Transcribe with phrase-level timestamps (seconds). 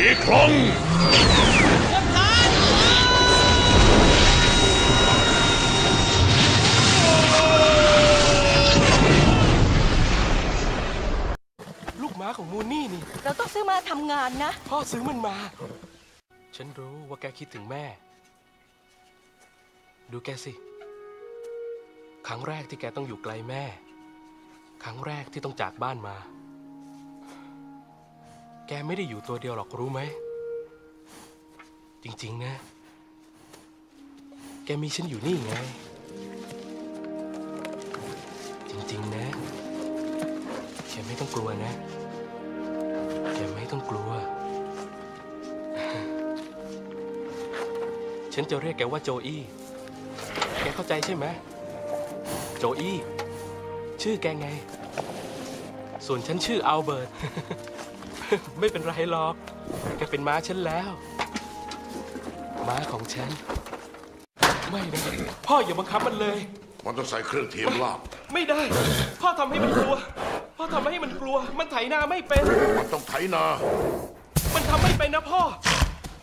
[0.00, 0.50] อีกครั้ง
[12.02, 15.36] ลูกม้าของมูนี่นี่ เราต้องซื้อมาทำงานนะ พ่อซื้อมันมา
[16.56, 17.84] ฉันรู้ว่าแกคิดถึงแม่
[20.12, 20.52] ดูแกสิ
[22.26, 23.64] ครั้งแรกที่แกต้องอยู่ไกลแม่
[24.84, 26.16] ครั้งแรกที่ต้องจากบ้านมา
[28.72, 30.00] แกไม่ได้อยู่ตัวเดียวหรอกรู้ไหม
[32.04, 32.52] จริง ๆ นะ
[34.64, 35.52] แกมีฉันอยู่นี่ไง
[38.70, 39.24] จริง ๆ นะ
[40.90, 41.72] แกไม่ต้องกลัวนะ
[43.34, 44.10] แกไม่ต้องกลัว
[48.34, 49.40] ฉันจะเรียกแกว่าโจอี้
[50.60, 51.26] แกเข้าใจใช่ไหม
[52.58, 52.96] โจอี้
[54.02, 54.48] ชื่อแกไง
[56.06, 57.10] ส่วนฉันชื่ออัลเบิร์ต
[58.60, 59.34] ไม่เป็นไรหรอก
[59.96, 60.90] แกเป็นม้าฉันแล้ว
[62.68, 63.30] ม้าของฉัน
[64.70, 65.02] ไม่นะ
[65.46, 66.38] พ่ออย่าบังคับมันเลย
[66.84, 67.98] มันต้องใส่เครื่องเทียมลาบ
[68.34, 68.60] ไม่ได้
[69.22, 69.94] พ่อทำให้มันกลัว
[70.56, 72.42] พ่อทำให้มันกลัว มันไถนาไม่เป็น
[72.80, 73.44] มันต้องไถนา
[74.54, 75.42] มันทำไม่เป็นนะพ่อ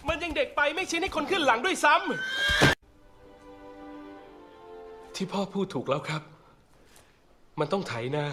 [0.09, 2.05] มันยังเด็กไปไม่ชินให้คนขึ้นหลังด้วยซ้ำ
[5.15, 6.21] ที่พ่อพูดถูกแล้วครับ
[7.59, 8.25] มันต้องไถนา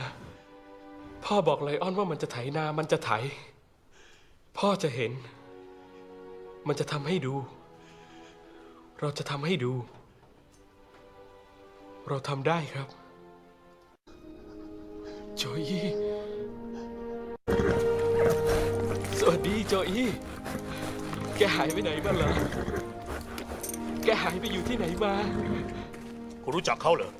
[1.25, 3.11] พ่อบอกไลออนว่ามันจะไถนา มันจะไถ
[4.59, 5.13] พ่อจะเห็น
[6.67, 7.35] มันจะทำให้ดู
[9.01, 9.73] เราจะทำให้ดู
[12.09, 12.89] เราทำได้ครับ
[15.37, 15.87] โจอี้
[19.19, 20.09] สวัสดีโจอี้
[21.37, 22.33] แกหายไปไหนมาเหรอ
[24.05, 25.15] แกหายไปอยู่ที่ไหนมา
[26.43, 27.13] คุณรู้จักเขาเหรอ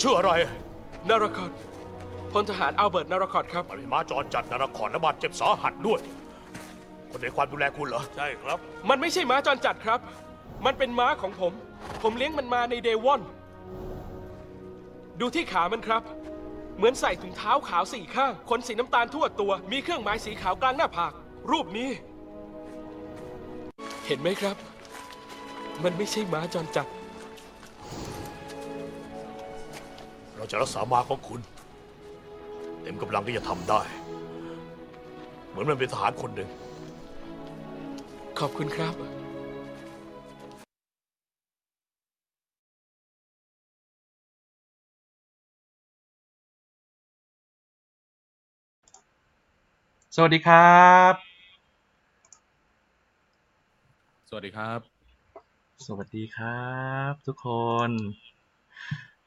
[0.00, 0.30] ชื่ออะไร
[1.08, 1.50] นาราคอด
[2.32, 6.00] พลทหารอัลเบิร์ตนาราคอดครับมันเป็นม้าจรจัดนารครและบาดเจ็บสาหัสด้วย
[7.10, 10.00] คนในความดูแลคุณเหรอ ใช่ครับ มันไม่ใช่ม้าจรจัดครับ
[10.66, 11.52] มันเป็นม้าของผม
[12.02, 13.20] ผมเลี้ยงมันมาในเดวอน
[15.20, 16.02] ดูที่ขามันครับ
[16.76, 21.12] เหมือนใส่ถุงเท้าขาวสี่ข้างขนสีน้ำตาลทั่วตัว มีเครื่องหมายสีขาวกลางหน้าผาก
[21.50, 21.90] รูปนี้
[24.06, 24.56] เห็นไหมครับ
[25.84, 26.86] มันไม่ใช่ม้าจรจัด
[30.36, 31.40] เราจะรักษาม้าของคุณ
[32.82, 33.80] เต็มกำลังที่จะทำได้
[35.48, 36.48] เหมือนมันเป็นทหารคนหนึ่ง
[38.38, 38.94] ขอบคุณครับ
[50.16, 51.14] สวัสดีครับ
[54.28, 54.80] สวัสดีครับ
[55.86, 56.70] สวัสดีครั
[57.10, 57.48] บ ทุกค
[57.88, 57.90] น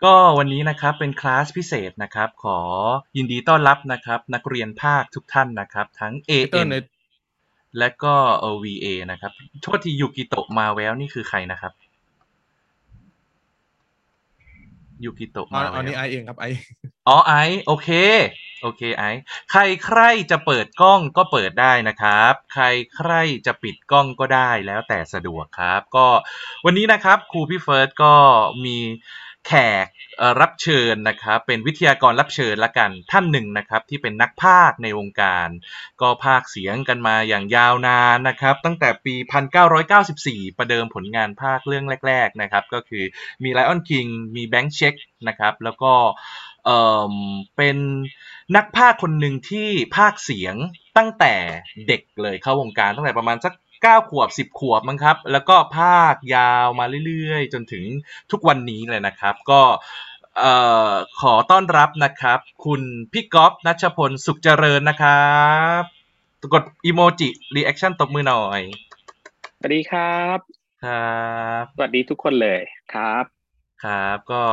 [0.03, 2.59] ก็วันนี้นะครับเป็นคลาสพิเศษนะครับ ขอ
[3.17, 6.75] ยินดีต้อนรับนะครับ นักเรียนภาคทุกท่านนะครับ ทั้งพีเตอ AM ร์ใน
[7.79, 11.73] และก็เอ VA นะครับโทษทียูกิโตะมาแววนี่คือใครนะครับ
[15.03, 16.45] ยูกิโตะอ๋อมาแวอันนี้วไอเองครับไอ
[17.07, 17.89] อ๋อไอซ์โอเค
[18.61, 20.01] โอเคไอซ์ใครใคร
[20.31, 22.63] จะเปิดกล้องก็เปิดได้นะครับ ใคร
[22.95, 23.11] ใคร
[23.45, 26.07] จะปิดกล้องก็ได้แล้วแต่สะดวกครับ ก็
[26.65, 28.13] วันนี้นะครับครูพี่เฟิร์สก็
[28.65, 28.77] มี
[29.47, 29.53] แข
[29.85, 29.87] ก
[30.41, 35.49] รับเชิญนะครับเป็นวิทยากรรับเชิญละกันท่านหนึ่งนะครับที่เป็นนักพากย์ในวงการ
[36.01, 39.15] ก็พากย์เสียงกันมาอย่างยาวนานนะครับตั้งแต่ปี
[39.85, 43.03] 1994 ประเดิมผลงานภาคเรื่องแรก ๆนะครับ ก็คือ
[43.43, 44.95] มี Lion King มี Bank Check
[45.27, 45.93] นะครับแล้วก็
[46.65, 47.77] เป็น
[48.55, 50.55] นักพากย์คนหนึ่งที่พากย์เสียง
[50.97, 51.33] ตั้งแต่
[51.87, 53.53] เด็กเลยเข้าวงการตั้งแต่ประมาณสัก
[53.91, 57.83] 9 ขวบ 10 ขวบมั้งครับ แล้วก็พากย์ยาวมาเรื่อยๆ จนถึง
[58.31, 59.61] ทุกวันนี้เลยนะครับ ก็
[60.39, 60.53] เอ่
[60.89, 60.91] อ
[61.21, 62.81] ขอต้อนรับนะครับ คุณ
[63.13, 65.35] พี่ก๊อฟนัชพลสุขเจริญนะครั
[65.79, 65.81] บ
[66.53, 68.61] กด emoji reaction ตบมือหน่อย
[69.59, 70.37] สวัสดีครับ
[70.83, 71.19] ครั
[71.61, 72.61] บสวัสดีทุกคนเลย
[72.93, 73.23] ครับ
[73.83, 74.43] ครับ ก็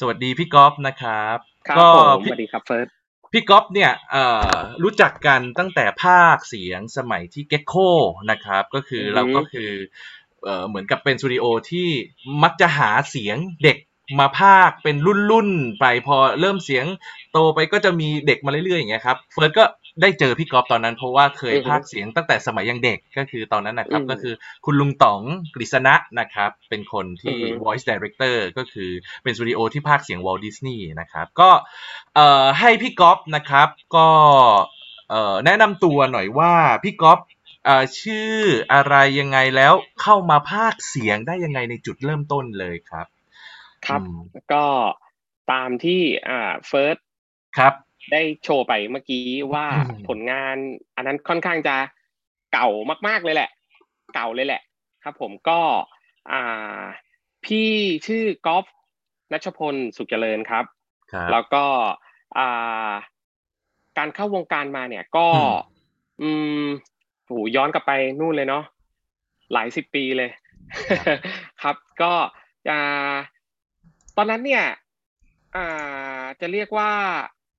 [0.00, 1.38] สวัสดีพี่ก๊อฟนะครับ
[1.68, 2.88] ครับก็ผมสพี่วัสดีครับเฟิร์ส
[3.32, 7.90] พี่ก๊อฟเนี่ยเอ่อรู้จักกันตั้งแต่ภาคเสียงสมัยที่ Gecko
[8.30, 9.70] นะครับ ก็คือเราก็คือ
[10.44, 11.88] เอ่อเหมือนกับเป็นสตูดิโอที่
[12.42, 13.78] มักจะหาเสียงเด็ก
[14.20, 14.96] มาภาคเป็น
[15.30, 16.84] รุ่นๆไปพอเริ่มเสียง
[17.32, 19.64] โตไปก็จะมีเด็กมาเรื่อยๆอย่างเงี้ยครับเฟิร์สก็
[20.02, 24.34] ได้เจอพี่ก๊อฟตอนนั้น เพราะว่าเคยภาคเสียงตั้งแต่สมัยยังเด็กก็คือตอนนั้นนะครับ ก็คือ
[24.64, 25.20] คุณลุงต๋อง
[25.54, 28.90] กฤษณะนะครับ เป็นคนที่ voice director ก็คือ
[29.22, 31.50] เป็นสตูดิโอที่ภาคเสียงวอลดิสนีย์นะครับ ก็
[32.14, 34.08] เอ่อให้พี่ก๊อฟนะครับก็
[35.10, 36.52] เอ่อแนะนำตัวหน่อยว่า
[36.84, 37.20] พี่ก๊อฟ
[37.64, 38.34] เอ่อชื่อ
[38.72, 43.06] อะไรยังไงแล้วเข้ามาภาคเสียงได้ยังไงในจุดเริ่มต้นเลยครับ
[43.86, 44.18] ครับอืม
[44.52, 44.64] ก็
[45.52, 46.96] ตามที่อ่าเฟิร์ส
[47.58, 47.74] ครับ
[48.12, 50.56] ได้โชว์ไปเมื่อกี้ว่าอืมผลงาน
[50.96, 51.76] อันนั้นค่อนข้างจะ
[52.52, 52.68] เก่า
[53.08, 53.50] มากๆเลยแหละ
[54.14, 54.62] เก่าเลยแหละ
[55.04, 55.60] ครับ ผมก็
[56.32, 56.82] อ่า
[57.44, 57.68] พี่
[58.06, 58.64] ชื่อกอล์ฟ
[59.32, 60.64] นัชพลสุขเจริญครับ
[61.12, 61.64] ครับแล้วก็
[62.38, 62.92] อ่า
[63.98, 65.28] การเข้าวงการมาเนี่ยก็
[66.22, 66.64] อืมอืม
[67.26, 68.64] โหย้อนกลับไปนู่นเลยเนาะ
[69.52, 70.30] หลายสิบปีเลย
[71.62, 72.12] ครับ ก็
[72.70, 73.14] อ่า
[74.16, 74.64] ตอนนั้นเนี่ย
[75.56, 76.92] อ่าจะเรียกว่า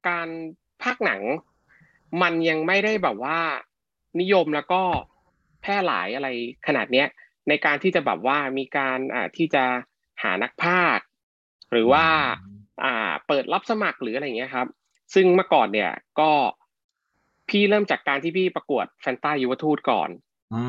[0.08, 0.28] การ
[0.84, 1.22] ภาคหนัง
[2.22, 3.40] มันยังไม่ได้แบบว่า
[4.20, 4.82] นิยมแล้วก็
[5.62, 6.28] แพร่หลายอะไร
[6.68, 7.08] ขนาดเนี้ย
[7.50, 9.64] ในการที่จะแบบว่ามีการอ่าที่จะ
[10.24, 11.06] หานักพากย์
[11.72, 12.06] หรือว่า
[12.84, 14.68] อ่าเปิดรับสมัครหรืออะไรอย่างเงี้ยครับ
[15.14, 16.32] ซึ่งเมื่อก่อนเนี่ยก็
[17.50, 20.10] พี่เริ่มจากการที่พี่ประกวดแฟนตายุวทูตก่อน
[20.54, 20.62] อื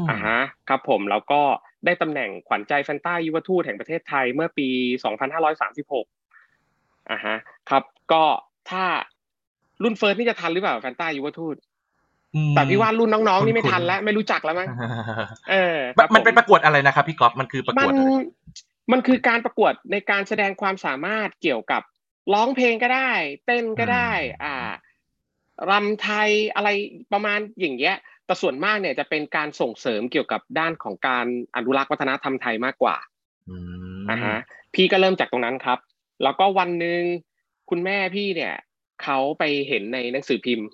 [0.00, 1.42] มอ่าฮะครับผมแล้วก็
[1.84, 4.68] ได้ตำแหน่งขวัญใจแฟนตายุวทูตแห่งประเทศไทยเมื่อปี
[5.48, 7.36] 2536อ่าฮะ
[7.70, 7.82] ครับ
[8.12, 8.24] ก็
[8.70, 8.84] ถ้า
[9.82, 11.56] รุ่นเฟิร์สนี่จะทันหรือเปล่าแฟนตายุวทูต
[12.34, 14.68] อืมแต่พี่ว่ารุ่นน้องๆนี่ไม่คุ้นๆทันแล้วไม่รู้จักแล้วมั้ง
[15.50, 18.10] เออคมัรันบมันเป็นผประกวดอะไรนะครับพี่ก๊อฟมันคือประกมัวดนอะไร
[18.92, 21.82] มันคือการประกวดในการแสดงความสามารถเกี่ยวกับ
[22.34, 23.12] ร้องเพลงก็ได้
[23.46, 24.10] เต้นก็ได้
[24.42, 24.70] อ่า
[25.70, 26.68] รำไทยอะไร
[27.12, 27.96] ประมาณอย่างเงี้ย
[28.26, 31.26] แต่ส่วนมากเนี่ยจะเป็นการส่งเสริมเกี่ยวกับด้านของการ
[31.56, 32.96] อนุรักษ์วัฒนธรรมไทยมากกว่า
[33.50, 33.56] อื
[33.96, 34.36] มอ่าฮะ
[34.74, 35.78] พี่ก็เริ่มจากตรงนั้นครับ
[36.22, 37.02] แล้วก็วันหนึ่ง
[37.70, 38.54] คุณแม่พี่เนี่ย
[39.02, 40.66] เขาไปเห็นในหนังสือพิมพ์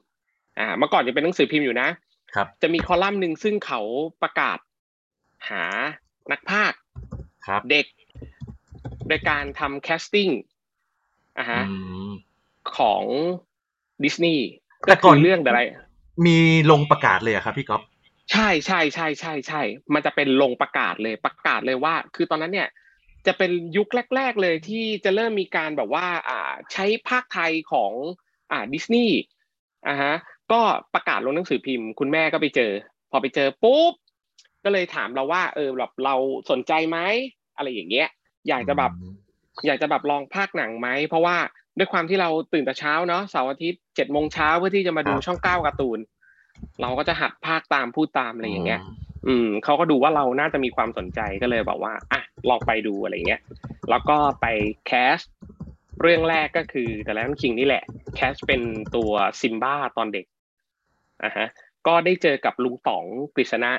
[0.59, 1.89] อ่า เมื่อก่อนจะเป็นหนังสือพิมพ์อยู่นะ
[2.35, 3.81] ครับ จะมีคอลัมน์หนึ่งซึ่งเขา
[4.23, 4.59] ประกาศ
[5.51, 5.65] หา
[6.33, 6.79] นักพากย์
[7.47, 7.87] ครับ เด็ก
[9.09, 10.29] โดยการทำแคสติ้ง
[11.39, 11.77] อ่าฮะอื
[12.09, 12.11] ม
[12.77, 13.03] ของ
[14.05, 14.47] ดิสนีย์
[14.89, 15.63] แต่ก็ก่คืออนเรื่องอะไร
[16.27, 16.39] มี
[16.71, 17.83] ลงประกาศเลยอะครับพี่ก๊อฟ
[18.33, 19.63] ใช่ใช่ใช่ใช่ใช่
[19.95, 22.69] มันจะเป็นลงประกาศเลยประกาศเลยว่า คือตอนนั้นเนี่ย
[23.27, 27.93] จะเป็นยุคแรก ๆเลยที่จะเริ่มมีการแบบว่าอ่าใช้ภาคไทยของ
[28.53, 29.19] อ่าดิสนีย์
[29.89, 30.15] อ่าฮะ
[30.53, 30.61] ก็
[30.95, 32.73] ประกาศลงหนังสือพิมพ์ คุณแม่ก็ไปเจอ
[33.11, 33.93] พอไปเจอปุ๊บ
[34.65, 36.15] ก็เลยถามเราว่า เออแบบเรา
[36.51, 36.99] สนใจไหม
[37.57, 38.09] อะไรอย่างเงี้ย
[38.49, 38.93] อยากจะแบบ
[39.67, 41.37] อยากจะแบบลองภาคหนังไหมเพราะว่า
[41.79, 45.99] ด้วยความที่เราตื่นแต่เช้าเนาะเสาร์อาทิตย์เจ็ดโมงเช้าเพื่อที่จะมาดูครับช่องเก้าการ์ตูน
[46.81, 48.81] เราก็จะหัดภาคตามพูดตามอะไรอย่างเงี้ย
[49.27, 53.43] อืมเขาก็ดูว่าเราน่าจะมีความสนใจก็เลยแบบว่าอะ ลองไปดูอะไรเงี้ย
[53.91, 54.47] แล้วก็ไป
[54.87, 55.19] แคส
[56.03, 57.85] เรื่องแรกก็คือ The Lion King นี่แหละ
[58.15, 58.63] แคสเป็น
[58.97, 60.27] ตัวซิมบ้าตอนเด็ก
[61.25, 61.47] อะฮะ
[61.87, 63.05] ก็ได้เจอกับลุงต๋อง
[63.35, 63.73] กฤษณะ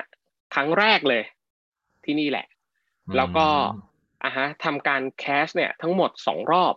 [0.54, 1.24] ครั้งแรกเลย
[2.06, 2.46] ที่นี่แหละ
[3.16, 3.46] แล้วก็
[4.24, 6.74] อะฮะทำการแคสเนี่ยทั้งหมดสองรอบ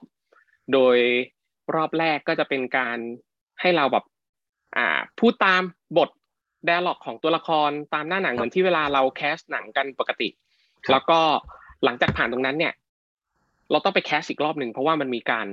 [0.73, 0.97] โดย
[1.75, 2.99] รอบแรกก็จะเป็นการ
[3.61, 4.05] ให้เราแบบ
[4.77, 4.89] อ่า
[5.19, 5.63] พูดตาม
[5.99, 6.11] บท
[6.69, 10.29] d ด a l ล็อกของตัวละครตามหน้าหนังเหมือนที่เวลาเราแคสหนังกันปกติ
[10.85, 11.21] ครับแล้วก็
[11.85, 12.73] หลังจากผ่านตรงนั้นเนี่ย
[13.71, 15.47] เราต้องไปแคสอีกรอบหนึ่งเพราะว่ามันมีการ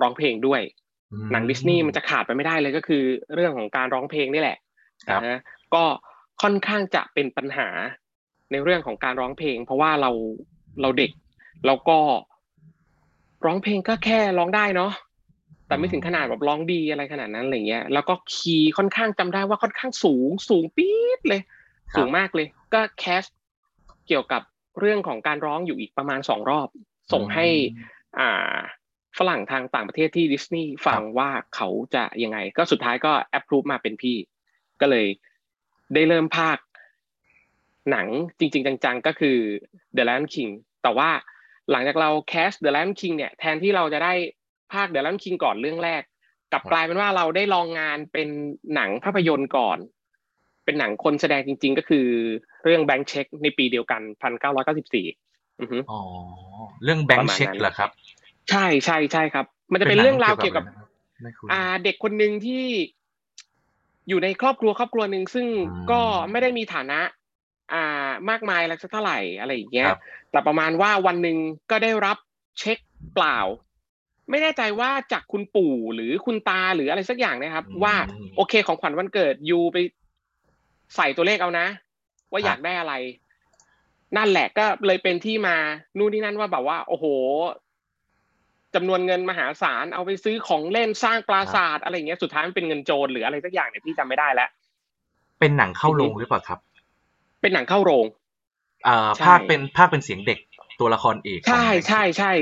[0.00, 0.60] ร้องเพลงด้วย
[1.12, 3.02] อืมหนังดิสนีย์มันจะขาดไปไม่ได้เลยก็คือ
[3.34, 4.58] เรื่องของการร้องเพลงนี่แหละ
[5.08, 5.40] ครับนะฮะ
[5.74, 5.84] ก็
[6.42, 7.68] ค่อนข้างจะเป็นปัญหา
[8.50, 10.10] ในเรื่องของการร้องเพลง เพราะว่าเรา
[10.80, 11.10] เราเด็ก
[11.66, 11.98] แล้วก็
[13.46, 14.92] ร้องเพลงก็แค่ร้องได้เนาะ
[15.66, 21.40] แต่ไม่ถึงขนาดแบบร้องดีอะไรขนาดนั้นอะไรเงี้ย แล้วก็คีย์ค่อนข้างจำได้ว่าค่อนข้างสูง สูงปี๊ดเลย
[21.92, 23.22] ครับสูงมากเลย ก็แคส
[24.06, 24.42] เกี่ยวกับ
[24.80, 26.68] เรื่องของการร้องอยู่อีกประมาณสองรอบ
[27.12, 27.46] ส่งให้
[28.18, 28.56] อ่า
[29.18, 34.16] ฝรั่งทางต่างประเทศที่ดิสนีย์ฟังว่าเขาจะยังไง ก็สุดท้ายก็แอปพรูฟมาเป็นพี่
[34.80, 35.06] ก็เลย
[35.94, 36.58] ได้เริ่มภาค
[37.90, 38.06] หนัง
[38.38, 39.38] จริง ๆ จังๆ ก็คือ
[39.96, 40.50] The Lion King
[40.82, 41.10] แต่ว่า
[41.70, 44.12] หลังจากเราแคส The Lion King เนี่ยแทนที่เราจะได้
[44.72, 46.02] ภาค The Lion King ก่อนเรื่องแรก
[46.52, 48.28] กลับกลายเป็นว่าเราได้ลองงานเป็น
[48.74, 49.78] หนังภาพยนตร์ก่อน
[50.64, 52.08] เป็นหนังคนแสดงจริง ๆ ก็คือ
[52.64, 54.02] เรื่อง Bank Check ในปีเดียวกัน
[54.80, 56.00] 1994อือฮึอ๋อ
[56.84, 57.90] เรื่องแบงประค์มาณเช็คนั้นเหรอครับ
[58.50, 60.64] ใช่ใช่ใช่ครับ มันจะเป็นเรื่องราวเกี่ยวกับ
[61.22, 62.64] ไม่คุ้นอ่า เด็กคนหนึ่งที่
[64.08, 66.00] อยู่ในครอบครัวครอบครัวหนึ่งซึ่งอืมก็
[66.30, 67.00] ไม่ได้มีฐานะ
[67.72, 70.00] อ่ามากมายอะไรสักเท่าไหร่อะไรอย่างเงี้ยครับ
[70.30, 71.36] แต่ประมาณว่าวันหนึ่ง
[71.70, 72.16] ก็ได้รับ
[72.58, 72.78] เช็ค
[73.14, 73.38] เปล่า
[74.30, 77.94] ไม่แน่ใจว่าจากคุณปู่หรือคุณตาหรืออะไรสักอย่างนะครับอืมว่า
[78.36, 79.76] โอเคของขวัญวันเกิดยูไป
[80.96, 81.66] ใส่ตัวเลขเอานะ
[82.32, 82.94] ว่าครับอยากได้อะไร
[84.16, 85.56] นั่นแหละก็เลยเป็นที่มา
[85.98, 87.06] นู่นนี่นั่นว่าแบบว่า โอ้โห
[88.74, 94.48] จำนวนเงินมหาศาลเอาไปซื้อของเล่นสร้างปราสาทอะไรอย่างเงี้ยสุดท้ายมันเป็นเงินโจรหรืออะไรสักอย่างเนี่ยพี่จำไม่ได้แล้ว
[95.40, 96.58] เป็นหนังเข้าโรงหรือเปล่าครับ
[97.40, 98.06] เป็นหนังเข้าโรง
[98.86, 100.38] อ่าใช่ภาคเป็นภาคเป็นเสียงเด็ก
[100.80, 102.32] ตัวละครเอกของใช่หนังใช่ใช่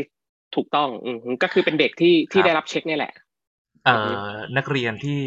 [0.56, 3.12] ถูกต้องอืมก็คือเป็นเด็กที่ที่ครับได้รับเช็คเนี่ยแหละ
[3.85, 5.20] เอ่อนักเรียนที่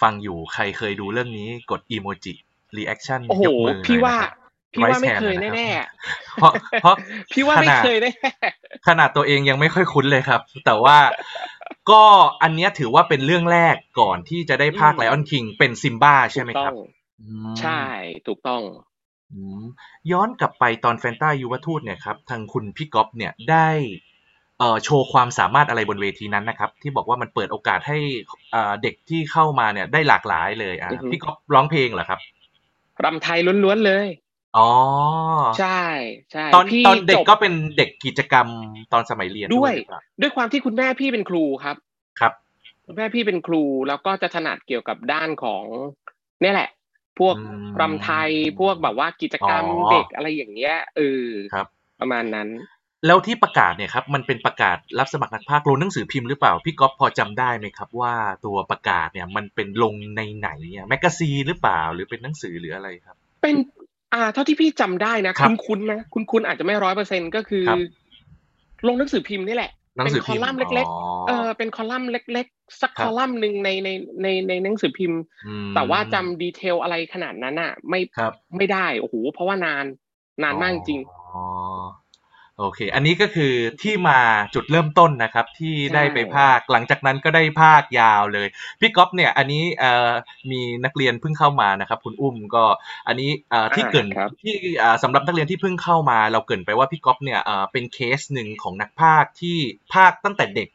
[0.00, 2.32] ฟังอยู่ใครเคยดูเรื่องนี้กดอีโมจิ
[2.76, 4.30] รีแอคชั่นโอ้โหยกมือหน่อยพี่ว่านะครับ
[4.74, 5.68] พี่ว่า Raise ไม่ hand เคยหน่อยนะครับแน่
[6.36, 8.12] เพราะเพราะๆพี่ว่าไม่ขนาดเคยแน่
[8.88, 10.98] ขนาดตัวเองยังไม่ค่อยคุ้นเลยครับ แต่ว่า
[11.90, 12.02] ก็
[12.42, 16.74] อันเนี้ยถือว่าเป็นเรื่องแรกก่อนที่จะได้ภาคอืมไลออนคิงเป็นซิมบ้าๆใช่ไหมถูกคต้รัอบง
[17.20, 17.82] อืมใช่
[18.26, 18.62] ถูกต้อง
[19.32, 19.62] อืม
[20.12, 23.68] ย้อนกลับไปตอนแฟนต้ายุวทูตเนี่ยครับทางคุณพี่ก๊อฟเนี่ยได้
[24.58, 27.98] เอ่อโชว์ความสามารถอะไรบนเวทีนั้นนะครับ ที่บอกว่ามันเปิดโอกาสให้
[28.52, 32.20] เอ่อเด็กที่เข้ามาเนี่ยได้หลากหลายเลยอะอือฮึพี่ก๊อฟร้องเพลงเหรอครับ
[33.04, 34.06] รำไทยล้วนๆเลย
[34.58, 34.70] อ๋อ
[35.58, 35.82] ใช่
[36.32, 38.46] ใช่ตอนพี่ตอนเด็กจบก็เป็นเด็กกิจกรรม
[38.92, 41.76] ตอนสมัยเรียนด้วยหรือเปล่าด้วยความที่คุณแม่พี่เป็นครูครับ
[42.20, 42.32] ครับ
[42.86, 45.64] คุณแม่พี่เป็นครูแล้วก็จะถนัดเกี่ยวกับด้านของ
[46.40, 46.70] เนี่ยแหละ
[47.18, 48.30] พวกอืมรำไทย
[48.60, 51.66] พวกแบบว่ากิจกรรมอ๋อเด็กอะไรอย่างเงี้ยเออครับ
[52.00, 52.48] ประมาณนั้น
[53.06, 58.14] แล้วที่ประกาศเนี่ยครับมันเป็นประกาศรับสมัครนักพากย์ลงหนังสือพิมพ์หรือเปล่า พี่ก๊อฟพอจำได้ไหมครับว่า
[58.44, 63.56] ตัวประกาศเนี่ยมันเป็นลงในไหนอะ magazine หรือเปล่าหรือเป็นหนังสือหรืออะไรครับ เป็น
[64.14, 67.78] อ่าเท่าที่พี่จำได้นะ ครับคุณๆนะคุณคุณอาจจะไม่ร้อยเปอร์เซ็นก็คือ ครับ
[68.86, 73.88] ลงหนังสือพิมพ์นี่แหละ หนังสือพิมพ์เป็นคอลัมน์เล็ก อ๋อๆเออเป็นคอลัมน์เล็ก ๆ สักครัคบอลัมน์หนึ่งในใน
[74.22, 79.84] ในในหนังสือพิมพ์อืมแต่ว่าจำ detail อะไรขนาดนั้นอะ ไม่ครับไม่ได้โอ้โหเพราะว่านาน
[80.42, 81.00] นานมากจริง
[81.34, 81.44] อ๋อ
[82.60, 83.52] โอเค อันนี้ก็คือ
[83.82, 84.18] ที่มา
[84.54, 88.48] จุดเริ่มต้นนะครับ ที่ใช่ได้ไปภาค หลังจากนั้นก็ได้ภาคยาวเลย
[88.80, 90.10] พี่ก๊อฟเนี่ย อันนี้เอ่อ
[90.50, 92.64] มีนักเรียนเพิ่งเข้ามานะครับ คุณอุ้มก็
[93.08, 99.58] อันนี้เอ่อที่อ่าเกรินครับที่อ่าสำหรับนักเรียนที่เพิ่งเข้ามา เราเกรินไปว่าพี่ก๊อฟเนี่ยเอ่อเป็นเคสหนึ่งของนักภาคที่
[99.94, 100.68] ภาคตั้งแต่เด็ก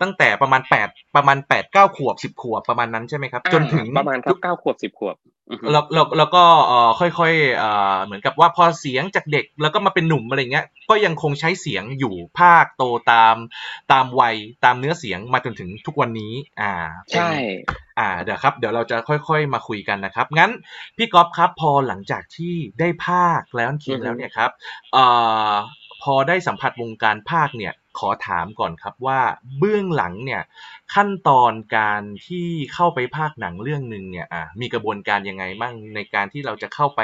[0.00, 5.16] ตั้งแต่ประมาณแปดประมาณแปดเก้าขวบสิบขวบประมาณนั้นใช่ไหมครับ จนถึงอ่าประมาณครับเก้าขวบสิบขวบ
[5.50, 13.36] อือฮึ แล้วแล้วแล้วก็เอ่อค่อยๆเอ่อเหมือนกับว่าพอเสียงจากเด็กแล้วก็มาเป็นหนุ่มอะไรเงี้ย ก็ยังคงใช้เสียงอยู่ภาคโตตาม
[13.92, 16.72] ตามวัยตามเนื้อเสียงมาจนถึงทุกวันนี้ อ่า
[17.04, 17.30] เป็น ใช่
[17.98, 20.50] อ่าเดี๋ยวครับเดี๋ยวเราจะค่อยๆมาคุยกันนะครับ งั้น
[20.96, 24.50] พี่ก๊อฟครับพอหลังจากที่ได้ภาคแล้วคิงแล้วเนี่ยครับ
[24.92, 25.04] เอ่
[25.50, 25.52] อ
[26.02, 29.20] พอได้สัมผัสวงการภาคเนี่ย ขอถามก่อนครับว่า
[29.58, 30.42] เบื้องหลังเนี่ย
[30.94, 37.00] ขั้นตอนการที่เข้าไปภาคหนังเรื่องหนึ่งเนี่ยอ่ามีกระบวนการยังไงบ้างในการที่เราจะเข้าไป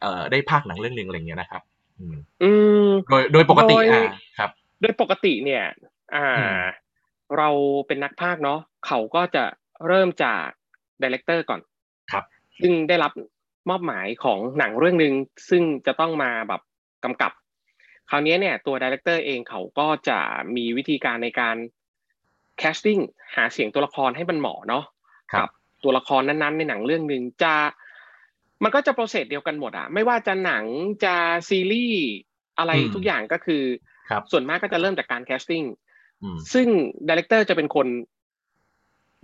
[0.00, 1.62] เอ่อได้ภาคหนังเรื่องหนึ่งอะไรอย่างเงี้ยนะครับ
[1.98, 2.50] อืมอื
[2.86, 5.64] มโดยโดยปกติโดยอ่าครับ โดยปกติเนี่ย
[6.14, 6.62] อ่าอืม
[7.38, 7.48] เรา
[7.86, 9.44] เป็นนักพากย์เนาะเขาก็จะ
[9.86, 10.46] เริ่มจาก
[11.02, 11.60] ดีเลกเตอร์ก่อน
[12.12, 12.24] ครับ
[12.62, 13.12] ซึ่งได้รับ
[13.70, 15.14] มอบหมายของหนังเรื่องหนึ่ง
[15.50, 16.60] ซึ่งจะต้องมาแบบ
[17.04, 17.32] กำกับ
[18.10, 20.18] คราวนี้เนี่ยตัว director เองเขาก็จะ
[20.56, 21.56] มีวิธีการในการ
[22.58, 22.98] casting
[23.36, 24.84] หาเสียงตัวละครให้มันเหมาะเนาะ
[25.32, 25.52] ครับกั
[25.84, 27.54] ตัวละครนั้นๆ ในหนังเรื่องหนึ่งจะ
[28.62, 30.64] มันก็จะ process เดียวกันหมดอะไม่ว่าจะหนัง
[31.04, 31.14] จะ
[31.48, 32.04] ซีรีส์
[32.58, 33.62] อะไรอืมทุกอย่างก็คือ
[34.10, 35.62] ครับส่วนมากก็จะเริ่มจากการ casting
[36.22, 36.68] อืมซึ่ง
[37.08, 37.86] director จะเป็นคน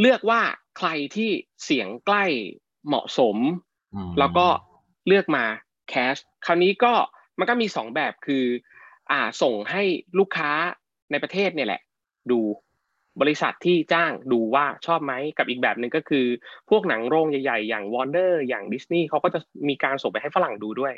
[0.00, 0.40] เลือกว่า
[0.78, 1.30] ใครที่
[1.64, 2.24] เสียงใกล้
[2.86, 3.36] เหมาะสม
[3.94, 4.46] อืมแล้วก็
[5.06, 5.44] เลือกมา
[5.88, 6.14] cast
[6.46, 6.92] คราวนี้ก็
[7.38, 8.44] มันก็มีสองแบบคือ
[9.10, 9.82] อ่าส่งให้
[10.18, 10.50] ลูกค้า
[11.10, 11.80] ในประเทศเนี่ยแหละ
[12.30, 12.40] ดู
[13.20, 16.26] บริษัทที่จ้างดูว่าชอบไหมกับอีกแบบหนึ่งก็คือ
[16.70, 20.94] พวกหนังโรงใหญ่ๆ อย่างวอร์เนอร์อย่างดิสนีย์เขาก็จะมีการส่งไปให้ฝรั่งดูด้วย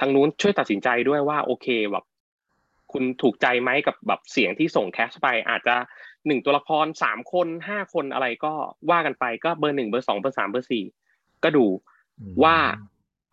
[0.00, 2.04] ทางนู้นช่วยตัดสินใจด้วยว่าโอเคแบบ
[2.92, 5.76] คุณถูกใจไหมกับแบบเสียงที่ส่ง cast ไป อาจจะ
[6.26, 8.52] หนึ่งตัวละครสามคนห้าคนอะไรก็
[8.90, 10.84] ว่ากันไปก็เบอร์หนึ่งเบอร์สองเบอร์สามเบอร์สี่
[11.44, 11.66] ก็ดู
[12.20, 12.56] อืมว่า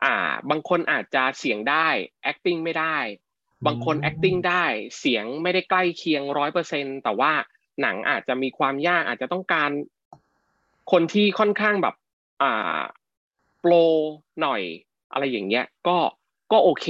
[0.04, 0.16] อ่า
[0.50, 1.88] บางคนอาจจะเสียงได้
[2.32, 2.98] acting ไม่ได้
[3.66, 4.66] บางคนอืม acting ได้
[5.00, 7.32] เสียงไม่ได้ใกล้เคียงร้อยเปอร์เซ็นแต่ว่า
[7.82, 9.70] หนังอาจจะมีความยากอาจจะต้องการ
[10.92, 11.96] คนที่ค่อนข้างแบบ
[12.42, 12.80] อ่า
[13.60, 13.74] pro
[14.42, 14.62] หน่อย
[15.12, 15.98] อะไรอย่างเงี้ย ก็
[16.52, 16.88] ก็โอเค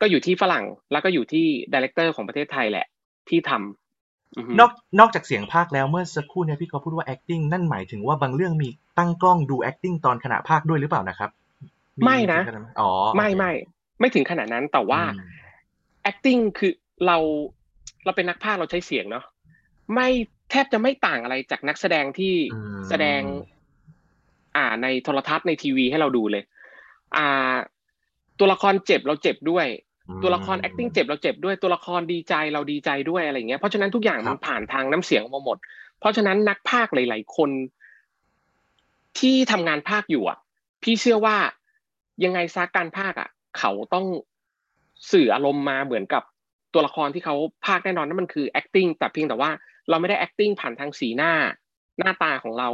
[0.00, 2.86] ก็อยู่ที่ฝรั่งแล้วก็อยู่ที่ director ของประเทศไทยแหละ
[3.28, 11.30] ที่ทำอือฮึนอกนอกจากเสียงภาคแล้วเมื่อสักครู่เนี่ยพี่ก็พูดว่า acting นั่นหมายถึงว่าบางเรื่องมีตั้งกล้องดู acting ตอนขณะภาคด้วยหรือเปล่านะครับ
[12.04, 13.52] ไม่นะถึงขนาดไหอ๋อไม่ไม่
[14.00, 15.18] ไม่ถึงขนาดนั้นแต่ว่าอืม
[16.10, 16.72] acting คือ
[17.06, 17.16] เรา
[18.04, 19.24] เราเป็นนักพากย์เราใช้เสียงเนาะ
[19.94, 20.08] ไม่
[20.50, 23.20] แทบจะไม่ต่างอะไรจากนักแสดงที่อืมแสดง
[24.56, 26.42] อ่า ในโทรทัศน์ในทีวีให้เราดูเลย
[27.16, 27.54] อ่า
[28.38, 29.66] ตัวละครเจ็บเราเจ็บด้วย
[30.22, 35.58] ตัวละคร acting เจ็บเราเจ็บด้วยตัวละครดีใจเราดีใจด้วยอะไรเงี้ยเพราะฉะนั้นทุกอย่างมันผ่านทางน้ำเสียงออกมาหมด
[35.98, 37.50] เพราะฉะนั้นนักพากย์หลาย ๆ คน
[39.18, 40.38] ที่ทำงานภาคอยู่อะ
[40.82, 41.36] พี่เชื่อว่า
[42.24, 43.28] ยังไงซาการภาคอะ
[43.58, 44.06] เขาต้อง
[45.12, 46.22] สื่ออารมณ์มาเหมือนกับ
[46.74, 47.36] ตัวละครที่เขา
[47.66, 49.50] ภาคแน่นอนนั่นมันคือ acting แต่เพียงแต่ว่า
[49.88, 51.32] เราไม่ได้ acting ผ่านทางสีหน้า
[51.98, 52.68] หน้าตาของเรา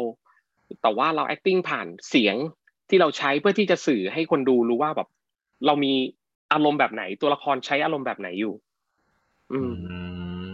[0.83, 2.37] แต่ว่าเรา acting ผ่านเสียง
[2.88, 5.09] ที่เราใช้เพื่อที่จะสื่อให้คนดูรู้ว่าแบบ
[5.66, 5.93] เรามี
[6.52, 8.54] อารมณ์แบบไหน ตัวละครใช้อารมณ์แบบไหนอยู่
[9.52, 9.97] อืมอื
[10.49, 10.50] ม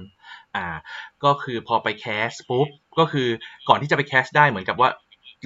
[0.57, 0.67] อ่า
[1.25, 3.29] ก็คือพอไปแคสปุ๊บก็คือ
[3.69, 4.89] ก่อนที่จะไปแคสได้เหมือนกับว่า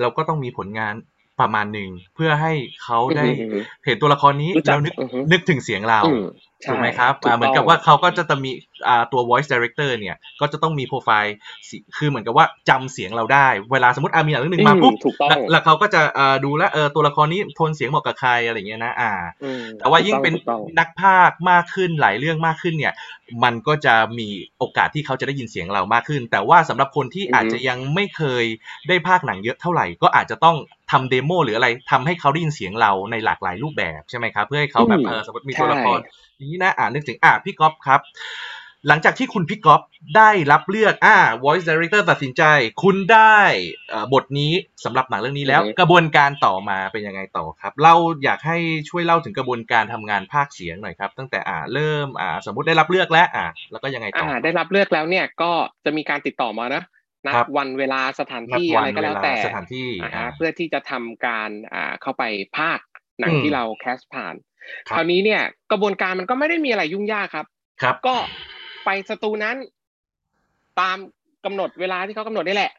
[0.01, 0.95] เราก็ต้องมีผลงาน
[1.41, 2.53] ประมาณหนึ่ง เพื่อให้
[2.85, 6.23] เขาได้อือหืออือหือเห็นตัวละครนี้ รู้จักแล้วนึก อือหือนึกถึงเสียงเรา อืม
[6.54, 8.53] ใช่ถูกไหมครับถูกอ่าเหมือนต้กับงว่าเขาก็จะต้องมี
[8.89, 11.37] อ่าตัว voice director เนี่ย ก็จะต้องมีโปรไฟล์
[11.69, 19.13] สิคือเหมือนกับว่าจำเสียงเราได้ เวลาสมมติอามีหนังเรื่องหนึ่งมาอืมปุ๊บถูกต้องแล้วแล้วเขาก็จะอ่าดูแลวเออตัวละครนี้โทนเสียงเหมาะกับใครอะไรอย่างเงี้ยนะอ่า
[19.45, 22.95] อืมแต่ว่ายิ่งเป็นถูกต้องนักพากย์มากขึ้นหลายเรื่องมากขึ้นเนี่ย
[23.45, 28.45] มันก็จะมีโอกาสที่เขาจะได้ยินเสียงเรามากขึ้น แต่ว่าสำหรับคนที่อาจจะยังไม่เคย
[28.89, 30.57] ได้พากย์หนังเยอะเท่าไหร่ ก็อาจจะต้อง
[30.93, 38.01] ทำเดโมหรืออะไรทำให้เขาได้ยินเสียงเราในหลากหลายรูปแบบใช่ไหมครับ เพื่อให้เขาแบบอืมเออสมมติมีตัวละครใช่อย่างนี้นะอ่านึกถึงอ่าพี่ก๊อฟครับ
[38.89, 39.83] หลังจากที่คุณพี่ก๊อฟ
[40.17, 42.43] ได้รับเลือกอ่า voice director ตัดสินใจ
[42.83, 43.39] คุณได้
[43.91, 44.53] เอ่อบทนี้
[44.85, 48.59] สำหรับหนังเรื่องนี้แล้ว กระบวนการต่อมาเป็นยังไงต่อครับ เราอยากให้
[48.91, 55.53] ช่วยเล่าถึงกระบวนการทำงานภาคเสียงหน่อยครับ ตั้งแต่อ่าเริ่มอ่าสมมติได้รับเลือกแล้วอ่าแล้วก็ยังไงต่อ่าอได้รับเลือกแล้วเนี่ยก็
[55.85, 56.83] จะมีการติดต่อมานะ
[57.27, 62.25] นัดครับวันเวลาสถานนัดที่วัอะไรก็แล้วเวลาแต่สถานที่อ่าอ่าฮะเพื่อที่จะทำการอ่าเข้าไป
[62.59, 62.79] ภาค
[63.21, 64.35] หนังอืมที่เราแคสผ่าน
[64.89, 67.47] ครับคราวนี้เนี่ย กระบวนการมันก็ไม่ได้มีอะไรยุ่งยากครับ
[67.83, 68.17] ครับ ก็
[68.85, 69.57] ไปสตูนั้น
[70.81, 70.97] ตาม
[71.45, 72.73] กำหนดเวลาที่เขากำหนดนี่แหละ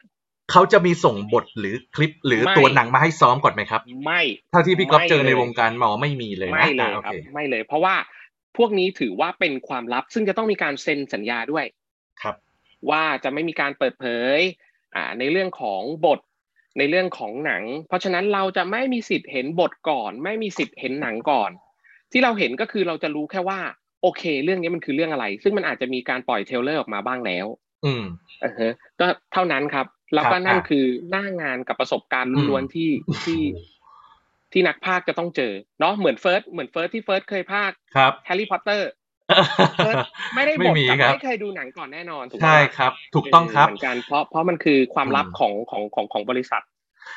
[0.50, 7.94] เขาจะมีส่งบทหรือคลิปหรือไม่ตัวหนังมาให้ซ้อมก่อนไหมครับ ไม่เท่าที่พี่ก๊อฟเจอในไม่เลยวงการหมอไม่มีเลยนะไม่เลยอ่าโอครับเคไม่เลย เพราะว่า
[8.56, 11.64] พวกนี้ถือว่าเป็นความลับ ซึ่งจะต้องมีการเซ็นสัญญาด้วย
[12.22, 12.36] ครับ
[12.90, 14.38] ว่าจะไม่มีการเปิดเผย
[14.94, 16.20] อ่า ในเรื่องของบท
[16.78, 21.50] ในเรื่องของหนัง เพราะฉะนั้นเราจะไม่มีสิทธิ์เห็นบทก่อน ไม่มีสิทธิ์เห็นหนังก่อน
[22.12, 23.60] ที่เราเห็นก็คือเราจะรู้แค่ว่า
[24.02, 27.46] โอเค เรื่องนี้มันคือเรื่องอะไร ซึ่งมันอาจจะมีการปล่อย trailer ออกมาบ้างแล้ว
[27.84, 28.04] อืม
[28.44, 32.90] อือฮะก็เท่านั้นครับ แล้วก็ครับนั่นอะคือหน้างานกับประสบการณ์อืมล้วนๆที่
[33.24, 33.42] ที่
[34.52, 38.90] ที่นักพากย์จะต้องเจอเนาะเหมือนเฟิร์สเหมือนเฟิร์สที่เฟิร์สเคยพากย์ครับ Harry Potter
[39.78, 39.98] เฟิร์ส
[40.34, 46.62] ไม่ได้บไม่ทมีกับครับ ไม่เคยดูหนังก่อนแน่นอนถูกไหมใช่ครับ ถูกต้องครับเหมือนกันเพราะเพราะมันคือความลับอืมของของของของบริษัท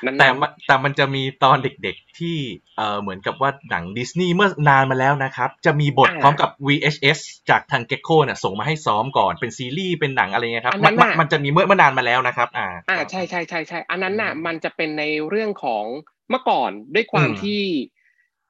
[0.05, 2.37] นั้นๆแต่มันแต่มันจะมีตอนเด็กๆที่
[2.77, 15.85] เอ่อเหมือนกับว่าหนังดิสนีย์เมื่อนานมาแล้วนะครับ จะมีบทอ่า พร้อมกับ VHS จากทางเก็กโคเนี่ยส่งมาให้ซ้อมก่อนเป็นซีรีส์เป็นหนังอะไรเงี้ยครับอันนั้มันนมันน่ะ มันจะมีเมื่อเมื่อนานมาแล้วนะครับ อ่าอ่าใช่ใช่ใช่ใช่อันนั้นน่ะอืมมันจะเป็นในเรื่องของ
[16.29, 17.61] เมื่อก่อนด้วยความอืมที่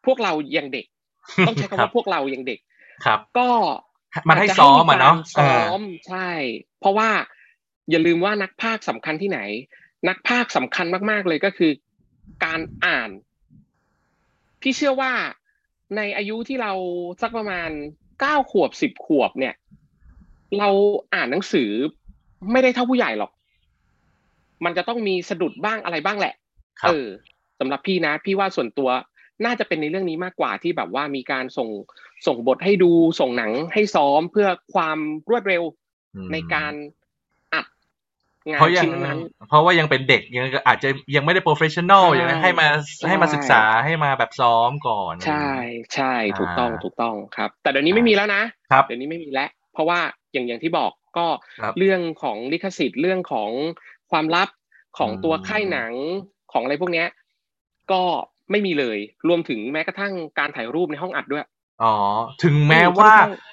[0.06, 0.86] พวกเรายังเด็ก
[1.46, 2.60] ต้องใช้คำครัว่าบพวกเรายังเด็ก
[3.06, 3.50] ครับ ก็
[4.30, 6.30] มันให้ซ้อมอะเนาะจจให้มีการซ้อมใช่
[6.80, 7.10] เพราะว่า
[7.90, 9.40] อย่าลืมว่านักพากย์สำคัญที่ไหน
[10.10, 11.72] นักพากย์สำคัญมาก ๆ เลยก็คือ
[12.46, 13.10] การอ่าน
[14.62, 15.14] พี่เชื่อว่า
[15.96, 16.74] ในอายุที่เรา
[17.22, 17.70] สักประมาณ
[18.20, 19.56] เก้าขวบสิบขวบเนี่ย
[20.60, 20.70] เรา
[21.14, 21.70] อ่านหนังสือ
[22.52, 23.32] ไม่ได้เท่าผู้ใหญ่หรอก
[24.66, 26.34] มันจะต้องมีสะดุดบ้างอะไรบ้างแหละ
[26.82, 27.08] ครับเออ
[27.60, 28.90] สำหรับพี่นะ พี่ว่าส่วนตัว
[29.46, 31.70] น่าจะเป็นในเรื่องนี้มากกว่าที่แบบว่ามีการส่ง
[32.28, 34.98] ส่งบทให้ดูส่งหนังให้ซ้อมเพื่อความ
[35.30, 35.64] รวดเร็ว
[36.16, 36.74] อืมในการ
[37.54, 37.66] อัด
[38.50, 45.48] งานเพราะยังชิ้นนั้น เพราะว่ายังเป็นเด็กยังอาจจะยังไม่ได้ professional ใช่อย่างนั้นให้มาใช่ให้มาศึกษาให้มาแบบซ้อมก่อน ใช่
[45.96, 50.00] ใช่ถูกต้องอ่าถูกต้องครับ แต่เดี๋ยวนี้ไม่มีแล้วนะครับเดี๋ยวนี้ไม่มีแล้ว เพราะว่า
[50.34, 51.28] อย่างอย่างที่บอกก็
[51.62, 53.50] ครับเรื่องของลิขสิทธิ์เรื่องของ
[54.12, 54.50] ความลับ
[54.98, 55.94] ของอืมตัวค่ายหนัง
[56.52, 57.08] ของอะไรพวกเนี้ย
[57.92, 58.04] ก็
[58.52, 61.46] ไม่มีเลย รวมถึงแม้กระทั่งการถ่ายรูปในห้องอัดด้วย
[61.84, 61.96] อ๋อ
[62.44, 63.48] ถึงแม้ว่าค่อนข้าง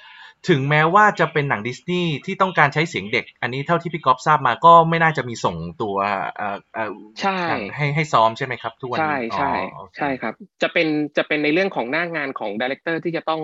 [0.49, 5.95] ถึงแม้ว่าจะเป็นหนังดิสนีย์ที่ต้องการใช้เสียงเด็ก อันนี้เท่าที่พี่ก๊อฟทราบมาก็ไม่น่าจะมีส่งตัว
[6.35, 13.41] เอ่อเอ่อใช่หนังให้ให้ซ้อมใช่ไหมครับทุกวันใช่นี้ใช่อ๋อโอเคใช่ครับ จะเป็นจะเป็นในเรื่องของหน้างานของ director ที่จะต้อง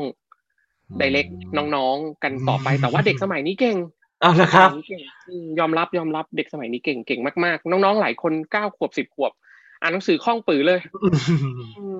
[0.90, 3.78] อืมไดเ c กน้องๆกันต่อไปแต่ว่าเด็กสมัยนี้เก่ง
[4.22, 9.32] เอาละครับเด็กสมัยนี้เก่งอืมยอมรับยอมรับเด็กสมัยนี้เก่งเก่งมากๆ น้องๆหลายคนเก้าขวบสิบขวบ
[9.84, 10.80] อ่านหนังสือคล่องปือเลย
[11.80, 12.00] อืม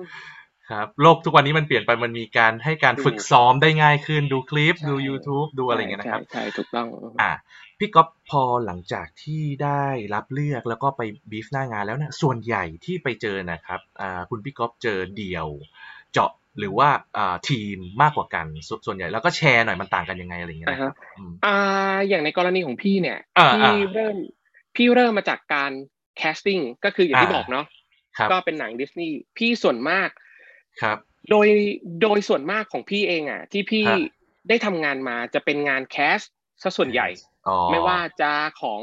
[0.70, 6.86] ครับโลกทุกวันนี้มันเปลี่ยนไปมันมีการให้การถูกฝึกซ้อมได้ง่ายขึ้นดูคลิปใช่ดู YouTube ดูอะไรอย่างเงี้ยนะครับใช่ใช่ถูกต้อง
[7.22, 7.32] อะ
[7.78, 15.48] พี่ก๊อฟพอหลังจากที่ได้รับเลือกแล้วก็ไปบีฟหน้างานแล้วเนี่ยส่วนใหญ่ที่ไปเจอนะครับอ่าคุณพี่ก๊อฟเจอเดี่ยว
[16.12, 24.16] เจาะหรือว่าอ่าทีมมากกว่ากันสส่วนใหญ่แล้วก็แชร์หน่อยมันต่างกันยังไงอะไรอย่างเงี้ยอ่านะคฮะรับอืมอ่าอย่างในกรณีของพี่เนี่ยอ่าพี่อ่าเริ่ม
[24.76, 25.72] พี่เริ่มมาจากการ
[26.18, 27.73] casting ก็คืออย่างที่อ่าบอกเนาะครับ
[28.30, 30.08] ก็เป็นหนังดิสนีย์พี่ส่วนมาก
[30.82, 30.98] ครับ
[31.30, 31.48] โดย
[32.02, 33.98] โดยส่วนมากของพี่เองอะ ที่พี่ฮะ
[34.48, 36.18] ได้ทำงานมาจะเป็นงาน cast
[36.62, 37.08] ซะส่วนใหญ่
[37.46, 38.82] อ๋อไม่ว่าจะของ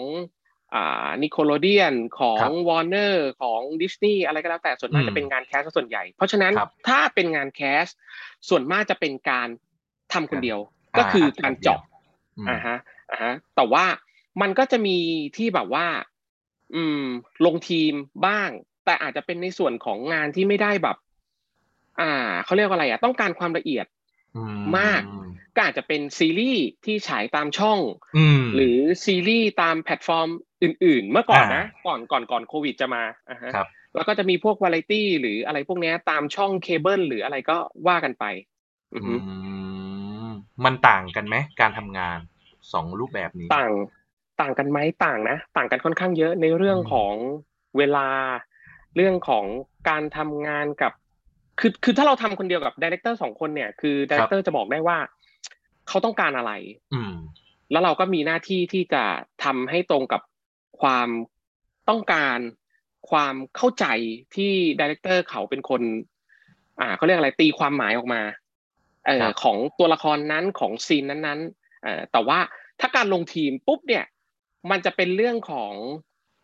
[0.76, 7.86] อ่า Nickelodeon ของครับวอร์เนอร์ของดิสนีย์อะไรก็แล้วแต่ส่วนมากอืมจะเป็นงาน cast ซะส่วนใหญ่ เพราะฉะนั้นครับถ้าเป็นงาน cast
[8.50, 9.48] ส่วนมากจะเป็นการ
[10.14, 10.60] ทำคนเดียว
[10.96, 11.80] อ่าก็คือการเจาะ
[12.38, 12.78] อืมอ่าฮะ
[13.12, 13.86] อ่าฮะแต่ว่า
[14.42, 14.98] มันก็จะมี
[15.38, 15.88] ที่แบบว่า
[16.76, 17.04] อืม
[17.46, 17.94] ลงทีม
[18.26, 18.50] บ้าง
[18.86, 20.98] แต่อาจจะเป็นในส่วนของงานที่ไม่ได้แบบ
[22.00, 22.12] อ่า
[22.46, 23.86] เขาเรียกว่าอะไรอะ ต้องการความละเอียด
[24.36, 24.42] อื
[24.78, 25.02] มมาก
[25.56, 27.80] ก็อาจจะเป็นซีรีส์ที่ฉายตามช่อง
[28.18, 30.30] อืมหรือซีรีส์ตามแพลตฟอร์ม
[30.64, 38.26] อื่น ๆ เมื่อก่อนอ่านะ ก่อนก่อนก่อนโควิดจะมาอ่าฮะครับแล้วก็จะมีพวกวาไรตี้หรืออะไรพวกเนี้ยตามช่องเคเบิลหรืออะไรก็ว่ากันไป
[38.94, 39.36] อือฮึอื
[40.28, 40.32] ม
[40.66, 42.20] มันต่างกันไหมการทำงาน
[42.74, 43.72] สองรูปแบบนี้ ต่าง
[44.42, 47.16] ต่างกันไหมต่างนะ ต่างกันค่อนข้างเยอะในเรื่องอืมของ
[47.78, 48.08] เวลา
[48.96, 49.46] เรื่องของ
[49.90, 50.94] การทำงานกับ
[51.60, 54.98] คือคือถ้าเราทำคนเดียวกับ director สองคนเนี่ยคือ director จะบอกได้ว่า
[55.88, 56.52] เขาต้องการอะไร
[56.94, 57.14] อืม
[57.72, 59.04] แล้วเราก็มีหน้าที่ที่จะ
[59.44, 60.22] ทำให้ตรงกับ
[60.82, 61.10] ความ
[61.90, 62.38] ต้องการ
[63.10, 63.86] ความเข้าใจ
[64.36, 65.82] ที่ director เขาเป็นคน
[66.80, 68.22] อ่าเขาเรียกอะไรตีความหมายออกมา
[69.06, 72.40] เอ่ครัอบของตัวละครนั้นของ scene นั้นๆเอ่อแต่ว่า
[72.80, 74.06] ถ้าการลงทีมปุ๊บเนี่ย
[74.72, 75.74] มันจะเป็นเรื่องของ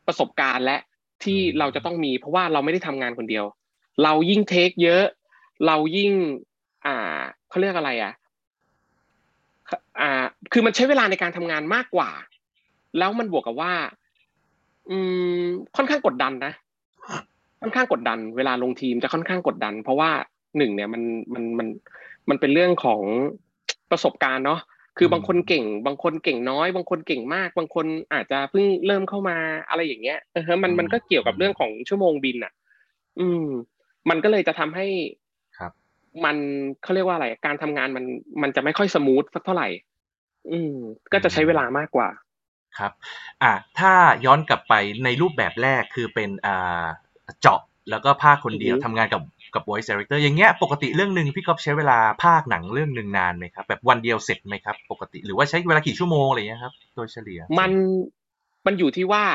[0.07, 0.77] ประสบการณ์และ
[1.23, 3.45] ที่เราจะต้องมี เพราะว่าเราไม่ได้ทำงานคนเดียว
[4.03, 5.03] เรายิ่ง take เยอะ
[5.67, 6.11] เรายิ่ง
[6.85, 8.13] อ่าเขาเรียกอะไรอะ
[9.99, 10.09] อ่า
[10.51, 12.09] คือมันใช้เวลาในการทำงานมากกว่า
[12.97, 13.73] แล้วมันบวกกับว่า
[14.89, 14.97] อื
[15.41, 15.43] ม
[15.75, 16.53] ค่อนข้างกดดันนะ
[17.61, 20.09] ค่อนข้างกดดัน เวลาลงทีมจะค่อนข้างกดดัน เพราะว่า
[20.57, 21.03] หนึ่งเนี่ยมัน
[21.33, 21.67] มันมัน
[22.29, 23.01] มันเป็นเรื่องของ
[23.91, 24.59] ประสบการณ์เนาะ
[24.97, 29.37] คือบางคนเก่ง บางคนเก่งน้อย บางคนเก่งมาก บางคนอาจจะเพิ่งเริ่มเข้ามา
[29.69, 32.53] อะไรอย่างเงี้ยเออฮะมันมันก็เกี่ยวกับเรื่องของชั่วโมงบินอะ
[33.19, 33.45] อืม
[34.09, 34.87] มันก็เลยจะทำให้
[35.57, 35.71] ครับ
[36.25, 36.37] มัน
[36.83, 38.05] เขาเรียกว่าอะไร การทำงานมัน
[38.41, 39.67] มันจะไม่ค่อยสมูทสักเท่าไหร่
[40.51, 40.75] อืม
[41.13, 42.09] ก็จะใช้เวลามากกว่า
[42.77, 42.91] ครับ
[43.43, 43.93] อะถ้า
[44.25, 46.85] ย้อนกลับไปในรูปแบบแรกคือเป็นอ่า
[47.41, 49.21] เจาะแล้วก็ภาคคนเดียวอือฮึทำงานกับ
[49.53, 57.71] กับ voice director อย่างเงี้ยปกติเรื่องหนึ่งพี่ก๊อฟใช้เวลาภาคหนังเรื่องหนึ่งนานไหมครับ แบบวันเดียวเสร็จไหมครับ ปกติหรือว่าใช้เวลากี่ชั่วโมงอะไรเงี้ยครับ โดยเฉลี่ย มัน
[58.65, 59.25] มันอยู่ที่ว่า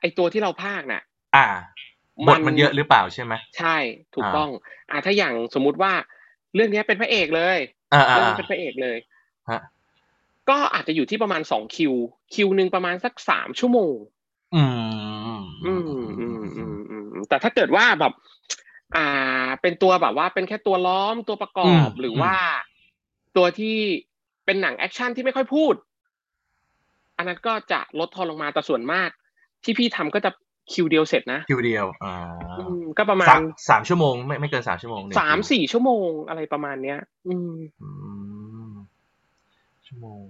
[0.00, 1.02] ไอตัวที่เราพากย์น่ะ
[1.36, 1.46] อ่า
[2.26, 3.76] บมัทนมันเยอะหรือเปล่าใช่ไหมใใช่
[4.14, 4.50] ถูกอ่าต้อง
[4.90, 5.92] อ่าถ้าอย่างสมมุติว่า
[6.54, 7.58] เรื่องเนี้ยเป็นพระเอกเลย
[7.94, 8.98] อ่าอ่าเรื่องอ่านี้เป็นพระเอกเลย
[9.50, 9.60] ฮะ
[10.48, 11.94] ก็อาจจะอยู่ที่ประมาณสองคิว
[12.34, 13.94] คิวหนึ่งประมาณสักสามชั่วโมง
[14.54, 14.64] อื
[15.36, 15.86] ม อืม
[16.18, 18.12] อืมอืมอืมแต่ถ้าเกิดว่าแบบ
[18.96, 22.34] อ่า เป็นตัวแบบว่าเป็นแค่ตัวล้อมตัวประกอบหรือว่า
[23.36, 23.76] ตัวที่
[24.44, 25.74] เป็นหนัง action ที่ไม่ค่อยพูด
[27.16, 29.08] อันนั้นก็จะลดทอนลงมาแต่ส่วนมาก
[29.64, 30.30] ที่พี่ทำก็จะ
[30.72, 32.14] คิวเดียวเสร็จนะคิวเดียวอ่า
[32.58, 37.90] อืมก็ประมาสาณมสามชั่วโมงไม่ไม่เกินสามชั่วโมงหนึ่งสามคิวสี่ชั่วโมงอะไรประมาณเนี้ย อืมอื
[38.70, 38.72] ม
[39.86, 40.20] ชั่วโมง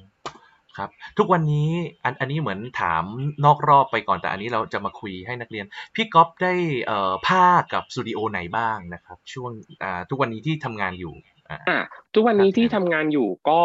[0.76, 1.70] ครับ ทุกวันนี้
[2.04, 3.04] อันอันนี้เหมือนถาม
[3.44, 9.50] นอกรอบไปก่อนแต่อันนี้เราจะมาคุยให้นักเรียน พี่ก๊อฟได้เอ่อภาคกับสตูดิโอไหนบ้างนะครับ ช่วง
[9.82, 11.14] อ่าทุกวันนี้ที่ทำงานอยู่
[11.48, 11.78] อ่า อะ
[12.14, 13.62] ทุกวันนี้ครับที่ทำงานอยู่ก็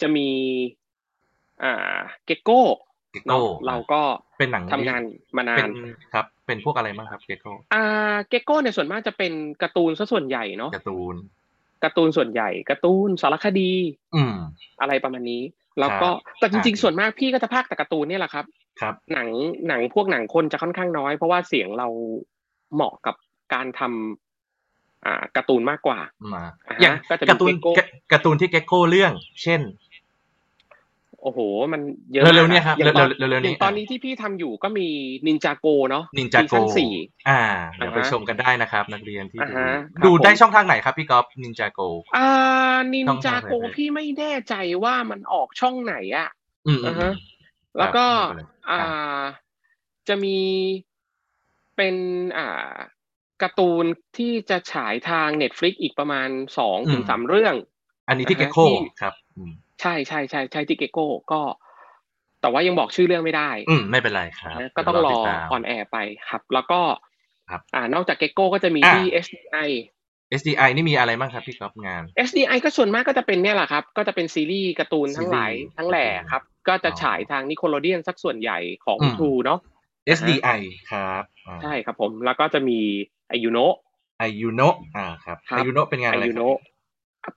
[0.00, 0.28] จะมี
[1.62, 4.02] อ่า Gecko Gecko เราก็
[4.38, 5.02] เป็นหนังทำงาน
[5.36, 5.70] มานานเป็น
[6.14, 11.16] ครับ เป็นพวกอะไรบ้างครับ Geckoอ่า Gecko เนี่ยส่วนมากจะเป็นการ์ตูนซะส่วนใหญ่เนาะการ์ตูน
[11.84, 13.72] การ์ตูนส่วนใหญ่การ์ตูนสารคดี
[14.14, 14.34] อืม
[14.80, 15.42] อะไรประมาณนี้
[15.80, 18.44] แล้วก็ครับแต่จริงอ่าๆส่วนมากพี่ก็จะพากย์แต่การ์ตูนเนี่ยแหละครับ
[18.80, 19.28] ครับ หนัง
[19.68, 21.88] หนังพวกหนังคนจะค่อนข้างน้อย เพราะว่าเสียงเรา
[22.74, 23.14] เหมาะกับ
[23.54, 25.98] การทำอ่าการ์ตูนมากกว่า
[26.34, 27.72] มาอ่าฮะอย่างก็จะมีการ์ตูนเกโก้
[28.12, 29.60] การ์ตูนที่เกโก้เรื่อง เช่น
[31.24, 31.40] โอ้โห
[31.72, 31.82] มัน
[32.14, 34.88] เยอะเร็วๆมากเนี่ยครับอย่างตอนเร็วๆเร็วๆอนี้ย่างตอนนี้ที่พี่ทำอยู่ก็มี
[35.26, 36.92] นินจาโกเนาะนินจาซีโกซั่นสี่
[37.28, 37.40] อ่า
[37.76, 41.80] เดี๋ยวไปอ่าฮะชมกันได้นะครับ นักเรียนที่อ่าดูฮะครับดูได้ผมช่องทางไหนครับพี่ก๊อฟนินจาโก
[42.16, 42.28] อ่า
[42.94, 46.28] นินช่องจาทางไหนโกเอ่ยพี่ไม่แน่ใจว่ามันออกช่องไหนอะ
[46.66, 47.18] อืมอือ่ามฮะอืม
[47.78, 49.22] แล้วก็ครับไม่เป็นไรอ่ครับา
[50.08, 50.38] จะมี
[51.76, 51.94] เป็น
[52.38, 52.74] อ่า
[53.42, 53.84] การ์ตูน
[54.18, 57.54] ที่จะฉายทาง Netflix อีกประมาณสองถึงสามเรื่อง
[58.08, 61.40] อันนี้ที่นะเกฮะโก้ที่ครับอืม ใช่ใช่ใช่ใช่ที่ Gecko ก็
[62.40, 66.80] แต่ว่ายังบอกชื่อเรื่องไม่ได้ อืมไม่เป็นไรครับนะก็ต้องรอเดี๋ยวติดตามออนแอร์ไปครับ แล้วก็
[67.50, 69.68] ครับอ่านอกจาก Gecko ก็จะมีอ่าที่ SDI
[70.40, 79.58] SDI นี่มีอะไรบ้างครับพี่ก๊อฟงาน SDI ก็ส่วนมากก็จะเป็นเนี่ยแหละครับ ก็จะเป็นซีรีส์การ์ตูนทั้งหลายซีรีส์ทั้งแหล่ครับ ก็จะอ๋อฉายทาง Nickelodeon ซะส่วนใหญ่ของอืมทรูเนาะ
[80.18, 80.60] SDI
[80.90, 82.78] ครับอ่าใช่ครับผมแล้วก็จะมี
[83.28, 83.58] ไอยูโน
[84.18, 84.62] ไอยูโน
[84.96, 86.73] อ่าครับครับไอยูโนเป็นงานไออะไรยูคโนรับ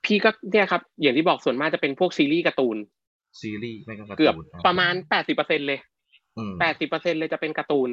[0.06, 2.78] พี่ก็เนี่ยครับ อย่างที่บอกส่วนมากจะเป็นพวกซีรีส์การ์ตูน
[3.42, 5.80] ซีรีส์ไม่ก็การ์เกือบตูนประมาณแปดสิบเปอร์เซ็นเลย
[6.38, 7.90] อืมแปดสิบเปอร์เซ็นเลยจะเป็นการ์ตูน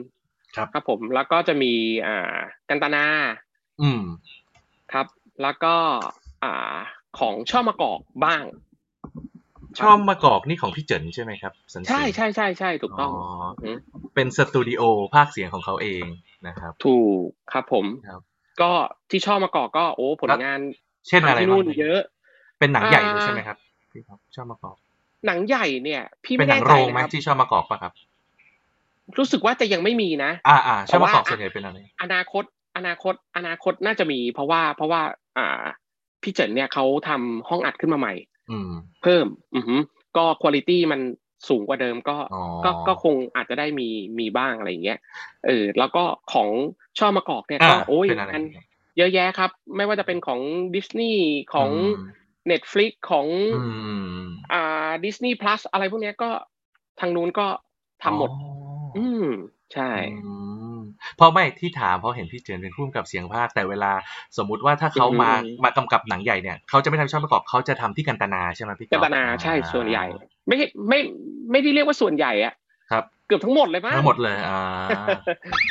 [0.57, 1.73] ครับครับผมแล้วก็จะมี
[2.07, 2.37] อ่า
[2.69, 3.05] กันตนา
[3.83, 4.03] อืม
[4.93, 5.07] ครับ
[5.43, 5.75] แล้วก็
[6.45, 6.77] อ่า
[7.19, 8.43] ของช่อมะกอกบ้าง
[9.81, 13.27] ชอบมากอกนี่ของพี่เจินใช่ไหมครับสันเสริญใช่ใช่ใช่ใช่ถูกต้องอ๋อ
[13.63, 13.77] หือ
[14.15, 14.83] เป็นสตูดิโอ
[15.15, 16.05] ภาคเสียงของเขาเอง
[16.47, 18.23] นะครับ ถูกครับผมครับ
[18.63, 18.73] ก็
[19.11, 20.61] ที่ช่อมะกอกก็โอ้ผลงาน
[21.09, 22.01] เช่นอะไรทำที่บ้านู่งนเยอะ
[22.59, 23.57] เป็นหนังใหญ่เลยอ่าใช่ไหมครับ
[23.93, 24.77] พี่ครับชอบมากอก
[25.27, 27.93] หนังใหญ่เนี่ย พี่เป็ไม่นหนัแน่งใจโรงไหมนะครับที่ชอบมากอกปะครับ
[29.19, 32.45] รู้สึกว่าจะยังไม่มีนะ อ่าอ่าชอบมากอกแต่ว่าส่วนใหญ่เป็นอะไรอนาคต
[32.77, 35.03] อนาคต อนาคตน่าจะมี เพราะว่าเพราะว่า
[35.39, 35.65] อ่า
[36.23, 38.15] พี่เจินเนี่ยเขาทำห้องอัดขึ้นมาใหม่
[38.51, 38.71] อืม
[39.03, 39.81] เพิ่ม อือหือ
[40.17, 41.01] ก็คุณภาพมัน
[41.49, 43.89] สูงกว่าเดิมก็อ๋อก็ก็คงอาจจะได้มี
[44.19, 44.99] มีบ้างอะไรอย่างเงี้ย
[45.47, 46.49] เออแล้วก็ของ
[46.99, 48.45] ช่อมะกอกเนี่ยก็อ่าโอ้ยเป็นอะไรมัน
[48.97, 50.41] เยอะแยะครับ ไม่ว่าจะเป็นของ
[50.75, 51.23] ดิสนีย์
[51.55, 51.73] ของม
[52.51, 53.63] Netflix ของอื
[54.17, 54.21] ม
[54.53, 56.31] อ่าดิสนีย์พลัสอะไรพวกเนี้ยก็
[57.01, 57.47] ทางนู้นก็
[58.03, 59.27] ทำหมดอ๋ออืม
[59.75, 59.91] ใช่
[60.25, 60.33] อื
[60.77, 60.81] ม
[61.17, 63.93] เพราะไม่ที่ถามเพราะเห็นพี่เจนเป็นผู้กำกับเสียงภาคแต่เวลา
[64.39, 70.05] สมมุติว่าถ้าเขามาอืมมากำกับหนังใหญ่เนี่ยเขาจะไม่ทำช่องประกอบเขาจะทำที่กันตนาใช่ไหมพี่กันตนาอ่ใช่ส่วนใหญ่
[70.49, 70.57] ไม่
[70.89, 70.99] ไม่
[71.51, 72.55] ไม่ได้เรียกว่าส่วนใหญ่อะ
[72.91, 74.61] ครับ เกือบทั้งหมดเลยมั้งทั้งหมดเลยอ่า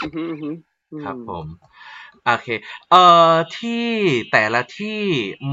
[0.03, 0.55] อือหืออือหือ
[0.93, 1.45] อืมครับผม
[2.25, 2.47] โอเค
[2.91, 3.85] เอ่อ ที่
[4.31, 4.99] แต่ละที่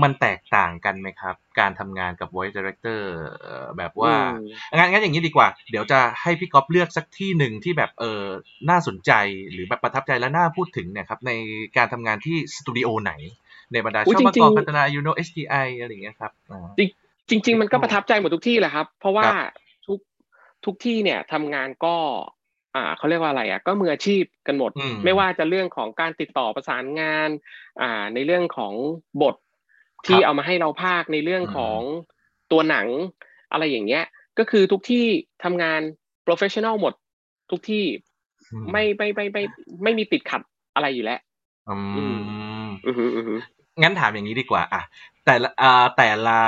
[0.02, 3.00] มันแตกต่างกันไหมครับ การทำงานกับ voice director
[3.40, 8.22] เอ่อแบบว่าอืมงั้นงั้นอย่างนี้ดีกว่า เดี๋ยวจะให้พี่ก๊อฟเลือกสักที่หนึ่งที่แบบ เออ
[8.70, 9.12] น่าสนใจ
[9.52, 11.33] หรือแบบประทับใจและน่าพูดถึงเนี่ยครับ ใน
[11.76, 13.12] การทำงานที่สตูดิโอไหน
[13.72, 16.68] ในบรรดาอุ๊ยช่องประจริกอบงๆพัฒนา you know HDI อะไรอย่างเงี้ยครับอ่า
[17.30, 19.35] จริง ๆ มันก็ประทับใจหมดทุกที่แหละครับ เพราะว่าครับ
[19.87, 19.98] ทุก
[20.64, 21.96] ทุกที่เนี่ยทำงานก็
[22.74, 27.30] อ่าเขาเรียกว่าอะไรอะก็มืออาชีพกันหมดอืมไม่ว่าจะเรื่องของการติดต่อประสานงาน
[27.83, 28.74] อ่า ในเรื่องของ
[29.22, 29.35] บท
[30.06, 31.80] ที่เอามาให้เราภาคในเรื่องของ
[32.52, 32.87] ตัวหนัง
[33.52, 34.04] อะไรอย่างเงี้ย
[34.38, 35.06] ก็คือทุกที่
[35.44, 35.80] ทำงาน
[36.26, 36.94] professional หมด
[37.50, 37.85] ทุกที่
[38.52, 39.42] อืไม่ไม่ไม่ไม่
[39.83, 40.42] ไม่มีติดขัด
[40.74, 41.20] อะไรอยู่แล้ว
[41.68, 42.04] อือื
[42.64, 43.40] มอือหืออือหือ
[43.83, 44.83] งั้นถามอย่างนี้ดีกว่า อะ
[45.26, 46.38] แต่ละอ่าแต่ละ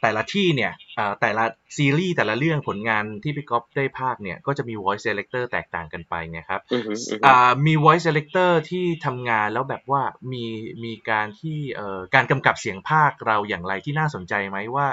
[0.00, 0.85] แต่ละที่เนี่ยอ่า
[1.20, 1.44] แต่ละ
[1.76, 10.44] ซีรีส์แต่ละเรื่องผลงานที่พี่ก๊อฟได้ภาคเนี่ยก็จะมี voice selector แตกต่างกันไปไงครับอือหืออือหืออ่ามี voice selector ที่ทำงานแล้วแบบว่ามี
[10.84, 14.86] มีการที่เอ่อการกำกับเสียงภาคเราอย่างไรที่น่าสนใจไหมว่า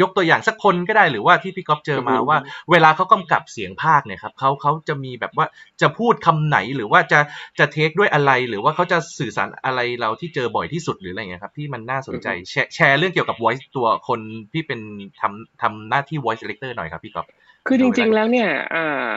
[0.00, 2.38] ยกตัวอย่างสักคนก็ได้หรือว่าที่พี่ก๊อฟเจอมาอือฮึว่า
[2.70, 5.46] เวลาเขากำกับเสียงภาคเนี่ยครับเขาเขาจะมีแบบว่า
[5.80, 7.20] จะพูดคำไหนหรือว่าจะ
[7.58, 14.20] จะเทคด้วยอะไรหรือว่าเขาจะสื่อสารอะไรเราที่เจอบ่อยที่สุดหรืออะไรเงี้ยครับที่มันน่าสนใจแชร์แชร์เรื่องเกี่ยวกับ voice ตัวคน
[14.52, 14.80] ที่เป็น
[15.20, 17.26] ทำทำหน้าที่ voice selector หน่อยครับพี่ก๊อฟ
[17.66, 19.10] คือจริง ๆ แล้วเนี่ยอ่า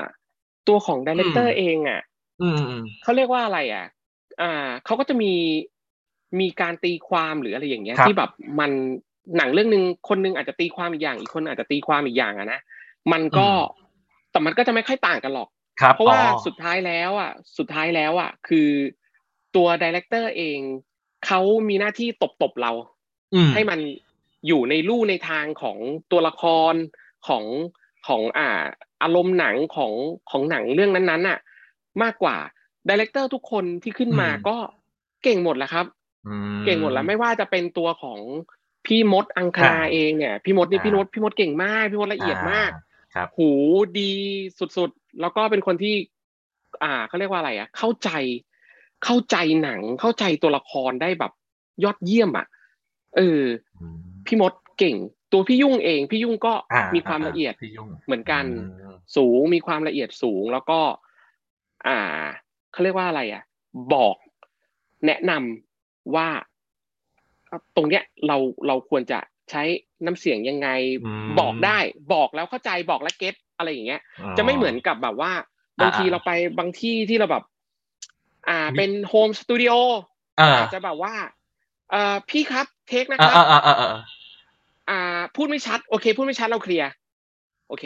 [0.68, 2.02] ตัวของดีเลกเตออืร์มเองอะ
[2.42, 3.86] อืมอืมอืมเขาเรียกว่าอะไรอะ
[4.42, 5.34] อ่าเขาก็จะมี
[6.40, 8.72] มีการตีความหรืออะไรอย่างเงี้ยครับที่แบบมัน
[9.38, 12.60] หนังเรื่องหนึ่งคนหนึ่งอาจจะตีความอีกอย่าง อีกคนอาจจะตีความอีกอย่างอะนะ
[13.12, 13.48] มันก็
[14.32, 15.50] แต่มันก็จะไม่ค่อยต่างกันหรอก
[15.82, 18.70] ครับเพราะว่าอ๋อสุดท้ายแล้วอะ สุดท้ายแล้วอะ คือ
[19.56, 20.60] ตัว director เอง
[21.26, 22.10] เขามีหน้าที่
[22.44, 22.72] ตบๆเรา
[23.34, 23.80] อืมให้มัน
[24.48, 25.78] อยู่ในลู่ในทางของ
[26.12, 26.74] ตัวละคร
[27.28, 27.44] ของ
[28.08, 28.64] ของอ่า
[29.04, 29.94] อารมณ์หนังของ
[30.30, 31.40] ของหนังเรื่องนั้นๆน่ะ
[32.04, 32.38] มากกว่า
[32.90, 34.58] ดีเลกเตอร์ทุกคนที่ขึ้นมาอืมก็
[35.24, 35.86] เก่งหมดแหละครับ
[36.28, 38.20] อืเก่งหมดแล้วไม่ว่าจะเป็นตัวของ
[38.86, 42.72] พี่มดอังคณาอ่าเองเนี่ยพี่มดนี่อ่าพี่มดพี่มดเก่งมาก พี่มดละเอียดมาก
[43.16, 43.50] ครับหู
[44.00, 44.12] ดี
[44.78, 45.96] สุดๆ แล้วก็เป็นคนที่
[46.84, 48.10] อ่าเขาเรียกว่าอะไรอะ เข้าใจ
[49.04, 51.32] เข้าใจหนังเข้าใจตัวละครได้แบบ
[51.84, 52.46] ยอดเยี่ยมอะ
[53.16, 53.42] เออ
[53.82, 54.96] อืม พี่มดเก่ง
[55.32, 60.80] ตัวพี่ยุ่งเอง พี่ยุ่งก็อ่ามีความละเอียดพี่ยุ่งเหมือนกันอืมสูงมีความละเอียดสูงแล้วก็
[61.88, 62.24] อ่า
[62.72, 63.44] เขาเรียกว่าอะไรอะ
[63.94, 64.16] บอก
[65.06, 66.28] แนะนำว่า
[67.76, 69.64] ตรงเนี้ยเราเราควรจะใช้
[70.06, 70.68] น้ำเสียงยังไง
[71.06, 71.78] อืมบอกได้
[72.14, 75.32] บอกแล้วเข้าใจบอกแล้วเก็ตอะไรอย่างเงี้ยอ๋อจะไม่เหมือนกับแบบว่า
[75.82, 77.44] บางทีอ่าเราไปบางที่ที่เราแบบ
[78.50, 79.74] อ่ามีเป็นโฮมสตูดิโอ
[80.40, 83.90] อ่าอาจจะแบบว่าเอ่อพี่ครับเทคนะคอ่ารับอ่าอ่าอ่า
[84.90, 85.00] อ่า
[85.36, 86.90] พูดไม่ชัด โอเค พูดไม่ชัดเราเคลียร์
[87.68, 87.84] โอเค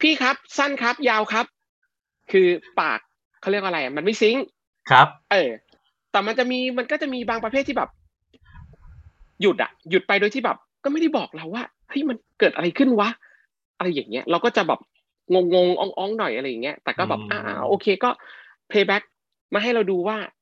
[0.00, 1.46] พี่ครับ สั้นครับ ยาวครับ
[2.32, 2.46] คือ
[2.80, 3.00] ปาก
[3.40, 4.44] เขาเรียกว่าอะไรอะมันไม่ซิงค์
[4.90, 5.50] ครับ เออ
[6.10, 7.90] แต่มันจะมีมันก็จะมีบางประเภทที่แบบ
[9.40, 13.08] หยุดอะหยุดไปโดยที่แบบ ก็ไม่ได้บอกเราว่าเฮ้ยมันเกิดอะไรขึ้นวะ
[13.76, 14.80] อะไรอย่างเงี้ย เราก็จะแบบ
[15.32, 18.10] งงงๆอ่องๆหน่อยอะไรอย่างเงี้ยแต่ก็แบบอืม อ่าๆโอเคก็
[18.70, 19.02] playback
[19.54, 20.16] มาให้เราดูว่า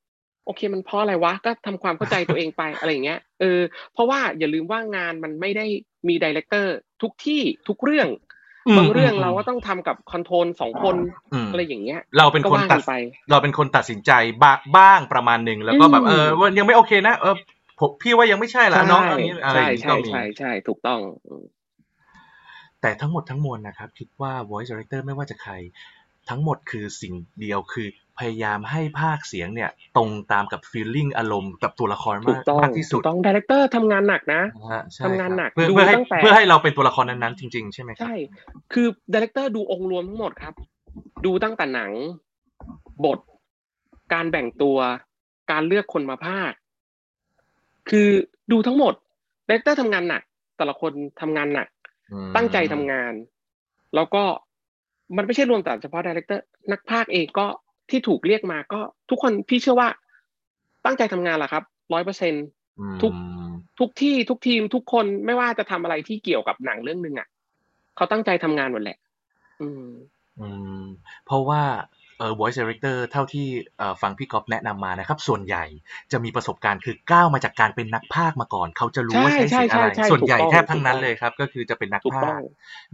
[0.51, 3.59] อเคมันเพราะอะไรวะก็ทำความเข้าใจตัวเองไปอะไรอย่างเงี้ยเออ
[3.93, 5.65] เพราะว่าอย่าลืมว่างานมันไม่ได้
[6.07, 8.07] มี director ทุกที่ทุกเรื่อง
[8.67, 10.95] มบางเรื่องมเราก็ต้องทำกับ control สองคน
[11.33, 12.93] อืมอะไรอย่างเงี้ย เราเป็นก็คนว่าตักัดนไป
[13.31, 14.11] เราเป็นคนตัดสินใจ
[14.43, 17.35] บ้าบ้างประมาณหนึ่งแล้วก็แบบอืมเออว่ายังไม่โอเคนะเออ
[17.79, 21.45] ผมพี่ว่ายังไม่ใช่ละน้องอย่างนี้อะไรอใช่ย่างนี้ใช่ก็มีใช่ใช่ถูกต้องอืม
[22.81, 25.53] แต่ทั้งหมดทั้งมวลนะครับ คิดว่า voice director ไม่ว่าจะใคร
[26.29, 27.87] ทั้งหมดคือสิ่งเดียวคือ
[28.19, 38.15] พยายามให้พากย์เสียงเนี่ย ตรงตามกับ feeling อารมณ์กับตัวละครถูมากกต้องมากที่สุถูดกต้อง director ทำงานหนักนะนะฮะใช่ทำงานครับหนักเพื่อดูเพื่อให้ตั้งแต่เพื่อให้เราเป็นตัวละครนั้นๆจริงๆ ใช่ไหมครับใช่
[38.73, 40.53] คือ director ดูองค์รวมทั้งหมดครับ
[41.25, 41.91] ดูตั้งแต่หนัง
[43.05, 43.19] บท
[44.13, 44.77] การแบ่งตัว
[45.51, 46.51] การเลือกคนมาพากย์
[47.89, 48.09] คือ
[48.51, 48.93] ดูทั้งหมด
[49.47, 50.21] director ทำงานหนัก
[50.57, 51.67] แต่ละคนทำงานหนัก
[52.11, 53.13] อืมตั้งใจทำงาน
[53.95, 54.23] แล้วก็
[55.17, 57.47] มันไม่ใช่รวมแต่เฉพาะ director นักพากย์เองก็
[57.89, 59.89] ที่ถูกเรียกมาก็ทุกคนพี่เชื่อว่า
[60.85, 62.33] ตั้งใจทำงานแหละครับร้อยเปอร์เซ็น
[62.79, 63.13] อืมทุก
[63.79, 67.27] ทุกที่ทุกทีมทุกคนไม่ว่าจะทำอะไรที่เกี่ยวกับหนังเรื่องหนึ่งอะ
[67.95, 68.97] เขาตั้งใจทำงานหมดแหละ
[69.61, 69.85] ออืม
[70.39, 70.49] อื
[70.81, 70.83] ม
[71.25, 71.61] เพราะว่า
[72.21, 75.63] เอ่อ voice director เท่าที่เอ่อฟังพี่ก๊อฟแนะนำมานะครับ ส่วนใหญ่
[76.11, 82.47] จะมีประสบการณ์คือก้าวมาจากการเป็นนักพากย์มาก่อน เขาจะรู้ว่าใช่ใช้เสียงอะไรใช่ใช่ส่วนใหญ่ถูกต้องแทบทั้งนั้นถูกต้องเลยครับ ก็คือจะเป็นนักพากย์ถูกต้อง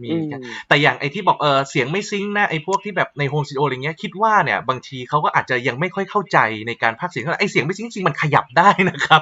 [0.04, 6.38] มีอืมกันแต่อย่างไอที่บอกเออเสียงไม่ซิงค์นะไอพวกที่แบบในโฮมสตูดิโออะไรเงี้ยคิดว่าเนี่ยบางทีเขาก็อาจจะยังไม่ค่อยเข้าใจ
[6.68, 9.22] ในการพากย์เสียงเท่าไหร่ไอเสียงไม่ซิงค์จริงๆมันขยับได้นะครับ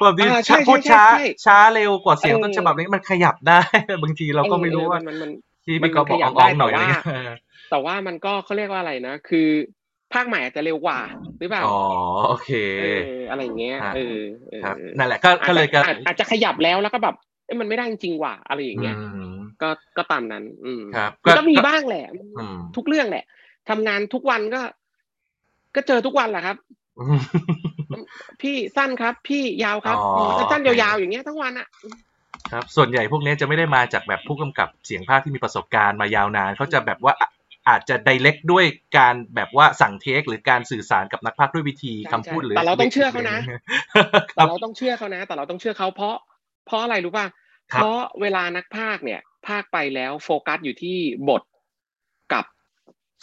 [0.00, 3.60] ความที่อ่าใช่พูดใช่ช้าใช่ช้าเร็วกว่าเสียงเออต้นฉบับนี้มันขยับได้
[4.02, 5.30] บางทีเราก็ไม่รู้ว่าเออมันมัน
[5.64, 7.30] ที่มันพี่ก๊อฟบอกขยับอ่องๆหได้น่อยอะไรแต่ว่าเงี้ยเออ
[7.70, 9.48] แต่ว่ามันก็เขาเรียกว่าอะไรนะ คือ
[10.12, 10.98] ภาคใหม่อาจจะเร็วกว่า
[11.40, 11.78] หรือเปล่า อ๋อ
[12.28, 14.18] โอเคเอออะไรอย่างเงี้ยครับเออ
[14.50, 23.24] เออครับเออนั่นแหละ ก็อาจก็เลยจะก็อาจอาจจะขยับแล้วแล้วก็แบบเอ้ยมันไม่ได้จริงๆว่ะอะไรอย่างเงี้ยอืมก็ ก็ตามนั้น อืมครับมันก็มีก็บ้างแหละมันอืมทุกเรื่องแหละ
[23.68, 24.60] ทำงานทุกวันก็
[25.74, 26.56] ก็เจอทุกวันแหละครับ
[28.42, 31.68] พี่สั้นครับ พี่ยาวครับอ๋อมสั้นโอเคยาวๆอย่างเงี้ยทั้งวันอะ
[32.52, 37.14] ครับ ส่วนใหญ่พวกนี้จะไม่ได้มาจากแบบผู้กำกับเสียงภาคที่มีประสบการณ์มายาวนานเขาจะแบบว่า
[37.66, 38.64] อะอาจจะ direct ด้วย
[38.98, 43.38] การแบบว่าสั่งเทค หรือการสื่อสารกับนักพากย์ด้วยวิธีใช่คำพูดหรือแต่เราต้องเชื่อเขานะ
[44.36, 46.16] คแต่รับเราต้องเชื่อเขานะ แต่เราต้องเชื่อเขาเพราะ
[46.66, 47.26] เพราะอะไรรู้ป่ะ
[47.72, 51.42] ครับเพราะเวลานักพากย์เนี่ยพากย์ไปแล้วโฟกัสอยู่ที่บท
[52.32, 52.44] กับ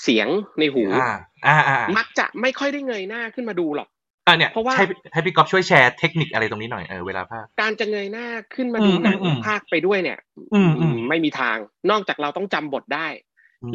[0.04, 0.28] เสียง
[0.60, 1.12] ในหูอ่า
[1.48, 3.88] อ่าอ่ามักจะไม่ค่อยได้เงยหน้าขึ้นมาดูหรอก
[4.28, 10.20] อ่าเนี่ยเพราะว่าให้ให้พี่ก๊อฟช่วยแชร์เทคนิคอะไรตรงนี้หน่อยเออเวลาภาคการจะเงยหน้าขึ้นมาดูอืมหนังอืมภาคไปด้วยเนี่ย
[10.54, 11.58] อืมอืมไม่มีทาง
[11.92, 13.08] นอกจากเราต้องจำบทได้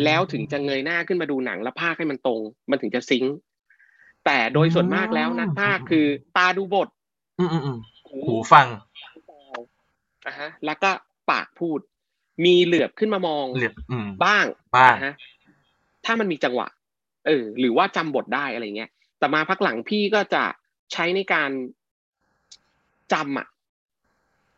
[0.04, 2.40] แล้วถึงจะเงยหน้าขึ้นมาดูหนังแล้วภาคให้มันตรง
[2.70, 3.36] มันถึงจะซิงค์
[4.24, 6.88] แต่โดยส่วนมากแล้วนักภาคคือตาดูบท
[7.38, 7.78] อืมอืมอืม
[8.26, 8.66] หูฟัง
[10.26, 10.90] อะฮะ แล้วก็
[11.30, 11.78] ปากพูด
[12.44, 14.44] มีเหลือบขึ้นมามองเหลือบอืมบ้าง
[14.76, 15.14] บ้างอะฮะ
[16.04, 16.66] ถ้ามันมีจังหวะ
[17.26, 20.44] เออ หรือว่าจำบทได้อะไรเงี้ย แต่มาพักหลังพี่ก็จะ
[20.92, 21.50] ใช้ในการ
[23.12, 23.46] จำอะ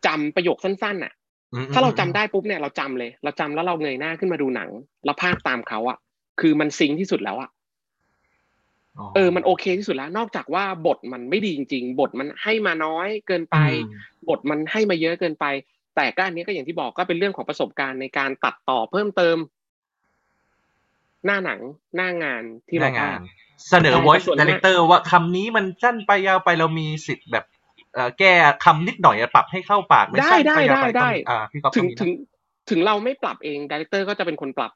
[0.07, 1.24] จำประโยคสั้นๆอะอืม
[1.75, 4.71] ถ้าเราจำได้ปุ๊บเนี่ยเราจำเลย เราจำแล้วเราเงยหน้าขึ้นมาดูหนัง
[5.05, 5.99] แล้วพากย์ตามเขาอะ
[6.41, 7.51] คือมันซิงค์ที่สุดแล้วอะ
[9.15, 15.47] เออ มันโอเคที่สุดแล้ว นอกจากว่าบทมันไม่ดีจริง ๆ บทมันให้มาน้อยเกินไปอืมบทมันให้มาเยอะเกินไป
[15.97, 19.37] แต่ก็อันนี้ก็อย่างที่บอกก็เป็นเรื่องของประสบการณ์ในการตัดต่อเพิ่มเติม
[21.25, 21.61] หน้าหนัง
[21.97, 23.19] หน้างานที่หเราน้างาพานก
[23.71, 27.54] เสนอใช่ voice ส่วนมาก director ว่าคำนี้มันสั้นไปยาวไปเรามีสิทธิ์แบบเอ่อ
[28.19, 28.33] แก้
[28.65, 32.11] คำนิดหน่อยอะปรับให้เข้าปากไม่ได้สั้นได้ไปยาวได้ไปได้ต้องอ่าพี่ก๊อฟถึงตรถึนี้ง
[32.71, 34.73] ถึงเราไม่ปรับเอง director ก็จะเป็นคนปรับ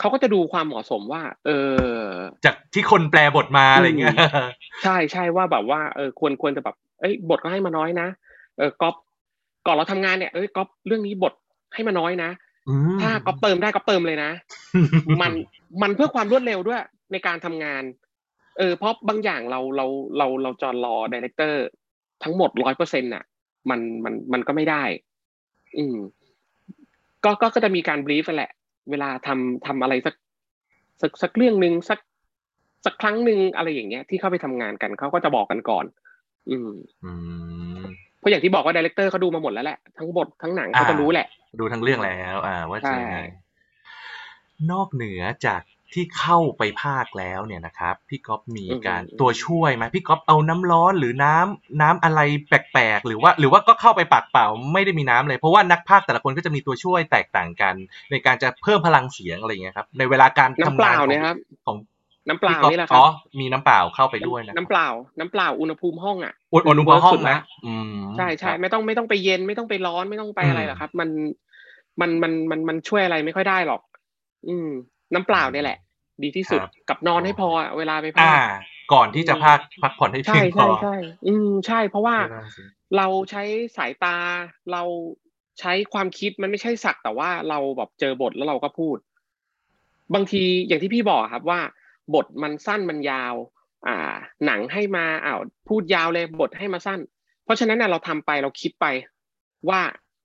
[0.00, 1.92] เขาก็จะดูความเหมาะสมว่า เออ
[2.44, 4.16] จากที่คนแปลบทมาอะไรเงี้ย
[4.84, 8.08] ใช่ใช่ว่าแบบว่าเออควรควรจะแบบเอ้ยบทก็ให้มาน้อยนะ
[8.58, 8.94] เออก๊อป
[9.66, 11.32] ก่อนเราทำงานเนี่ยเอ้ยก๊อปเรื่องนี้บท
[11.74, 12.30] ให้มาน้อยนะ
[12.68, 14.30] อืมถ้าก๊อปเติมได้ก๊อปเติมเลยนะ
[15.20, 15.32] มัน
[15.82, 17.82] มันเพื่อความรวดเร็วด้วยในการทำงาน
[18.58, 19.86] เออเพราะบางอย่างเราเรา
[20.18, 21.64] เราเราจอรอ director
[22.24, 23.24] ทั้งหมดร้อยเปอร์เซ็นต์น่ะ
[23.70, 24.82] มันมันมันก็ไม่ได้
[25.78, 25.96] อืม
[27.24, 28.50] ก็ก็ก็จะมีการ brief แหละ
[28.90, 30.14] เวลาทำทำอะไรสัก
[31.00, 31.98] สักสักเรื่องหนึ่งสัก
[32.84, 35.84] สักครั้งหนึ่งอะไรอย่างเงี้ย ที่เข้าไปทำงานกันเขาก็จะบอกกันก่อน
[36.50, 36.70] อืม
[37.04, 37.12] อื
[37.78, 37.82] ม
[38.18, 41.26] เพราะอย่างที่บอกว่า director เขาดูมาหมดแล้วแหละทั้งบททั้งหนังเขาจะอ่ารู้แหละ
[41.60, 43.20] ดูทั้งเรื่องแล้ว อ่า ว่าจะใช่ยังไง
[44.70, 45.62] นอกเหนือจาก
[45.94, 57.74] ที่เข้าไปพากย์แล้วเนี่ยนะครับพี่ก๊อฟมีการตัวช่วยไหมพี่ก๊อฟเอาน้ำร้อนหรือน้ำน้ำอะไรแปลกๆหรือว่าหรือว่าก็เข้าไปปากเปล่าไม่ได้มีน้ำเลยเพราะว่านักพากย์แต่ละคนก็จะมีตัวช่วยแตกต่างกัน
[58.10, 61.76] ในการจะเพิ่มพลังเสียงอะไรอย่างเงี้ยครับในเวลาการน้ำทำเปงานล่าของเนี่ยครับของ
[62.28, 63.04] น้ำเปล่าพี่ก๊อฟนี่แหละคอ๋รัอบ
[63.40, 71.10] มีน้ำเปล่าเข้าไปด้วยนะน้ำเปล่า น้ำเปล่าอุณหภูมิห้องอะอุณอุณหภูมิห้องสุดนะละอืมใช่ใช่ไม่ต้องไม่ต้องไปเย็นไม่ต้องไปร้อนไม่ต้องไปอะไรอืมหรอกครับ มัน
[72.00, 73.82] มันมันมันมันช่วยอะไรไม่ค่อยได้หรอก
[74.48, 74.68] อืม
[75.14, 75.78] น้ำเปล่าเนี่ยแหละ
[76.22, 78.38] ดีที่สุดครับกับนอนให้พออะเวลาไปพัอ่าก
[78.92, 80.94] ก่อนที่จะพักพักผ่อนให้ใช่เพียงพใช่อใช่
[81.26, 82.62] อืมใช่ เพราะว่าเวลาสิ
[82.96, 83.42] เราใช้
[83.76, 84.16] สายตา
[84.72, 84.82] เรา
[85.60, 88.96] ใช้ความคิดมันไม่ใช่สักแต่ว่าเราแบบเจอบทแล้วเราก็พูด
[90.14, 91.60] บางทีอย่างที่พี่บอกครับว่า
[92.14, 93.34] บทมันสั้นมันยาว
[93.86, 94.14] อ่า
[94.46, 97.00] หนังให้มาอ้าวพูดยาวเลยบทให้มาสั้น
[97.44, 98.86] เพราะฉะนั้นน่ะเราทำไปเราคิดไป
[99.68, 99.80] ว่า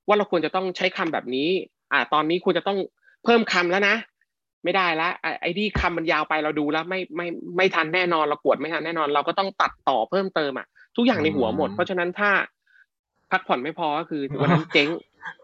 [0.07, 1.49] ว่าเราควรจะต้องใช้คำแบบนี้
[1.91, 2.79] อ่า ตอนนี้ควรจะต้อง
[3.23, 3.95] เพิ่มคำแล้วนะ
[4.63, 12.31] ไม่ได้ละไอ้ไอ้ที่คำมันยาวไปเราดูแล้วไม่ไม่ไม่ทันแน่นอนเรากวดไม่ทันแน่นอน เราก็ต้องตัดต่อเพิ่มเติมอะทุกอย่างในหัวหมดอืมเพราะฉะนั้นถ้า
[13.31, 14.89] พักผ่อนไม่พอก็คือวันนั้นเจ๊ง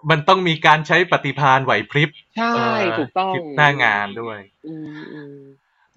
[0.10, 2.54] มันต้องมีการใช้ปฏิภาณไหวพริบใช่
[2.96, 5.38] เถูกต้องคิดหน้างานด้วยอืมอืม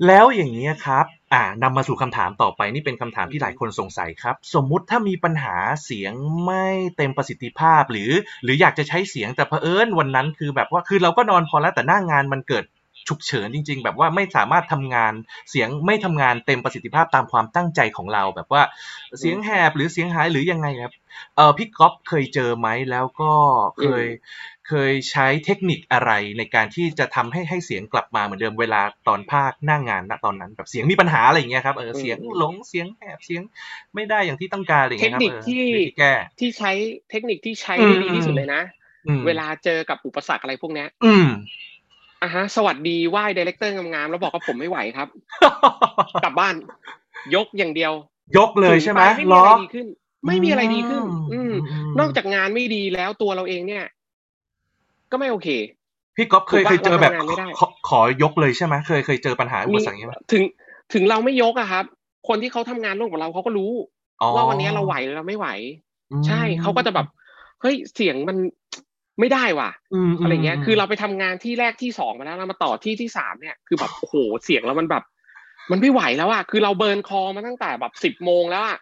[0.07, 6.12] แล้วอย่างนี้ยครับ อ่านำมาสู่คำถามต่อไปนี่เป็นคำถามที่หลายคนสงสัยครับ สมมุติถ้ามีปัญหาเสียง
[6.44, 6.66] ไม่
[6.97, 8.11] เต็มประสิทธิภาพ หรือ
[8.42, 12.64] หรืออยากจะใช้เสียงแต่เผอิญวันนั้นคือแบบว่าคือเราก็นอนพอแล้วแต่หน้างานมันเกิด
[13.09, 15.12] ฉุกเฉินจริง ๆ แบบว่าไม่สามารถทำงาน
[15.50, 18.62] เสียงไม่ทำงานเต็มประสิทธิภาพตามความตั้งใจของเรา แบบว่า
[19.18, 20.92] เสียงแหบหรือเสียงหายหรือยังไงครับ
[21.36, 23.32] เออพี่ก๊อฟเคยเจอไหมแล้วก็
[23.80, 24.07] เคย
[24.68, 33.42] เคยใช้เทคนิคอะไรในการที่จะทำให้ให้เสียงกลับมาเหมือนเดิมเวลาตอนภาคหน้างงานณตอนนั้นแบบเสียงมีปัญหาอะไรอย่างเงี้ยครับเออเสียงหลงเสียงแหบเสียง
[33.94, 36.72] ไม่ได้อย่างที่ต้องการอะไรอย่างเทเงี้คยครับนิคเออที่วิธีแก้ที่ใช้
[37.11, 38.62] เทคนิคที่ใช้อืมได้ดีที่สุดเลยนะ
[39.09, 41.28] อืมเวลาเจอกับอุปสรรคอะไรพวกเนี้ยอืม
[42.23, 45.09] อะฮะ สวัสดีไหว้ดีเลกเตอร์งามๆแล้วบอกว่าผมไม่ไหวครับ
[46.25, 46.55] กลับบ้าน
[47.35, 47.93] ยกอย่างเดียว
[48.37, 49.87] ยกเลยใช่ไหมถึงปไม่มีล้ออะไรดีขึ้น
[50.27, 51.03] ไม่มีอะไรดีขึ้น
[51.33, 53.85] อืมอืม นอกจากงานไม่ดีแล้วตัวเราเองเนี่ย
[55.11, 55.49] ก็ไม่โอเค
[56.16, 60.43] พี่ก๊อฟเคยถูกปะเคยเจอแบบเราทำงานไม่ได้ขอขอยกเลยใช่ไหมเคยเคยเจอปัญหาอุปสรรคอย่างนี้ไหมถึง
[60.93, 61.85] ถึงเราไม่ยกอะครับ
[62.29, 63.73] คนที่เขาทำงานร่วมกับเราเขาก็รู้
[64.23, 65.49] อ๋อว่าวันนี้เราไหวหรือเราไม่ไหว
[66.12, 67.07] อืมใช่เขาก็จะแบบ
[67.61, 68.37] เฮ้ยเสียงมัน
[69.23, 69.70] ไม่ได้ว่ะ
[70.11, 74.14] มอะไรเงี้ยมคือเราไปทำงานที่แรกที่สองมาแล้วเรามาต่อที่ที่สามเนี่ยคือแบบโอ้โห
[74.45, 75.05] เสียงแล้วมันแบบ
[75.70, 78.79] มันไม่ไหวแล้วอะคือเรา burn คอมาตั้งแต่แบบสิบโมงแล้วอะ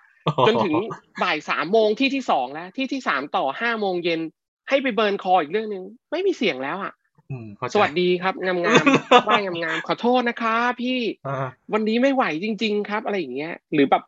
[0.46, 0.74] จนถึง
[1.22, 4.20] บ่ายสามโมงที่ที่สองแล้ว ที่ที่สามต่อห้าโมงเย็น
[4.68, 6.92] ให้ไป burn คออีกเรื่องหนึ่งไม่มีเสียงแล้วอะ
[7.30, 14.02] อืมเข้าใจสวัสดีครับงามๆไหว้งามๆขอโทษนะคะ พี่อ่าวันนี้ไม่ไหวจริง ๆ ครับอะไรอย่างเงี้ย หรือแบบ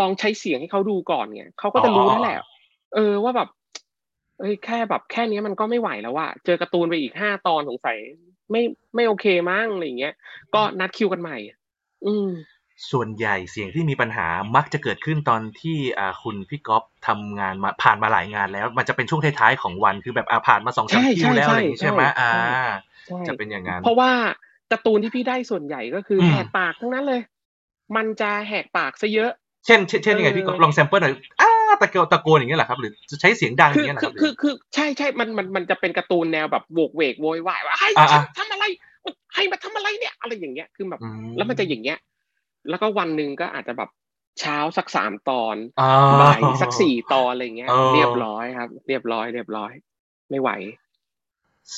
[0.00, 2.38] ลองใช้เสียงให้เขาดูก่อนเนี่ยเขาก็จะรู้อ๋อนั่นแหละ
[2.94, 3.48] เออว่าแบบ
[4.40, 7.96] เอ้ยแค่แบบแค่เนี้ยมันก็ไม่ไหวแล้วอะเจอการ์ตูนไปอีกห้าตอนสงสัย
[8.50, 8.62] ไม่
[8.94, 10.14] ไม่โอเคมั้งอะไรอย่างเงี้ย
[10.54, 11.36] ก็นัดคิวกันใหม่
[12.06, 12.28] อืม
[12.90, 14.26] ส่วนใหญ่เสียงที่มีปัญหา
[14.56, 22.32] มักจะเกิดขึ้นตอนที่อ่าคุณพี่ก๊อฟทำงานมาผ่านมาหลายงานแล้ว มันจะเป็นช่วงท้ายๆของวันคือแบบอ่าผ่านมาสองสามใช่คิวแล้วใช่อะไรอย่างงี้ใช่ไหมใช่อ่า
[23.06, 24.12] ใช่จะเป็นอย่างนั้นเพราะว่า
[24.72, 27.20] การ์ตูนที่พี่ได้ส่วนใหญ่ก็คืออมแหกปากทั้งนั้นเลย
[27.96, 29.30] มันจะแหกปากซะเยอะ
[29.66, 38.64] เช่น เช่นเช่นยังไงเออพี่ก๊อฟลอง sample หน่อยอ้า ตะโกนตะโกนอย่างเงี้ยเหรอครับ หรือจะใช้เสียงดังอคืย่างอเงี้ยเหรอคืคอรับคือคือใช่ใช่มันมันมันจะเป็นการ์ตูนแนวแบบโวกเวกโวยวายว่าไอ้อ่าฉันอ่าทำอะไร
[39.34, 41.06] ให้มาทำอะไรเนี่ย อะไรอย่างเงี้ยคือแบบ อื
[41.36, 41.98] แล้วมันจะอย่างเงี้ย
[42.70, 43.90] แล้วก็วันหนึ่งก็อาจจะแบบ
[44.40, 45.84] เช้าสักสามตอนอ่า
[46.22, 49.72] บ่ายสักสี่ตอนอะไรเงี้ยเออเรียบร้อยครับ เรียบร้อยเรียบร้อย
[50.30, 50.50] ไม่ไหว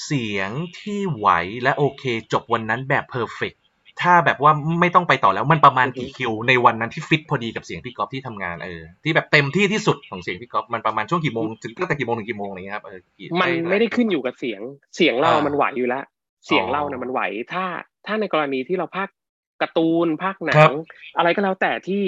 [0.03, 1.29] เสียงที่ไหว
[1.63, 3.55] และโอเคจบวันนั้นแบบ perfect
[4.03, 14.61] ถ้าแบบว่าไม่ต้องไปต่อแล้วมันประมาณอือฮึกี่คิว ในวันนั้นที่ฟิตพอดีกับเสียงพี่ก๊อฟที่ทำงานเออที่แบบเต็มที่ที่สุดของเสียงพี่ก๊อฟมันประมาณช่วงกี่โมงถึงตั้งแต่กี่โมงถึงกี่โมงอะไรเงี้ยครับเออกี่มันไม่ได้ขึ้นอยู่กับเสียง
[14.97, 16.05] เสียงเราอ่ามัมันไหวอยู่แล้ว
[16.47, 17.21] เสียงอ๋อเราเนี่ยมันไหว
[17.53, 17.65] ถ้า
[18.07, 19.15] ถ้าในกรณีที่เราพากย์
[19.63, 20.71] การ์ตูนพากย์หนังครับ
[21.17, 22.03] อะไรก็แล้วแต่ที่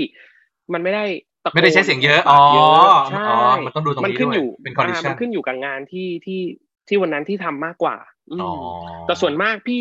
[0.72, 1.05] มันไม่ได้
[1.45, 2.70] ตะโกนไม่ได้ใช้เสียงเยอะปากเยอ๋อ
[3.11, 6.41] ใช่อ๋อมันต้องดูตรงนี้มันขึ้นด้วยอยู่เป็น condition ามันขึ้นอยู่กับงานที่ที่
[6.89, 7.97] ที่วันนั้นที่ทำมากกว่า
[8.32, 8.53] อืมอ๋อ
[9.07, 9.80] แต่ส่วนมากพี่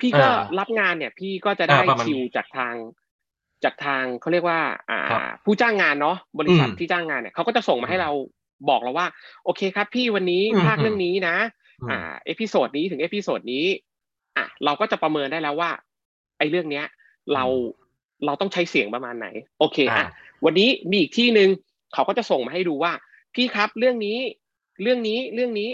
[0.00, 2.74] พี่ก็เออรับงานเนี่ย พี่ก็จะได้เออประมาณคิวจากทาง
[3.64, 8.10] จากทางเขาเรียกว่า อ่าครับผู้จ้างงานเนาะบริษัทอืมที่จ้างงานเนี่ยเขาก็จะส่งมาให้เรา
[8.68, 9.06] บอกเราว่า
[9.44, 11.36] โอเคครับ พี่วันนี้อืมพากย์เรื่องนี้นะ
[11.82, 13.64] อืมอ่า episode นี้ถึง episode นี้
[14.36, 15.70] อะเราก็จะประเมินได้แล้วว่า
[16.38, 16.86] ไอ้เรื่องเนี้ย
[17.34, 17.44] เรา
[18.24, 19.26] เราต้องใช้เสียงประมาณไหน
[19.58, 20.06] โอเคอ่าอะ
[20.44, 21.48] วันนี้มีอีกที่หนึ่ง
[21.94, 22.92] เขาก็จะส่งมาให้ดูว่า
[23.34, 24.18] พี่ครับเรื่องนี้
[24.82, 25.68] เรื่องนี้เรื่องนี้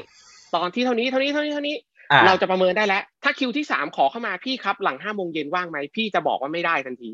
[0.54, 1.91] ตอนที่เท่านี้เท่านี้เท่านี้เท่านี้อ่
[2.26, 7.10] เราจะประเมินได้แล้ว ถ้าคิวที่สามขอเข้ามาพี่ครับ หลังห้าโมงเย็นว่างไหมพี่จะบอกว่าไม่ได้ทันที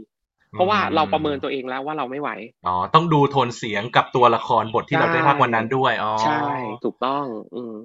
[0.50, 2.30] เพราะว่าเราประเมินตัวเองแล้วว่าเราไม่ไหว
[2.66, 6.46] อ๋อต้องดูโทนเสียงกับตัวละครบทที่เราได้ภาควันนั้นด้วยอ๋อใช่
[6.84, 7.24] ถูกต้อง
[7.54, 7.78] อืม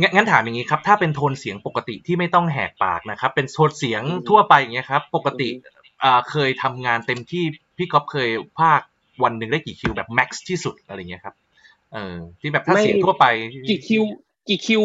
[0.00, 7.44] งั้นงั้นถามอย่างนี้ครับ ถ้าเป็นโทนเสียงปกติที่ไม่ต้องแหกปากนะครับ เป็นโทนเสียงอืมทั่วไปอย่างเงี้ยครับ ปกติอืมอ่าเคยทำงานเต็มที่
[7.76, 8.28] พี่ก๊อฟเคย
[8.60, 8.80] ภาค
[9.24, 11.34] วันหนึ่งได้กี่คิวแบบแม็กซ์ที่สุดอะไรเงี้ยครับ
[11.92, 13.26] เออที่แบบถ้าเสียงทั่วไป
[13.68, 14.02] กี่คิว
[14.48, 14.82] กี่คิว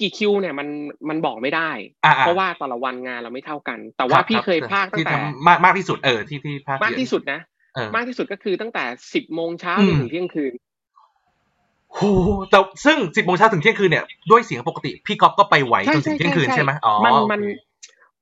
[0.00, 0.68] กี่คิวเนี่ยมัน
[1.08, 1.70] มันบอกไม่ได้
[2.04, 7.40] อ่เพราะว่าแต่ละวันงานเราไม่เท่ากัน แต่ว่ารับพี่รับเคยภาคตั้ที่งแต่ทำมากมากที่สุดเออที่ที่ภาคมากที่สุดนะ
[7.74, 8.84] เออมากที่สุดก็คือตั้งแต่
[9.14, 10.52] สิบโมงเช้าอืมจนถึงเที่ยงคืน
[11.94, 12.00] โห
[12.50, 17.40] แต่ซึ่งสิบโมงเช้าถึงเที่ยงคืนเนี่ยด้วยเสียงปกติพี่ก๊อฟก็ไปไหวจนถึงเที่ยงคืนใช่ไหมอ๋อมันโอเคมัน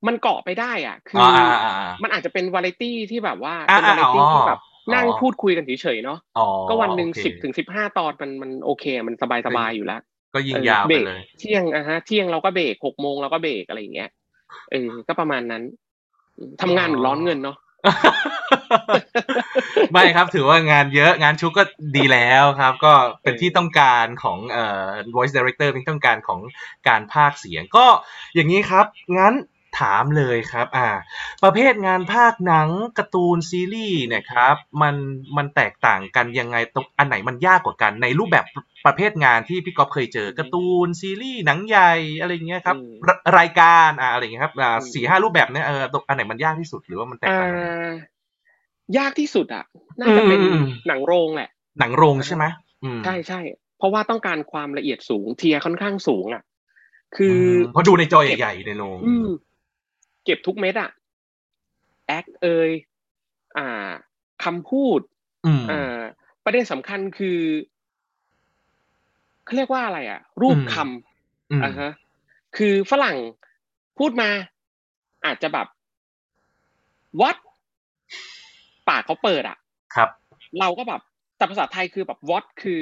[0.07, 10.01] มันเกาะไปได้อะ คืออ๋อออ่าอ่าอ่ามันอาจจะเป็นวาไรตี้ที่แบบว่าอ่าเป็นวาไรตี้อ่าที่แบบอ๋อนั่งพูดคุยกันเฉยๆเนาะอ๋อก็วันหนึ่งโอเคสิบถึงสิบห้าตอนมันมันโอเค มันสบายสบายอยู่แล้ว
[10.35, 14.11] ก็ยิงเออยาวเบไปรกเลยเที่ยงอะฮะเที่ยงเราก็เบรกหกโมงเราก็เบรกอะไรอย่างเงี้ย
[14.71, 15.63] เออก็ประมาณนั้น
[16.39, 17.57] อืมทำงานเหมือนร้อนเงินเนาะ
[19.93, 21.65] ไม่ครับถือว่างานเยอะงานชุกก็
[21.97, 26.41] ดีแล้วครับ ก็เป็นที่ต้องการของเอ่อ voice director เป็นที่ต้องการของ
[26.89, 27.87] การพากย์เสียง ก็
[28.35, 28.87] อย่างนี้ครับ
[29.19, 29.35] งั้น
[29.81, 30.89] ถามเลยครับอ่า
[31.45, 32.69] ประเภทงานภาคหนัง
[32.99, 34.95] การ์ตูนซีรีส์เนี่ยครับมัน
[35.37, 38.45] มันแตกต่างกันยังไงตรงอันไหนมันยากกว่ากัน ในรูปแบบ
[38.87, 47.93] ประเภทงานที่พี่ก๊อฟเคยเจอการ์ตูนซีรีส์หนังใหญ่อะไรอย่างเงี้ยครับอืมรรายการอ่าอะไรอย่างเงี้ยครับอ่าอืมสี่ห้ารูปแบบเนี่ยเออตรงอันไหนมันยากที่สุดหรือว่ามันแตกอ่ต่างกันา
[48.99, 49.65] ยากที่สุดอะ
[50.01, 51.51] น่าจะเป็นอืมอืมอืมหนังโรงแหละ
[51.81, 52.45] หนังโรงใช่ไหม
[52.85, 53.41] อืมใช่ใช่
[53.79, 56.43] เพราะว่าต้องการความละเอียดสูงเทียร์ค่อนข้างสูงอะ
[57.17, 59.29] คือมเพราะดูในจอใหญ่ๆในโรงอืม
[60.27, 60.91] เก็บทุกเม็ดอะ
[62.07, 62.71] แอคเอย
[63.59, 63.91] อ่า
[64.45, 65.01] คำพูด
[65.47, 65.99] อืมอ่า
[66.45, 67.39] ประเด็นสำคัญคือ
[69.45, 70.77] เขาเรียกว่าอะไรอะรูปอืมค
[71.51, 71.91] อืมอ่าฮะ
[72.57, 73.17] คือฝรั่ง
[73.99, 74.31] พูดมา
[75.25, 75.67] อาจจะแบบ
[77.21, 77.37] what
[78.89, 79.57] ปากเขาเปิดอะ
[79.95, 80.09] ครับ
[80.61, 81.01] เราก็แบบ
[81.37, 82.81] แต่ภาษาไทยคือแบบ what คือ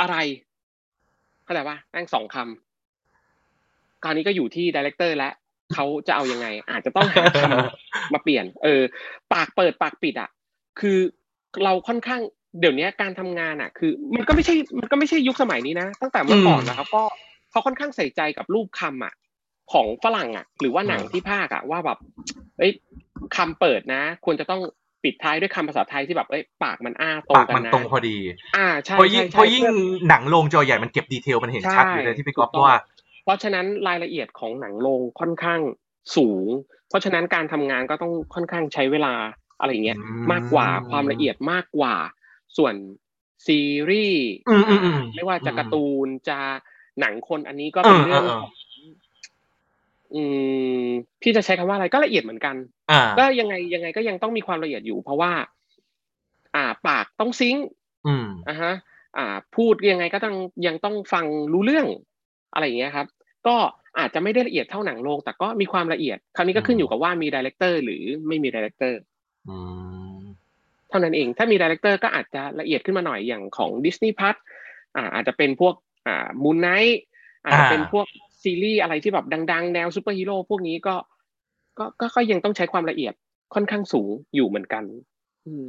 [0.00, 0.16] อะไร
[1.44, 5.30] เข้าใจปะแม่งสองคำคราวนี้ก็อยู่ที่ดีเลกเตอร์และ
[5.74, 8.82] เขาจะเอายังไง อาจจะต้องหาคำมาเปลี่ยน เออ
[9.32, 10.30] ปากเปิดปากปิดอะ
[10.80, 10.98] คือ
[11.64, 12.20] เราค่อนข้าง
[12.60, 17.02] เดี๋ยวนี้การทำงานอะ คือ มันก็ไม่ใช่มันก็ไม่ใช่ยุคสมัยนี้นะ ตั้งแต่เมื่อก่อนอืมนะครับก็
[17.50, 19.14] เขาค่อนข้างใส่ใจกับรูปคำอะ
[19.72, 21.98] ของฝรั่งอะ หรือว่าหนังอืมที่ภาคอะว่าแบบ
[22.58, 22.72] เอ้ย
[23.36, 24.60] คำเปิดนะ ควรจะต้อง
[25.04, 28.16] ปิดท้ายด้วยคำภาษาไทยที่แบบเอ้ยปากมันอ้าตรงปากกันมันนะตรงพอดี
[28.56, 29.72] อ่าใช่เพราะยิ่งใช่เพราะยิ่งใช่
[30.08, 32.76] หนังโรงจอใหญ่มันเก็บดีเทลมันเห็นชัดอยู่เลยที่พี่ก๊อฟถูกต้องว่า
[33.24, 35.60] เพราะฉะนั้นรายละเอียดของหนังโรงค่อนข้าง
[36.16, 36.46] สูง
[36.88, 39.14] เพราะฉะนั้นการทำงานก็ต้องค่อนข้างใช้เวลา
[39.60, 41.94] อะไรอย่างเงี้ยอืมมากกว่าความละเอียดมากกว่า
[42.56, 42.74] ส่วน
[43.46, 43.60] ซี
[43.90, 46.38] รีส์อืมอืมอืมไม่ว่าจะอืมการ์ตูนจะ
[47.00, 48.52] หนังคนอันนี้ก็เป็นเออเรื่องเออของ
[50.14, 50.22] อื
[50.84, 50.86] ม
[51.20, 52.56] พี่จะใช้คำว่าอะไรก็ละเอียดเหมือนกัน
[52.90, 55.32] อ่าก็ยังไงยังไงก็ยังต้องมีความละเอียดอยู่ เพราะว่า
[56.54, 57.66] อ่า ปากต้อง sync
[58.06, 58.72] อืมอ่าฮะ
[59.16, 61.86] อ่า พูดยังไงก็ต้องยังต้องฟังรู้เรื่อง
[62.52, 63.06] อะไรอย่างเงี้ยครับ
[63.46, 63.56] ก็
[63.98, 69.00] อาจจะไม่ได้ละเอียดเท่าหนังโรงแต่ก็มีความละเอียด คราวนี้ก็ขึ้นอยู่กับว่ามี director หรือไม่มีดีเลกเตอร์
[69.48, 69.56] อื
[70.16, 70.20] ม
[70.88, 74.36] เท่านั้นเอง ถ้ามี director ก็อาจจะละเอียดขึ้นมาหน่อยอย่างของ Disney Plus
[74.96, 75.74] อ่าอาจจะเป็นพวก
[76.06, 77.00] อ่า Moon Knight
[77.44, 78.06] อาจจะเป็นอ่าพวก
[78.42, 80.94] ซีรีส์อะไรที่แบบดัง ๆ แนวซูเปอร์ฮีโร่พวกนี้ก็
[81.78, 83.14] ก็ก็ก็ยังต้องใช้ความละเอียด
[83.54, 84.84] ค่อนข้างสูงอยู่เหมือนกัน
[85.46, 85.66] อืม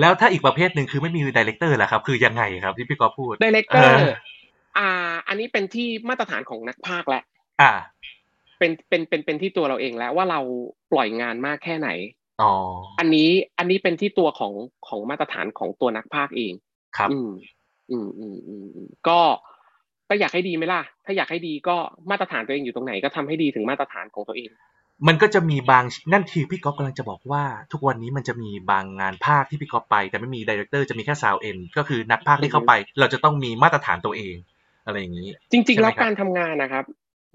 [0.00, 7.22] แล้วถ้าอีกประเภทหนึ่งคือไม่มี director ล่ะครับ คือยังไงครับที่พี่ก๊อฟพูดดีเลกเตอร์เอออ่า อันนี้เป็นที่มาตรฐานของนักพากย์แหละ
[7.62, 7.72] อ่า
[8.58, 10.40] เป็นเป็นเป็นเป็นที่ตัวเราเองแล้วว่าเรา
[10.92, 11.88] ปล่อยงานมากแค่ไหน
[12.42, 12.52] อ๋อ
[12.98, 14.52] อันนี้อันนี้เป็นที่ตัวของ
[14.88, 16.52] ของมาตรฐานของตัวนักพากย์เอง
[16.96, 17.30] ครับอืม
[17.90, 19.20] อืม อืมอืมอืมก็
[20.08, 21.76] ก็อยากให้ดีไหมล่ะ ถ้าอยากให้ดีก็
[22.10, 24.50] มาตรฐานตัวเองอยู่ตรงไหนก็ทำให้ดีถึงมาตรฐานของตัวเอง
[25.06, 34.34] มันก็จะมีบางนั่นคือพี่ก๊อฟกำลังจะบอกว่า ทุกวันนี้มันจะมีบางงานภาคที่พี่ก๊อฟไป แต่ไม่มีดีเรคเตอร์จะมีแค่ซาวเอ็นก็คือนักภาคที่เข้าไป เราจะต้องมีมาตรฐานตัวเอง
[34.86, 36.84] อะไรอย่างนี้ จริงใช่ๆไหมแล้วครับการทำงานนะครับ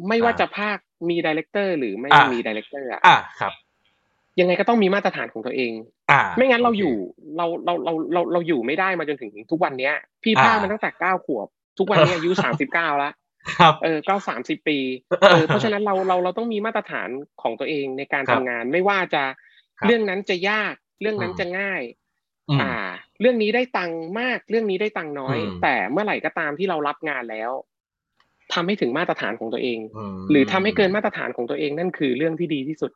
[0.08, 0.78] ไม่ว่าอ่าจะภาค
[1.10, 3.54] มีดีเลกเตอร์ หรือไม่อ่ามีมี director อะอ่าครับ
[4.40, 5.72] ยังไงก็ต้องมีมาตรฐานของตัวเอง
[6.12, 6.96] อ่า ไม่งั้นเราโคอยู่
[7.38, 11.48] เราเราเราเราเราอยู่ไม่ได้มาจนถึงทุกวันเนี้ย พี่พากย์อ่ามาตั้งแต่เก้าขวบ
[11.78, 13.14] ทุกวันนี้อายุสามสิบเก้าแล้ว
[13.60, 14.78] ครับเออก็สามสิบปี
[15.30, 17.10] เออเพราะฉะนั้นเราเราเราต้องมีมาตรฐาน
[17.42, 19.24] ของตัวเองในการครัทำงาน ไม่ว่าจะ
[19.80, 21.82] ครับเรื่องนั้นจะยากเรื่องนั้นอืมจะง่าย
[22.52, 22.74] อืมอ่า
[23.22, 27.52] เรื่องนี้ได้ตังค์มาก เรื่องนี้ได้ตังค์น้อยอืมแต่เมื่อไหร่ก็ตามที่เรารับงานแล้ว
[28.54, 29.80] ทำให้ถึงมาตรฐานของตัวเอง
[30.18, 32.92] มหรือทำให้เกินมาตรฐานของตัวเองนั่นคือเรื่องที่ดีที่สุด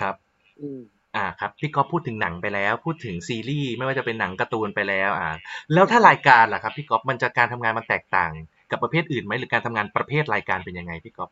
[0.00, 0.14] ครับ
[0.60, 0.80] อืม
[1.16, 5.28] อ่าครับพี่ก๊อฟพูดถึงหนังไปแล้ว พูดถึงซีรีส์ไม่ว่าจะเป็นหนังการ์ตูนไปแล้วอ่า
[5.72, 8.32] แล้วถ้ารายการล่ะครับพี่ก๊อฟมันจะการทำงานมันแตกต่าง
[8.70, 11.30] กับประเภทอื่นไหมหรือการทำงานประเภทรายการเป็นยังไงพี่ก๊อฟ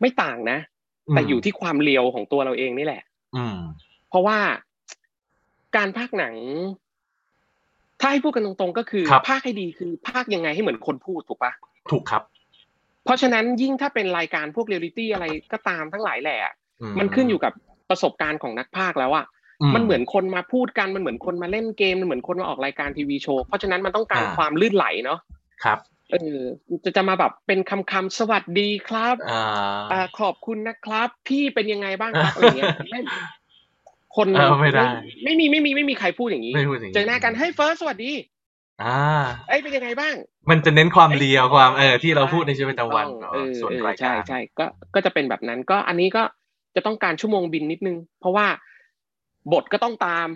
[0.00, 0.58] ไม่ต่างนะ
[1.08, 3.02] อืมแต่อยู่ที่ความ real ของตัวเราเองนี่แหละ
[3.36, 3.58] อืม
[4.08, 4.38] เพราะว่า
[5.76, 6.34] การพากย์หนัง
[8.00, 11.52] ถ้าให้พูดกันตรงๆ ก็คือครับพากย์ให้ดีคือพากย์ยังไงให้เหมือนคนพูดถูกปะ
[11.90, 12.22] ถูกครับ
[13.04, 16.38] เพราะฉะนั้นยิ่งถ้าเป็นรายการพวกเรียลลิตี้อะไรก็ตามทั้งหลายแหละ
[16.80, 17.52] อืมมันขึ้นอยู่กับ
[17.90, 19.26] ประสบการณ์ของนักพากย์แล้วอะ
[19.74, 25.20] มันเหมือนคนมาพูดกันมันเหมือนคนมาเล่นเกมมันเหมือนคนมาออกรายการทีวีโชว์เพราะฉะนั้นมันต้องการอ่าความลื่นไหลเนาะ
[25.64, 25.78] ครับ
[26.10, 26.38] เออ
[26.84, 29.42] จะจะมาแบบเป็นคำคำๆสวัสดีครับอ่า
[29.92, 33.00] อ่าขอบคุณนะครับ พี่เป็นยังไงบ้างครับอะไรเงี้ยไม่
[34.16, 34.84] คนเออไม่ได้
[35.24, 38.12] ไม่มีไม่มีไม่มีใครพูดอย่างนี้ไม่พูดอย่างนี้เจอหน้ากันเฮ้ยเฟิร์สสวัสดี
[38.82, 38.98] อ่า
[39.48, 40.14] เอ้ยเป็นยังไงบ้าง
[40.50, 46.22] มันจะเน้นความเลียวความเออที่เราพูดในชีวิตประจำวันเออส่วนเออรายใช่การใช่ก็ก็จะเป็นแบบนั้น ก็อันนี้ก็
[46.76, 48.46] จะต้องการชั่วโมงบินนิดนึง เพราะว่า
[49.52, 50.28] บทก็ต้องตาม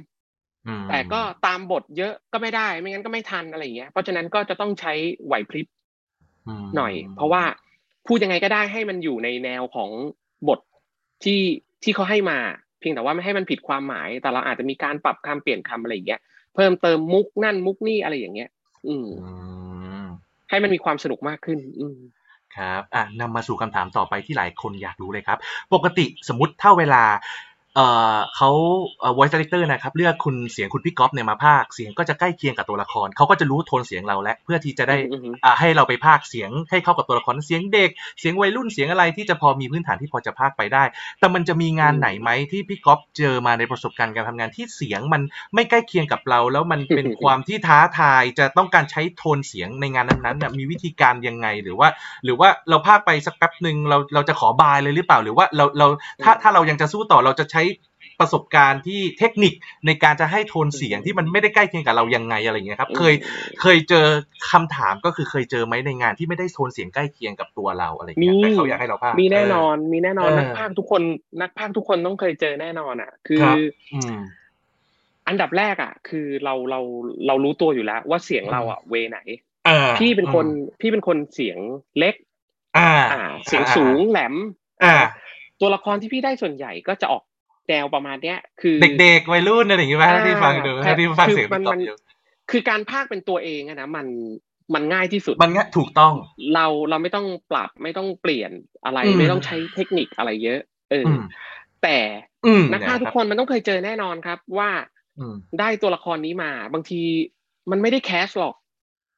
[0.67, 4.93] อืมแต่ก็ตามบทเยอะก็ไม่ได้ ไม่งั้นก็ไม่ทันอะไรอย่างเงี้ย เพราะฉะนั้นก็จะต้องใช้
[5.27, 5.67] ไหวพริบ
[6.49, 7.43] มหน่อย เพราะว่า
[8.07, 9.91] พูดยังไงก็ได้ให้มันอยู่ในแนวของ
[10.49, 10.61] บท
[11.25, 11.41] ที่
[11.83, 12.39] ที่เขาให้มา
[12.83, 16.21] เพียงแต่ว่าไม่ให้มันผิดความหมาย แต่เราอาจจะมีการปรับคำเปลี่ยนคำอะไรอย่างเงี้ย
[16.55, 18.51] เพิ่มเติมมุกนั่นมุกนี่อะไรอย่างเงี้ย
[18.87, 19.33] อืมอื
[20.03, 20.07] ม
[20.51, 21.99] ให้มันมีความสนุกมากขึ้น อืม
[22.57, 25.39] ครับอะนำมาสู่คำถามต่อไปที่หลายคนอยากรู้เลยครับ
[25.75, 27.03] ปกติสมมติถ้าเวลา
[27.77, 28.51] เอ่อเขา
[29.01, 40.85] เอ่อ voice director นะครับเลือกคุณเสียงคุณพี่ก๊อฟเนี่ยมาพากย์เสียงก็จะใกล้เคียงกับตัวละครเขาก็จะรู้โทนเสียงเราและเพื่อที่จะได้อืมอืมอ่าให้เราไปพากย์เสียงให้เข้ากับตัวละครเสียงเด็ก เสียงวัยรุ่นเสียงอะไรที่จะพอมีพื้นฐานที่พอจะพากย์ไปได้
[41.19, 45.23] แต่มันจะมีงานไหนไหมที่พี่ก๊อฟเจอมาในประสบการณ์การทำงานที่เสียงมัน
[45.55, 51.89] ไม่ใกล้เคียงกับเรา แล้วมันเป็น ความที่ท้าทายจะต้องการใช้โทนเสียงในงานนั้นๆน่ะมีวิธีการยังไงหรือว่า
[52.25, 55.87] หรือว่าเราพากย์ไปสักแป๊บหนึ่งเราเราจะขอบายเลยหรือเปล่าหรือว่าเราเรา
[56.25, 57.62] ถ้าถ้าเรายังจะสู้ต่อเราจะใช้
[58.21, 59.55] ประสบการณ์ที่เทคนิค
[59.87, 63.15] ในการจะให้โทนเสียงที่มันไม่ได้ใกล้เคียงกับเรายังไงอะไรอย่างเงี้ยครับ เคย
[63.61, 64.07] เคยเจอ
[64.51, 71.03] คำถามก็คือเคยเจอไหมในงานที่ไม่ได้โทนเสียงใกล้เคียงกับตัวเราอะไรอย่างมีเงี้ยแต่เขาอยากให้เราพากย์มีแน่นอเนมีแน่นอนเออนักพากย์ทุกคน
[71.41, 73.57] นักพากย์ทุกคนต้องเคยเจอแน่นอนอะ คืคอ รับ
[73.95, 74.17] อืม
[75.29, 76.81] อันดับแรกอะ คือเราเรา
[77.27, 79.19] เรารู้ตัวอยู่แล้ว ว่าเสียงเราอะเวไหน
[79.67, 80.47] เออพี่เป็นคน
[80.81, 81.59] พี่เป็นคนเสียง
[81.99, 82.15] เล็ก
[82.79, 84.35] อ่า อ่า เสียงสูงแหลม
[84.85, 84.95] อ่า
[85.61, 87.23] ตัวละครที่พี่ได้ส่วนใหญ่ก็จะออก
[87.69, 91.97] แนวประมาณเนี้ย คือเด็กๆวัยรุ่นอะไรอย่างเงี้ยไหมถ้าที่ฟังดูอ่าถ้าที่ฟังคือเสียงมันพี่ก๊อฟมันอยู่
[92.51, 94.07] คือการพากย์เป็นตัวเองอะนะมัน
[94.75, 96.15] มันง่ายที่สุด มันง่ายถูกต้อง
[96.55, 98.51] เราเราไม่ต้องปรับไม่ต้องเปลี่ยน
[98.85, 100.61] อะไรอืมไม่ต้องใช้เทคนิคอะไรเยอะ
[100.91, 101.21] เออออืม
[101.83, 101.97] แต่
[102.47, 104.71] อืมนักพากย์ทุกคนมันต้องเคยเจอแน่นอนครับ ว่า
[105.19, 107.01] อืมได้ตัวละครนี้มา บางที
[107.71, 108.55] มันไม่ได้แคสหรอก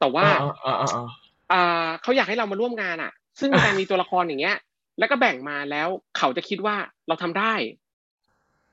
[0.01, 1.09] แต่ว่าเออเออเออเออ
[1.53, 4.57] อ่าเขาอยากให้เรามาร่วมงานอะ ซึ่งการมีตัวละครอย่างเงี้ย
[4.99, 5.89] แล้วก็แบ่งมาแล้ว
[6.19, 6.77] เขาจะคิดว่า
[7.09, 7.55] เราทำได้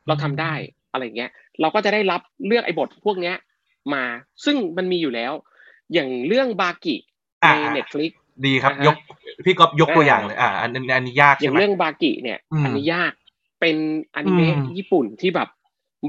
[0.08, 0.54] เราทำได้
[0.92, 1.32] อะไรเงี้ย
[1.62, 3.36] เราก็จะได้รับเลือกไอ้บทพวกเนี้ย
[3.94, 4.04] มา
[4.46, 5.34] ซึ่งมันมีอยู่แล้ว
[5.94, 6.96] อย่างเรื่องบากิ
[7.42, 8.12] ในอ่าเน็ตฟลิก
[8.46, 8.96] ดีครับอ่าฮะยก
[9.46, 13.14] พี่ก๊อฟยกตัวเออออย่างเลยอ่าอันนี้อันนี้ยากอใช่ย่างไหมเรื่องบากิเนี่ยอืมอันนี้ยาก
[13.60, 13.76] เป็น
[14.16, 15.50] อนิเมะอืมญี่ปุ่นที่แบบ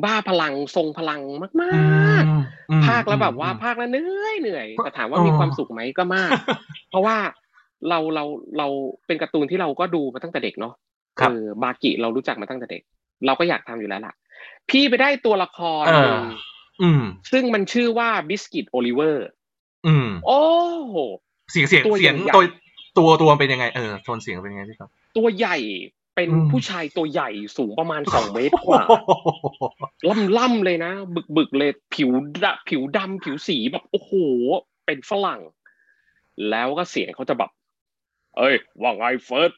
[0.05, 6.31] บ้าพลังทรงพลังมากอืมอืมๆพากย์แล้วแบบว่าอืมพากย์แล้วเหนื่อยเหนื่อยแต่ถามว่าอ๋อมีความสุขไหมก็มาก
[6.91, 7.17] เพราะว่า
[7.89, 8.25] เราเรา
[8.59, 8.67] เรา
[9.07, 10.75] เป็นการ์ตูนที่เราก็ดูมาตั้งแต่เด็กเนาะ
[11.21, 12.83] ครับเออบากิเรารู้จักมาตั้งแต่เด็ก
[13.27, 14.15] เราก็อยากทำอยู่แล้วล่ะ
[14.71, 16.23] พี่ไปได้ตัวละครเออหนึ่ง
[16.83, 17.03] อืม
[17.33, 19.27] ซึ่งมันชื่อว่าบิสกิตโอลิเวอร์
[19.87, 20.43] อืมโอ้
[20.89, 20.97] โห
[21.51, 22.45] เสียงเสียงตัวเสียงใหญ่ตัว
[22.99, 25.57] ตัวตัวมันเป็นยังไงเออโทนเสียงเป็นยังไงพี่ครับ ตัวใหญ่
[26.15, 28.85] เป็นอืมผู้ชายตัวใหญ่สูงประมาณสองเมตรกว่า
[30.09, 32.11] ล่ำล่ำๆเลยนะ บึกบึกๆเลยผิว
[32.45, 34.13] ดะผิวดำผิวสีแบบโอ้โห
[34.87, 35.41] เป็นฝรั่ง
[36.51, 37.51] แล้วก็เสียงเขาจะแบบ
[38.37, 39.53] เอ้ยว่าไงเฟิร์ส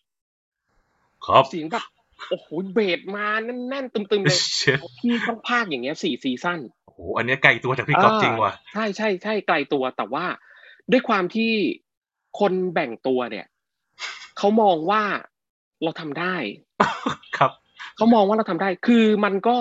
[1.26, 1.84] ครับเสียงแบบ
[2.30, 3.26] โอ้โหเบสมา
[3.68, 10.24] แน่นๆตึมๆเลยเชี่ยพี่ต้องพากย์อย่างเงี้ยสี่ซีซั่นโอ้โหอันเนี้ยไกลตัวจากพี่ก๊อฟจริงว่ะใช่ใช่ใช่ไกลตัวแต่ว่า
[10.90, 11.50] ด้วยความที่
[12.40, 13.46] คนแบ่งตัวเนี่ย
[14.38, 15.02] เขามองว่า
[15.82, 16.36] เราทำได้
[17.38, 17.52] ครับ
[17.96, 19.56] เขามองว่าเราทำได้ คือมันก็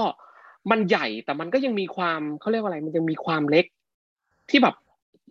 [0.72, 3.66] มันใหญ่แต่มันก็ยังมีความเขาเรียกว่าอะไร มันยังมีความเล็ก
[4.50, 4.76] ที่แบบ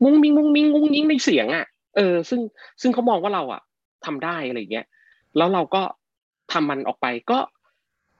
[0.04, 1.66] มุ้งมิงมุ้งมิงมุ้งยิงในเสียงอะ
[1.96, 2.40] เออ ซึ่ง
[2.80, 3.62] ซึ่งเขามองว่าเราอะ
[4.04, 4.86] ทำได้อะไรเงี้ย
[5.36, 5.82] แล้วเราก็
[6.52, 7.38] ทำมันออกไปก็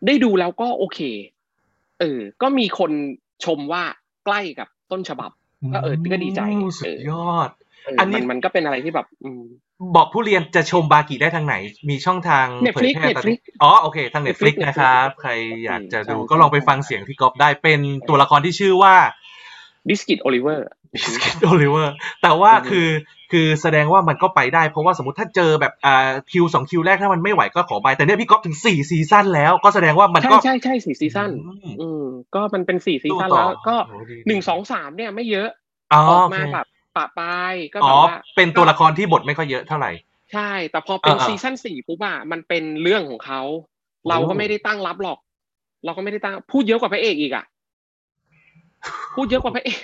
[0.06, 1.00] ได้ดูแล้วก็โอเค
[2.00, 2.90] เออ ก็มีคน
[3.44, 3.82] ชมว่า
[4.24, 5.30] ใกล้กับต้นฉบับ
[5.74, 7.50] ก็เออก็ดีใจโอ้สุดยอด
[7.84, 9.42] เอออันนี้มันมันก็เป็นอะไรที่แบบอืม
[9.96, 11.54] บอกผู้เรียนจะชมบากิได้ทางไหน
[11.88, 15.32] มีช่องทางเผย Netflix แพร่ตอนนี้ Netflix อ๋อโอเค ทาง Netflix Netflix นะครับ Netflix ใคร
[15.64, 18.94] อยากจะดูใช่ก็ลองไปฟังเสียงพี่ก๊อฟได้เป็นตัวละครที่ชื่อว่า
[19.88, 22.88] บิสกิตโอลิเวอร์บิสกิตโอลิเวอร์แต่ว่าอืมคือ
[23.32, 32.04] คือแสดงว่ามันก็ไปได้ เพราะว่าสมมติถ้าเจอแบบอ่าคิวสองคิวแรกถ้ามันไม่ไหวก็ขอไปแต่เนี่ยพี่ก๊อฟถึงสี่ซีซั่นแล้วก็แสดงว่ามันใช่ก็ใช่ใช่สี่ซีซั่นอืมอืม
[32.34, 35.48] ก็มันเป็นสี่ซีซั่นสู้ต่อแล้วก็โอ้ดีหนึ่งสองสามเนี่ยไม่เยอะ
[35.92, 36.66] อ๋อออกโอเคมาแบบ
[36.96, 39.90] ปะปลายก็อ๋แบบว่าเป็นตัวละครที่บทไม่ค่อยเยอะเท่าไหร่
[40.32, 43.40] ใช่ แต่พอเป็นเออเออซีซั่นสี่ปุ๊บอะมันเป็นเรื่องของเขา
[44.08, 45.18] เราก็ไม่ได้ตั้งรับหรอก
[45.84, 47.44] เราก็ไม่ได้ตั้งพูดเยอะกว่าพระเอกอีกอะ
[49.14, 49.80] พูดเยอะกว่าพระเอก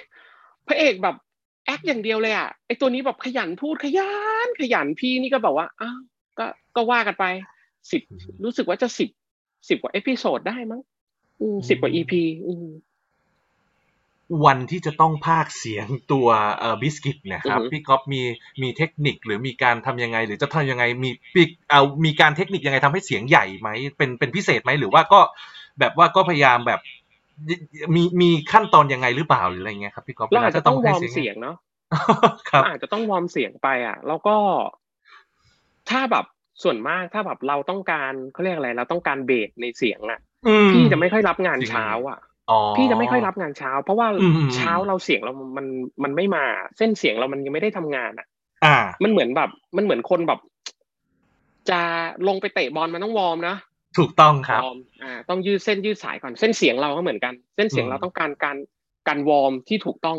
[0.69, 1.17] พระเอกแบบ
[1.67, 4.13] act อย่างเดียวเลยอะไอตัวนี้แบบขยันพูดขยั
[4.47, 5.99] นขยันพี่นี่ก็แบบว่าอ้าว
[6.39, 6.47] ก็
[6.77, 7.25] ก็ว่ากันไป
[7.91, 8.03] สิบ
[8.45, 9.09] รู้สึกว่าจะสิบ
[9.69, 10.81] สิบกว่า episode ได้มั้ง
[11.41, 12.67] อืมสิบกว่า EP อืม
[14.45, 16.29] วันที่จะต้องพากย์เสียงตัว
[16.59, 18.23] เอ่อบิสกิตเนาะครับอือฮึพี่ก๊อฟมี
[18.63, 25.21] มีเทคนิคหรือมีการทำยังไง หรือจะทำยังไงมีปีเอามีการเทคนิคยังไงทำให้เสียงใหญ่ไหมเป็นเป็นพิเศษไหมหรือว่าก็
[25.81, 26.81] แบบว่าก็พยายามแบบ
[27.95, 31.57] มีมีขั้นตอนยังไงหรือเปล่าหรืออะไรเงี้ยครับพี่ก๊อฟเราอาจจะต้องให้วอร์มเสียงเนาะ
[32.51, 34.37] ครับอาจจะต้องวอร์มเสียงไปอะ แล้วก็
[35.91, 36.25] ถ้าแบบ
[36.63, 42.19] ส่วนมากถ้าแบบเราต้องการเขาเรียกอะไรเราต้องการเบสในเสียงอะอืมพี่จะไม่ค่อยรับงานจริงเช้า อะ
[42.51, 45.67] อ๋อพี่จะไม่ค่อยรับงานเช้า เพราะว่าอืมอืมเช้าเราเสียงเรามัน
[46.05, 46.45] มันไม่มา
[46.79, 48.27] เส้นเสียงเรามันยังไม่ได้ทำงานอะ
[48.65, 50.41] อ่า มันเหมือนแบบ มันเหมือนคนแบบ
[51.71, 51.81] จะ
[52.29, 53.57] ลงไปเตะบอลมันต้องวอร์มนะ
[54.01, 58.57] ถูกต้องครับวอร์มอ่าต้องยืดเส้นยืดสายก่อนเส้นเสียงเราก็เหมือนกัน เส้นเสียงอืมเราต้องการการ
[59.09, 60.19] การวอร์มที่ถูกต้อง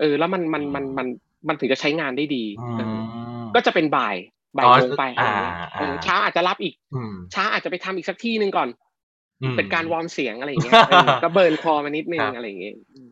[0.00, 1.06] เออ แล้วมันมันมันมัน
[1.48, 3.00] มันถึงจะใช้งานได้ดีอืมเออ
[3.54, 4.16] ก็จะเป็นบ่าย
[4.58, 8.68] บ่ายอ๋อโมงไปอะไรเงี้ยอ่าเอออ่าเช้าอาจจะรับอีกอืมเช้าอาจจะไปทำอีกสักที่หนึ่งก่อน
[9.42, 13.10] อืมเป็นการวอร์มเสียงอะไรอย่างเงี้ยเออก็ burn คอมานิดนึงครับอะไรอย่างเงี้ยอืม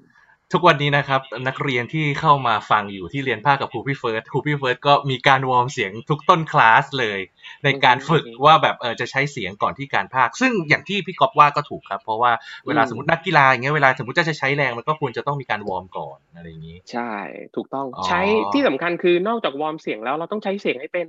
[0.53, 7.19] ทุกวันนี้นะครับ นักเรียนที่เข้ามาฟังอยู่ที่เรียนพากย์กับครูพี่เฟิร์สครูพี่เฟิร์สก็มีการวอร์มเสียงทุกต้นคลาสเลย
[7.65, 12.33] ในการฝึกว่าแบบเออจะใช้เสียงก่อนที่การพากย์ ซึ่งอย่างที่พี่ก๊อฟว่าก็ถูกครับ เพราะว่า
[12.67, 17.13] เวลาสมมตินักกีฬาอย่างเงี้ยเวลาสมมติจะใช้แรงมันก็ควรจะต้องมีการวอร์มก่อนอะไรอย่างนี้ ใช่
[17.57, 18.21] ถูกต้องอ๋อใช้
[18.53, 21.07] ที่สำคัญคือนอกจากวอร์มเสียงแล้วเราต้องใช้เสียงให้เป็น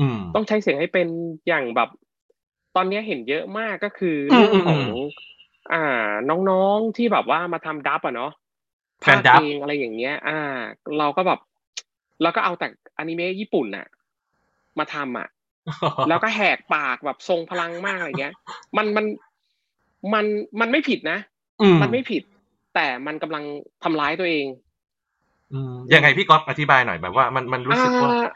[0.00, 1.08] อืมต้องใช้เสียงให้เป็น
[1.48, 1.88] อย่างแบบ
[2.76, 4.86] ตอนเนี้ยเห็นเยอะมากก็คืออืมเรื่องของอืม
[5.72, 5.76] อ่า
[6.28, 8.43] น้องๆที่แบบว่ามาทำ dub อะเนาะ fandub
[9.04, 10.40] พากย์เองอะไรอย่างเงี้ย อ่า
[10.98, 11.40] เราก็แบบ
[12.22, 13.86] เราก็เอาแต่อนิเมะญี่ปุ่นน่ะ
[14.78, 15.28] มาทำอะ
[16.08, 18.34] แล้วก็แหกปากแบบทรงพลังมากอะไรเงี้ย
[18.76, 19.04] มันมัน
[20.14, 20.24] มัน
[20.60, 21.18] มันไม่ผิดนะ
[21.60, 22.22] อืมมันไม่ผิด
[22.74, 23.44] แต่มันกำลัง
[23.84, 24.46] ทำร้ายตัวเอง
[25.52, 28.26] อืมยังไงพี่ก๊อฟอธิบายหน่อยแบบว่ามันมันรู้สึกว่าอ่า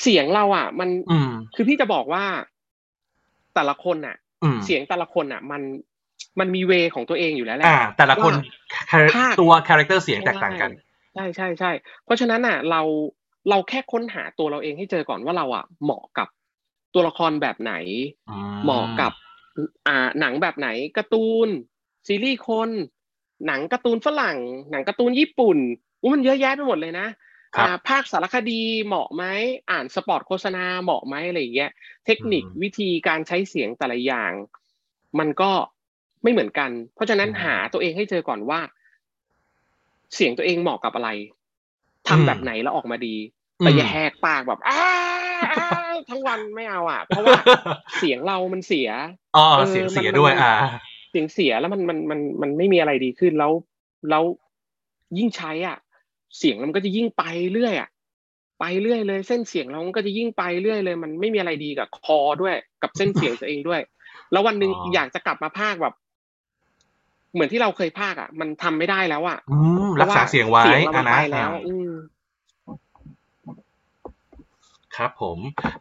[0.00, 2.24] เสียงเราอะ มันอืมคือพี่จะบอกว่า
[3.54, 5.62] แต่ละคนอะอืมเสียงแต่ละคนอะ มัน
[6.40, 8.42] มันมี way ของตัวเองอยู่แล้วแหละอ่า แต่ละคนว่า
[8.90, 10.70] คาแรคพากย์ตัวคาแรคเตอร์เสียงแตกต่างกัน
[11.14, 11.70] ใช่ใช่ใช่
[12.04, 12.82] เพราะฉะนั้นอะเรา
[13.50, 16.28] เราแค่ค้นหาตัวเราเองให้เจอก่อนว่าเราอะเหมาะกับ
[16.94, 17.74] ตัวละครแบบไหน
[18.28, 19.12] อืมเหมาะกับ
[19.88, 21.48] อ่าหนังแบบไหนการ์ตูน
[22.06, 22.70] ซีรีส์คน
[23.46, 24.38] หนังการ์ตูนฝรั่ง
[24.70, 25.58] หนังการ์ตูนญี่ปุ่น
[26.00, 27.06] อู้มันเยอะแยะไปหมดเลยนะ
[27.56, 29.24] ครับอ่าพากย์สารคดีเหมาะไหม
[29.70, 31.72] อ่านสปอร์ตโฆษณาเหมาะไหมอะไรอย่างเงี้ย
[32.06, 34.32] เทคนิคอืมวิธีการใช้เสียงแต่ละอย่าง
[35.18, 35.50] มันก็
[36.22, 38.60] ไม่เหมือนกัน เพราะฉะนั้นอืมหาตัวเองให้เจอก่อนว่า
[40.14, 41.10] เสียงตัวเองเหมาะกับอะไร
[42.08, 43.16] ทำอืมแบบไหนแล้วออกมาดี
[43.62, 44.82] แต่อย่าอืมแหกปากแบบอ้า
[45.52, 45.64] อ้า
[46.08, 47.36] ทั้งวันไม่เอาอะ เพราะว่า
[47.98, 48.88] เสียงเรามันเสีย
[49.36, 50.52] อ๋อเออเสียงเสียมันด้วยมันอ่า
[51.10, 53.52] เสียงเสียแล้วมันมันมันมันไม่มีอะไรดีขึ้นแล้ว
[54.10, 54.24] แล้ว
[55.18, 55.76] ยิ่งใช้ อะ
[56.38, 57.88] เสียงมันก็จะยิ่งไปเรื่อยอะ
[58.60, 63.80] ไปเรื่อยเลย เส้นเสียงเรามันก็จะยิ่งไปเรื่อยเลย มันไม่มีอะไรดีกับคอด้วย กับเส้นเสียงตัวเองด้วย
[64.32, 65.94] แล้ววันหนึ่งอ๋ออยากจะกลับมาพากย์แบบ
[67.32, 69.56] เหมือนที่เราเคยพากย์อะ มันทำไม่ได้แล้วอะอื
[69.86, 71.90] มรักษาเสียงไว้เสียงเรามัอะนนะไปแล้วอ่าอืม
[74.96, 75.38] ครับผม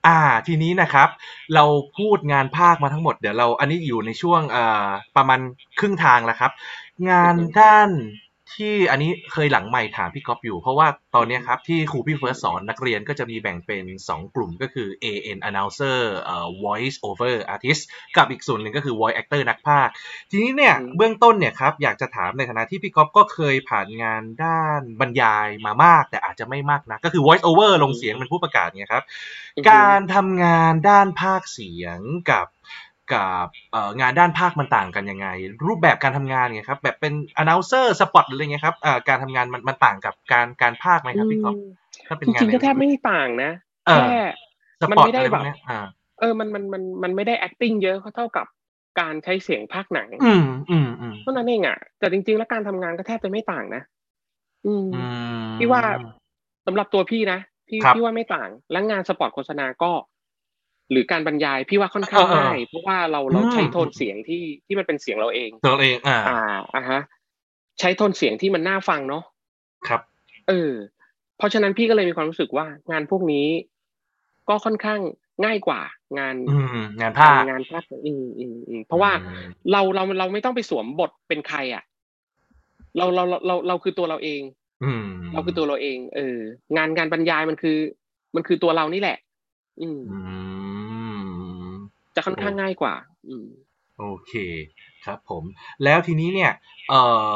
[0.08, 1.10] อ่า ทีนี้นะครับ
[1.56, 1.66] เรา
[1.98, 5.40] พูดงานภาคมาทั้งหมด เดี๋ยวเรา อันนี้อยู่ในช่วงอ่าประมาณ
[5.80, 6.52] ครึ่งทางแล้วครับ
[7.10, 7.90] งานอือฮึด้าน
[8.56, 17.82] ที่อันนี้เคยหลังใหม่ถามพี่ก๊อฟอยู่ เพราะว่าตอนเนี้ยครับที่ครูพี่เฟิร์สสอนนักเรียนก็จะมีแบ่งเป็น 2 กลุ่มก็คือ AN announcer เอ่อ voice over artist
[18.18, 19.94] กับอีกส่วนหนึ่งก็คือ voice actor นักพากย์
[20.32, 29.04] ทีนี้เนี่ยอืมเบื้องต้นเนี่ยครับอยากจะถามในฐานะที่พี่ก๊อฟก็เคยผ่านงานด้านบรรยายมามาก แต่อาจจะไม่มากนะก็คือ voice over ลงเสียงเป็นผู้ประกาศเนี่ยครับ
[29.70, 32.00] การทำงานด้านภาคเสียง
[32.32, 32.48] กับ
[33.14, 35.28] กับเอ่องานด้านภาคมันต่างกันยังไง
[35.68, 41.56] รูปแบบการทำงานเนี่ยครับ แบบเป็น announcer spot หรืออะไรเงี้ยครับเอ่อการทำงานมันมันต่างกับการการภาคไหมครับพี่ก๊อฟ
[42.08, 43.52] ถ้าเป็นจงานริงๆก็แทบไม่ต่างนะ
[43.88, 44.22] เออแค่
[44.82, 45.80] สมันปอตไม่ได้อะไรพแบวกบเนี้ยอ่า
[46.20, 48.46] เออมันมันมันมันไม่ได้ acting เยอะเท่ากับ
[49.00, 53.82] การใช้เสียงพากย์หนัง อืมอืมอืมเท่านั้นเองอะแต่จริง ๆ แล้วการทำงานก็แทบจะไม่ต่างนะ
[54.66, 55.02] อืมอื
[55.52, 55.82] มพี่ว่า
[56.66, 59.92] สำหรับตัวพี่นะพี่ครับพี่ว่าไม่ต่าง และงานสปอร์ตโฆษณาก็
[60.92, 66.40] หรือการบรรยายพี่ว่าค่อนข้างเออเออง่ายเพราะว่าเราเราอืมใช้โทนเสียงที่ที่มันเป็นเสียงเราเองตัวเองอ่าอ่า
[66.76, 67.02] อ่าฮะ
[67.80, 69.24] ใช้โทนเสียงที่มันน่าฟังเนาะ
[69.88, 70.02] ครับ
[70.48, 70.72] เออ
[71.38, 73.48] เพราะฉะนั้นพี่ก็เลยมีความรู้สึกว่างานพวกนี้
[74.50, 75.00] ก็ค่อนข้าง
[75.46, 75.82] ง่ายกว่า
[76.20, 81.84] งานอืมงานภาคงานภาคอืมอืมอืมเพราะว่าอืมเราเราเราไม่ต้องไปสวมบทเป็นใครอะ
[82.98, 84.42] เราเราเราเราเราคือตัวเราเอง
[84.84, 86.38] อืม เราคือตัวเราเอง เออ
[86.76, 87.78] งานงานบรรยายมันคือ
[88.36, 89.18] มันคือตัวเรานี่แหละ
[89.82, 90.61] อืมอืมจะ
[92.26, 92.94] ค่อนข้างง่ายกว่า
[93.28, 93.48] อืม
[94.00, 94.34] โอเค
[95.06, 95.44] ครับผม
[95.84, 96.52] แล้วทีนี้เนี่ย
[96.90, 97.02] เอ่
[97.34, 97.36] อ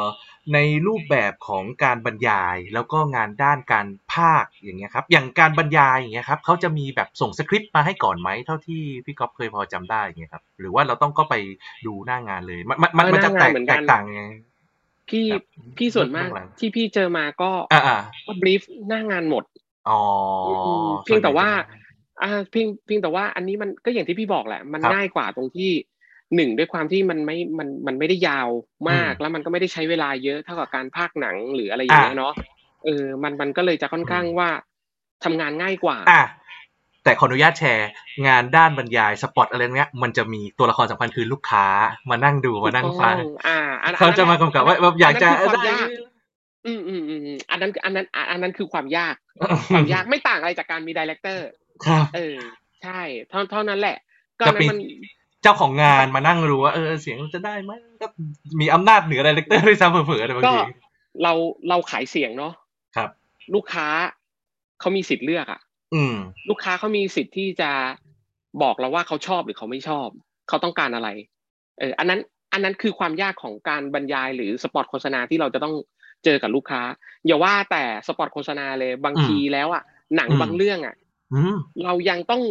[0.54, 11.34] ในรูปแบบของการบรรยายแล้วก็งานด้านการภาคอย่างเงี้ยครับ อย่างการบรรยายอย่างเงี้ยครับเขาจะมีแบบส่งสคริปต์มาให้ก่อนไหมเท่าที่พี่ก๊อฟเคยพอจำได้อย่างเงี้ยครับ หรือว่าเราต้องก็ไป
[11.86, 14.22] ดูหน้างานเลย มันมันมันเออมันจะหแตน้างานกเหมือนกัแตนกต่างยังไง
[15.08, 15.42] พี่ครับ
[15.76, 19.44] พี่ส่วนมากเบื้องหลังที่พี่เจอมาก็อ่าอ่าก็บรีฟหน้างานหมด
[19.88, 20.02] อ๋อ
[20.86, 21.85] มเพียงแต่ว่าส่นใหญ่จะ
[22.22, 25.70] อ่าเพียงเพียงแต่ว่าอันนี้มันก็อย่างที่พี่บอกแหละ มันครับง่ายกว่าตรงที่
[26.36, 28.48] หนึ่งด้วยความที่มันไม่มันมันไม่ได้ยาว
[28.90, 32.34] มากอืมแล้วมันก็ไม่ได้ใช้เวลาเยอะเท่ากับการพากย์หนังหรืออะไรอย่างเงี้ยอะเนาะ
[32.84, 34.48] เออมันมันก็เลยจะค่อนข้างอืมว่า
[35.24, 36.22] ทำงานง่ายกว่าอะ
[37.04, 37.88] แต่ขออนุญาตแชร์
[38.26, 41.66] งานด้านบรรยายสปอตอะไรเงี้ยมันจะมีตัวละครสำคัญคือลูกค้า
[42.10, 45.88] มานั่งดูมานั่งฟังถูกต้องอ่าอันเขาจะมากำกับว่าแบบอยากจะอันนั้นคือความได้ยาก
[46.66, 49.14] อืมอืมอืมอืมอันนั้นอันนั้นอันอันนั้นคือความยาก
[49.74, 51.46] ความยากไม่ต่างอะไรจากการมี director
[51.86, 52.36] ครับเออ
[52.82, 53.96] ใช่เท่าเท่านั้นแหละ
[54.40, 54.78] ก็จะอันปีนั้นมัน
[55.42, 58.06] เจ้าของงานมานั่งรู้ว่าเออเสียงจะได้ไหมก็
[58.60, 60.60] มีอำนาจเหนือ director ด้วยซ้ำเผลอๆแต่บางก็ที
[61.22, 61.32] เรา
[61.68, 62.52] เราขายเสียงเนาะ
[62.96, 63.10] ครับ
[63.54, 63.86] ลูกค้า
[64.80, 65.60] เขามีสิทธิ์เลือกอะ
[65.94, 66.14] อืม
[66.48, 67.70] ลูกค้าเขามีสิทธิ์ที่จะ
[68.62, 70.08] บอกเราว่าเขาชอบหรือเขาไม่ชอบ
[70.48, 71.08] เขาต้องการอะไร
[71.78, 72.20] เออ อันนั้น
[72.52, 75.74] อันนั้นคือความยากของการบรรยายหรือสปอตโฆษณาที่เราจะต้อง
[76.26, 76.82] เจอกับลูกค้า
[77.26, 79.82] อย่าว่าแต่สปอตโฆษณาเลยบางอืมทีแล้วอะ
[80.16, 80.94] หนังอืมบางเรื่องอะ
[81.32, 82.42] อืมเรายังต้อง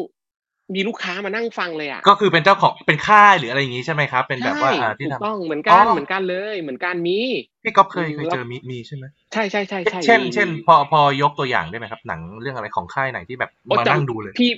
[0.75, 7.19] มีลูกค้ามานั่งฟังเลยอะก็คือเป็นเจ้าของเป็นค่ายหรืออะไรอย่างงี้ใช่ไหมครับ เป็นแบบว่าใช่อ่าที่ถูกทำต้องเหมือนกันอ๋อเหมือนกันเลยเหมือนกันมี
[7.63, 14.49] พี่ก๊อฟเคยอืมเคยแล้วเจอมีมีใช่ไหมใช่ใช่ใช่ใช่เช่นมีเช่น พอพอยกตัวอย่างได้ไหมครับ หนังเรื่องอะไรของค่ายไหนที่แบบโอ้มาจำนั่งดูเลยพี่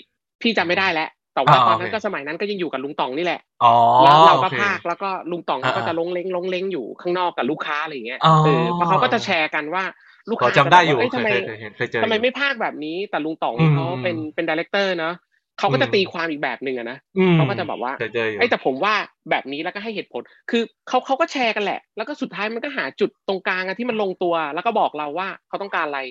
[0.42, 3.74] พี่จำไม่ได้แล้ว แต่ว่าอ่าตอนนั้นโอเคก็สมัยนั้นก็สมัยนั้นก็ยังอยู่กับลุงต๋องนี่แหละอ๋อ
[4.04, 9.84] แล้วเราก็โอคภาคแล้วก็ลุงต๋องเขาก็อ่าจะลงเล้งลงเล้งอยู่ข้างนอกกับลูกค้าอะไรอย่างเงี้ยอ๋อเออเพราะเขาก็จะแชร์กันว่า
[10.30, 15.14] ลูกพอค้าจำได้อยู่จะบกว่าเอ้ยเคทำยไมเคยเคยเห็นเคยเจอทำไมอยู่ไม่ภาคแบบนี้ แต่ลุงต๋องอืมเขาเป็นเป็นดีเลกเตอร์เนาะ
[15.60, 18.94] เขาก็จะอืมตีความอีกแบบหนึ่งอะนะอืมเขาก็จะแบบว่าเคยเจออยู่ไอ้ยแต่ผมว่า
[19.30, 20.22] แบบนี้แล้วก็ให้เหตุผล
[20.52, 26.02] คือเขาเขาก็แชร์กันแหละ แล้วก็สุดท้ายมันก็หาจุดตรงกลางอะที่มันลงตัว แล้วก็บอกเราว่าเขาต้องการอะไร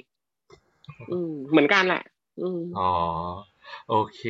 [1.11, 2.03] อืมเหมือนกันแหละ
[2.41, 2.91] อืมอ๋อ
[3.89, 4.23] โอเค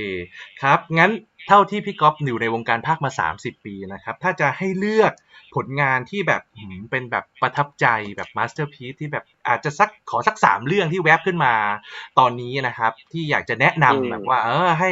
[0.62, 1.10] ครับ งั้น
[1.48, 5.12] เท่าที่พี่ก๊อฟอยู่ในวงการภาคมา 30 ปีนะครับ ถ้าจะให้เลือก
[5.56, 11.54] ผลงานที่แบบหืมเป็นแบบประทับใจแบบมาสเตอร์พี e ที่แบบอาจจะสักขอสักสามเรื่องที่แวบขึ้นมา
[12.18, 14.90] ตอนนี้นะครับ ที่อยากจะแนะอืม นำแบบว่า เออให้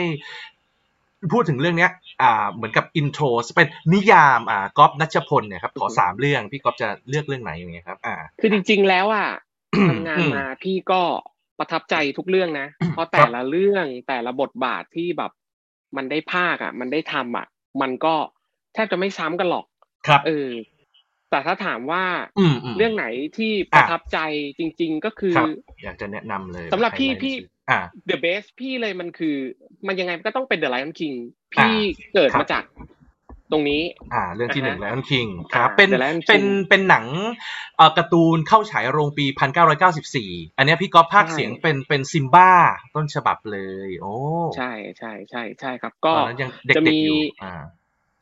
[1.33, 1.91] พูดถึงเรื่องเนี้ย
[2.23, 3.25] อ่า เหมือนกับ intro
[3.57, 9.29] เป็นนิยาม อ่าก๊อฟนัชพลเนี่ยครับขอสามเรื่องพี่ก๊อฟจะเลือกเรื่องไหนอย่างเงี้ยครับ อ่า คือจริงๆแล้วอะ
[9.75, 11.03] อืมทำงานมาพี่ก็
[11.59, 15.33] ประทับใจทุกเรื่องนะ เพราะแต่ละเรื่องแต่ละบทบาทที่แบบ
[15.97, 17.47] มันได้ภาคอะ มันได้ทำอะ
[17.83, 18.15] มันก็
[18.75, 19.67] แทบจะไม่ซ้ำกันหรอก
[20.07, 20.51] ครับ เออ
[21.31, 22.05] แต่ถ้าถามว่า
[22.39, 24.19] อืมอืมเรื่องไหนที่ประทับใจ
[24.59, 25.49] จริง ๆ ก็คือครับ
[25.85, 27.35] อยากจะแนะนำเลยสำหรับพี่ไฮไลท์พี่
[27.71, 27.81] อ่า
[28.11, 29.37] the best พี่เลยมันคือ
[29.87, 31.17] มันยังไงมันก็ต้องเป็น The Lion King
[31.59, 31.77] อ่าพี่
[32.15, 32.65] เกิดครับมาจาก
[33.53, 33.83] ตรงนี้
[34.15, 37.07] อ่า เรื่องที่หนึ่งอ่าแลฮะนคิงครับอ่าเป็น The Lion King เป็น เป็นหนัง
[37.77, 39.27] เอ่อการ์ตูนเข้าฉายโรงปี
[39.93, 42.51] 1994 อันเนี้ยพี่ก๊อฟภาคใช่ เสียงเป็น เป็นซิมบ้า
[42.95, 44.15] ต้นฉบับเลย โอ้
[44.55, 47.53] ใช่ใช่ใช่ใช่ครับตก็อนนั้นยังเด็จะกมีๆอยู่ อ่า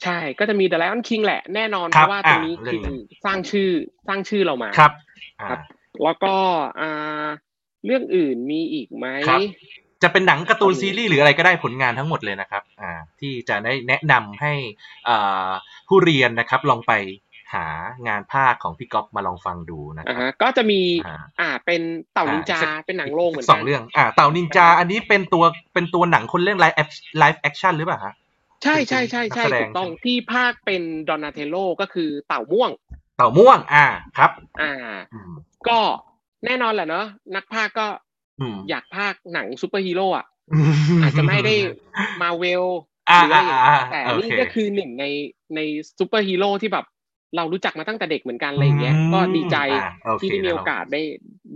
[0.04, 3.70] ใช่ก็จะมี The Lion King แหละแน่นอนคเพรับราะว่าตรงนี้อ่าเรื่คือองนั้นสร้างชื่อ
[4.08, 4.92] สร้างชื่อเรามา ครับ
[5.40, 5.60] อ่าครับ
[6.04, 6.34] แล้วก็
[6.80, 7.26] อ่า
[7.86, 9.40] เรื่องอื่นมีอีกไหมครับ
[10.02, 14.52] จะเป็นหนังการ์ตูนตอนนี้ซีรีส์หรืออะไรก็ได้ผลงานทั้งหมดเลยนะครับ อ่า ที่จะได้แนะนำให้
[15.08, 15.50] อ่า
[15.88, 16.92] ผู้เรียนนะครับ ลองไป
[17.54, 17.66] หา
[18.08, 21.82] งานภาคของพี่ก๊อฟมาลองฟังดูนะคอ่ารับฮะก็จะมีอ่าอ่า เป็น
[22.12, 25.44] เต่านินจาอ่าอีกสักเป็นหนังโรงเหมือนสกัองเรื่อง อ่า เต่านินจา อันนี้เป็นตัว
[25.74, 28.14] เป็นตัวหนังคนเรื่อง live live action หรือเปล่าฮะ
[28.62, 32.70] ใช่ใช่ใช่ใช่นักแสดงถูกต้องใช่ไหมที่พากย์เป็น Donatello ก็คือเต่าม่วง
[33.16, 33.86] เต่าม่วง อ่า
[34.18, 34.30] ครับ
[34.62, 34.72] อ่า
[35.12, 35.32] อืม
[35.68, 35.78] ก็
[36.44, 37.86] แน่นอนแหละเนาะ นักพากย์ก็
[38.42, 40.26] อืมอยากพากย์หนังซูเปอร์ฮีโร่อะ
[41.02, 41.54] อาจจะไม่ได้
[42.22, 42.64] มาเวล
[43.08, 45.04] หอ่าหรืออะไรอย่างเงี้ยอ่าอ่าแต่โอเคนี่ก็คือหนึ่งใน
[45.54, 45.60] ใน
[45.98, 46.84] ซูเปอร์ฮีโร่ที่แบบ
[47.36, 51.02] เรารู้จักมาตั้งแต่เด็กเหมือนกันอะไรอย่างเงี้ยอืมก็ดีใจอ่าโอเคที่ได้มีโอกาสได้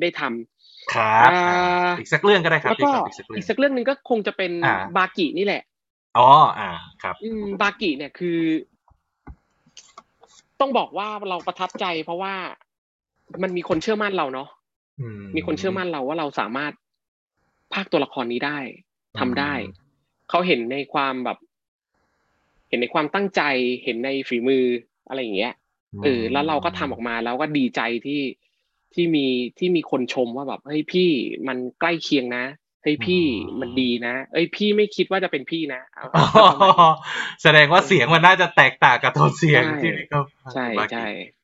[0.00, 5.62] ได้ทำครับอ่าอ่าอีกสักเรื่องก็ได้ครับแล้วก็พี่ครับอีกสักเรื่องอีกสักเรื่องหนึ่งก็คงจะเป็นอ่าบากินี่แหละ
[6.18, 6.28] อ๋อ
[6.58, 6.70] อ่า
[7.02, 8.40] ครับอืมบากิเนี่ยคือ
[10.60, 12.34] ต้องบอกว่าเราประทับใจเพราะว่า
[13.42, 14.55] มันมีคนเชื่อมั่นเราเนาะอื
[15.34, 16.72] มีคนเชื่อมั่นเราว่าเราสามารถ
[17.74, 18.58] ภาคตัวละครนี้ได้
[19.18, 19.54] ทำได้
[20.30, 21.38] เขาเห็นในความแบบ
[22.68, 23.42] เห็นในความตั้งใจ
[23.84, 24.64] เห็นในฝีมือ
[25.08, 25.54] อะไรอย่างเงี้ย
[26.04, 28.22] เออแล้วเราก็ทำออกมาแล้วก็ดีใจที่
[28.94, 29.26] ที่มี
[29.58, 31.10] ที่มีคนชมว่าแบบเฮ้ยพี่
[31.48, 32.44] มันใกล้เคียงนะ
[32.82, 33.22] เฮ้ยพี่
[33.60, 36.72] มันดีนะ เอ้ยพี่ไม่คิดว่าจะเป็นพี่นะเอาอ๋อเอาประมาณนี้
[37.42, 40.18] แสดงว่าเสียงมันน่าจะแตกต่างกับโทนเสียงใช่ที่พี่ก็
[40.52, 41.35] ใช่บากิใช่อืม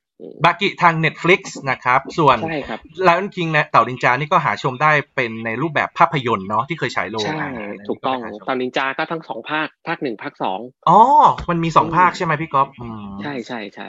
[0.45, 11.01] บากิทาง Netflix นะครับ ส่วนใช่ครับ Lion King นะเต่าดินจานี่ก็หาชมได้เป็นในรูปแบบภาพยนตร์เนาะที่เคยฉายโรงใช่อ่าถูกต้องนนี้หาชมตอนนินจาก็ทั้งสองภาค ภาคหนึ่งภาคสองอ๋อ
[11.51, 13.89] มันมีสองอืมภาคใช่ไหมพี่ก๊อฟอืมใช่ใช่ใช่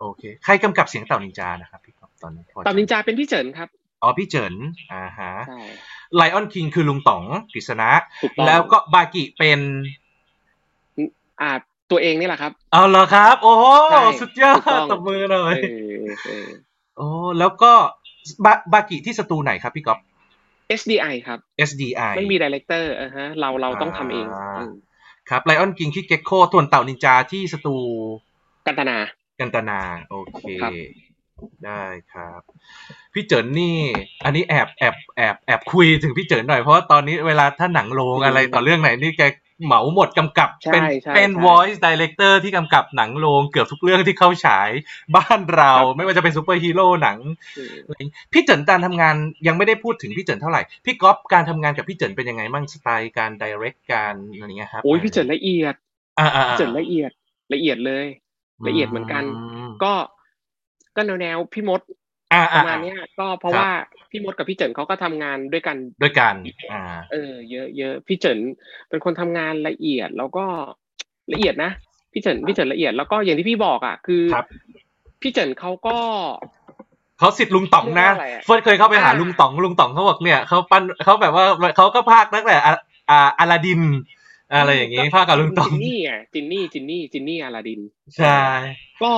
[0.00, 3.68] โอเค ใครกำกับเสียงเต่านินจานะครับพี่ก๊อฟตอนนี้พอจะตอนนินจาเป็นพี่เจินครับ
[4.02, 4.54] อ๋อพี่เจิน
[4.92, 5.60] อ่าฮะใช่
[6.16, 7.90] ไลออนคิงคือลุงต๋องกฤษณะ
[8.22, 9.60] ถูกต้องแล้วก็บากิเป็น
[11.40, 11.50] อ่า
[11.94, 16.48] ตัวเองนี่แหละครับ เอาเหรอครับ โอ้โหใช่สุดยอดถูกต้อง ตบมือหน่อเอยอเออ
[16.96, 17.06] โอ้
[17.38, 17.72] แล้วก็
[18.44, 19.98] บาบากิที่สตูไหนครับพี่ก๊อฟ
[20.80, 21.38] SDI ครับ
[21.68, 24.72] SDI ไม่มีดีเลกเตอร์อ่าฮะเราเราต้องทำเองอ่าอืม
[25.30, 27.76] ครับ Lion King ที่ Gecko ส่วนเต่านินจาที่สตู
[28.66, 28.98] กันตนา
[29.40, 29.80] กันตนา
[30.10, 30.72] โอเค ครับ
[31.64, 31.82] ได้
[32.12, 32.40] ครับ
[33.12, 33.78] พี่เจินนี่
[34.24, 39.22] อันนี้แอบแอบแอบแอบคุยถึงพี่เจินหน่อยเพราะว่าตอนนี้เวลาถ้าหนังโรงอะไรต่อเรื่องไหนนี่แก
[39.64, 44.70] เหมาหมดกำกับใช่เป็นใช่เป็นใช่ voice director ที่กำกับหนังโรงเกือบทุกเรื่องที่เข้าฉาย
[45.16, 47.18] บ้านเราครับไม่ว่าจะเป็นซูเปอร์ฮีโร่หนัง
[47.58, 47.62] อื
[48.04, 49.14] มพี่เจินการทำงาน
[49.46, 55.74] ยังไม่ได้พูดถึงพี่เจินเท่าไหร่ พี่ก๊อฟการทำงานกับพี่เจินเป็นยังไงบ้างสไตล์การ direct การอะไรเงี้ยครับโอ้ยพี่เจินละเอียด
[56.18, 57.10] อ่าอ่าพี่เจินละเอียด
[57.52, 58.06] ละเอียดเลย
[58.66, 59.24] ละเอียดเหมือนกัน
[59.66, 59.92] มก็
[60.96, 63.70] ก็แนวแนวๆพี่มดอ่า ปอ่าระมาณเนี้ยก็เพราะครับว่า
[64.10, 66.34] พี่มดกับพี่เจินเขาก็ทำงานด้วยกันด้วยกัน
[66.72, 68.38] อ่าเออ เยอะเยอะพี่เจิน
[68.88, 70.44] เป็นคนทำงานละเอียดแล้วก็
[71.32, 71.70] ละเอียดนะ
[72.12, 74.46] พี่เจินพี่เจินละเอียดแล้วก็อย่างที่พี่บอกอะคือครับ
[75.22, 75.96] พี่เจินเขาก็
[77.18, 81.44] เขาสิทธิ์ลุงต๋องนะเรียกว่าอะไรอะเฟิร์สเคยเข้าไปหาอ่าลุงต๋องลุงต๋องเขาบอกเนี่ยเขาปั้นเขาแบบว่า
[81.76, 82.74] เขาก็พากตั้งแต่อ่า
[83.10, 83.82] อ่าอลาดิน
[84.54, 87.80] อะไรอย่างงี้พากกับลุงต๋องจินนี่อะจินนี่จินนี่จินนี่อาลาดิน
[88.16, 88.38] ใช่
[89.02, 89.12] ก็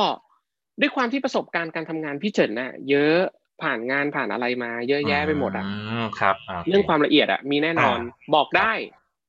[0.81, 3.19] ด้วยความที่ประสบการณ์การทำงานพี่เจินน่ะ เยอะ
[3.63, 5.67] ผ่านงานผ่านอะไรมา เยอะแยะไปหมดอะ
[6.01, 8.73] มครับโคเรื่องความละเอียดอะมีแน่นอนอ่าบอกได้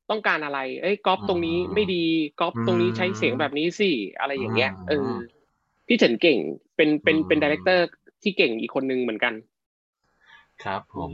[0.10, 2.04] ต้องการอะไร เอ้ยก๊อปตรงนี้อืมไม่ดี
[2.40, 5.12] ก๊อฟตรงนี้ใช้เสียงแบบนี้สิอะไรอย่างเงี้ยอืมเออ
[5.88, 6.40] พี่เฉินเก่ง
[6.76, 7.86] เป็นเป็นเป็นอืม director
[8.24, 9.34] ที่เก่งอีกคนนึงเหมือนกัน
[10.64, 11.12] ครับผม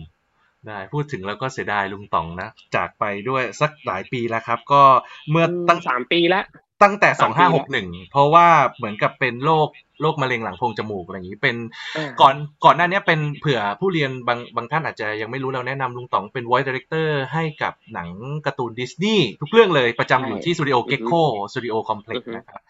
[0.68, 4.82] ได้พูดถึงแล้วก็เสียดายลุงต๋องนะ จากไปด้วยสักหลายปีแล้วครับ ก็
[5.30, 6.46] เมื่อตั้งสามปีแล้ว
[6.84, 9.68] ตั้งแต่สามปีแล้ว2561เพราะว่าเหมือนกับเป็นโรค
[10.02, 11.56] โรคมะเร็งหลังโพรงจมูกอะไรอย่างนี้เป็น
[11.98, 18.10] อ่าก่อนก่อนหน้านี้เป็นเผื่อผู้เรียนบางบางท่านอาจจะยังไม่รู้เราแนะนำลุงต๋องเป็น voice director ให้กับหนัง
[18.46, 21.22] การ์ตูนดิสนีย์ทุกเรื่องเลยประจำอยู่ที่สตูดิโอเก c โ o
[21.52, 22.62] สตูดิโอคอมเพล็กซ์นะครับ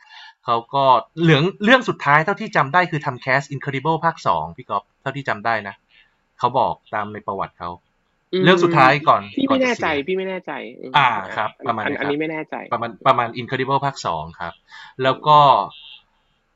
[0.45, 0.83] เขาก็
[1.21, 5.75] เหลืองเรื่องสุดท้ายเท่าที่จำได้คือทำ cast Incredible ภาคสองพี่ก๊อฟเท่าที่จำได้นะ
[6.39, 7.69] เขาบอกตามในประวัติเขา
[8.43, 10.51] เรื่องสุดท้ายก่อนพี่ก่อไม่นจะแน่ใจเสียพี่ไม่แน่ใจ
[10.91, 14.53] มอ่าครับ ประมาณอันนี้ครับอันนี้ไม่แน่ใจ ประมาณประมาณ Incredible ภาคสองครับ
[15.03, 15.37] แล้วก็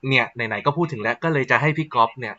[0.07, 2.35] เนี่ยไหนๆก็พูดถึงแล้วก็เลยจะให้พี่ก๊อฟเนี่ย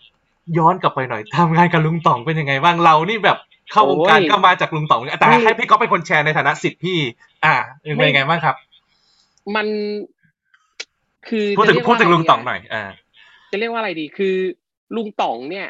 [0.59, 3.39] ย้อนกลับไปหน่อยทำงานกับลุงต๋องเป็นยังไงบ้างเรานี่แบบ
[3.73, 6.99] เข้าวงการโอ้ยก็มาจากลุงต๋องแต่ไม่ให้พี่ก๊อฟเป็นคนแชร์ในฐานะศิษย์พี่
[7.45, 7.55] อ่า
[7.97, 8.57] เป็นยังไงบ้างครับ
[9.57, 9.67] มัน
[11.29, 12.85] คือพูดถึงจะเรียกพูดถึงว่าลุงต๋องะหน่อยอ่า
[13.51, 14.35] จะเรียกว่าอะไรดีคือ
[14.97, 15.67] ลุงต๋องเนี่ย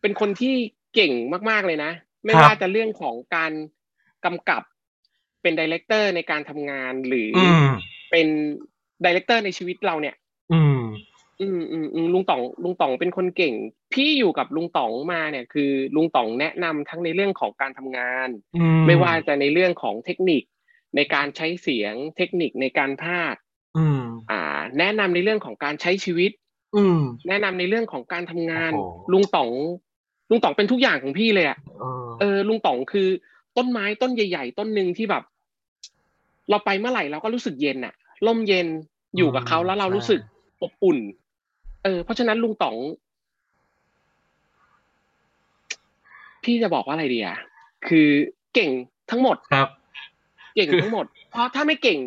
[0.00, 0.54] เป็นคนที่
[0.94, 1.12] เก่ง
[1.50, 1.90] มาก ๆเลยนะ
[2.26, 3.52] ไม่ว่าจะเรื่องของการ
[4.24, 4.62] กำกับ
[5.42, 7.66] เป็น director ในการทำงานหรือออืม
[8.10, 8.26] เป็น
[9.04, 10.16] director ในชีวิตเราเนี่ย
[10.52, 10.80] อืม
[11.40, 13.54] อืมอืมอืมลุงต๋องลุงต๋องเป็นคนเก่ง
[13.94, 20.42] พี่อยู่กับลุงต๋องมาเนี่ย คือลุงต๋องแนะนำทั้งในเรื่องของการทำงานอืมไม่ว่าจะในเรื่องของเทคนิค
[20.96, 23.40] ในการใช้เสียงเทคนิคในการพากย์
[23.76, 24.42] อืมอ่า
[24.78, 26.30] แนะนำในเรื่องของการใช้ชีวิต
[26.76, 29.50] อืมแนะนำในเรื่องของการทำงานโอ้โหลุงต๋อง
[30.30, 33.08] ลุงต๋องเป็นทุกอย่างของพี่เลยอะเออเออลุงต๋องคือ
[33.56, 35.22] ต้นไม้ต้นใหญ่ ๆ ต้นหนึ่งที่แบบ
[36.50, 37.94] เราไปเมื่อไหร่เราก็รู้สึกเย็นอะ
[38.26, 38.66] ร่มเย็น
[39.16, 40.20] อยู่กับเขาแล้วเรารู้สึก
[40.62, 40.98] อบอุ่น
[41.84, 42.76] เออ เพราะฉะนั้นลุงต๋อง
[46.44, 47.38] พี่จะบอกว่าอะไรดีอะ
[47.88, 48.08] คือ
[48.54, 48.70] เก่ง
[49.10, 49.68] ทั้งหมดครับ
[50.54, 51.98] เก่งคือทั้งหมด เพราะถ้าไม่เก่ง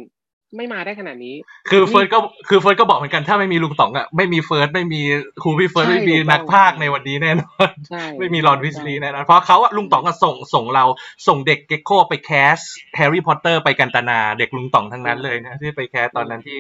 [0.58, 1.36] ไม่มาได้ขนาดนี้
[1.70, 2.20] คือเฟิร์สก็
[2.50, 5.02] คือเฟิร์สก็บอกเหมือนกันถ้าไม่มีลุงต๋องอะไม่มีเฟิร์สไม่มี
[5.42, 10.86] ครูพี่เฟิร์สใช่ไม่มีถูกต้องนักพากย์ในวันนี้แน่นอนใช่ไม่มีรอนวิสลีย์แน่นอนเพราะเขาอะลุงต๋องอะส่งส่งเรา
[11.28, 12.58] ส่งเด็ก Gecko ไป cast
[12.96, 16.58] แฮร์รี่พอตเตอร์ไปกันตนาเด็กลุงต๋องทั้งนั้นเลยนะที่ไป cast ตอนนั้นที่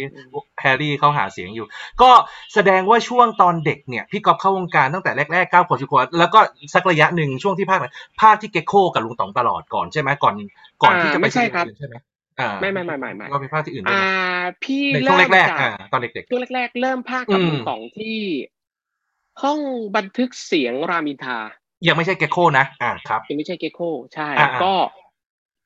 [0.61, 1.65] แฮร์รี่เขาหาเสียงอยู่
[2.01, 2.09] ก็
[2.53, 6.39] แสดงว่าช่วงตอนเด็กเนี่ยพี่ก๊อฟเข้าวงการตั้งแต่แรกๆเก้าขวบสิบขวบแล้วก็
[6.73, 7.85] สักระยะหนึ่งช่วงที่พากย์ไหน
[8.21, 10.35] พากย์ที่ Gecko กับลุงต๋องตลอดก่อนใช่ไหมก่อน
[10.83, 11.95] ก่อนที่จะไปอ่าไม่ใช่ครับที่อื่นใช่ไหม
[12.39, 14.09] อ่าไม่ไม่ไม่ไม่ไม่ก็มีพากย์ที่อื่นด้วยอ่านะ
[14.63, 18.17] พี่ในช่วงเริ่มแรกจากๆอ่าตอนเด็กช่วงแรกๆ เริ่มพากย์กับอืมลุงต๋องที่
[19.41, 19.59] ห้อง
[19.95, 23.79] บันทึกเสียงรามอินทราๆยังไม่ใช่เก็กโคนะอ่าครับยังไม่ใช่เกโค
[24.15, 24.73] ใช่อ่าๆก็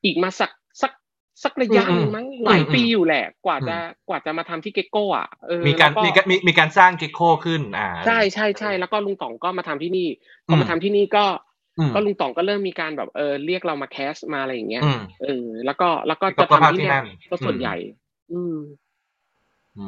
[0.04, 0.50] อีกมาสัก
[0.82, 0.92] สัก
[1.42, 3.76] สักระยะอืมหนึ่งมั้งหลายอืมปีอยู่แหละ กว่าอืมจะ
[4.08, 10.08] กว่าจะมาทำที่เกโก้อะเออมีการแล้วมีการมีมีการสร้างเก็กโคขึ้น อ่า ใช่ใช่ใช่แล้วก็ลุงต๋องก็มาทำที่นี่
[10.46, 11.44] พอือมมาทำที่นี่ก็อืม
[11.94, 17.76] ก็ลุงต๋องก็เริ่มมีการแบบเออเรียกเรามาแคสมาอะไรอย่างเงี้ยอืมเออแล้วก็แล้วก็ก็จะก็ภาคทำที่ที่เนี่นั่ยนก็ส่วนอืมใหญ่
[18.32, 18.56] อืม
[19.78, 19.86] อื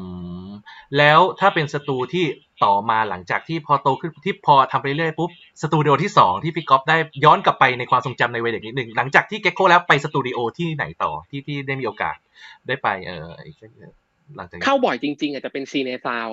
[0.48, 0.50] ม
[0.98, 2.24] แล้วถ้าเป็นสตูที่
[2.64, 5.30] ต่อมาหลังจากที่พอโตขึ้นที่พอทำไปเรื่อยปุ๊บ
[5.62, 12.16] สตูดิโอที่สองที่พี่ก๊อฟได้ย้อนกลับไปในความทรงจำในวัยเด็กนิดหนึ่งหลังจากที่ Gecko แล้วไปสตูดิโอที่ไหนต่อที่ที่ได้มีโอกาส
[12.66, 13.70] ได้ไป เอออีกสัก
[14.36, 16.28] หลังจากนี้เข้าบ่อยจริง ๆ อาจจะเป็น Cine Sound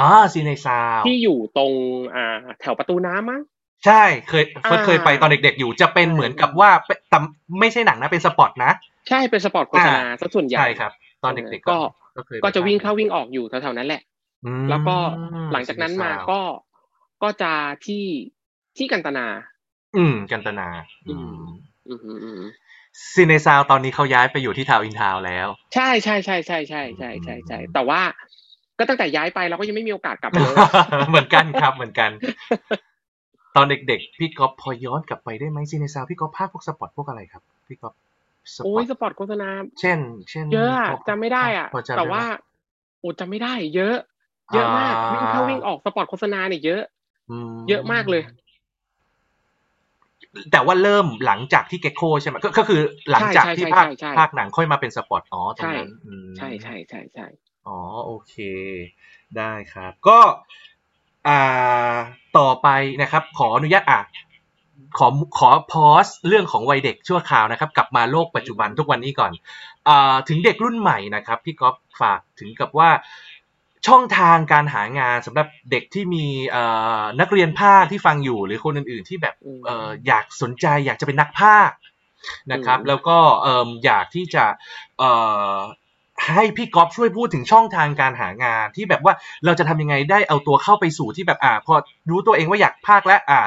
[0.00, 1.72] อ่า Cineซาวที่อยู่ตรง
[2.14, 3.42] อ่าแถวประตูน้ำมั้ง
[3.84, 7.18] ใช่ เคยเฟิร์สอ่า เคยไปตอนเด็กๆอยู่ จะเป็นเหมือนกับว่าเป็นแต่
[7.60, 8.72] ไม่ใช่หนังนะ เป็นสปอตนะ
[9.08, 11.78] ใช่เป็นสปอร์ตโฆษณาอ่าซะส่วนใหญ่ใช่ครับ ตอนเด็กๆก็
[12.16, 14.02] ก็เคยไปก็จะวิ่งเข้าวิ่งออกอยู่แถวๆนั้นแหละ
[14.46, 14.96] อืมแล้วก็
[15.52, 16.40] หลังจากนั้นมาซีเซวก็
[17.22, 17.52] ก็จะ
[17.86, 18.04] ที่
[18.76, 19.26] ที่กันตนา
[19.96, 20.68] อืม กันตนา
[21.08, 21.38] อืม
[21.88, 22.40] อืมอืมอืม
[23.14, 28.00] Cine Sound ตอนนี้เขาย้ายไปอยู่ที่ทาวน์อินทาวน์แล้ว ใช่ใช่ใช่ใช่ใช่ใช่ใช่ใช่แต่ว่า
[28.78, 30.54] ก็ตั้งแต่ย้ายไปเราก็ยังไม่มีโอกาสกลับไปเลย
[31.08, 32.10] เหมือนกันครับเหมือนกัน
[33.56, 37.94] ตอนเด็กๆ พี่ก๊อฟพอย้อนกลับไปได้ไหม Cine Sound พี่ก๊อฟพากย์พวกสปอตพวกอะไรครับ พี่ก๊อฟ
[38.54, 39.48] สปโอ้อยตสปอร์ตโฆษณา
[39.80, 39.98] เช่น
[40.30, 42.24] เช่น เยอะอะพอจำไม่ได้อะพอจำได้แต่ไหมว่า
[43.00, 43.96] โอ้จำไม่ได้ เยอะ
[44.54, 46.82] เยอะมากอ่าวิ่งเข้าวิ่งออกสปอร์ตโฆษณาเนี่ยเยอะ
[47.30, 48.22] มเยอะมากเลย
[50.52, 52.80] แต่ว่าเริ่มหลังจากที่เก็กโคใช่ไหมก็ก็คือ
[53.10, 57.26] หลังจากที่ใช่ภาคใช่ใช่ภาคหนังค่อยมาเป็นสปอตอ๋อตรงนั้นอืม ใช่ใช่ใช่ใช่
[57.66, 58.34] อ๋อโอเค
[59.38, 60.18] ได้ครับ ก็
[61.26, 61.94] อ่า
[62.38, 62.68] ต่อไป
[63.02, 64.00] นะครับ ขออนุญาตอะ
[64.98, 65.08] ขอ
[65.38, 69.32] ขอพอสเรื่องของวัยเด็กชั่วคราวนะครับ กลับมาโลกปัจจุบันทุกวันนี้ก่อน
[69.88, 72.90] อ่าถึงเด็กรุ่นใหม่นะครับพี่ก๊อฟฝากถึงกับว่า
[73.86, 76.64] ช่องทางการหางานสำหรับเด็กที่มีเอ่
[77.00, 81.70] อนักเรียนภาคที่ฟังอยู่ หรือคนอื่น ๆ ที่แบบอืมเอ่ออยากสนใจ อยากจะเป็นนักภาค
[82.52, 84.44] นะครับอืมแล้วก็เอิ่มอยากที่จะ
[84.98, 85.10] เอ่
[85.54, 85.56] อ
[86.34, 89.14] ให้พี่ก๊อฟช่วยพูดถึงช่องทางการหางานที่แบบว่า
[89.44, 91.74] เราจะทำยังไงได้เอาตัวเข้าไปสู่ที่แบบอ่า พอ
[92.10, 93.40] รู้ตัวเองว่าอยากภาคแล้วอ่า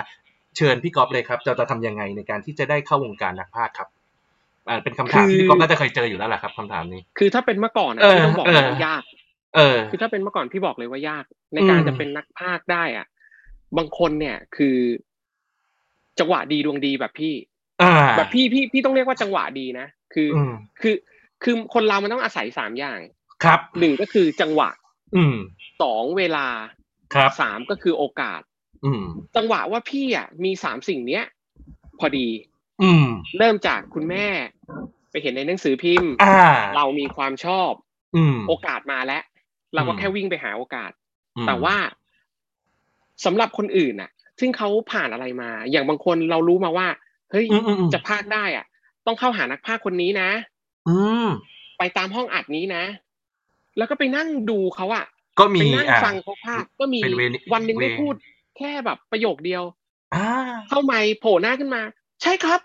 [0.57, 3.87] เชิญพี่ก๊อฟเลยครับจะจะทำยังไงในการที่จะได้เข้าวงการนักภาคครับ
[4.69, 9.03] อ่าเป็นคำถามคือที่พี่ก๊อฟน่าจะเคยเจออยู่แล้วแหละครับคำถามนี้ คือถ้าเป็นเมื่อก่อนอะเออพี่ต้องบอกเลยเออว่ายาก
[9.55, 13.07] เออ คือถ้าเป็นเมื่อก่อนพี่บอกเลยว่ายาก ในการอืมจะเป็นนักพากย์ได้อะ
[13.77, 14.77] บางคนเนี่ยคือ
[16.19, 17.33] จังหวะดีดวงดีแบบพี่
[17.81, 20.95] อ่าแบบพี่พี่พี่ต้องเรียกว่าจังหวะดีนะคือออืมคือ
[21.43, 22.99] คือคนเรามันต้องอาศัยสามอย่าง
[23.43, 24.69] ครับหนึ่งก็คือจังหวะ
[25.15, 25.35] อืม
[25.81, 26.47] สองเวลา
[27.13, 28.41] ครับสามก็คือโอกาส
[28.85, 29.03] อืม
[29.35, 31.25] จังหวะว่าพี่อะมีสามสิ่งเนี้ย
[31.99, 32.27] พอดี
[32.81, 33.05] อืม
[33.37, 34.27] เริ่มจากคุณแม่
[35.11, 37.71] ไปเห็นในหนังสือพิมพ์อ่า เรามีความชอบ
[38.15, 39.23] อืม โอกาสมาแล้ว
[39.73, 40.91] เราก็อืมแค่วิ่งไปหาโอกาส
[41.37, 41.75] อืมแต่ว่า
[43.25, 46.87] สำหรับคนอื่นน่ะ ซึ่งเขาผ่านอะไรมา อย่างบางคนเรารู้มาว่า
[47.31, 48.65] เฮ้ย อืมอืมอืมจะพากย์ได้อะ
[49.05, 50.29] ต้องเข้าหานักพากย์คนนี้นะ
[50.87, 51.27] อืม
[51.77, 52.83] ไปตามห้องอัดนี้นะ
[53.77, 55.05] แล้วก็ไปนั่งดูเขาอะ
[55.39, 57.21] ก็มีไปนั่งอ่าฟังเขาพากย์ก็มีเป็นเว
[57.53, 58.15] วันหนึ่งได้เวพูด
[58.57, 59.63] แค่แบบประโยคเดียว
[60.15, 60.27] อ่า
[60.69, 61.81] เข้าไมค์โผล่หน้าขึ้นมา
[62.21, 62.59] ใช่ครับ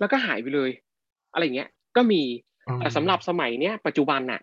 [0.00, 0.70] แล้วก็หายไปเลย
[1.32, 2.22] อะไรเงี้ย ก็มี
[2.68, 4.40] อืมแต่สำหรับสมัยเนี้ยปัจจุบันน่ะ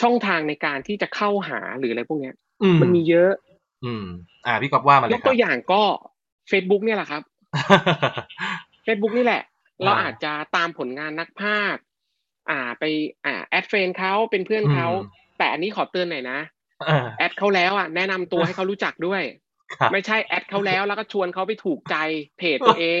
[0.00, 3.32] ช่องทางในการที่จะเข้าหาหรืออะไรพวกเนี้ย อืมันมีเยอะ
[3.84, 4.04] อืม
[4.46, 5.82] อ่า พี่ก๊อฟว่ามาเลยยคกรับตัวอย่างก็
[6.50, 7.22] Facebook เนี่ยแหละครับ
[8.86, 9.42] Facebook นี่แหละ
[9.82, 11.82] เราอ่าอาจจะตามผลงานนักพากย์
[12.50, 12.84] อ่าไป
[13.24, 16.38] อ่า add friend เขาเป็นเพื่อนเขาอืมแต่อันนี้ขอเตือนหน่อยนะ
[16.86, 19.22] เออ add เขาแล้วอะแนะนำตัวให้เขารู้จักด้วย
[19.78, 21.96] ครับไม่ใช่ add เขาแล้วแล้วก็ชวนเขาไปถูกใจ
[22.38, 23.00] เพจตัวเอง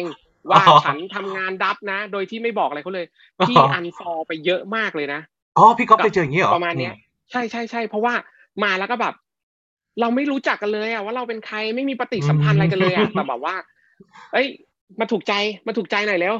[0.50, 3.06] ว่าอ๋อฉันทำงาน dub นะ โดยที่ไม่บอกอะไรเขาเลย
[3.48, 5.20] พี่อ๋อ unfollow ไปเยอะมากเลยนะ
[5.58, 6.94] อ๋อพี่ก๊อฟไปเจออย่างนี้เหรอประมาณเนี้ย
[7.30, 8.14] ใช่ใช่ใช่เพราะว่า
[8.64, 9.14] มาแล้วก็แบบ
[10.00, 13.54] เราไม่รู้จักกันเลยอะว่าเราเป็นใครไม่มีปฏิสัมพันธ์อะไรกันเลยอะแต่แบบว่า
[14.32, 14.46] เอ้ย
[15.00, 15.32] มาถูกใจ
[15.66, 16.34] มาถูกใจหน่อยเร็ว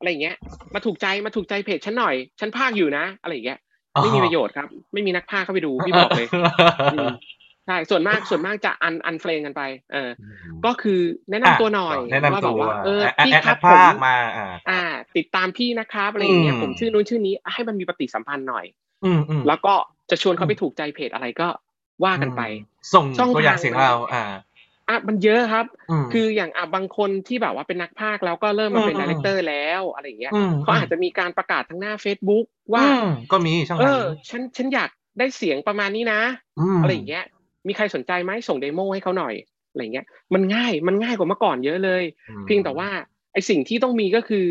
[0.00, 0.36] อะไรอย่างเงี้ย
[0.74, 3.58] มาถูกใจมาถูกใจเพจฉันหน่อย ฉันพากย์อยู่นะ อะไรอย่างเงี้ย
[4.02, 6.28] ไม่มีประโยชน์ครับ ไม่มีนักพากย์เข้าไปดูพี่บอกเลย
[6.92, 7.08] อืม
[7.66, 10.10] ใช่ส่วนมากส่วนมากจะ un unfriend กันไป เออ
[10.64, 14.82] ก็คือแนะนำตัวหน่อยแนะนำว่าตัแบบว่า เออ add พี่ add ครับ add ผมภากย์มาอ่าอ่า
[15.16, 18.64] ติดตามพี่นะครับอะไรอย่างเงี้ยอืมผมชื่อนู้นชื่อนี้ ให้มันมีปฏิสัมพันธ์หน่อย
[19.04, 19.74] อืมอืมแล้วก็
[20.10, 21.48] จะชวนเขาไปถูกใจเพจอะไรก็
[22.04, 22.42] ว่ากันไป
[22.94, 24.22] ส่งช่องตัวอย่างทางเสียงเรา อ่า
[24.90, 25.66] อะมันเยอะครับ
[26.02, 36.20] มคืออย่างอะบางคนที่แบบว่าเป็นนักพากย์แล้วก็เริ่มมาเป็นอืมดีเลกเตอร์แล้วอะไรอย่างเงี้ยอืมเขาอาจจะมีการประกาศทางหน้า Facebook ว่าอืมก็มีช่องเอทางอฉันฉันอยากได้เสียงประมาณนี้นะ
[36.78, 37.24] มอะไรอย่างเงี้ย
[37.66, 39.34] มีใครสนใจไหมส่ง demo ให้เขาหน่อย
[39.70, 42.88] อะไรเงี้ย มันง่ายมันง่ายกว่าเมื่อก่อนเยอะเลยอืมเพียงแต่ว่า
[43.32, 44.46] ไอสิ่งที่ต้องมีก็คือ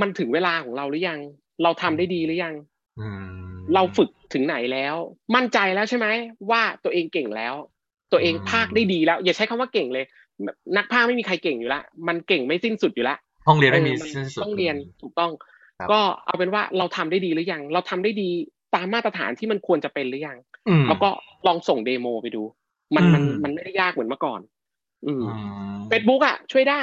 [0.00, 1.20] มันถึงเวลาของเราหรือยัง
[1.62, 2.54] เราทำได้ดีหรือยัง
[3.00, 3.22] อืม
[3.74, 4.94] เราฝึกถึงไหนแล้ว
[5.34, 6.06] มั่นใจแล้วใช่ไหม
[6.50, 7.54] ว่าตัวเองเก่งแล้ว
[8.12, 10.04] ตัวเองอืมพากย์ได้ดีแล้ว อย่าใช้คำว่าเก่งเลย
[10.76, 15.30] นักพากย์ไม่มีใครเก่งอยู่แล้วมันเก่งไม่สิ้นสุดอยู่แล้วห้องเรียนไม่มีเออสิ้นสุดต้องเรียนถูกต้อง
[15.78, 18.30] ครับก็เอาเป็นว่าเราทำได้ดีหรือยัง เราทำได้ดี
[18.74, 20.38] ตามมาตรฐานที่มันควรจะเป็นหรือยัง
[20.68, 21.08] อืมแล้วก็
[21.46, 22.42] ลองส่งเดโมไปดู
[22.94, 24.40] มันมันอืมมันไม่ได้ยากเหมือนเมื่อก่อน
[25.06, 25.32] อืมอื
[25.74, 26.82] มเฟซบุ๊กอะ ช่วยได้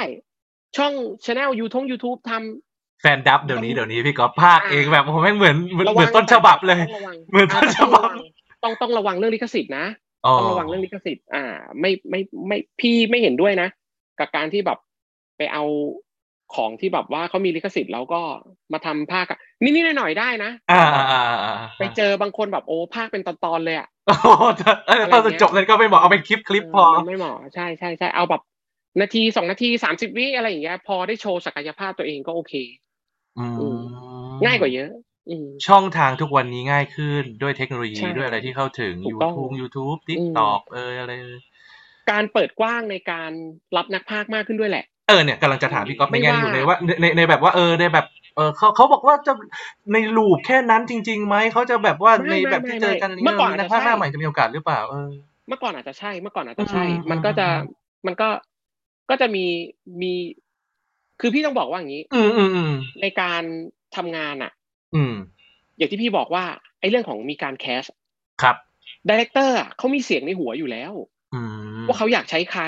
[0.76, 0.92] ช่อง
[1.24, 8.08] ช anel ยูทงยูทูบทำ fandub เดี๋ยวนี้เดี๋ยวนี้พี่ก๊อฟพากย์อ่าเองแบบโอ้โหแม่งเหมือนเหมือนระเหวัมือนต้นฉบับเลยต้องระวังเหมือนต้นฉบับ
[8.62, 10.05] ต้องต้องระวังเรื่องลิขสิทธิ์นะอ๋อ
[10.38, 11.44] ต้องระวังเรื่องลิขสิทธิ์อ่า
[11.80, 13.68] ไม่ไม่ไม่พี่ไม่เห็นด้วยนะ
[14.18, 14.78] กับการที่แบบ
[15.36, 15.64] ไปเอา
[16.54, 18.20] ของที่แบบว่าเขามีลิขสิทธิ์แล้วก็
[18.72, 24.26] มาทำพากย์อะนิดๆหน่อยๆได้นะอ่าอ่าอ่าอ่าไปเจอบางคนแบบโอ้พากย์เป็นตอนๆเลยอะโอ้โห
[24.86, 28.42] เออตอนจบนั้นก็ไม่เหมาะเอาเป็นคลิปคลิปพอมันไม่เหมาะใช่ใช่ใช่เอาแบบ
[29.00, 32.54] นาทีสองนาทีสามสิบวิอะไรอย่างเงี้ยพอได้โชว์ศักยภาพตัวเองก็โอเค
[33.38, 33.78] อืมอืม
[34.44, 34.90] ง่ายกว่าเยอะ
[35.30, 41.12] อืม ช่องทางทุกวันนี้ง่ายขึ้นด้วยเทคโนโลยี ใช่ ด้วยอะไรที่เข้าถึงถูกต้อง YouTube YouTube อืม TikTok เอออะไร
[42.10, 43.30] การเปิดกว้างในการ
[43.76, 48.06] รับนักพากย์มากขึ้นด้วยแหละ เออเนี่ยกำลังจะถามพี่ก๊อฟในไม่แง่ว่านี้อยู่เลยว่าในในในแบบว่าเออในแบบ
[48.36, 49.32] เออเขาเขาบอกว่าจะ
[49.92, 55.10] ในลูปแค่นั้นจริงๆไหมเขาจะแบบว่าไม่ในแบบไม่ที่เจอกันไม่เมื่อก่อนมีนักอาจจะภาคหน้าใช่ ใหม่จะมีโอกาสหรือเปล่าเออ
[55.48, 57.74] เมื่อก่อนอาจจะใช่ เมื่อก่อนอาจจะใช่ อืมมันก็จะ อืม
[58.06, 58.28] มันก็
[59.10, 59.44] ก็จะมี
[60.02, 60.12] มี
[61.20, 62.72] คือพี่ต้องบอกว่าอย่างนี้ อืมอืมอืม
[63.02, 63.42] ในการ
[63.96, 64.52] ทำงานอะ
[64.96, 65.14] อืม
[65.76, 66.44] อย่างที่พี่บอกว่า
[66.80, 67.82] ไอ้เรื่องของมีการแคส
[68.42, 68.56] ครับ
[69.08, 70.92] ดีเลกเตอร์เขามีเสียงในหัวอยู่แล้ว
[71.34, 71.40] อื
[71.82, 72.62] มว่าเขาอยากใช้ใคร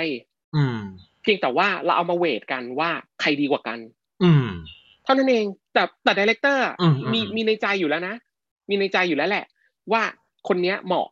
[0.56, 0.78] อืม
[1.22, 2.90] เพียงแต่ว่าเราเอามาเวทกันว่า
[3.20, 3.78] ใครดีกว่ากัน
[4.22, 4.46] อืม
[5.04, 8.14] เท่านั้นเอง แต่แต่ดีเลกเตอร์อืมอืมมีมีในใจอยู่แล้วนะ
[8.68, 9.44] มีในใจอยู่แล้วแหละ
[9.92, 10.02] ว่า
[10.48, 11.06] คนเนี้ยเหมาะ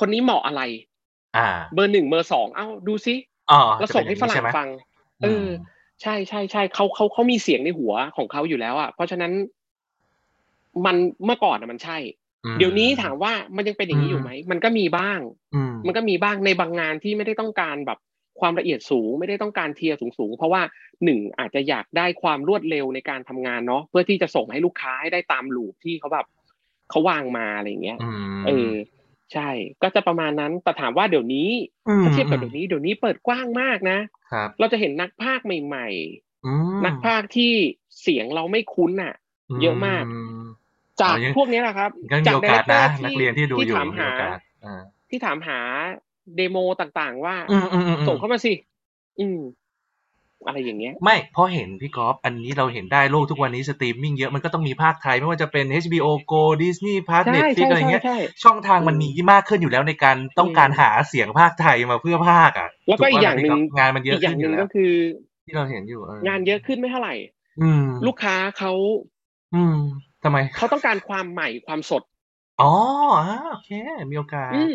[0.00, 0.62] คนนี้เหมาะอะไร
[1.36, 3.14] อ่า เบอร์หนึ่งเบอร์สองเอ้าดูซิ
[3.50, 4.68] อ๋อแล้วจะส่เป็งนอย่าให้งฝนี้รั่ใช่ไหมงฟัง
[5.22, 5.46] เออ
[6.02, 9.32] ใช่ใช่ใช่เขาเขาเขามีเสียงในหัวของเขาอยู่แล้วอะเพราะฉะนั้น
[10.84, 11.98] มันเมื่อก่อนอะมันใช่
[12.44, 15.18] อืมเดี๋ยวนี้ถามว่ามันยังเป็นอย่างนี้อยู่ไหมมันก็มีบ้าง
[15.54, 17.98] อืมมันก็มีบ้างในบางงานที่ไม่ได้ต้องการแบบ
[18.40, 20.62] ความละเอียดสูงไม่ได้ต้องการเทียร์สูงๆ เพราะว่า
[21.04, 26.26] หนึ่งอาจจะอยากได้ความรวดเร็วในการทำงานเนาะเพื่อที่จะส่งให้ลูกค้าให้ได้ตามลูปที่เขาแบบ
[26.90, 28.70] เขาวางมาอะไรอย่างเงี้ยอืมเออ
[29.32, 29.48] ใช่
[29.82, 31.50] ก็จะประมาณนั้นแต่ถามว่าเดี๋ยวนี้
[31.88, 33.98] อืมถ้าเทียบกับเดี๋ยวนี้เดี๋ยวนี้เปิดกว้างมากนะ
[34.32, 35.88] ครับเราจะเห็นนักพากย์ใหม่
[36.46, 37.52] อืมนักพากย์ที่
[38.02, 39.14] เสียงเราไม่คุ้นอะ
[39.62, 40.04] เยอะมาก
[41.00, 45.60] จากเอายังพวกนี้แหละครับงั้นมีจากโอกาสนะ director นักเรียนที่ดูอยู่ถามมีหาโอกาสอ่าที่ถามหา
[46.36, 48.52] เดโมต่างๆ ว่าอืมอืมอืมอืมส่งเข้ามาสิ
[49.20, 49.38] อืม
[50.46, 64.92] อะไรอย่างเงี้ย ไม่เพราะเห็นพี่กอล์ฟอันนี้เราเห็นได้โลกทุกวันนี้สตรีมมิ่งเยอะมันก็ต้องมีภาคไทย ไม่ว่าจะเป็น HBO Go Disney Plus ใช่ Netflix ใช่อะไรเงี้ย ใช่ใช่ ช่องทางมันมีมากขึ้นอยู่แล้วในการต้องการอืมหาเสียงภาคไทยมาเพื่อภาคอะแล้วก็ถูอีกปะอย่างหนึ่งพี่ก๊ฟงานมันเยอะอีกอขึ้ย่านงอหนึ่ยู่งแล้วก็คือ
[65.44, 67.14] ที่เราเห็นอยู่เอองานเยอะขึ้นไม่เท่าไหร่
[67.58, 68.72] อืมลูกค้าเขา
[69.52, 69.74] อืม
[70.22, 72.02] ทำไมเขาต้องการความใหม่ความสด
[72.60, 72.72] อ๋อ
[73.18, 73.70] อ่าโอเค
[74.10, 74.74] มีโอกาส อืม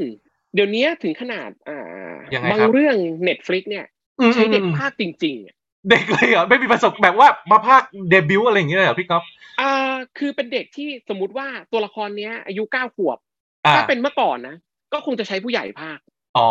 [0.53, 2.95] เดี๋ยวนี้ถึงขนาด อ่ายังไงบางครับเรื่อง
[3.27, 3.85] Netflix เนี่ย
[4.19, 5.56] อืมใช้เด็กอืมภาคจริงๆอะ
[5.90, 9.24] เด็กเลยเหรอไม่มีประสบแบบว่ามาภาคเดบิวต์อะไรอย่างเงี้ยเลยเหรอพี่ก๊อฟ
[9.62, 13.18] อ่าคือเป็นเด็กที่สมมุติว่าตัวละครเนี้ย อายุเก้าขวบ
[13.66, 14.56] อ่าถ้าเป็นเมื่อก่อนนะ
[14.94, 15.99] ก็คงจะใช้ผู้ใหญ่ภาค
[16.38, 16.49] อ๋อ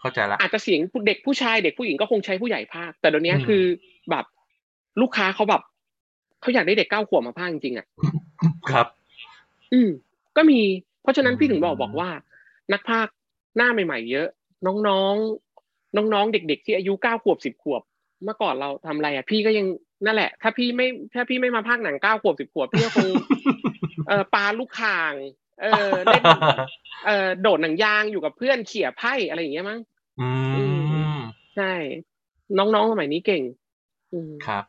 [0.00, 3.64] เข้าใจละ อาจจะเสียงเด็กผู้ชายเด็กผู้หญิงก็คงใช้ผู้ใหญ่ภาค แต่เดี๋ยวนี้อืม คือ
[4.10, 4.24] แบบ
[5.00, 5.62] ลูกค้าเขาแบบ
[6.40, 7.86] เขาอยากได้เด็กเก้าขวบมาภาคจริงๆอะ
[8.70, 8.86] ครับ
[9.72, 9.88] อืม
[10.36, 10.60] ก็มี
[11.02, 12.10] เพราะฉะนั้นอืมพี่ถึงบอกบอกว่า
[12.72, 13.06] นักภาค
[13.56, 14.28] หน้าใหม่ ๆ เยอะ
[14.66, 17.82] น้องๆ น้องๆ เด็ก ๆ ที่อายุเก้าขวบสิบขวบ
[18.24, 19.66] เมื่อก่อนเราทำอะไรอะพี่ก็ยัง
[20.04, 23.08] นั่นแหละ ถ้าพี่ไม่ถ้าพี่ไม่มาภาคหนังเก้าขวบสิบขวบพี่ก็คง
[24.08, 25.14] เออปลาลูกข่าง
[25.62, 26.22] เออเล่น
[27.06, 29.80] เออโดดหนังยางอยู่กับเพื่อนเขี่ยไพ่อะไรอย่างเงี้ยมั้ง
[30.20, 30.30] อื
[31.14, 31.16] ม
[31.56, 31.72] ใช่
[32.58, 33.42] น้องๆสมัยนี้เก่ง
[34.12, 34.64] อืมครับ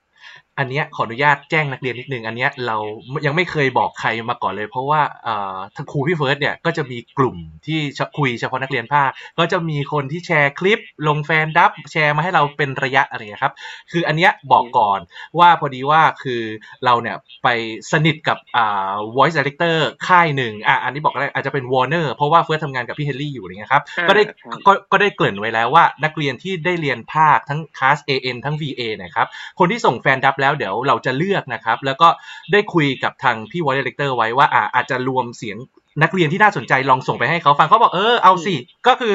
[0.59, 2.77] อันเนี้ยขออนุญาตแจ้งนักเรียนนิดนึงอันเนี้ยเรา
[3.25, 7.79] ยังไม่เคยบอกใครมาก่อนเลย เพราะว่าเอ่อทางครูพี่เฟิร์สเนี่ยก็จะมีกลุ่มที่
[8.17, 9.09] คุยเฉพาะนักเรียนภาค
[9.39, 13.53] ก็จะมีคนที่แชร์คลิปลงแฟนดับแชร์มาให้เราเป็นระยะอะไรอย่างเงี้ยครับ
[13.91, 14.99] คืออันเนี้ยบอกก่อน
[15.39, 16.41] ว่าพอดีว่าคือ
[16.85, 17.47] เราเนี่ยไป
[17.91, 19.77] สนิทกับอ่า voice director
[20.07, 29.27] ค่ายหนึ่งอะอันนี้บอกได้อาจจะเป็น Warner เพราะว่าเฟิร์สทำงานกับพี่เฮนรี่อยู่อะไรเงี้ยครับอ่าก็ได้ครับก็ก็ได้เกริ่นไว้แล้วว่านักเรียนที่ได้เรียนพากย์ทั้ง class AN ทั้ง VA เนะครับ
[29.59, 32.07] คนที่ส่ง fandub แล้วเดี๋ยวเราจะเลือกนะครับ แล้วก็
[32.51, 35.57] ได้คุยกับทางพี่ voice director ไว้ว่าอ่าอาจจะรวมเสียง
[36.03, 38.55] นักเรียนที่น่าสนใจลองส่งไปให้เขาฟังเขาบอกเออเอาสิ
[38.87, 39.13] ก็คือ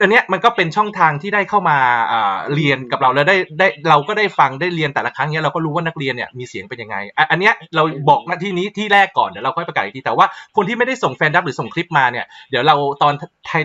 [0.00, 1.78] อันเนี้ยมันก็เป็นช่องทางที่ได้เข้ามา
[2.12, 10.26] อ่าเรียนกับเราแล้วได้ได้เราก็ได้ฟังได้เรียนแต่ละครั้งเนี้ยเราก็รู้ว่านักเรียนเนี่ยมีเสียงเป็นยังไงอะอันเนี้ยเราบอกหน้าที่นี้ที่แรกก่อนเดี๋ยวเราค่อยประกาศอีกทีแต่ว่า
[10.56, 13.14] คนที่ไม่ได้ส่ง fandub หรือส่งคลิปมาเนี่ยเดี๋ยวเราตอน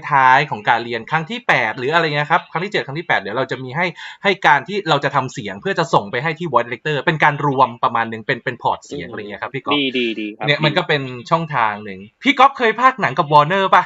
[0.10, 3.86] ท้ายๆของการเรียนครั้งที่ 8 หรืออะไรเงี้ยครับครั้งที่ 7 ครั้งที่ 8 เดี๋ยวเราจะมีให้
[4.24, 13.84] ให้การที่เราจะทำเสียงเพื่อจะส่งไปให้ที่ voice director เป็นการรวมประมาณหนึ่งเป็นเป็น port เสียงอะไรเงี้ยครับพี่ก๊อฟดีดีดีครับเนี่ยมันก็เป็นช่องทางหนึ่งพี่ก๊อฟเคยพากย์หนังกับวอร์เนอร์ป่ะ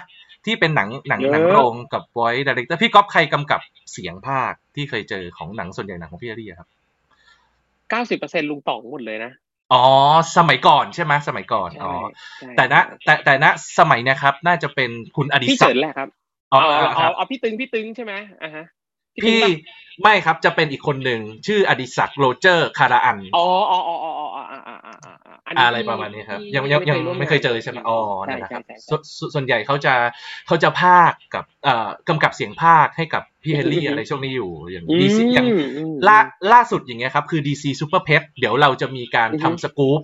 [0.48, 3.62] ที่เป็นหนังหนังเยอะหนังโรงกับ voice director พี่ก๊อฟใครกำกับ
[3.92, 6.68] เสียงพากย์ที่เคยเจอของหนังส่วนใหญ่หนังของพี่อารีครับ
[7.90, 9.32] เก้าสิบเปอร์เซ็นลุงต่องหมดเลยนะ
[9.74, 9.84] อ๋อ
[10.38, 11.92] สมัยก่อนใช่ไหมสมัยก่อนใช่อ๋อ
[12.40, 12.76] ใช่แต่ณ
[13.06, 13.46] แต่แต่ณ
[13.80, 16.10] สมัยเนะครับ น่าจะเป็นคุณอดิพี่ศัเฉิกนดิ์แหละครับ
[16.54, 18.14] อ๋อเอาคเอารับเอาพี่ตึงพี่ตึงใช่ไหม
[18.44, 18.66] อ่าฮะ
[19.16, 19.50] ตึงพี่ปะ
[20.04, 29.94] ไม่ครับจะเป็นอีกคนหนึ่งชื่ออดิศักดิ์โรเจอร์คาราอันอ๋ออ๋ออ๋ออ๋ออ๋ออ๋อ อ๋ออ๋ออ๋ออ๋ออันนี้อะไรพี่ประมาณนี้ครับพี่ยังยังยังร่วไม่เคยเจอใช่ไหมอ๋อใช่นั่นแหละครับใช่ใช่สสส่วนใหญ่เขาจะ
[30.48, 31.57] เขาจะพากย์กับเอ่อ
[32.10, 36.20] กำกับเสียงพากย์ให้กับพี่เฮนรี่อืมอะไรช่วงนี้อยู่อย่างอืมดีซีอย่างอืมล่า
[36.54, 40.02] ล่าสุดอย่างเงี้ยครับคือ DC Super Pet เดี๋ยวเราจะมีการอือฮึทำสกู๊ป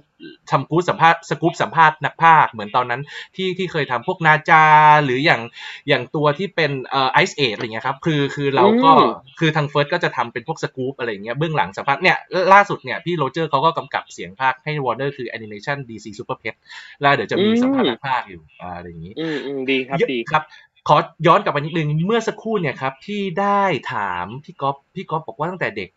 [0.52, 3.02] ทำกู๊ปสัมภาษณ์สกู๊ปสัมภาษณ์นักพากย์เหมือนตอนนั้น
[3.36, 4.64] ที่ที่เคยทำพวกนาจา
[5.04, 5.42] หรืออย่าง
[5.88, 12.18] อย่างตัวที่เป็นเอ่อไอซ์เออะไรเงี้ยครับคือคือเราก็อืมคือทางเฟิร์สก็จะทำเป็นพวกสกู๊ปอะไรเงี้ยเบื้องหลังสัมภาษณ์เนี่ย
[12.54, 16.56] ล่าสุดเนี่ยพี่โรเจอร์เขาก็กำกับเสียงพากย์ให้ Warner คือ Animation DC Super Pet
[17.02, 20.44] แล้วเดี๋ยวจะมีสัมภาษณ์นักพากย์อยู่อ่าอะไรอย่างงี้อืมอืมดีครับเยอะดีครับ
[20.88, 20.98] ขอ
[21.28, 25.90] ย้อนกลับไปนิดนึงเมื่อสักครู่เนี่ยครับที่ได้ถามพี่ก๊อฟพี่ก๊อฟบอกว่าตั้งแต่เด็ก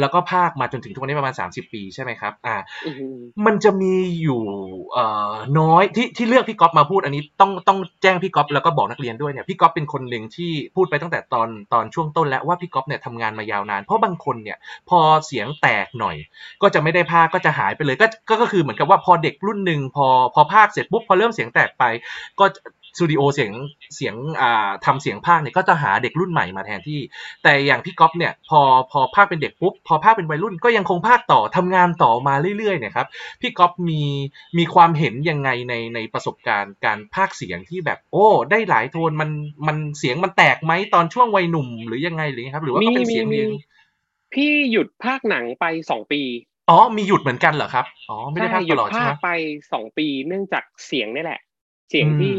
[0.00, 2.56] แล้วก็ภาคมาจนถึงทุกวันนี้ประมาณ 30 ปีใช่ไหมครับอ่า
[2.86, 4.42] อืมอืมมันจะมีอยู่
[4.92, 14.58] เอ่อน้อยที่ที่เลือกพี่ก๊อฟมาพูดอันนี้ต้องต้องแจ้งพี่ก๊อฟแล้วก็บอกนักเรียนด้วยเนี่ยพี่ก๊อฟเป็นคนหนึ่งที่พูดไปตั้งแต่ตอนตอนช่วงต้นแล้วว่าพี่ก๊อฟเนี่ยทำงานมายาวนาน เพราะบางคนเนี่ย
[14.88, 16.16] พอเสียงแตกหน่อย
[16.62, 21.84] ก็จะไม่ได้ภาคก็จะหายไปเลยก็ก็ก็คือเหมือนกับว่าพอเด็กรุ่นหนึ่งพอพอภาคเสร็จปุ๊บพอเริ่มเสียงแตกไป
[22.40, 22.44] ก็
[22.96, 23.52] สตูดิโอเสียง
[23.96, 27.00] เสียงอ่าทำเสียงภาคเนี่ยก็จะหาเด็กรุ่นใหม่มาแทนที่
[27.42, 28.60] แต่อย่างพี่ก๊อฟเนี่ยพอ
[28.90, 33.06] พอภาคเป็นเด็กปุ๊บพอภาคเป็นวัยรุ่นก็ยังคงภาคต่อทำงานต่อมาเรื่อยๆเนี่ยครับ
[33.40, 34.02] พี่ก๊อฟมี
[34.58, 39.30] มีความเห็นยังไงในในประสบการณ์การภาคเสียงที่แบบโอ้ ได้หลายโทนมัน
[39.66, 43.48] มันเสียงมันแตกไหมตอนช่วงวัยหนุ่มหรือยังไงหรือไงครับ หรือว่าก็เป็นเสียงเรียง
[44.34, 46.22] พี่หยุดภาคหนังไปสองปี
[46.70, 49.28] อ๋อ มีหยุดเหมือนกันเหรอครับ อ๋อ ไม่ได้ภาคหยุตดลอดใช่ภาไหคมไป
[49.72, 51.40] สองปีเนื่องจากเสียงนี่แหละ
[51.90, 52.36] เสียงอืมที่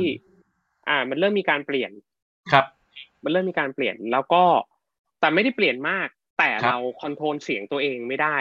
[0.88, 1.92] อ่า มันเริ่มมีการเปลี่ยน
[2.52, 2.66] ครับ
[3.24, 4.44] มันเริ่มมีการเปลี่ยนแล้วก็
[5.20, 6.08] แต่ไม่ได้เปลี่ยนมาก
[6.38, 8.38] แต่ครับเราคอนโทรลเสียงตัวเองไม่ได้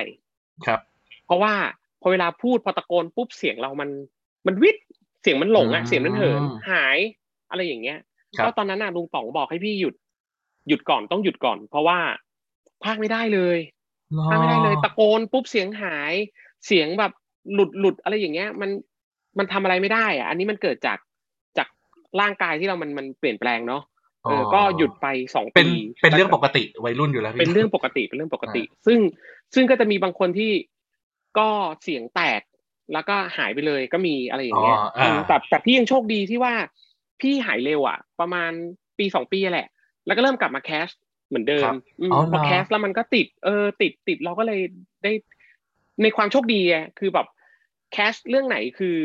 [0.66, 0.80] ครับ
[1.26, 1.54] เพราะว่า
[2.00, 3.90] พอเวลาพูดพอตะโกนปุ๊บเสียงเรามัน
[4.46, 4.84] มันวิทย์
[5.22, 6.98] เสียงมันหลงอะอืมเสียงมันเหินหาย
[7.50, 7.98] อะไรอย่างเงี้ย
[8.36, 9.94] ครับก็ตอนนั้นน่ะลุงป๋องบอกให้พี่หยุด
[10.68, 11.98] หยุดก่อนต้องหยุดก่อน เพราะว่า
[12.84, 13.58] ภาคไม่ได้เลย
[14.30, 16.12] พากไม่ได้เลย ตะโกนปุ๊บเสียงหาย
[16.66, 17.12] เสียงแบบ
[17.54, 18.70] หลุดหลุดอะไรอย่างเงี้ย มัน
[19.38, 21.10] มันทำอะไรไม่ได้อะอันนี้มันเกิดจากจาก
[22.20, 23.82] ร่างกายที่เรามันมันเปลี่ยนแปลงเนาะ
[24.24, 25.72] เออก็หยุดไปสองเป็นปี
[26.02, 28.98] เป็นเรื่องปกติวัยรุ่นอยู่แล้วพี่เป็นเรื่องปกติเป็นเรื่องปกติ ซึ่ง
[29.54, 30.52] ซึ่งก็จะมีบางคนที่
[31.38, 31.48] ก็
[31.82, 32.42] เสียงแตก
[32.92, 36.54] แล้วก็หายไปเลยก็มีอะไรอย่างเงี้ยอ๋ออ่ามแต่แต่พี่ยังโชคดีที่ว่า
[37.20, 38.50] พี่หายเร็วอะ ประมาณ
[38.98, 39.68] ปีสองปีแหละ
[40.06, 40.88] แล้วก็เริ่มกลับมา cast
[41.28, 44.60] เหมือนเดิมครัมบอืมอ๋อพอเหรอ cast แล้วมันก็ติดเออติดติดเราก็เลย
[45.02, 45.12] ได้
[46.02, 47.26] ในความโชคดีอะคือแบบ
[47.92, 48.96] cast เรื่องไหนคือ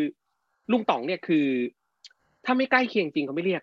[0.72, 1.46] ลุงต๋องเนี่ยคือ
[2.48, 3.62] ถ้าไม่ใกล้เคียงจริงเขาไม่เรียก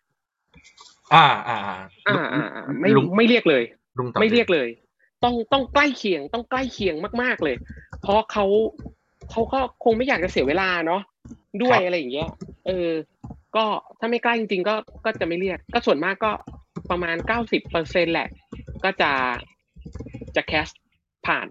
[1.15, 1.79] อ่าอ่าอ่า
[2.09, 3.63] อ่าอ่าอ่าไม่ลุงไม่เรียกเลย
[3.99, 4.69] ลุงต๋องไม่เรียกเลย
[5.25, 7.57] ต้องต้องใกล้เคียงต้องใกล้เคียงมากๆเลย
[8.03, 8.45] เพราะเขา
[9.31, 11.03] เขาก็คงไม่อยากจะเสียเวลาเนาะ
[11.63, 12.29] ด้วยอะไรอย่างเงี้ย
[12.67, 12.91] เออ
[13.57, 13.65] ก็
[14.01, 14.75] ถ้าไม่ใกล้จริงๆก็
[15.05, 16.33] ก็จะไม่เรียก ก็ส่วนมากก็
[16.91, 18.29] ประมาณเก้าสิบเปอร์เซ็นแหละ
[18.85, 19.13] ก็จะ
[20.37, 20.69] จะแคส
[21.27, 21.47] ผ่าน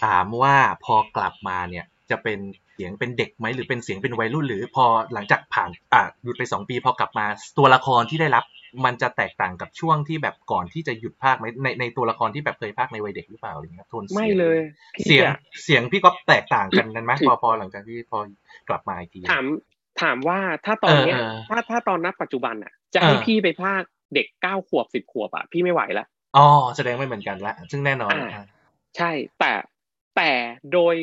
[0.00, 2.38] ถามว่าพอกลับมาเนี่ยจะเป็น
[2.74, 4.84] เสียงเป็นเด็กไหมหรือเป็นเสียงเป็นวัยรุ่น หรือพอ
[5.14, 7.26] หลังจากผ่านอะหยุดไปสองปีพอกลับมา
[7.58, 8.44] ตัวละครที่ได้รับ
[8.84, 14.58] มันจะแตกต่างกับช่วงที่แบบก่อนที่จะหยุดภาคไหมในในตัวละครที่แบบเคยภาคในวัยเด็กหรือเปล่าอะไรเงี้ยโทนสีงไม่เลย
[14.94, 18.18] พี่เสียงอะเสียงพี่ก๊อฟแตกต่างกันนั้นไหมคือพอพอหลังจากที่พอ
[18.68, 19.44] กลับมาอีกทีถาม
[20.02, 23.82] ถามว่าถ้าตอนเนี้ยเออเออถ้าถ้าตอนนับปัจจุบันอะ จะให้เออพี่ไปภาค
[24.14, 26.06] เด็กเก้าขวบสิบขวบอะพี่ไม่ไหวละ
[26.36, 26.46] อ๋อ
[26.76, 28.44] แสดงไม่เหมือนกันละซึ่งแน่นอนอ่าอะ
[28.96, 29.52] ใช่แต่
[30.16, 30.30] แต่
[30.72, 30.94] โดย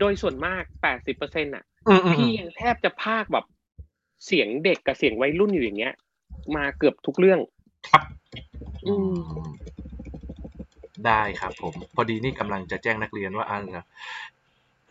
[0.00, 3.44] โดยส่วนมากแปดสิบเปอร์เซ็นต์อะอืมอืมพี่ยังแทบจะพากแบบ
[4.26, 5.94] เสียงเด็กกับเสียงวัยรุ่นอยู่อย่างเงี้ย
[6.56, 7.40] มาเกือบทุกเรื่อง
[7.90, 8.02] ครับ
[8.86, 9.44] อืม
[11.06, 13.86] ได้ครับผม พอดีนี่กำลังจะแจ้งนักเรียนว่าอันนะ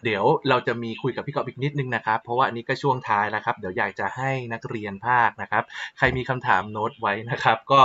[0.03, 5.63] เดี๋ยวเราจะมีคุยกับพี่กอบอีกนิดนึงนะครับ เพราะว่าอันนี้ก็ช่วงท้ายแล้วครับ เดี๋ยวอยากจะให้นักเรียนภาคนะครับ
[5.97, 7.79] ใครมีคำถามโน้ตไว้นะครับ ก็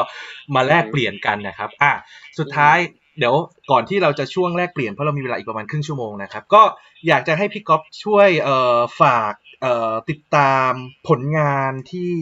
[0.54, 1.92] มาแลกเปลี่ยนกันนะครับ อะ
[2.38, 2.78] สุดท้าย
[3.18, 3.34] เดี๋ยว
[3.70, 6.62] ก่อนที่เราจะช่วงแลกเปลี่ยนเพราะเรามีเวลาอีกประมาณครึ่งชั่วโมงนะครับ ก็
[7.08, 10.72] อยากจะให้พี่ก๊อฟช่วยเอ่อฝากเอ่อติดตาม
[11.08, 12.14] ผลงานที่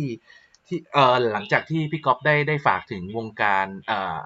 [0.66, 4.18] ที่เอ่อหลังจากที่พี่ก๊อฟได้ได้ฝากถึงวงการเอ่อ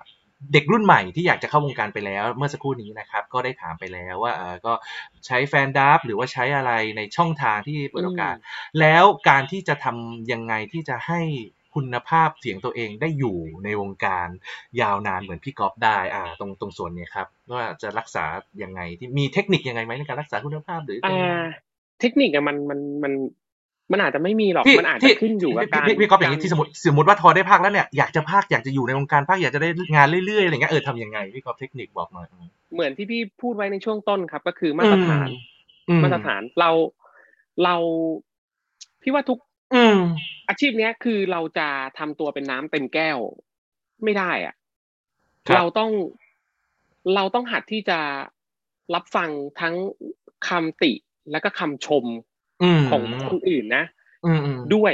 [0.52, 4.72] เด็กรุ่นใหม่ที่อยากจะเข้าวงการไปแล้วเมื่อสักครู่นี้นะครับ ก็ได้ถามไปแล้วว่าเออก็
[5.26, 8.36] ใช้แฟนดับหรือว่าใช้อะไรในช่องทางที่เปิดโอกาส
[8.80, 11.20] แล้วการที่จะทำยังไงที่จะให้
[11.74, 14.28] คุณภาพเสียงตัวเองได้อยู่ในวงการ
[14.80, 18.24] ยาวนานเหมือนพี่ก๊อฟได้อ่าตรงตรงส่วนเนี้ยครับว่าจะรักษา
[18.62, 21.42] ยังไงที่มีเทคนิคยังไงไหมในการรักษาคุณภาพหรืออ่า
[22.00, 23.12] เทคนิคอะมันมันมัน
[23.92, 35.28] มันอาจจะไม่มีหรอกที่มันอาจจะที่ขึ้นอยู่กับพี่การพี่พี่ก๊อฟอย่างนี้กรที่สมมติสมมติว่าทอได้ภาคแล้วเนี่ยอยากจะภาคอยากจะอยู่ในวงการภาคอยากจะได้งานเรื่อยๆอะไรเงี้ยเออทำยังไงพี่ก๊อฟเทคนิคบอกหน่อยอืมเหมือนที่พี่พูดไว้ในช่วงต้นครับ ก็คือมาตรฐาน
[35.88, 36.70] อืมาตรฐานเรา
[37.64, 37.76] เรา
[39.02, 39.38] พี่ว่าทุก
[39.74, 39.98] อืม
[40.48, 41.68] อาชีพเนี้ยคือเราจะ
[41.98, 43.18] ทำตัวเป็นน้ำเต็มแก้ว
[44.04, 44.54] ไม่ได้อะ
[45.48, 45.90] ครับเราต้อง
[47.14, 47.98] เราต้องหัดที่จะ
[48.94, 49.30] รับฟัง
[49.60, 49.74] ทั้ง
[50.48, 50.92] คำติ
[51.30, 52.04] และก็คำชม
[52.62, 53.84] อืมของคนอื่นนะ
[54.26, 54.92] อืมอืมด้วย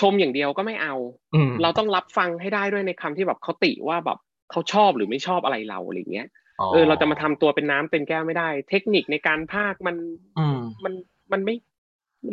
[0.00, 0.94] ชมอย่างเดียวก็ไม่เอา
[1.34, 4.18] อืมเราต้องรับฟังให้ได้ด้วยในคำที่แบบเขาติว่าแบบ
[4.50, 6.28] เขาชอบหรือไม่ชอบอะไรเราอะไรเงี้ย
[6.72, 9.96] เออเราจะมาทำตัวเป็นน้ำเต็มแก้วไม่ได้ เทคนิคในการพากย์มัน
[10.38, 10.92] อืมมัน
[11.32, 11.54] มันไม่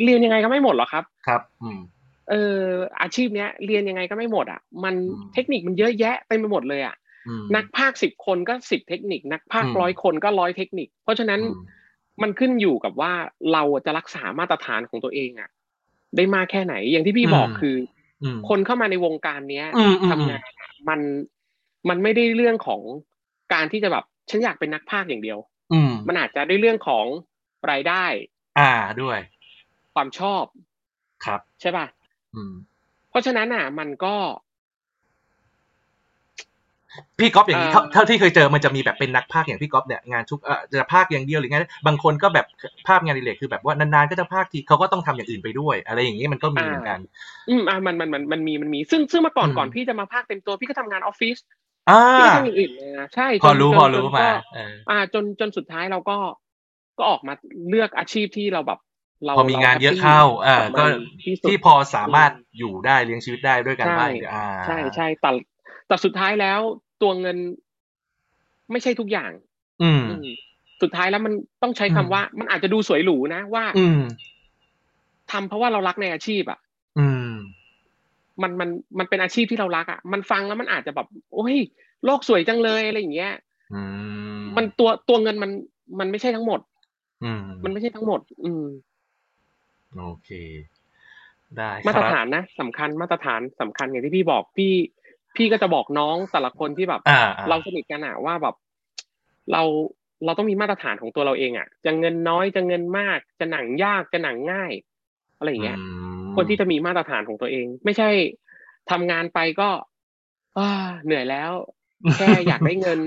[0.04, 1.80] เรียนยังไงก็ไม่หมดหรอกครับ ครับ อืม
[2.30, 2.62] เออ
[3.00, 6.94] อาชีพเนี้ย เรียนยังไงก็ไม่หมดอะ มันอืมเทคนิคมันเยอะแยะเต็มไปหมดเลยอะ
[7.28, 11.64] อืมนักพากสิบคนก็สิบเทคนิค นักพากอืมร้อยคนก็ร้อยเทคนิค เพราะฉะนั้นอืม
[12.22, 13.12] มันขึ้นอยู่กับว่า
[13.52, 15.48] เราจะรักษามาตรฐานของตัวเองอะ
[16.16, 17.76] ได้มากแค่ไหน อย่างที่พี่บอกคือ
[18.22, 21.00] อืมคนเข้ามาในวงการเนี้ยอืมอืมทำงานอะมัน
[21.88, 22.80] มันไม่ได้เรื่องของ
[23.54, 25.38] การที่จะแบบฉันอยากเป็นนักพากย์อย่างเดียว
[25.72, 27.06] อืมมันอาจจะได้เรื่องของ
[27.70, 28.04] รายได้
[28.58, 29.18] อ่าด้วย
[29.98, 30.44] ความชอบ
[31.24, 31.86] ครับใช่ป่ะ
[32.34, 32.52] อืม
[33.10, 34.14] เพราะฉะนั้นอะ มันก็
[37.18, 42.46] พี่ก๊อฟอย่างนี้เอ่อเท่าเท่าที่เคยเจอมันจะมีแบบเป็นนักพากย์อย่างพี่ก๊อฟเนี่ยงานทุกเอ่อจะพากย์อย่างเดียวหรือไงบางคนก็แบบ
[42.86, 46.98] ภาพงานอดิเรกคือแบบว่านานๆก็จะพากย์ทีเขาก็ต้องทำอย่างอื่นไปด้วย อะไรอย่างนี้มันก็มีเหมือนกัน
[47.48, 51.36] อืมอะมันมันมันมันมีมันมีซึ่งซึ่งเมื่อก่อนอืมก่อนพี่จะมาภาคเต็มตัวพี่ก็ทำงานออฟฟิศ
[51.90, 56.16] อ่าพี่ก็ทำอย่างอื่นมาใช่พอรู้จนพอจนรู้จนมาก็เอออ่า จนจนสุดท้ายเราก็
[56.98, 57.34] ก็ออกมา
[57.68, 58.78] เลือกอาชีพที่เราแบบ
[59.24, 60.92] เราพอมีงานเยอะรแฮปปี้เข้าอ่าบก็มัน
[61.24, 65.30] ที่สุดที่พอสามารถอยู่ได้เลี้ยงชีวิตได้ด้วยการใช่บ้านอ่าใช่ใช่แต่
[65.86, 66.60] แต่สุดท้ายแล้ว
[67.02, 67.36] ตัวเงิน
[68.72, 69.30] ไม่ใช่ทุกอย่าง
[69.82, 70.26] อืมอืม
[70.82, 71.32] สุดท้ายแล้วมัน
[71.62, 74.00] ต้องใช้คำอืมว่า มันอาจจะดูสวยหรูนะว่า อืม
[75.30, 76.58] ทำเพราะว่าเรารักในอาชีพอะ
[76.98, 77.32] อืม
[78.42, 78.68] มันมัน
[78.98, 81.56] มันเป็นอาชีพที่เรารักอะ มันฟังแล้วมันอาจจะแบบโอ้ย
[82.04, 83.32] โลกสวยจังเลยอะไรอย่างเงี้ย
[83.74, 83.82] อื
[84.38, 85.50] มมันตัวตัวเงินมัน
[86.00, 86.60] มันไม่ใช่ทั้งหมด
[87.24, 88.64] อืม มันไม่ใช่ทั้งหมด อืม
[89.96, 90.30] โอเค
[91.56, 94.72] ได้ครับมาตรฐานนะสำคัญมาตรฐานสำคัญอย่างที่พี่บอกพี่
[95.36, 98.54] พี่ก็จะบอกน้องแต่ละคนที่แบบอ่าอ่เราสนิทกันอะว่าแบบ
[99.52, 99.62] เรา
[100.24, 104.72] เราต้องมีมาตรฐานของตัวเราเองอะจะเงินน้อยจะเงินมากจะหนังยากจะหนังง่าย
[105.38, 105.84] อะไรอย่างเงี้ยอื
[106.30, 108.10] มคนที่จะมีมาตรฐานของตัวเอง ไม่ใช่
[108.90, 109.68] ทำงานไปก็
[110.58, 110.70] อ่า
[111.04, 111.52] เหนื่อยแล้ว
[112.16, 112.98] แค่อยากได้เงิน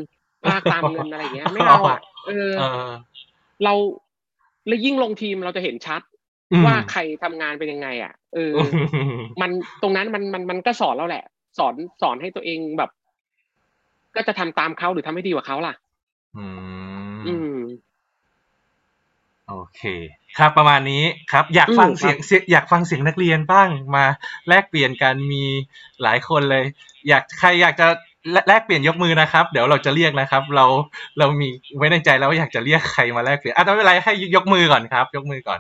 [0.46, 2.90] ภาคตามเงินอะไรอย่างเงี้ย ไม่เอาอะเออเออ
[3.64, 3.74] เรา
[4.68, 6.11] แล้วยิ่งลงทีมเราจะเห็นชัดอืม
[6.66, 8.54] ว่าใครทำงานเป็นยังไง อะเออ
[9.42, 9.52] มัน
[9.82, 11.26] ตรงนั้นมันมันมันก็สอนเราแหละ
[11.58, 12.90] สอนสอนให้ตัวเองแบบ
[14.16, 15.74] ก็จะทำตามเขาหรือทำให้ดีกว่าเขาล่ะ
[16.38, 16.46] อื
[17.18, 17.58] มอืม
[19.48, 19.82] โอเค
[20.38, 24.06] ครับประมาณนี้ครับ อยากฟังอืมเสียงเสียงอยากฟังเสียงนักเรียนบ้างมา
[24.48, 25.44] แลกเปลี่ยนกันมี
[26.02, 26.66] หลายคนเลย
[27.08, 27.88] อยากใครอยากจะ
[28.32, 30.66] แลแลกเปลี่ยนยกมือนะครับ เดี๋ยวเราจะเรียกนะครับ เรา
[31.20, 31.48] เรามี
[31.78, 35.60] ไว้ในใจแล้วว่าอยากจะเรียกใครมาแลกเปลี่ยนอะไม่เป็นไรให้ยกมือก่อนครับ ยกมือก่อน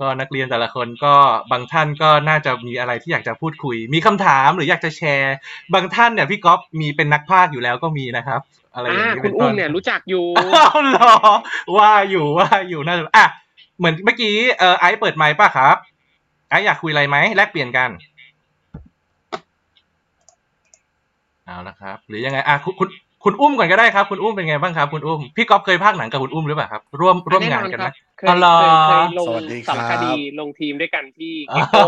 [0.00, 1.14] ก็นักเรียนแต่ละคนก็
[1.50, 5.34] บางท่านก็น่าจะมีอะไรที่อยากจะพูดคุย มีคำถามหรืออยากจะแชร์
[5.74, 8.40] บางท่านเนี่ยพี่ก๊อฟมีเป็นนักพากย์อยู่แล้วก็มีนะครับ
[8.74, 11.14] อะไรอย่างอ่านี้คุเป็ณนต้อุ้มนเนี่ยรู้จักอยู่อ้าวเหรอ
[11.76, 13.26] ว่าอยู่ว่าอยู่น่าจะอะ
[13.78, 15.76] เหมือนเมื่อกี้เออไอซ์เปิดไมค์ป่ะครับ
[16.50, 17.90] ไอซ์อยากคุยอะไรไหมแลกเปลี่ยนกัน
[21.44, 22.88] เอาละครับ หรือยังไงอะคุณ
[23.24, 27.88] คุณคุณอุ้มก่อนก็ได้ครับ คุณอุ้มเป็นไงบ้างครับ คุณอุ้มพี่ก๊อฟเคยพากย์หนังกับคุณอุ้มหรือเปล่าครับ ร่วมร่วมงานกันไหม
[28.18, 31.82] เคยอ๋อเหรอ เคยเคยลงสวัสดีครับ สารคดีลงทีมด้วยกันที่อ๋เกโก้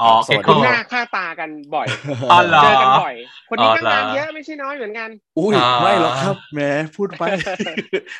[0.00, 1.86] อสวัสดีเก็คุ้นโก้หน้าค่าตากันบ่อย
[2.32, 3.14] อ๋อเหรอเจอกันบ่อย
[3.48, 6.60] คนนี้อ๋อก็เหรองานเยอะไม่ใช่น้อยเหมือนกัน อุ้ยอ่าไม่หรอกครับแหม
[6.96, 7.22] พูดไป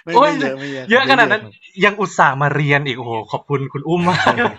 [0.05, 4.55] ไม่โอ้ย ไม่เยอะไม่เยอะเยอะขนาดนั้นไม่เยอะยังอุตส่าห์มาเรียนอีกโอ้โหขอบคุณคุณอุ้มมากครับ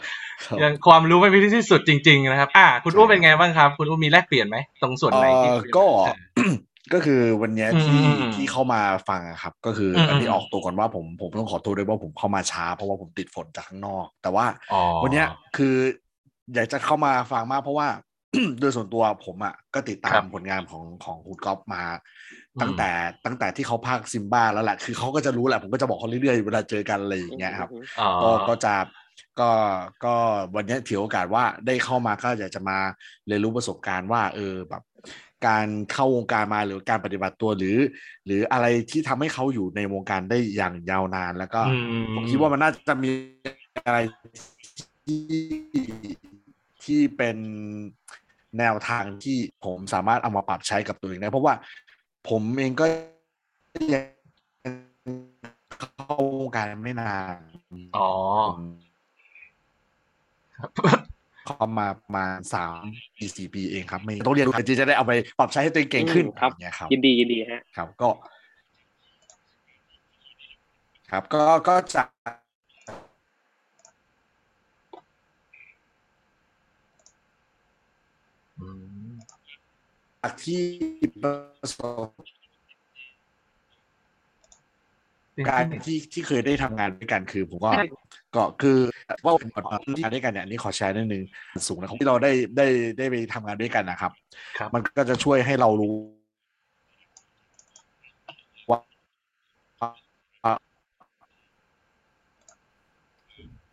[0.61, 5.85] ยังความรู้ไม่มีที่สุดจริง ๆ นะครับ อ่า คุณอุ้มเป็นไงบ้างครับ คุณอุ้มมีแลกเปลี่ยนไหมตรงส่วนไหนที่ เอ่อก็
[6.93, 15.75] ก็คือวันเนี้ยที่อืมที่เข้ามาฟังอะครับ ก็คืออมอันนี้อืมออกตัวก่อนว่าผมผมต้องขอโทษด้วยว่าผมเข้ามาช้า เพราะว่าผมติดฝนจากข้างนอก แต่ว่าอ๋อวันเนี้ยคือ
[16.53, 17.87] อยากจะเข้ามาฟังมากเพราะว่า
[18.59, 21.83] โดยส่วนตัวผมอะก็ติดตาครัมบผลงานของของคุณก๊อฟมา
[22.55, 22.89] อืมตั้งแต่
[23.25, 28.73] ตั้งแต่ที่เขาพากย์ซิมบ้าแล้วแหละคือเขาก็จะรู้แหละผมก็จะบอกเขาเรื่อยๆเวลาเจอกันอะไรอย่างเงี้ยครับอ๋อก็ก็จะ
[29.39, 29.49] ก็
[30.05, 30.15] ก็
[30.55, 32.77] วันนี้ถือโอกาสว่าได้เข้ามาก็อยากจะมา
[33.27, 34.83] เรียนรู้ประสบการณ์ว่า เออแบบ
[35.47, 37.77] การเข้าวงการมาหรือการปฏิบัติตัวหรือ
[38.25, 43.11] หรืออะไรที่ทำให้เขาอยู่ในวงการได้อย่างยาวนาน แล้วก็อืมผมคิดว่ามันน่าจะมี
[43.87, 43.99] อะไร
[45.05, 45.21] ที่
[46.83, 47.37] ที่เป็น
[48.59, 51.53] แนวทางที่ผมสามารถเอามาปรับใช้กับตัวเองได้ เพราะว่า
[52.29, 52.85] ผมเองก็
[53.93, 54.03] ยัง
[55.79, 57.37] เข้าวงการไม่นาน
[57.97, 58.11] อ๋อ
[61.49, 62.83] เข้ามาประมาสาม
[63.19, 68.09] ปีสี่ปีเองครับ ไม่ต้องเรียนรู้จริงๆจะได้เอาไปปรับใช้ให้ตัวเองเก่งขึ้นอืมครับอย่างเงี้ยครับยินดียินดีฮะครับก็
[71.11, 72.03] ครับ ก็ก็จะ
[78.59, 78.67] อื
[79.05, 79.09] ม
[80.21, 80.63] จากที่
[81.21, 82.07] ประสบ
[85.47, 87.85] การณ์ที่ที่เคยได้ทำงานด้วยกันคือผมก็ใช่
[88.35, 88.77] ก็คือ
[89.23, 91.23] ว่าเป็นก่อนที่งานด้วยกันเนี่ยอันนี้ขอแชร์นิดนึง
[91.67, 94.11] สูงนะครับที่เราได้ได้ได้ไปทำงานด้วยกันนะครับ
[94.57, 95.95] ครับ มันก็จะช่วยให้เรารู้
[98.69, 98.79] ว่า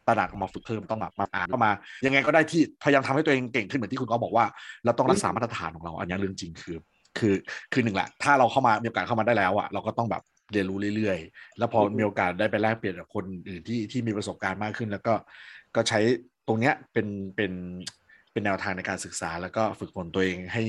[0.07, 1.71] ตระหนักออกมาฝึกเพิ่มต้องแบบมาอ่านก็มา
[2.07, 4.45] ยังไงก็ได้ที่พยายามทำให้ตัวเองเก่งขึ้นเหมือนที่คุณก็บอกว่า
[4.85, 6.77] เราต้องรักษามาตรฐานของเราอันนี้เรื่องจริงคือ
[7.19, 7.35] คือ
[7.73, 10.23] คือหนึ่งแหละ ถ้าเราเข้ามามีโอกาสเข้ามาได้แล้วอะเราก็ต้องแบบ
[10.53, 15.15] เรียนรู้เรื่อยๆ แล้วพออือฮึมีโอกาสได้ไปแลกเปลี่ยนกับคนอื่นที่ที่มีประสบการณ์มากขึ้น แล้วก็
[15.75, 16.01] ก็ใช้
[16.47, 17.07] ตรงเนี้ยเป็น
[17.37, 17.53] เป็น
[18.33, 20.65] เป็นแนวทางในการศึกษา แล้วก็ฝึกฝนตัวเองให้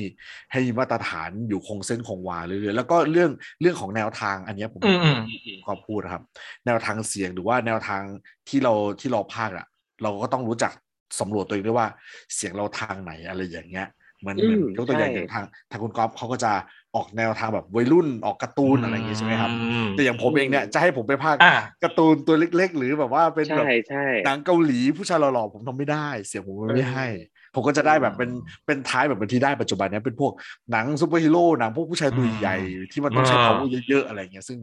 [0.52, 3.32] ให้มีมาตรฐานอยู่คงเส้นคงวาเรื่อยๆแล้วก็เรื่อง
[3.62, 5.18] เรื่องของแนวทางอันเนี้ยผมอืมอืม
[5.66, 6.24] ก็พูดนะครับ
[6.66, 8.02] แนวทางเสียงหรือว่าแนวทาง
[8.50, 9.68] ที่เราที่เราพากย์อะ
[10.04, 10.72] เราก็ต้องรู้จัก
[11.20, 11.88] สำรวจตัวเองด้วยว่า
[12.36, 13.88] เสียงเราทางไหนอะไรอย่างเงี้ย
[14.20, 16.52] เหมือนอืเหมืมอนยกตัวอย่างใช่อย่างทางทางคุณก๊อฟเขาก็จะ
[16.96, 27.08] ออกแนวทางแบบวัยรุ่นออกการ์ตูนอะไรอย่างงี้ใช่ไหมครับอืมแต่อย่างผมเองเนี่ยจะให้ผมไปพากย์อ่าการ์ตูนตัวเล็ก ๆ หรือแบบว่าเป็นแบบใช่ใช่หนังเกาหลีผู้ชายหล่อๆผมทำไม่ได้ เสียงผมไม่ให้
[27.56, 28.32] ผมก็จะได้แบบเป็น
[28.66, 30.32] เป็น type แบบเป็นที่ได้ปัจจุบันเนี้ยเป็นพวก
[30.72, 34.60] หนังซูเปอร์ฮีโร่หนังพวกผู้ชายตัวใหญ่ๆที่มันต้องใช้อ่า power เยอะๆอะไรเงี้ยซึ่ง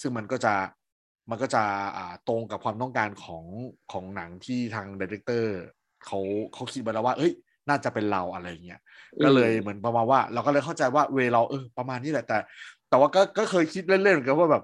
[0.00, 0.54] ซึ่งมันก็จะ
[1.30, 1.62] มันก็จะ
[1.96, 3.44] อ่าตรงกับความต้องการของ
[3.92, 5.54] ของหนังที่ทาง director
[6.06, 6.20] เขา
[6.54, 7.32] เขาคิดมาแล้วว่า เอ้ย
[7.68, 8.80] น่าจะเป็นเราอะไรเงี้ย
[9.22, 12.38] ก็เลยเหมือนประมาณว่า เราก็เลยเข้าใจว่า way เราเออประมาณนี้แหละแต่
[12.88, 14.62] แต่ว่าก็ก็เคยคิดเล่นๆเหมือนกันว่าแบบ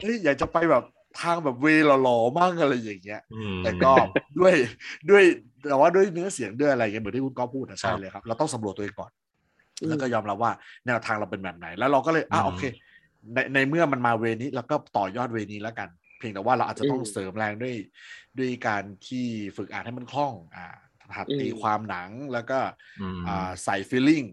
[0.00, 0.84] เฮ้ยอยากจะไปแบบ
[1.20, 3.92] ทางแบบ way หล่อๆมั่งอะไรอย่างเงี้ยอืมแต่ก็
[4.38, 4.54] ด้วย
[5.10, 5.24] ด้วย
[5.68, 9.10] แต่ว่าด้วยเนื้อเสียงด้วยอะไรเงี้ยเหมือนที่คุณก้อพูดอะใช่ครับเลยครับ เราต้องสำรวจตัวเองก่อน
[9.82, 10.52] อืมแล้วก็ยอมรับว่า
[10.86, 12.62] แนวทางเราเป็นแบบไหน แล้วเราก็เลยอะอืมโอเค
[13.34, 15.88] ในในเมื่อมันมาเวนี้เราก็ต่อยอดเวนี้แล้วกัน
[16.18, 17.74] เพียงแต่ว่าเราอาจจะต้องอืมเสริมแรงด้วย
[18.38, 19.24] ด้วยการที่
[19.56, 20.76] ฝึกอ่านให้มันคล่องอ่า
[21.16, 22.58] หัดอืมตีความหนังแล้วก็
[23.00, 24.26] อืมอ่าใส่ feeling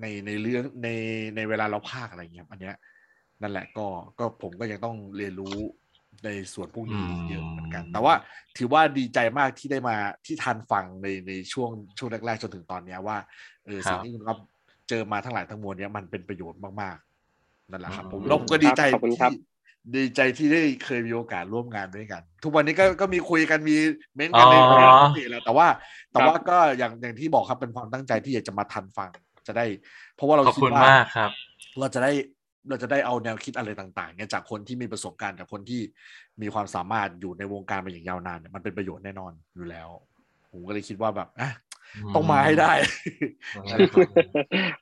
[0.00, 0.88] ในในเรื่องใน
[1.36, 2.76] ในเวลาเราพากย์อะไรเงี้ยอันเนี้ย
[3.42, 3.86] นั่นแหละก็
[4.18, 5.56] ก็ผมก็ยังต้องเรียนรู้
[6.24, 8.14] ในส่วนพวกนี้อืมเยอะเหมือนกัน แต่ว่า
[8.56, 9.96] ถือว่าดีใจมากที่ได้มา
[10.26, 13.16] ที่ทันฟังในในช่วงช่วงแรกๆจนถึงตอนเนี้ยว่า
[13.66, 14.38] เออสิ่งที่คุณครับ
[14.88, 19.38] เจอมาทั้งหลายทั้งมวลเนี้ยมันเป็นประโยชน์มากๆนั่นแหละครับผมแล้วผมก็ดีใจขอบคุณครับที่
[19.94, 23.76] ดีใจที่ได้เคยมีโอกาสร่วมงานด้วยกัน ทุกวันนี้ก็ก็มีคุยกันมี
[24.14, 24.82] เม้นต์กันในอ๋อใน
[25.14, 25.66] เพจแล้วแต่ว่า
[26.12, 29.10] แต่ว่าก็อย่างอย่างที่บอกครับเป็นความตั้งใจที่อยากจะมาทันฟัง
[29.46, 29.66] จะได้
[30.14, 31.30] เพราะว่าเราขอบคิดคุณว่ามากครับ
[31.80, 32.12] เราจะได้
[32.68, 35.80] เราจะได้เอาแนวคิดอะไรต่างๆเนี่ยจากคนที่มีประสบการณ์จากคนที่
[36.42, 39.88] มีความสามารถอยู่ในวงการมาอย่างยาวนานเนี่ยมันเป็นประโยชน์แน่นอนอยู่แล้ว
[40.52, 41.50] ผมก็เลยคิดว่าแบบอะ
[42.14, 42.72] ต้องมาให้ได้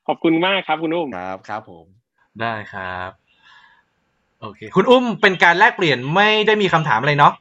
[0.07, 1.87] ขอบคุณมากครับคุณอุ้มครับครับผม
[2.41, 3.22] ได้ครับ
[4.43, 7.33] โอเค คุณอุ้มเป็นการแลกเปลี่ยนไม่ได้มีคำถามอะไรเนาะ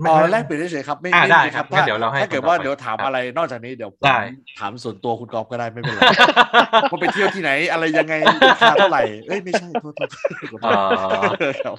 [0.00, 4.18] ไม่อ๋อไม่แลกเปลี่ยนเฉยๆครับไม่อ่าไม่ได้มีครับถ้างั้นเดี๋ยวเราให้ถ้าเกิดคนต่อว่าไปเดี๋ยวถามครับอะไรนอกจากนี้เดี๋ยวผมได้
[4.60, 6.00] ถามส่วนตัวคุณกอล์ฟก็ได้ไม่เป็นไร
[6.90, 8.14] ว่าไปเที่ยวที่ไหนอะไรยังไง
[8.50, 10.72] ราคาเท่าไหร่เอ้ยไม่ใช่โทษโทษโทษอ๋อ
[11.64, 11.76] ครับ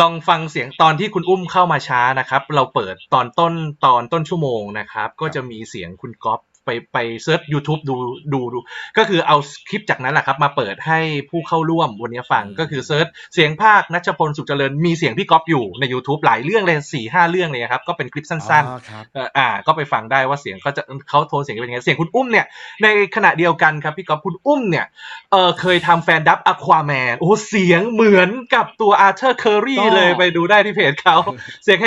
[0.00, 3.52] ลองฟังเสียงตอนที่คุณอุ้มเข้ามาช้านะครับ เราเปิดตอนต้น
[3.84, 7.94] ตอนต้นชั่วโมงนะครับ ก็จะมีเสียงคุณก๊อฟ ไปไป search YouTube ดู
[8.32, 8.58] ดูดู
[8.98, 9.36] ก็คือเอา
[9.68, 11.00] คลิปจากนั้นแหละครับ มาเปิดให้
[11.30, 22.46] ผู้เข้าร่วมวันนี้ฟังก็คือ search เสียงพากย์นัชพลสุขเจริญมีเสียงพี่ก๊อฟอยู่ใน YouTube หลายเรื่องเลยสี่ห้าเรื่องเลยครับ ก็เป็นคลิปสั้นอ๋อครับๆเอ่ออ่าก็ไปฟังได้ว่าเสียงเขาจะเขาโทนเสียงเป็นยังไงเสียงคุณอุ้มเนี่ย
[22.82, 22.86] ใน
[23.16, 24.86] ขณะเดียวกันครับพี่ก๊อฟคุณอุ้มเนี่ย
[25.32, 31.16] เออเคยทำ fandub อควาแมนโอ้เสียงเหมือนกับตัวอาร์เธอร์เคอรี่ก็เลยไปดูได้ที่เพจเขา
[31.64, 31.86] เสียงแห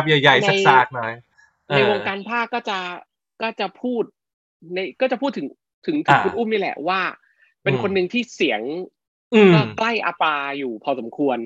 [0.00, 1.12] บๆใหญ่ในๆสากๆหน่อย
[1.68, 2.78] ในวงการพากย์ก็จะ
[3.42, 4.02] ก็จะพูด
[4.74, 5.46] ในก็จะพูดถึง
[5.86, 7.00] ถึงถึงอ่าคุณอุ้มนี่แหละว่า
[7.62, 8.60] เป็นอืมคนหนึ่งที่เสียง
[9.34, 11.38] อืมก็ใกล้อาปาอยู่พอสมควร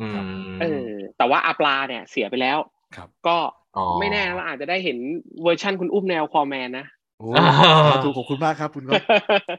[0.00, 0.12] อืม
[0.60, 2.58] เออ แต่ว่าอาปลาเนี่ยเสียไปแล้ว
[2.96, 3.36] ครับก็
[3.76, 4.98] อ๋อไม่แน่เราอาจจะได้เห็น
[5.42, 6.86] เวอร์ชั่นคุณอุ้มแนวคอแมนนะ
[7.18, 7.46] โอ้อ่า
[7.88, 8.92] สาธุขอบคุณมากครับคุณก็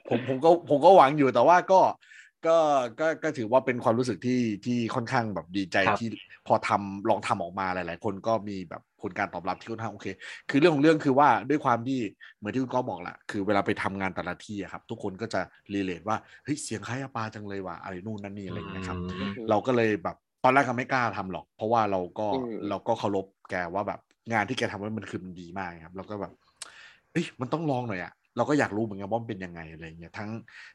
[0.10, 1.80] ผมผมก็ผมก็หวังอยู่แต่ว่าก็
[2.48, 2.58] ก็
[3.00, 6.08] ก็ก็ถือว่าเป็นความรู้สึกที่ที่ค่อนข้างแบบดีใจครับที่
[6.48, 10.08] พอทำลองทำออกมาหลาย ๆ คนก็มีแบบผลการตอบรับที่ค่อนข้างโอเค
[10.50, 12.00] คือเรื่องของเรื่องคือว่าด้วยความที่
[12.38, 15.42] เหมือนที่คุณก็บอกแหละคือเวลาไปทำงานแต่ละที่อะครับ ทุกคนก็จะ
[15.74, 24.00] relate ว่าเฮ้ยเสียงคล้ายอาปาจังเลยว่ะอะไรนู่นนั่นนี่อะไรอย่างเงี้ยครับอืมเราก็เลยแบบตอนแรกก็ไม่กล้าทำหรอก เพราะว่าเราก็อืมเราก็เคารพแกว่าแบบ
[24.34, 26.34] งานที่แกทำไว้มันคือมันดีมากครับ เราก็แบบ
[27.12, 30.30] เอ้ยมันต้องลองหน่อยอะ เราก็อยากรู้เหมือนกันว่ามันเป็นยังไงอะไรเงี้ยทั้ง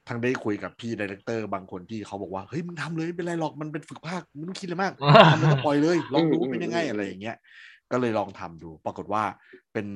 [0.09, 4.93] ทั้งได้คุยกับพี่ director บางคนที่เขาบอกว่าเฮ้ยมึงทำเลยไม่เป็นไรหรอกมันเป็นฝึกพากย์ไม่ต้องคิดเลยมาก
[5.33, 7.37] ทำแล้วก็ปล่อยเลยลองดูเป็นยังไงอะไรอย่างเงี้ย
[7.93, 9.23] ก็เลยลองทำดู ปรากฏว่า
[9.73, 9.87] เป็น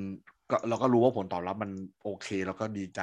[0.50, 1.70] ก็เราก็รู้ว่าผลตอบรับมัน
[2.02, 3.00] โอเคแล้วก็ดีใจ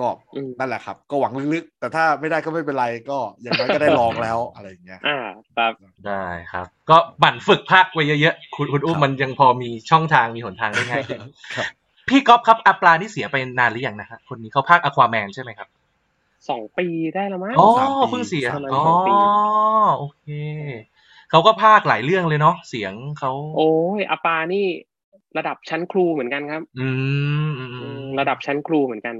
[0.00, 5.18] ก็อืมนั่นแหละครับ ก็หวังลึกๆ แต่ถ้าไม่ได้ก็ไม่เป็นไรก็อย่างน้อยก็ได้ลองแล้วอะไรอย่างเงี้ยอ่า
[5.56, 5.72] ครับ
[6.06, 11.20] ได้ครับ ก็บั่นฝึกภาคไว้เยอะๆคุณคุณอุ้มครับมันยังพอมีช่องทางมีหนทางได้ง่ายขึ้น
[11.56, 11.66] ครับ
[12.10, 15.68] พี่ก๊อฟครับอาปลานี่เสียไปนานหรือยังนะครับคนนี้เขาภาคอควาแมนใช่ไหมครับ
[16.48, 19.14] สองปีได้แล้วมั้งอ๋อสามปี เพิ่งเสียประมาณอ๋อสองปี
[19.98, 20.26] โอเค
[21.30, 24.66] เขาก็ภาคหลายเรื่องเลยเนาะเสียงเขาโอ้ยอาปานี่
[25.38, 26.88] ระดับชั้นครูเหมือนกันครับอื
[27.48, 29.16] มอืมอือืมมระดับชั้นครูเหมือนกัน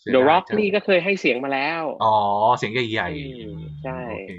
[0.00, 2.16] เสีย The ดาย Rock จัง นี่ก็เคยให้เสียงมาแล้ว อ๋อ
[2.58, 3.08] เสียงใหญ่
[3.42, 4.30] อืมๆใช่ โอเค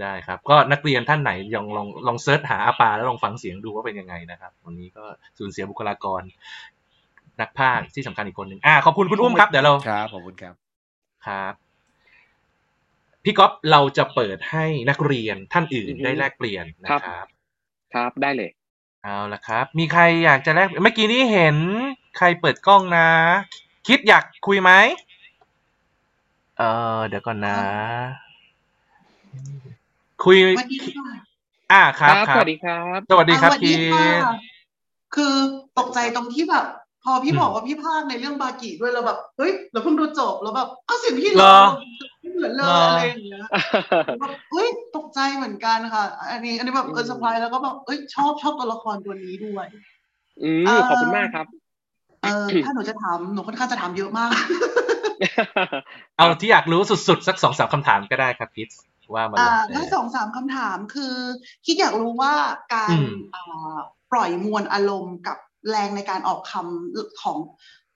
[0.00, 5.04] ได้ครับ ก็นักเรียนท่านไหนลองลองลองเซิร์ชหาอาปาแล้วลองฟังเสียงดูว่าเป็นยังไงนะครับ วันนี้ก็
[5.38, 6.22] สูญเสียบุคลากร
[7.40, 10.54] นักพากย์ที่สำคัญอีกคนหนึ่งอ่าขอบคุณคุณอุ้มครับเดี๋ยวเราครับขอบคุณครับ
[11.26, 11.54] ครับ
[13.24, 17.26] พี่ก๊อฟเราจะเปิดให้นักเรียนท่านอื่นอือฮึได้แลกเปลี่ยนนะครับ
[17.94, 18.50] ครับได้เลย
[19.04, 21.56] เอาละครับ มีใครอยากจะแลกเมื่อกี้นี้เห็น
[22.18, 23.08] ใครเปิดกล้องนะ
[23.88, 24.70] คิดอยากคุยไหม
[26.58, 26.62] เอ
[26.96, 27.56] อเดี๋ยวก่อนนะ
[30.24, 31.06] คุยสวัสดีค่ะ
[31.72, 34.06] อ่าครับคสรัวับสดีครับ สวัสดีครับอ่าสวัสคิดีดค่ะ
[35.14, 35.34] คือ
[35.78, 36.66] ตกใจตรงที่แบบ
[37.06, 41.56] พอพี่อืมบอกว่าพี่ภาคในเรื่องบากิด้วยเราแบบเฮ้ยเราเพิ่งดูจบแล้วแบบอ้าวเสียงพี่เหรอ
[42.20, 43.44] ไม่เหมือนเลยเหรออะไรอย่างเงี้ย
[44.18, 49.66] แบบเฮ้ยตกใจเหมือนกันค่ะ อันนี้ อันนี้แบบเอออืมเซอร์ไพรส์แล้วก็แบบเอ้ยชอบชอบตัวละครตัวนี้ด้วย
[50.42, 51.46] อืมเอ่อขอบคุณมากครับ
[52.22, 54.30] เออถ้าหนูจะถามหนูค่อนข้างจะถามเยอะมาก
[56.16, 58.68] เอาที่อยากรู้สุดๆ สักสองสามคำถามก็ได้ครับคิด
[59.14, 61.14] ว่ามาเลอ่ายถ้าสองสามคำถามคือ
[61.66, 62.34] คิดอยากรู้ว่า
[62.74, 63.76] การอืมอ่า
[64.12, 65.38] ปล่อยมวลอารมณ์กับ
[65.70, 67.38] แรงในการออกคำของ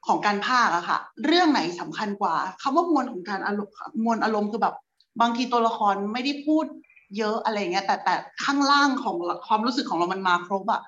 [0.06, 3.74] ของการภาคอะค่ะ เรื่องไหนสำคัญกว่าคำว่ามวลของการอารมณ์
[4.05, 4.74] มวลอารมณ์คือแบบ
[5.20, 6.66] บางทีตัวละครไม่ได้พูด
[7.18, 8.14] เยอะอะไรเงี้ย แต่แต่
[8.44, 9.16] ข้างล่างของ
[9.47, 10.82] ความรู้สึกของเรามันมาครบอะ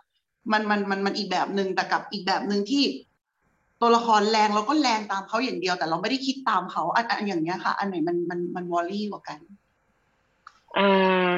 [0.53, 2.85] มันมันมันมันอีกแบบหนึ่งแต่กับอีกแบบหนึ่งที่
[3.81, 9.39] ตัวละครแรงเราก็แรงตามเขาอย่างเดียว แต่เราไม่ได้คิดตามเขาอันอันอย่างเงี้ยค่ะ อันไหนมันมันมันวอลลี่กว่ากัน
[10.79, 11.31] อ่า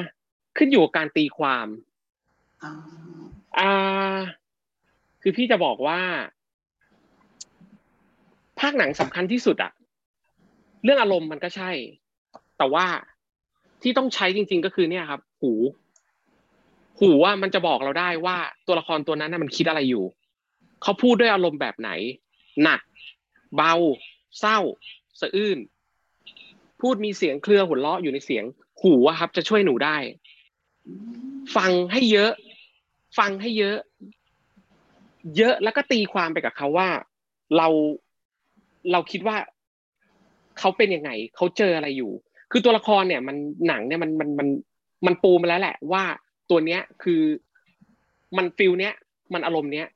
[0.56, 1.66] ขึ้นอยู่กับการตีความ
[2.62, 2.72] อ่า
[3.58, 4.18] อ่า
[5.26, 6.01] คือพี่จะบอกว่า
[8.60, 9.72] ภาคหนังสำคัญที่สุดอะ
[10.84, 11.70] เรื่องอารมณ์มันก็ใช่
[12.59, 12.86] แต่ว่า
[13.82, 15.52] ที่ต้องใช้จริง ๆ ก็คือเนี่ยครับ หู
[17.01, 18.36] หูว่ามันจะบอกเราได้ว่า
[18.66, 20.05] ตัวละครตัวนั้นน่ะมันคิดอะไรอยู่
[20.82, 21.90] เขาพูดด้วยอารมณ์แบบไหน
[22.62, 22.80] หนัก
[23.56, 23.74] เบา
[24.40, 24.59] เศร้า
[25.20, 25.59] สะอื้น
[26.80, 28.44] พูดมีเสียงเครือหัวเราะอยู่ในเสียง
[28.82, 29.96] หูอะครับ จะช่วยหนูได้
[31.56, 32.32] ฟังให้เยอะ
[33.18, 33.76] ฟังให้เยอะ
[35.36, 36.88] เยอะแล้วก็ตีความไปกับเขาว่า
[37.56, 37.68] เรา
[38.92, 39.36] เราคิดว่า
[40.59, 42.12] เขาเป็นยังไงเขาเจออะไรอยู่
[42.51, 43.36] คือตัวละครเนี่ย มัน
[43.66, 44.48] หนังเนี่ยมันมันมัน
[45.06, 46.05] มันปูมาแล้วแหละ ว่า
[46.51, 47.22] ตัวเนี้ยคือ
[48.36, 48.94] มันฟิลเนี้ย
[49.34, 49.86] มันอารมณ์เนี้ย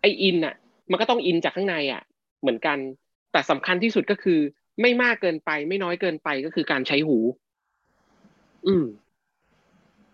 [0.00, 0.54] ไออินอะ
[0.90, 2.02] มันก็ต้องอินจากข้างในอะ
[2.40, 2.78] เหมือนกัน
[3.32, 4.38] แต่สำคัญที่สุดก็คือ
[4.80, 7.18] ไม่มากเกินไป ไม่น้อยเกินไปก็คือการใช้หู
[8.66, 8.86] อืม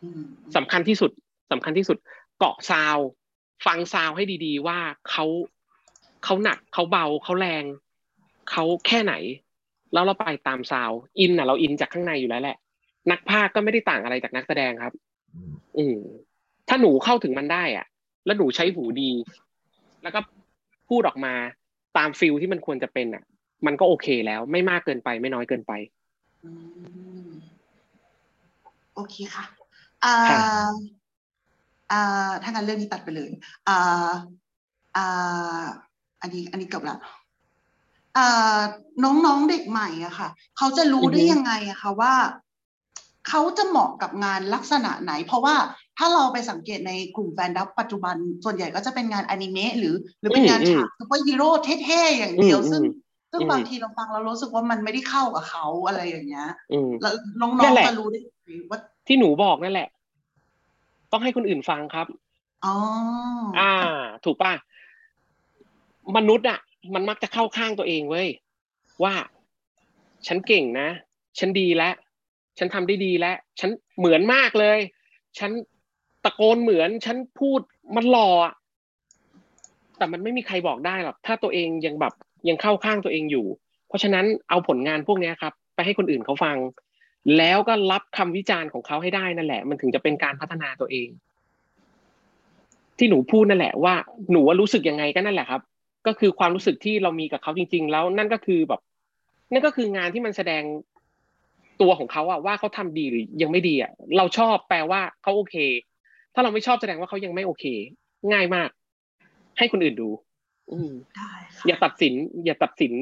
[0.03, 0.23] อืม
[0.57, 1.11] สำคัญที่สุด
[1.53, 1.99] สำคัญที่สุด
[2.39, 3.09] เกาะ sound
[3.67, 4.79] ฟัง sound ให้ดีๆ ว่า
[5.11, 5.25] เขา
[6.25, 7.65] เขาหนักเขาเบาเขาแรง
[8.51, 9.15] เขาแค่ไหน
[9.93, 12.57] แล้วเราไปตาม sound อินน่ะ เราอินจากข้างในอยู่แล้วแหละ
[13.11, 14.93] นักพากย์ก็ไม่ได้ต่างอะไรจากนักแสดงครับ
[15.79, 15.99] อืม
[16.69, 17.87] ถ้าหนูเข้าถึงมันได้อะ
[18.27, 19.11] แล้วหนูใช้หูดี
[20.03, 20.21] แล้วก็
[20.89, 21.35] พูดออกมา
[21.97, 23.25] ตามฟิลที่มันควรจะเป็นอะ
[23.67, 25.73] มันก็โอเคแล้ว ไม่มากเกินไป ไม่น้อยเกินไป
[26.45, 26.51] อื
[27.27, 27.29] ม
[28.95, 29.45] โอเคค่ะ
[30.05, 30.73] อ่าค่ะอ่า
[32.43, 33.31] ถ้างั้นเรื่องนี้ตัดไปเลย
[33.69, 34.11] อ่า
[34.97, 35.65] อ่า
[36.21, 36.97] อันนี้อันนี้จบละ
[38.17, 38.61] อ่า
[39.05, 42.15] น้องๆเด็กใหม่อะค่ะ เขาจะรู้ได้ยังไงอะคะว่า
[43.29, 45.55] เขาจะเหมาะกับงานลักษณะไหน เพราะว่า
[45.99, 51.49] ถ้าเราไปสังเกตในกลุ่ม fandub ปัจจุบัน ส่วนใหญ่ก็จะเป็นงานอนิเมะหรือ หรือเป็นงานฉากซูเปอร์ฮีโร่
[51.85, 52.83] เท่ๆอย่างเดียว ซึ่ง
[53.31, 59.89] ซึ่งบางทีเราฟังเรารู้สึกว่ามันไม่ได้เข้ากับเขาอะไรอย่างเงี้ยอืมแล้วน้องนั่นแหละๆจะรู้ได้ยังไงว่าที่หนูบอกนั่นแหละ
[61.17, 62.07] ต้องให้คนอื่นฟังครับ
[62.65, 62.75] อ๋อ
[63.59, 63.73] อ่า
[64.25, 64.53] ถูกป่ะ
[66.17, 66.61] มนุษย์อะ
[66.95, 68.29] มันมักจะเข้าข้างตัวเองเว้ย
[69.05, 69.15] ว่า
[70.27, 70.89] ฉันเก่งนะ
[71.39, 71.95] ฉันดีแล้ว
[72.59, 74.79] ฉันทำได้ดีแล้วฉันเหมือนมากเลย
[75.39, 75.51] ฉัน
[76.25, 77.61] ตะโกนเหมือน ฉันพูด
[77.97, 78.55] มันหล่ออะ
[79.99, 82.13] แต่มันไม่มีใครบอกได้หรอกถ้าตัวเองยังแบบ
[82.49, 83.47] ยังเข้าข้างตัวเองอยู่
[83.89, 86.57] เพราะฉะนั้นเอาผลงานพวกเนี้ยครับ ไปให้คนอื่นเขาฟัง
[87.37, 91.09] แล้วก็รับคำวิจารณ์ของเขาให้ได้นั่นแหละ มันถึงจะเป็นการพัฒนาตัวเอง
[92.99, 93.95] ที่หนูพูดนั่นแหละว่า
[94.31, 95.63] หนูว่ารู้สึกยังไงก็นั่นแหละครับ
[96.07, 98.81] ก็คือความรู้สึกที่เรามีกับเขาจริง ๆ แล้วนั่นก็คือแบบ
[99.53, 100.63] นั่นก็คืองานที่มันแสดง
[101.81, 105.57] ตัวของเขาอะว่าเขาทำดีหรือยังไม่ดีอะเราชอบแปลว่าเขาโอเค
[106.35, 107.65] ถ้าเราไม่ชอบแสดงว่าเขายังไม่โอเค
[108.33, 108.69] ง่ายมาก
[109.59, 110.09] ให้คนอื่นดู
[110.73, 112.93] อืมได้ค่ะอย่าตัดสิน อย่าตัดสิน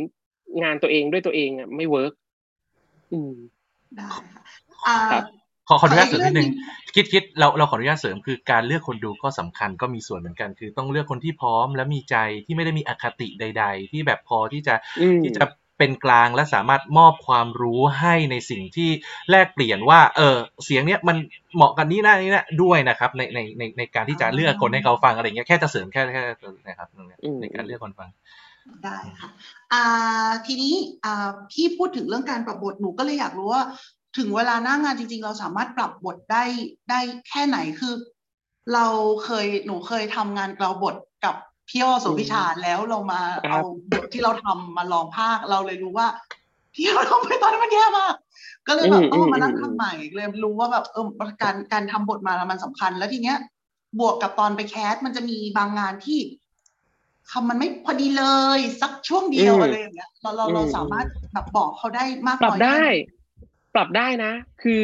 [0.63, 2.13] งานตัวเองด้วยตัวเองอะไม่ work
[3.13, 3.35] อืม
[3.97, 4.43] ได้ค่ะ
[4.87, 5.25] อ่าครับ
[5.69, 12.17] ขอขออนุญาตเสริมนิดนึงขออีกเรื่องหนึ่คิดคิดเราเราขออนุญาตเสริมคือการเลือกคนดูก็สำคัญก็มีส่วนเหมือนกัน คือต้องเลือกคนที่พร้อมและมีใจ
[12.47, 15.45] ที่ไม่ได้มีอคติใด ๆ ที่แบบพอที่จะอืมที่จะ
[15.79, 18.91] เป็นกลางและสามารถมอบความรู้ให้ในสิ่งที่
[19.31, 21.17] แลกเปลี่ยนว่า เออเสียงเนี้ยมัน
[21.55, 26.23] เหมาะกันนี้นะนี่นะด้วยนะครับ ในในในในการที่จะเลือกคนให้เขาฟังอะไรเงี้ยแค่จะเสริมแค่แค่
[26.69, 28.09] นะครับตรงเนี้ยอืมในการเลือกคนฟัง
[28.85, 29.29] ได้ค่ะ
[29.73, 30.75] อ่าทีนี้
[31.05, 33.63] อ่าพี่พูดถึงเรื่องการปรับบทหนูก็เลยอยากรู้ว่า
[34.19, 36.45] ถึงเวลาหน้างานจริง ๆ เราสามารถปรับบทได้
[36.91, 37.95] ได้แค่ไหนคือ
[38.75, 38.87] เรา
[39.25, 41.35] เคยหนูเคยทำงานเราบทกับ
[41.69, 43.61] พี่อ้อโสพิชาแล้วเรามาครัเอา
[43.91, 46.09] บบทที่เราทำมาลองภาคเราเลยรู้ว่า
[46.77, 48.15] ที่เราทำไปตอนนั้นมันแย่มาก
[48.67, 51.05] ก็เลยแบบอืมต้องมานั่งอืมทำใหม่เลยรู้ว่าแบบเออ
[51.43, 53.37] การการทำบทมาแล้วมันสำคัญ แล้วทีเนี้ย
[54.01, 56.19] บวกกับตอนไปแคสมันจะมีบางงานที่
[57.31, 58.25] คำมันไม่พอดีเล
[58.57, 62.89] ย สักช่วงเดียวอืมอะไรอย่างเงี้ยเราเราเราอืมสามารถแบบบอกเขาได้มากปรับน้อยแค่ได้หน
[63.75, 64.33] ปรับได้นะ
[64.63, 64.83] คือ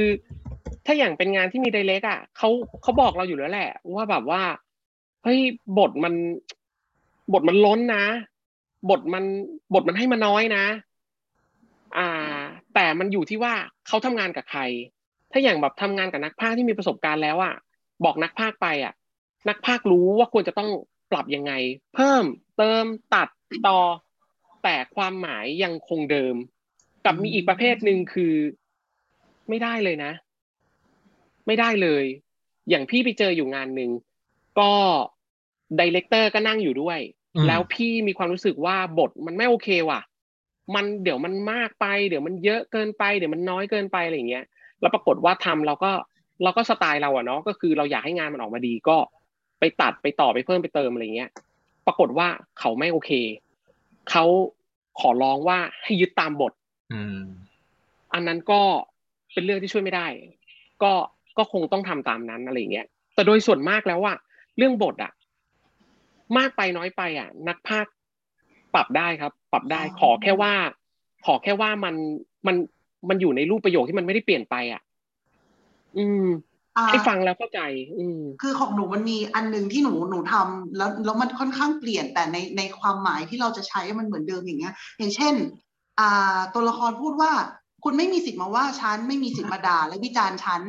[0.86, 2.48] ถ้าอย่างเป็นงานที่มีไดเรกอะเขา
[2.82, 4.42] เขาบอกเราอยู่แล้วแหละ ว่าแบบว่า
[5.22, 5.40] เฮ้ย
[5.78, 6.14] บทมัน
[7.32, 8.04] บทมันล้นนะ
[8.90, 9.24] บทมัน
[9.74, 10.64] บทมันให้มาน้อยนะ
[11.96, 12.40] อ่า
[12.74, 13.54] แต่มันอยู่ที่ว่า
[13.86, 14.60] เขาทำงานกับใคร
[15.32, 17.54] ถ้าอย่างแบบทำงานกับนักพากย์ที่มีประสบการณ์แล้วอะ
[18.04, 18.94] บอกนักพากย์ไปอะ
[19.48, 20.70] นักพากย์รู้ว่าควรจะต้อง
[21.10, 21.52] ปรับยังไง
[21.94, 22.24] เพิ่ม
[22.56, 22.84] เติม
[23.14, 23.28] ตัด
[23.66, 23.80] ต่อ
[24.62, 26.34] แต่ความหมายยังคงเดิม
[27.04, 28.34] กับมีอีกประเภทหนึ่งคือ
[29.48, 30.12] ไม่ได้เลยนะ
[31.46, 32.04] ไม่ได้เลย
[32.68, 33.90] อย่างพี่ไปเจออยู่งานหนึ่ง
[34.60, 34.72] ก็
[35.80, 36.98] ดีเลกเตอร์ก็นั่งอยู่ด้วย
[37.36, 40.00] อืมแล้วพี่มีความรู้สึกว่าบทมันไม่โอเคว่ะ
[40.74, 44.44] มันเดี๋ยวมันมากไป เดี๋ยวมันเยอะเกินไป เดี๋ยวมันน้อยเกินไปอะไรอย่างเงี้ย
[44.80, 45.90] แล้วปรากฏว่าทำเราก็
[46.42, 48.96] เราก็สไตล์เราอะเนาะก็คือเราอยากให้งานมันออกมาดีก็
[49.60, 51.30] ไปตัดไปต่อไปเพิ่มไปเติมอะไรเงี้ย
[51.86, 52.28] ปรากฏว่า
[52.58, 53.10] เขาไม่โอเค
[54.10, 54.24] เขา
[55.00, 56.52] ขอร้องว่าให้ยึดตามบท
[56.92, 57.20] อืม
[58.12, 58.60] อันนั้นก็
[59.32, 60.06] เป็นเรื่องที่ช่วยไม่ได้
[60.82, 60.92] ก็
[61.38, 64.16] ก็คงต้องทำตามนั้นอะไรเงี้ย แต่โดยส่วนมากแล้วอะ
[64.56, 65.12] เรื่องบทอะ
[66.38, 67.92] มากไปน้อยไปอะนักพากย์
[68.74, 70.52] ปรับได้ครับ ปรับได้อ๋อขอแค่ว่า
[71.26, 71.94] ขอแค่ว่ามัน
[72.46, 72.56] มัน
[73.08, 74.82] มันอยู่ในรูปประโยคที่มันไม่ได้เปลี่ยนไปอะ
[75.98, 76.49] อืมอ่า
[76.88, 77.60] ให้ฟังแล้วเข้าใจ
[77.98, 85.34] อืมคือของหนูมันมีอันหนึ่งที่หนูหนูทำแล้วแล้วมันค่อนข้างเปลี่ยนแต่ในในความหมายที่เราจะใช้มันเหมือนเดิมอย่างเงี้ย อย่างเช่น
[86.00, 87.32] อ่า ตัวละครพูดว่า
[87.84, 90.62] คุณไม่มีสิทธิ์มาว่าฉันไม่มีสิทธิ์มาด่าและวิจารณ์ฉัน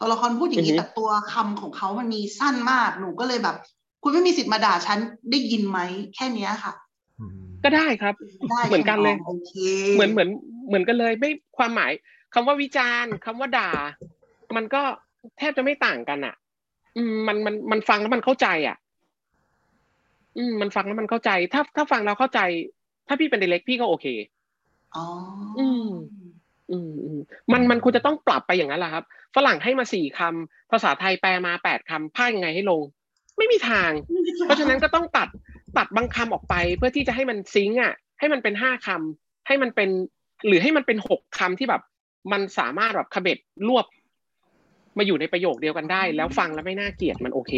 [0.00, 3.56] ตัวละครพูดอย่างนี้อือฮึแต่ตัวคำของเขามันมีสั้นมากหนูก็เลยแบบ
[4.02, 4.98] คุณไม่มีสิทธิ์มาด่าฉัน
[5.30, 5.78] ได้ยินไหม
[6.14, 6.72] แค่เนี้ยค่ะ
[7.64, 8.14] ก็ได้ครับ
[8.50, 9.52] ได้เหมือนกันเลยโอเค
[9.96, 10.30] เหมือนเหมือน
[10.68, 11.92] เหมือนกันเลย ไม่ความหมาย
[12.34, 13.70] คำว่าวิจารณ์คำว่าด่า
[14.56, 14.82] มันก็
[15.38, 16.34] แทบจะไม่ต่างกันอะ
[16.96, 18.76] อืมมันมันมันฟังแล้วมันเข้าใจอะ
[20.38, 22.40] อืมมันฟังแล้วมันเข้าใจ ถ้าถ้าฟังแล้วเข้าใจ
[23.08, 24.06] ถ้าพี่เป็นเด็กเล็กพี่ก็โอเค
[24.96, 25.06] อ๋อ
[25.58, 25.86] ออืม
[26.70, 27.20] อืมอืม
[27.52, 29.04] มันมันควรจะต้องปรับไปอย่างนั้นแหละครับ
[29.36, 32.82] ฝรั่งให้มาสี่คำภาษาไทยแปลมาแปดคำพากยังไงให้ลง
[33.38, 33.90] ไม่มีทาง
[34.44, 35.28] เพราะฉะนั้นก็ต้องตัด
[35.76, 39.90] ตัดบางคำออกไป เพื่อที่จะให้มันซิงก์อะ ให้มันเป็นห้าคำให้มันเป็น
[40.46, 41.82] หรือให้มันเป็นหกคำที่แบบ
[42.32, 43.84] มันสามารถแบบขบเบ็ดรวบ
[44.98, 47.52] มาอยู่ในประโยคเดียวกันได้ แล้วฟังแล้วไม่น่าเกลียดมันโอเค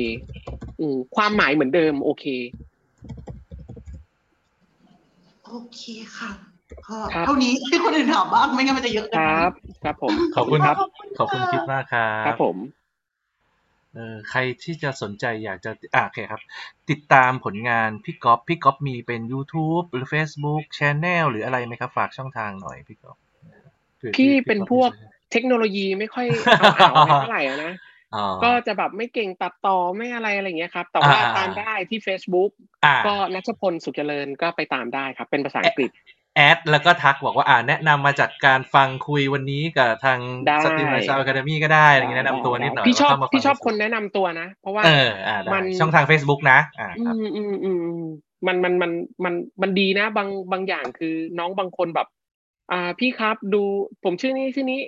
[0.81, 2.25] อืมความหมายเหมือนเดิมโอเค
[5.47, 5.83] โอเค
[6.19, 6.33] ค่ะ
[6.89, 9.53] ก็ครับเท่านี้ที่คนอื่นถามบ้างไม่งั้นมันจะเยอะเกิคนไปรับ
[9.85, 10.77] ครับ ผม ขอบคุณครับ
[11.19, 12.57] ขอบคุณคลิปมากครับครับผม
[13.95, 16.43] เออใครที่จะสนใจอยากจะอะโอเคครับ
[16.91, 23.17] ติดตามผลงานพี่ก๊อฟพี่ก๊อฟมีเป็น YouTube หรือ Facebook Channel หรืออะไรไหมครับ ฝากช่องทางหน่อยพี่ก๊อฟ
[24.01, 26.27] ผื่อพี่เป็นก๊อฟพวกจะ เทคโนโลยีไม่ค่อย
[26.59, 27.73] เอาอ่าวอะไรเท่าไหร่อะนะ
[28.15, 32.51] อ๋อก็จะแบบไม่เก่งตัดต่อไม่อะไรอะไรอย่างเงี้ยครับ แต่ว่าอ่าตามได้ที่ Facebook
[32.85, 35.91] อ่าก็นัชพลสุขเจริญก็ไปตามได้ครับ เป็นภาษาอังกฤษ
[36.37, 48.07] add แล้วก็ทักบอกว่าอ่าแนะนำมาจากการฟังคุยวันนี้กับทางได้สตรีมไลฟ์สไตล์อะคาเดมี่ก็ได้อะไรเงี้ยแนะนำตัวนิดหน่อยพี่ชอบว่าเข้ามาฟังพี่ชอบคนแนะนำตัวนะ เพราะว่าเอออ่าได้มันช่องทาง Facebook นะอ่าอืครับมอืมอืมอืม
[48.47, 48.91] มันมันมัน
[49.25, 52.09] มันมันดีนะ บางบางอย่างคือน้องบางคนแบบ
[52.73, 53.63] อ่าพี่ครับดู
[54.05, 54.81] ผมชื่อนี้ชื่อนี้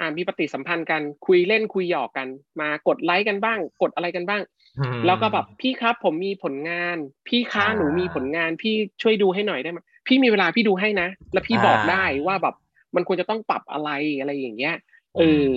[0.00, 2.28] อ่ามีปฏิสัมพันธ์กันคุยเล่นคุยหยอกกัน
[2.60, 4.42] มากดไลค์กันบ้าง กดอะไรกันบ้าง
[4.78, 6.96] อืมแล้วก็แบบพี่ครับ ผมมีผลงาน
[7.28, 12.54] พี่ค้าอ่าหนูมีผลงาน พี่ช่วยดูให้หน่อยได้ไหมพี่มีเวลาพี่ดูให้นะ แล้วพี่บอกอ่าได้ว่าแบบ
[12.94, 13.90] มันควรจะต้องปรับอะไร
[14.20, 14.76] อะไรอย่างเงี้ย
[15.18, 15.50] เออม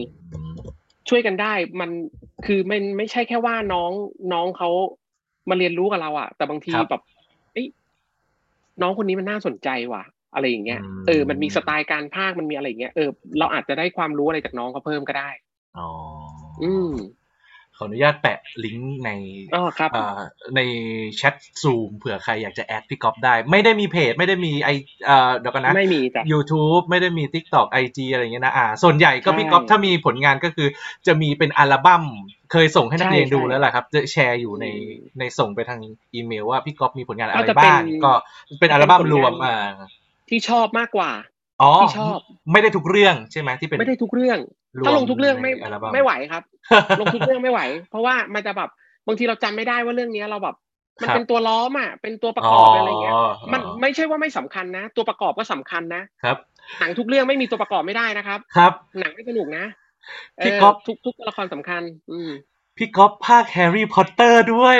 [1.09, 1.89] ช่วยกันได้ มัน
[2.45, 3.91] คือมันไม่ใช่แค่ว่าน้อง
[4.33, 4.69] น้องเขา
[5.49, 7.01] มาเรียนรู้กับเราอะแต่บางทีแบบ
[7.53, 7.67] เอ้ย
[8.81, 10.03] น้องคนนี้มันน่าสนใจว่ะ
[10.33, 15.29] อะไรอย่างเงี้ยเออมันมีสไตล์การพากย์มันมีอะไรอย่างเงี้ยเออเราอาจจะได้ความรู้อะไรจากน้องเขาเพิ่มก็ได้
[15.77, 15.89] อ๋อ
[16.61, 16.91] ออืม
[17.77, 19.11] ขออนุญาตแปะลิงก์ใน
[19.55, 20.19] อ๋อครับอ่า
[20.55, 20.61] ใน
[21.17, 24.69] แชทซูมเผื่อใครอยากจะแอดพี่ก๊อฟได้ ไม่ได้มีเพจ ไม่ได้มีไอ
[25.05, 30.67] เอ่อเดี๋ยวกันนะไม่มีจ้ะ YouTube ไม่ได้มี TikTok IG อะไรอย่างเงี้ยนะอ่า ส่วนใหญ่ก็ใช่พี่ก๊อฟถ้ามีผลงานก็คือ
[31.07, 32.03] จะมีเป็นอัลบั้ม
[32.51, 35.79] เคยส่งให้นักเรียนใช่ดูใช่แล้วแหละครับจะแชร์อยู่ในอืมในส่งไปทาง
[36.13, 38.11] อีเมลว่าพี่ก๊อฟมีผลงานอะไรก็จะเป็นบ้างก็
[38.59, 39.69] เป็นอัลบั้มรวมเป็นผลงานอ่า
[40.29, 41.11] ที่ชอบมากกว่า
[41.61, 42.17] อ๋อที่ชอบ
[42.51, 44.39] ไม่ได้ทุกเรื่องใช่ไหมที่เป็นไม่ได้ทุกเรื่อง
[44.79, 46.43] รวมถ้าลงทุกเรื่องไม่ในอัลบั้มไม่ไหวครับ
[47.01, 48.69] ลงทุกเรื่องไม่ไหว เพราะว่ามันจะแบบ
[49.07, 50.55] บางทีเราจำไม่ได้ว่าเรื่องเนี้ยเราแบบ
[51.01, 56.37] มันครับเป็นตัวล้อมอะเป็นตัวประกอบอะไรเงี้ยอ๋อมันไม่ใช่ว่าไม่สำคัญนะ ตัวประกอบก็สำคัญนะครับ
[56.79, 59.65] หนังทุกเรื่องไม่มีตัวประกอบไม่ได้นะครับ ครับ หนังไม่สนุกนะ
[60.43, 61.81] พี่เออก๊อฟทุกทุกตัวละครสำคัญ
[62.11, 62.31] อืม
[62.77, 64.77] พี่ก๊อฟพากย์แฮร์รี่พอตเตอร์ด้วย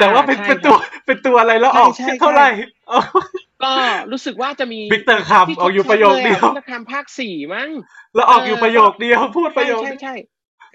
[0.00, 0.76] แต่ว่าเป็นใช่เป็นตัว
[1.06, 2.48] เป็นตัวอะไรแล้วออกใช่ใช่ เท่าไหร่
[2.92, 3.00] อ๋อ
[3.62, 3.72] ก็
[4.12, 7.68] รู้สึกว่าจะมีวิกเตอร์ครัมเอาอยู่ประโยคเดียววิกเตอร์ครัมภาคสี่มั้ง
[8.14, 10.14] แล้วออกอยู่ประโยคเดียวพูดประโยค ใช่เดียวใช่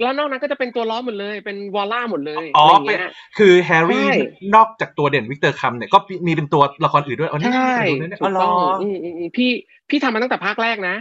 [0.01, 4.15] แล้วนอกนั้นก็จะเป็นตัวล้อหมดเลย เป็นวอลล่าหมดเลยอ๋ออะไรเป็นเงี้ย คือแฮร์รี่ใช่
[4.55, 9.49] นอกจากตัวเด่นวิกเตอร์คัมเนี่ยก็มีเป็นตัวละครอื่นด้วยอ๋อนี่ใช่ไม่เคยดูนะเนี่ยถูอ๋อกเหรต้อองอืมอืมอืมพี่
[9.89, 10.95] พี่ทำมาตั้งแต่ภาคแรกนะ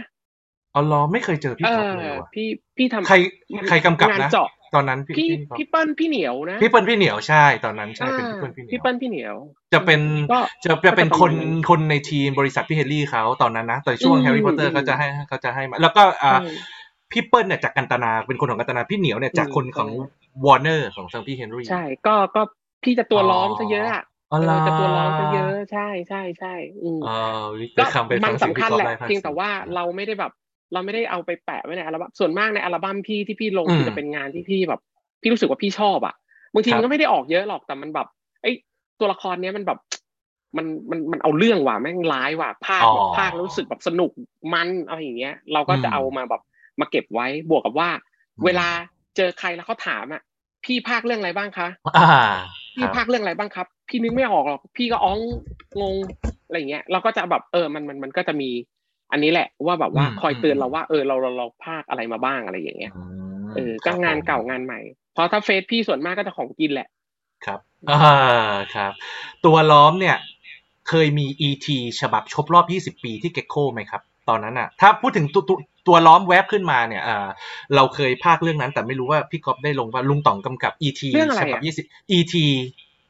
[0.75, 2.47] อ๋อเหรอไม่เคยเจอพี่เอก๊อฟอเลยว่ะพี่
[2.77, 3.15] พี่ทำใคร
[3.57, 9.35] มันใครกำกับงานนะ เจาะ ตอนนั้นพี่พี่ก๊อฟพี่เปิ้ลพี่เหนียวนะพี่เปิ้ลพี่เหนียวใช่ตอนนั้นใช่เป็นอ่าพี่เปิ้ลพี่เหนียวพี่เปิ้ลพี่เหนียว
[9.73, 16.39] จะเป็นก็จะจะเป็นก็จะคนประมาณนั้นคนในทีมบริษัทพี่เฮนรี่เขาตอนนั้นนะแต่ช่วงอืมแฮร์รี่พอตเตออืร์มเขาจะให้เขาจะให้มาแล้วก็อ่าใช่
[17.11, 22.41] พี่เปิ้ลเนี่ยจากกันตนาเป็นคนของกันตนาพี่เหนียวเนี่ยจากอืมคนของใช่วอร์เนอร์ของทางพี่เฮนรี่ใช่ก็ก็
[22.83, 27.09] พี่จะตัวล้อมซะเยอะอะอ๋อเหรอเออจะตัวล้อมซะเยอะใช่ใช่ใช่อืมเออ
[27.59, 30.31] วิกเตอก็ร์คัมไปมัฟันงเสียงสำพี่คัญก๊อฟแหละได้ภาคเพียงแต่สี่ว่าเราไม่ได้แบบ
[30.73, 34.81] เราไม่ได้เอาไปแปะไว้ในอัลบั้มส่วนมากในอัลบั้มพี่ที่พี่ลงอืมคือจะเป็นงานที่พี่แบบ
[35.21, 36.15] พี่รู้สึกว่าพี่ชอบอะ
[36.53, 38.07] บางทีครับมันก็ไม่ได้ออกเยอะหรอกแต่มันแบบ
[38.41, 38.55] ไอ้ย
[38.99, 39.79] ตัวละครเนี้ยมันแบบ
[40.57, 44.11] มันมันมันเอาเรื่องว่ะแม่งร้ายว่ะภาคแบบภาคแล้วรู้สึกแบบสนุก
[44.53, 46.41] มันอะไรอย่างเงี้ย เราก็จะเอามาแบบ
[46.79, 47.89] มาเก็บไว้บวกกับว่า
[48.45, 48.67] เวลา
[49.15, 50.21] เจอใครแล้วเขาถามอะ
[50.65, 51.67] พี่ภาคเรื่องอะไรบ้างคะ
[51.97, 52.07] อ่า
[52.75, 55.19] คพี่รับภาคเรื่องอะไรบ้างครับ พี่นึกไม่ออกหรอก พี่ก็อ้อง
[55.81, 55.95] งง
[56.45, 58.49] อะไรเงี้ยเราก็จะแบบเออมันมันมันก็จะมี
[59.11, 63.03] อันนี้แหละว่าแบบว่าอืมคอยเตือนเราอืมว่าเออเราเราเราภาคอะไรมาบ้างอะไรอย่างเงี้ยอื
[63.43, 64.79] มเออก็งานเก่างานใหม่
[65.13, 66.87] เพราะถ้าเฟซพี่ส่วนมากก็จะของกินแหละ
[67.45, 67.59] ครับ
[67.89, 67.99] อ่า
[68.75, 68.91] ครับ
[69.45, 70.17] ตัวล้อมเนี่ย
[70.89, 71.67] เคยมี ET
[72.01, 72.65] ฉบับครบรอบ
[72.97, 75.57] 20 ปีที่เก็กโคไหมครับ ตอนนั้นอะถ้าพูดถึงตัวตัว
[75.87, 77.27] ตัวล้อมแวบขึ้นมาเนี่ยอ่า
[77.75, 81.01] เราเคยภาคเรื่องนั้น แต่ไม่รู้ว่าพี่ก๊อฟได้ลงว่าลุงต่องกำกับ E.T.
[81.13, 81.85] เรื่องอะไรฉอะบับยี่สิบ
[82.17, 82.35] E.T.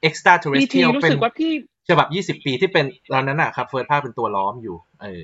[0.07, 1.51] Extra พีที Terrestrial รู้เป็นสึกว่าพี่
[1.89, 5.23] ฉบับยี่สิบปีที่เป็นตอนนั้นอะครับเฟิร์สภาคเป็นตัวล้อมอยู่ เออ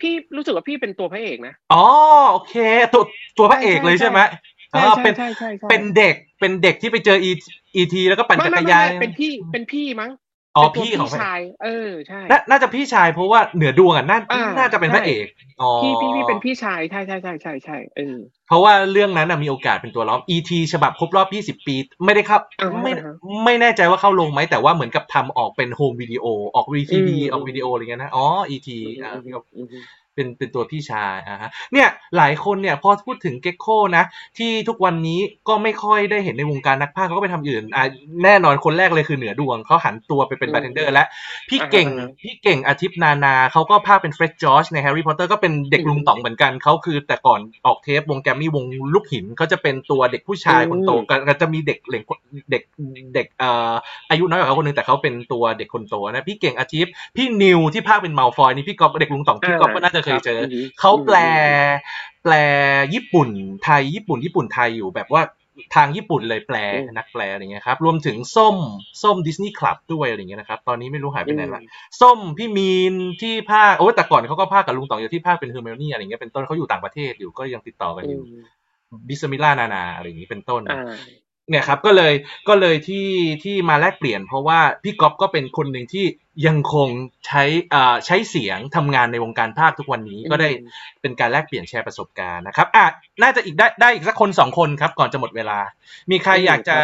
[0.00, 1.86] พี่รู้สึกว่าพี่เป็นตัวพระเอกนะ อ๋อ
[2.32, 2.54] โอเค
[2.94, 3.02] ตัว
[3.38, 4.20] ตัวพระเอกเลยใช่ไหม
[4.70, 7.18] ใช่อ๋อใช่เป็นใช่ใช่ใช่เป็นเด็กเป็นเด็กที่ไปเจอ
[7.80, 7.94] E.T.
[8.08, 10.10] แล้วก็ปั่นไม่จักไม่รไม่ยานไม่เป็นพี่เป็นพี่มั้ง
[10.56, 15.26] อ๋อเป็นตัวพี่ของพระเอกชาย เออใช่นาน่าจะพี่ชายเพราะว่าเหนือดวงอะน่าอ่าน่าจะเป็นพระเอก
[15.62, 18.16] อ๋อพี่พี่พี่เป็นพี่ชายใช่ใช่ใช่ใช่ใช่เออ
[18.48, 20.50] เพราะว่าเรื่องนั้นน่ะมีโอกาสเป็นตัวล้อม E.T.
[20.72, 21.74] ฉบับครบรอบ 20 ปี
[22.04, 23.14] ไม่ได้เข้าอ่าฮะไม่อ่าฮะ
[23.44, 26.24] ไม่แน่ใจว่าเข้าลงไหมแต่ว่าเหมือนกับทำออกเป็นโฮมวิดีโอ
[26.54, 28.68] ออก VCD อืมออกวิดีโออะไรเงี้ยนะอ๋อ E.T.
[29.02, 29.84] อ่าอืมอืมอืม
[30.16, 33.66] เป็นเป็นตัวพี่ชายอะฮะเนี่ยหลายคนเนี่ยพอพูดถึงเก็กโค
[33.96, 34.04] นะ
[34.38, 37.84] ที่ทุกวันนี้ก็ไม่ค่อยได้เห็นในวงการนักพากย์เขาก็ไปทำอื่นอะ
[38.24, 41.04] แน่นอนคนแรกเลยคือเหนือดวงเขาหันตัวไปเป็นอืมบาร์เทนเดอร์ และ
[41.48, 48.64] พี่อ่าฮะเก่งอ่าฮะพี่เก่งอาทิตย์นานาเขาก็พากย์เป็นเฟร็ดจอร์จในแฮร์รี่พอตเตอร์ก็เป็นเด็กอืมลุงต๋องเหมือนกันเขาคือแต่ก่อนออกเทปวงแกรมมี่วง
[48.94, 52.02] ลูกหินเขาจะเป็นตัวเด็กผู้ชายอืมคนโตก็ก็จะมีเด็กเด็ก
[52.50, 52.62] เด็ก
[53.14, 53.72] เด็กเอ่อ
[54.10, 61.16] อายุน้อยกว่าเขาคนหนึงแต่เขาเป็นตัวเด็กคนโตนะพี่เก่งอาทิตย์พี่นิวที่พากย์เป็นมัลฟอยนี่พี่ก๊อฟเด็กลุงต๋องพี่ก๊อฟก็น่าจะเคยเจอครับอืมเขาแปล
[62.22, 62.34] แปล
[62.94, 63.28] ญี่ปุ่น
[63.64, 65.22] ไทยญี่ปุ่นญี่ปุ่นไทยอยู่แบบว่า
[65.74, 68.56] ทางญี่ปุ่นเลยแปลอืมนักแปลอะไรเงี้ยครับรวมถึงส้ม
[69.02, 71.62] ส้มดิสนีย์คลับด้วยอะไรเงี้ยนะครับตอนนี้ไม่รู้หายไปไหนละ
[72.00, 78.44] ส้มพี่มีนที่พากย์โอ้ยแต่ก่อนเขาก็พากย์กับลุงต๋องอยู่ที่พากย์เป็นเฮอร์เมลนี่อะไรเงี้ยเป็นต้นเขาอยู่ต่างประเทศอยู่ก็ยังติดต่อกันอือยู่ม
[79.08, 80.94] บิสมิล่านานาอะไรอย่างนี้เป็นต้นอ่า
[81.48, 82.12] เนี่ยครับก็เลย
[82.48, 83.08] ก็เลยที่
[83.44, 86.06] ที่มาแลกเปลี่ยน เพราะว่าพี่ก๊อฟก็เป็นคนหนึ่งที่
[86.46, 86.88] ยังคง
[87.26, 87.42] ใช้
[87.74, 90.68] อ่าใช้เสียงทำงานในวงการภาคทุกวันนี้ก็ได้อืม
[91.00, 92.86] เป็นการแลกเปลี่ยนแชร์ประสบการณ์นะครับอะ
[93.22, 95.58] น่าจะอีกได้ได้อีกสักคนสองคนครับ ก่อนจะหมดเวลา
[96.10, 96.76] มีใครอยากจะ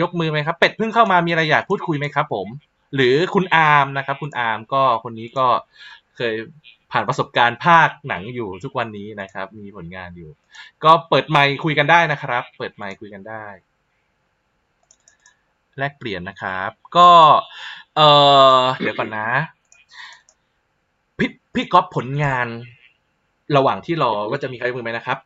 [0.00, 2.46] ยกมือไหมครับ เป็ดเพิ่งเข้ามามีอะไรอยากพูดคุยไหมครับ ผม
[2.94, 5.46] หรือคุณอาร์มนะครับ คุณอาร์มก็คนนี้ก็
[6.16, 6.34] เคย
[6.92, 10.30] ผ่านประสบการณ์ภาคหนังอยู่ทุกวันนี้นะครับ มีผลงานอยู่
[10.84, 13.46] ก็เปิดไมค์คุยกันได้นะครับ เปิดไมค์คุยกันได้
[15.80, 17.08] แลกเปลี่ยนนะครับ ก็
[17.96, 18.00] เอ
[18.58, 19.28] อเดี๋ยวก่อนนะ
[21.18, 22.46] พี่พี่ก๊อฟผลงาน
[23.56, 25.18] ระหว่างที่รอว่าจะมีใครยกมือไหมนะครับ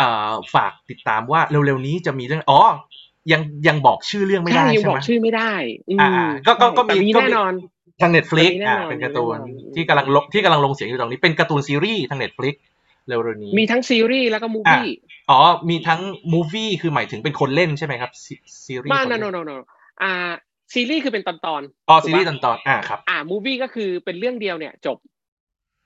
[0.00, 2.60] อ่าฝากติดตามว่าเร็วๆนี้จะมีเรื่องอ๋อ
[3.32, 5.52] ยังยังบอกชื่อเรื่องไม่ได้ใช่ยังใช่ไหอกชื่อไม่ได้
[5.90, 6.10] อืมอ่า
[6.46, 7.52] ก็ก็ก็มีแต่มีก็แน่นอน
[8.00, 12.54] ทาง Netflix มีแน่อ่าเป็นการ์ตูนมีแน่นอนที่กำลังลงที่กำลังลงเสียงอยู่ตรงนี้เป็นการ์ตูนซีรีส์ทาง Netflix
[13.08, 14.88] เร็วๆนี้มีทั้งซีรีส์แล้วก็ movie อะ
[15.30, 15.40] อ๋อ
[15.70, 16.00] มีทั้ง
[16.32, 18.34] movie คือหมายถึงเป็นคนเล่นใช่ไหมครับซี
[18.64, 19.14] ซีรีส์มาคน
[19.48, 20.32] no เล่นโนโนโนอ่า
[20.72, 24.96] ซีรีส์คือเป็นตอนตอนๆอ๋อถูกปะรีส์ตอนตอนอ่าครับ อ่า movie ก็คือเป็นเรื่องเดียวเนี่ย จบ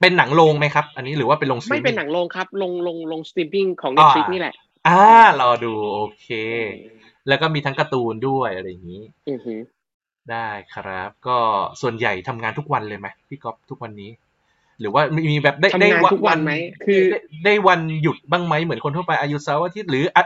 [0.01, 4.55] เป็นหนังโรงไหมครับ อันนี้หรือว่าเป็นลงไม่เป็นหนังโรงครับ ลงลงลงสตรีมมิ่งของอ่า Netflix นี่แหละ
[4.89, 5.01] อ่า
[5.41, 6.29] รอดูโอเค
[7.29, 9.61] แล้วก็มีทั้งการ์ตูนด้วยอะไรอย่างนี้อือหือ
[10.31, 11.39] ได้ครับ ก็
[11.81, 14.11] ส่วนใหญ่ทำงานทุกวันเลยไหมพี่ก๊อฟทุกวันนี้
[14.81, 16.53] หรือว่ามีมีแบบได้ทำได้งานทุกวันไหม
[16.87, 20.25] คือได้ได้วันหยุดบ้างไหมเหมือนคนทั่วไปอายุเสาร์อาทิตย์หรืออะ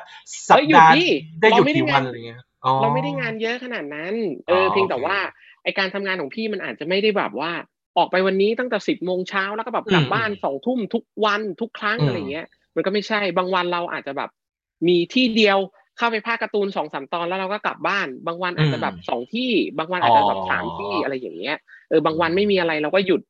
[0.49, 1.05] สัปเอ้ยหยุดดาห์ดิ
[1.41, 2.50] ได้หยุดเราไม่ได้กี่วันงานอะไรเงี้ยอ๋อ
[2.81, 4.15] เราไม่ได้งานเยอะขนาดนั้น
[4.49, 5.19] เอออ๋อเพียงแต่โอเคว่า
[5.63, 7.53] ไอการทำงานของพี่มันอาจจะไม่ได้แบบว่า
[7.97, 14.31] ออกไปวันนี้ตั้งแต่สิบโมงเช้าแล้วก็แบบกลับอืมบ้านสองทุ่มทุกวันทุกครั้งอืมอะไรเงี้ย มันก็ไม่ใช่บางวันเราอาจจะแบบ
[14.89, 15.59] มีที่เดียว
[15.97, 21.57] เข้าไปภาคการ์ตูนสองสามตอนแล้วเราก็กลับบ้าน บางวันอาจจะแบบสองที่ บางวันอาจจะแบบสามที่อะไรอย่างเงี้ย
[21.89, 23.21] เออบางวันไม่มีอะไรเราก็หยุด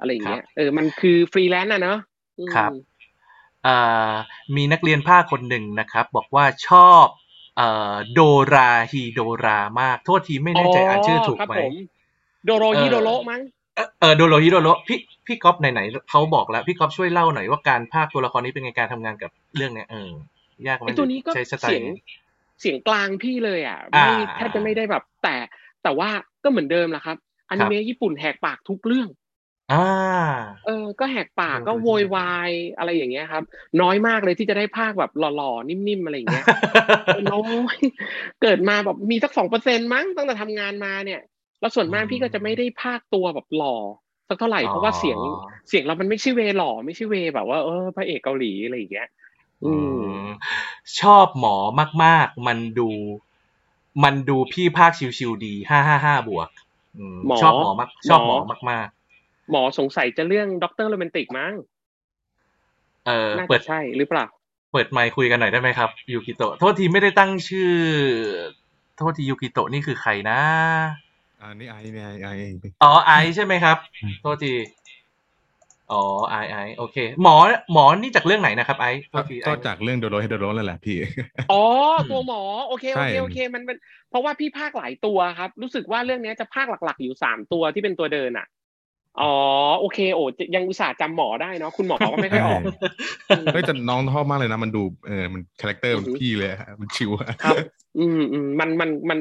[0.00, 1.98] อะไรอย่างเงี้ยเออมันคือฟรีแลนซ์อะเนาะ
[2.38, 2.72] อืมครับ
[3.66, 4.12] อ่า
[4.56, 7.23] มีนักเรียนพากย์คนหนึ่งนะครับ บอกว่าชอบเอ่อ
[8.14, 8.20] โด
[8.52, 11.72] ราฮีโดรามาก โทษทีไม่แน่ใจอ่านชื่อถูกครับไหมผม
[12.44, 13.40] โดโรเออฮิโดโรมั้ง
[13.76, 19.96] เออเออโดโรฮิโดโรพี่พี่ก๊อฟไหนๆเขาบอกแล้ว พี่ก๊อฟช่วยเล่าหน่อยว่าการพากย์ตัวละครนี้เป็นไงการทำงานกับเรื่องเนี้ยเอ
[20.64, 21.90] อยากไหมไอตัวนี้ก็ใช้สไตล์เสียงไง
[22.60, 25.34] เสียงกลางพี่เลยอะอ่าไม่แทบจะไม่ได้แบบ แต่
[25.82, 26.08] แต่ว่า
[26.44, 27.16] ก็เหมือนเดิมแหละครับ
[27.48, 29.08] อนิเมะญี่ปุ่นแหกปากทุกเรื่อง
[29.70, 29.76] อ่า
[30.64, 33.44] เออ ก็แหกปากเออก็เออโวยวาย อะไรอย่างเงี้ยครับ
[33.80, 36.46] น้อยมากเลยที่จะได้ภาคแบบหล่อ ๆ นิ่ม ๆ อะไรอย่างเงี้ย
[37.10, 37.40] เออ น้อ
[37.76, 37.76] ย
[38.42, 41.20] เกิดมาแบบมีสักสองเปอร์เซ็นมั้ง ตั้งแต่ทำงานมาเนี่ย
[41.60, 43.76] แล้วส่วนมากอืมพี่ก็จะไม่ได้ภาคตัวแบบหล่อ
[44.28, 45.18] สักเท่าไหร่อ๋อ เพราะว่าเสียง
[45.68, 49.08] เสียงเรามันไม่ใช่เวหล่อ ไม่ใช่เวแบบว่า เออ พระเอกเกาหลี อะไรอย่างเงี้ย
[49.64, 50.26] อืมม
[51.00, 51.56] ชอบหมอ
[52.04, 52.88] มาก ๆ มันดู
[54.04, 56.48] มันดูพี่พากย์ชิวๆดีห้าห้าห้าบวก
[56.98, 58.88] อืม หมอชอบหมอมากชอบหมอหมอมาก
[59.50, 64.26] หมอสงสัยจะเรื่อง Doctor Romantic มั้งๆเออน่าเปิจะดใช่หรือเปล่า
[64.72, 67.70] เปิดไมค์คุยกันหน่อยได้ไหมครับยูกิโตะโทษทีไม่ได้ตั้งชื่อ
[68.96, 70.40] โทษทียูกิโตะนี่คือใครนะ
[71.42, 72.44] อันนี้ไอเนี่ยไอไอ
[72.82, 73.76] อ๋อไอซ์ใช่ไหมครับ
[74.20, 74.52] โทษที
[75.92, 77.34] อ๋อไอไอโอเค หมอ
[77.72, 80.96] หมอนี่จากเรื่องไหนนะครับไอซ์โทษทีไอก็จากเรื่องโดโรเฮโดโรนั่นแหละพี่
[81.50, 81.62] อ๋อ
[81.98, 83.76] อืมตัวหมอ โอเคใช่โอเคโอเคมันเป็น
[84.10, 88.46] เพราะว่าพี่พากย์หลายตัวครับ รู้สึกว่าเรื่องเนี้ยจะพากย์หลัก ๆ อยู่สามตัวที่เป็นตัวเดินอะ
[89.20, 89.32] อ๋อ
[89.80, 90.24] โอเคโอ้
[90.54, 92.60] ยังอุตส่าห์จำหมอได้เนาะคุณหมอก็ไม่ค่อยออก
[93.52, 97.56] เฮ้ยแต่น้องชอบมากเลยนะ มันดูเออมัน character มันอือหือพี่เลยอะมันชิวอะครับ
[97.98, 99.18] อืมอืมมันมันมัน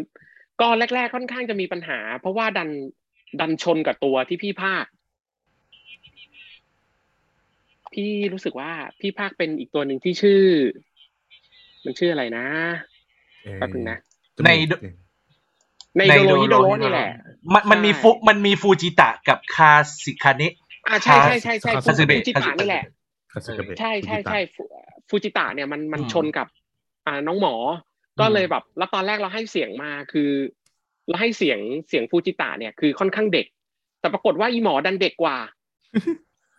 [0.62, 2.70] ก็แรก ๆ ค่อนข้างจะมีปัญหา เพราะว่าดัน
[3.40, 4.86] ดันชนกับตัวที่พี่ภาค
[7.94, 10.44] พี่รู้สึกว่าพี่ภาคเป็นอีกตัวหนึ่งที่ชื่อ
[11.86, 12.46] มันชื่ออะไรนะ
[13.58, 13.98] แป๊บนึงนะ
[14.36, 14.52] จมูกใน
[15.98, 17.10] ในในโดโรฮิโดโรโดโรนี่แหละ
[17.54, 19.72] มันมันมีใช่ฟุมันมีฟูจิตะกับคา
[20.04, 20.54] สิคาเนะ
[20.88, 22.86] อ่าใช่ใช่ใช่ใช่คาซึเบะฟูจิตะนี่แหละ
[23.32, 24.64] คาสึกะเบะใช่ใช่ใช่ฟู
[25.10, 26.48] ฟูจิตะเนี่ยมันมันอืมชนกับ
[27.06, 27.56] อ่าน้องหมอ
[28.20, 30.30] ก็เลยแบบแล้วตอนแรกเราให้เสียงมาคือ
[31.08, 31.60] เราให้เสียง
[31.90, 33.48] เสียงฟูจิตะเนี่ยคือค่อนข้างเด็ก
[34.00, 35.38] แต่ปรากฏว่าอีหมอดันเด็กกว่า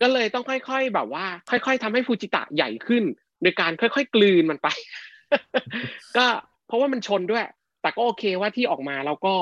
[0.02, 3.02] ก็เลยต้องค่อย ๆ แบบว่า ค่อย ๆทำให้ฟูจิตะใหญ่ขึ้น
[3.42, 4.68] โดยการค่อย ๆ กลืนมันไป
[6.16, 6.26] ก็
[6.66, 7.44] เพราะว่ามันชนด้วย
[7.84, 9.34] แต่ก็โอเคว่าที่ออกมาเราก็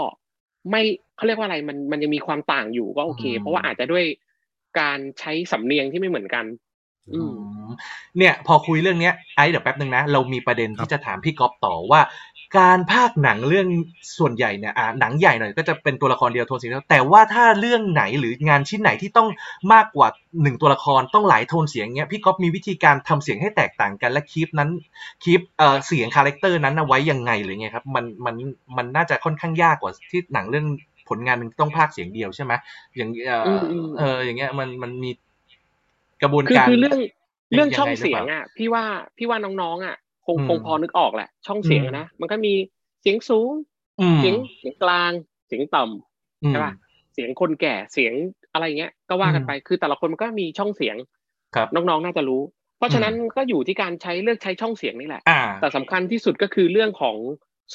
[0.71, 0.83] ไม่
[1.17, 4.05] เขาเรียกว่าอะไรมันมันยังมีความต่างอยู่ก็โอเคอืมเพราะว่าอาจจะด้วย
[4.81, 6.45] การใช้สำเนียงที่ไม่เหมือนกัน
[7.15, 7.71] อืม
[8.19, 12.01] เนี่ย พอคุยเรื่องเนี้ยไอ้เดี๋ยวแป๊บนึงนะ เรามีประเด็นที่จะถามพี่ก๊อฟต่อว่า
[12.59, 13.69] การพากย์หนังเรื่อง
[14.19, 19.29] ส่วนใหญ่เนี่ยอ่าหนังใหญ่หน่อยก็จะเป็นตัวละครเดียวโทนสีเดียวแต่ว่าถ้าเรื่องไหนหรืองานชิ้นไหนที่ต้อง
[19.73, 20.09] มากกว่า
[20.43, 24.71] หนึ่งตัวละครต้องหลายโทนเสียงเนี้ยพี่ก๊อฟมีวิธีการทำเสียงให้แตกต่างกันและ keep นั้น
[25.23, 28.35] keep เอ่อเสียง character นั้นเอาไว้ยังไงหรือไงครับมันมัน
[28.77, 30.67] มันน่าจะค่อนข้างยากกว่าที่หนังเรื่อง
[31.09, 32.53] ผลงานหนึ่งต้องพากย์เสียงเดียวใช่ไหม
[32.97, 35.11] อย่างเอ่ออมอืมเอออย่างเงี้ยมันมันมี
[36.23, 36.99] กระบวนคือการคือเรื่อง
[37.55, 38.85] เรื่องยังไงช่องหรือเปล่าเสียงอะพี่ว่า
[39.19, 39.97] พี่ว่าน้องๆอะ
[40.27, 42.53] คงอืมคงพอนึกออกแหละ ช่องเสียงอืมอะนะมันก็มี
[43.03, 43.51] เสียงสูง
[44.01, 45.13] อืมเสียงเสียงกลาง
[45.49, 46.73] เสียงต่ำอืมใช่ป่ะ
[47.15, 48.15] เสียงคนแก่เสียง
[48.53, 50.97] อะไรเงี้ย ก็ว่ากันอืมไปคือแต่ละคนมันก็มีช่องเสียง
[51.55, 52.43] ครับน้องๆน่าจะรู้
[52.79, 57.17] เพราะฉะนั้นก็อยู่ที่การใช้เลือกใช้ช่องเสียงนี่แหละอ่าแต่สำคัญที่สุดก็คือเรื่องของ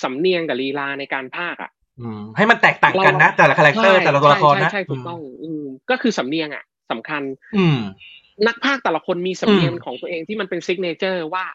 [0.01, 7.21] สำเนียงกับลีลาในการพากย์อะอืมให้มันแตกต่างกันนะแต่ละ character ใช่แต่ละตัวละครนะใช่ใช่ถูกต้องอืมก็คือสำเนียงอะสำคัญ
[7.57, 7.79] อืม
[8.47, 11.45] นักพากย์แต่ละคนมีสำเนียงอืมของตัวเองที่มันเป็น signature ว่า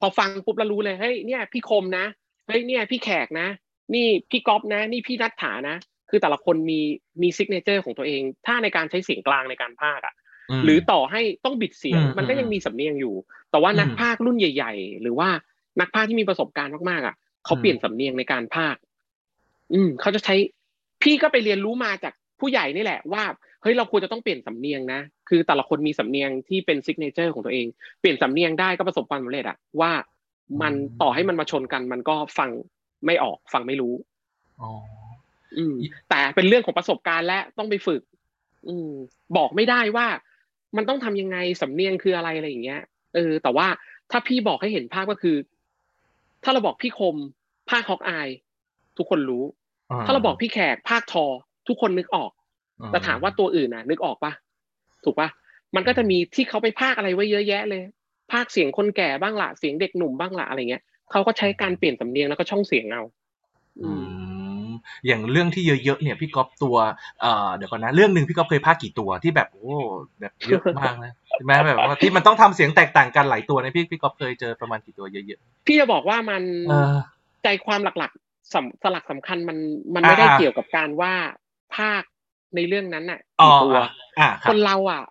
[0.00, 2.04] พอฟังปุ๊บแล้วรู้เลยเฮ้ยเนี่ยพี่คมนะ
[2.46, 3.48] เฮ้ยเนี่ยพี่แขกนะ
[3.94, 5.76] นี่พี่ก๊อฟนะ นี่พี่นัทถานะ
[6.10, 6.80] คือแต่ละคนมี
[7.22, 10.14] มี signature ของตัวเอง ถ้าในการใช้เสียงกลางในการพากย์อะ
[10.60, 13.14] มหรือต่อให้ต้องบิดเสียงอืมมันก็ยังมีสำเนียงอยู่
[13.50, 15.28] แต่ว่าอืมนักพากย์รุ่นใหญ่ ๆ หรือว่า
[15.80, 17.14] นักพากย์ที่มีประสบการณ์มากๆอะ
[17.44, 18.80] เขาอืมเปลี่ยนสำเนียงในการพากย์
[19.72, 20.34] อืมเขาจะใช้
[21.02, 23.24] พี่ก็ไปเรียนรู้มาจาก ผู้ใหญ่นี่แหละว่า
[23.62, 27.66] เฮ้ยเราควรจะต้องเปลี่ยนสำเนียงนะ คือแต่ละคนมีสำเนียงที่เป็น signature ของตัวเอง
[28.00, 29.92] เปลี่ยนสำเนียงได้ก็ประสบความสำเร็จอะว่า
[30.62, 30.72] มัน
[31.02, 32.50] ต่อให้มันมาชนกัน มันก็ฟัง
[33.06, 33.94] ไม่ออกฟังไม่รู้
[34.60, 34.70] อ๋อ
[35.56, 35.74] อืม
[36.10, 38.02] แต่เป็นเรื่องของประสบการณ์และต้องไปฝึก
[38.68, 38.90] อืม
[39.36, 40.06] บอกไม่ได้ว่า
[40.76, 42.80] มันต้องทำยังไงสำเนียงคืออะไรอะไรอย่างเงี้ย
[43.14, 43.66] เออ แต่ว่า
[44.10, 45.36] ถ้าพี่บอกให้เห็นภาพก็คือ
[46.44, 47.16] ถ้าเราบอกพี่คม
[47.70, 48.28] ภาคฮอกอาย
[48.96, 49.44] ทุกคนรู้
[50.06, 51.26] ถ้าเราบอกพี่แขกภาคทอ
[51.70, 52.30] ทุกคนนึกออก
[52.90, 54.32] แต่ถามว่าตัวอื่นน่ะ นึกออกปะ
[55.04, 55.28] ถูกปะ
[55.74, 57.82] มันก็จะมีที่เขาไปภาคอะไรไว้เยอะแยะเลย
[58.32, 63.02] ภาคเสียงคนแก่บ้างละเสียงเด็กหนุ่มบ้างละอะไรเงี้ยเขาก็ใช้การเปลี่ยนสำเนียงแล้วก็ช่องเสียงเอา
[63.80, 64.04] อือืม
[64.66, 64.68] ม
[65.06, 66.76] อย่างเรื่องที่เยอะๆเนี่ยพี่ก๊อฟตัว
[67.20, 69.74] เอ่อเดี๋ยวก่อนนะเรื่องหนึ่งพี่ก๊อฟเคยพากย์กี่ตัวที่แบบโอ้
[70.20, 76.94] แบบเยอะมากนะใช่ไหมแบบว่าที่มันต้องทำเสียงแตกต่างกันหลายตัวเนะพี่พี่ก๊อฟเคยเจอประมาณกี่ตัวเยอะพี่จะบอกว่ามันๆเออ
[77.42, 79.58] ใจความหลักๆสำสลักสำคัญมัน
[79.94, 81.14] มันไม่ได้อ่าเกี่ยวกับการว่า
[81.76, 82.02] ภาค
[82.54, 85.02] ในเรื่องนั้นน่ะอ๋อกี่ตัวอะอะคครับนเราอะ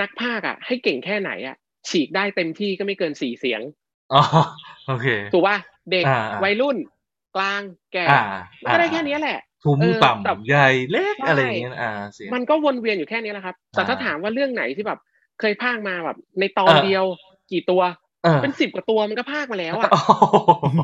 [0.00, 1.56] นักภาคอะ ให้เก่งแค่ไหนอะ
[1.88, 3.60] ฉีกได้เต็มที่ก็ไม่เกินสี่เสียง
[4.14, 4.22] อ๋อ
[4.86, 5.56] โอเคถูกป่ะ
[5.90, 6.76] เด็กอ่าอ่าวัยรุ่น
[7.36, 7.62] กลาง
[7.92, 8.20] แก่อ่า
[8.62, 14.98] มันก็ได้แค่นี้แหละทุ้มเออแต่ต่ำใหญ่เล็กใช่อะไรอย่างเงี้ยอ่าเสียงมันก็วนเวียนอยู่แค่นี้แหละครับ แต่ถ้าอ่าถามว่าเรื่องไหนที่แบบ
[15.40, 17.04] เคยพากมาแบบ ในตอนเออเดียว
[17.52, 17.82] กี่ตัว
[18.24, 20.80] เออเป็นสิบกว่าตัวมันก็พากมาแล้วอะโอ้โห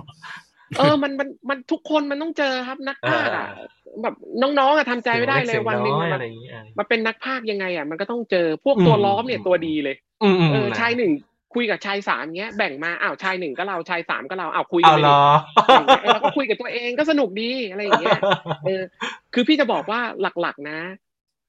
[0.78, 3.68] เออมันมันมันทุกคนมันต้องเจอครับนักพากย์อะเออ
[4.02, 11.12] แบบน้องๆอะทำใจไม่ได้เลยสีงวันหนึ่งอยมันอะไรอย่างเงี้ยอะมาเป็นนักพากย์ยังไงอะมันก็ต้องเจอพวกอืมตัวล้อมเนี่ยตัวดีเลยอืมอืมเออนะชายหนึ่ง
[11.54, 18.20] คุยกับชายสามเงี้ยแบ่งมาอ้าวชายหนึ่งก็เราชายสามก็เราอ้าวคุยกัเอานไปเหรดิออย่างเงี้ยเออแล้วก็คุยกับตัวเองก็สนุกดีอะไรอย่างเงี้ย
[18.66, 18.82] เออ
[19.34, 20.00] คือพี่จะบอกว่า
[20.40, 20.78] หลักๆนะ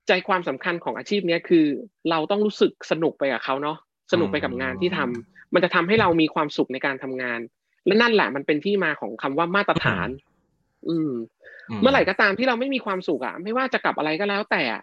[0.08, 1.66] ใจความสำคัญของอาชีพเนี้ยคือ
[2.10, 3.78] เราต้องรู้สึกสนุกไปกับเขาเนาะ
[4.12, 7.40] สนุกไปกับงานที่ทำมันจะทำให้เรามีความสุขในการทำงาน
[7.86, 10.08] และนั่นแหละมันเป็นที่มาของคำว่ามาตรฐาน
[10.90, 11.12] อืม
[11.82, 14.82] เมื่อไหร่ก็ตามที่เราไม่มีความสุขอะไม่ว่าจะกลับอะไรก็แล้วแต่อะ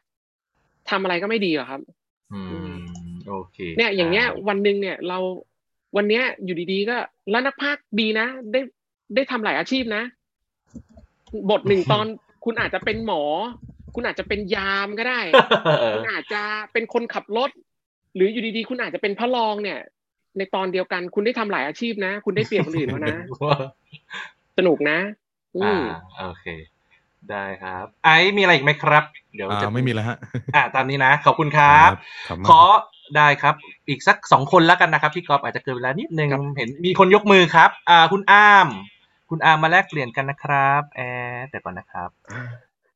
[0.91, 1.81] ทำอะไรก็ไม่ดีหรอกครับ
[2.33, 2.41] อื
[2.73, 2.75] ม
[3.29, 5.19] โอเค เนี่ย อย่างเงี้ย วันหนึ่งเนี่ย เรา
[5.97, 6.97] วันเนี้ย อยู่ดีๆก็
[7.31, 8.61] แล้วนักพากย์ดีนะได้
[9.15, 10.03] ได้ทำหลายอาชีพนะ
[11.51, 12.07] บทหนึ่งตอน
[12.45, 13.23] คุณอาจจะเป็นหมอ
[13.95, 15.21] คุณอาจจะเป็นยามก็ได้
[15.65, 16.43] เออคุณอาจจะ
[16.73, 17.51] เป็นคนขับรถ
[18.15, 19.79] หรืออยู่ดีๆ คุณอาจจะเป็นพระรองเนี่ย
[20.39, 23.17] ในตอนเดียวกัน คุณได้ทำหลายอาชีพนะ คุณได้เปรียบคนอื่นเขานะ
[24.59, 24.99] สนุกนะ
[25.57, 25.85] อือ่าม
[26.19, 26.47] โอเค
[27.31, 29.05] ได้ครับ ไอซ์มีอะไรอีกไหมครับ
[29.35, 30.17] เดี๋ยวอ่าจะไม่มีแล้วฮะ
[30.55, 31.91] อ่าตามนี้นะ ขอบคุณครับ
[32.29, 32.63] ขอบคุณขมากอ
[33.17, 33.55] ได้ครับ
[33.89, 38.69] อีกสักสองคนแล้วกันนะครับพี่กอฟอาจจะเกินเวลานิดนึงเห็นมีคนยกมือครับ อ่า คุณอาม
[39.31, 41.01] คุณอามมาแลกเปลี่ยนกันนะครับแอ
[41.31, 42.11] ร์แต่ก่อนนะครับ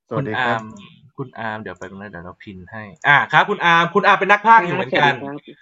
[0.09, 0.65] สวัสดีครับณอาม
[1.17, 5.13] คุณอาร์มเดี๋ยวไปตรงนั้นเดี๋ยวเราพินให้ อ่าครับ คุณอาร์มคุณอาร์มเป็นนักพากย์อยู่เหมือนกัน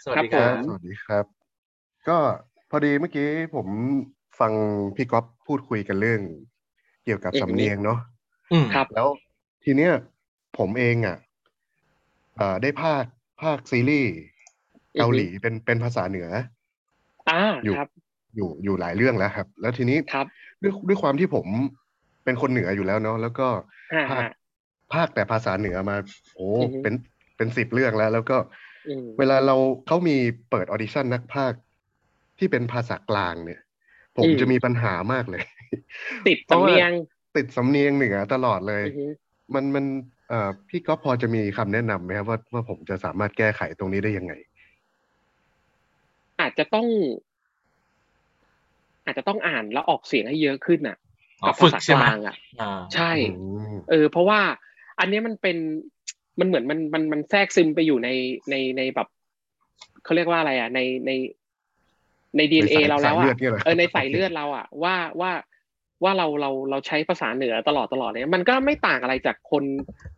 [0.04, 1.43] สวัสดีคครัรับบสวัสดีครับ
[2.08, 2.18] ก็
[2.70, 3.66] พอดีเมื่อกี้ผม
[4.40, 4.52] ฟัง
[4.96, 6.20] พี่ก๊อฟพูดคุยกันเรื่อง
[7.04, 7.98] เกี่ยวกับอืมสำเนียงเนาะ
[8.52, 9.08] อืมครับแล้ว
[9.64, 9.92] ทีเนี้ย
[10.58, 11.16] ผมเองอะ
[12.36, 13.04] เอ่อได้ภาค
[13.42, 14.12] ภาคซีรีส์
[14.98, 16.28] เกาหลีเป็นเป็นภาษาเหนือ
[17.30, 17.88] อ่าอยู่ครับ
[18.36, 20.26] อยู่อยู่หลายเรื่องแล้วครับ แล้วทีนี้ครับ
[20.62, 21.46] ด้วยด้วยความที่ผม
[22.24, 23.48] เป็นคนเหนืออยู่แล้วเนาะแล้วก็
[23.92, 24.30] อ่าภาคฮะ
[24.94, 25.96] ภาคแต่ภาษาเหนือมา
[26.34, 26.94] โอ้อือฮึเป็น
[27.36, 28.36] เป็นสิบเรื่องแล้ว แล้วก็
[28.88, 29.56] อืมเวลาเรา
[29.86, 30.16] เขามี
[30.50, 31.52] เปิดออดิชั่นนักภาค
[32.38, 33.60] ที่เป็นภาษากลางเนี่ย
[34.16, 35.42] ผมอืมจะมีปัญหามากเลย
[36.26, 36.92] ติดเพราะสำว่าเนียง
[37.36, 39.06] ติดสำเนียงเหนือตลอดเลยอือฮึ
[39.54, 39.84] มันมัน
[40.28, 44.32] เอ่อพี่ก๊อฟพอจะมีคำแนะนำไหมครับว่าว่าผมจะสามารถแก้ไขตรงนี้ได้ยังไง
[46.40, 46.86] อาจจะต้อง
[49.04, 50.96] อาจจะต้องอ่านแล้วออกเสียงให้เยอะขึ้นน่ะ
[51.42, 54.40] อ๋อกับฝึภากษาใช่กไหมลางอะอ่าใช่อืมเออ เพราะว่า
[55.00, 55.56] อันเนี้ยมันเป็น
[56.40, 58.08] มันเหมือนมันมันมันแทรกซึมไปอยู่ใน
[58.50, 59.08] ในในแบบ
[60.04, 61.10] เขาเรียกว่าอะไรอะในใน
[62.36, 65.32] ในดีในเอสายเราแล้วสายเลือะอดเนี่ยเหรอเออในสายเลือดเราอะว่าว่า
[66.02, 69.64] ว่าเราเราเราใช้ภาษาเหนือตลอดตลอดเนี่ยมันก็ไม่ต่างอะไรจากคน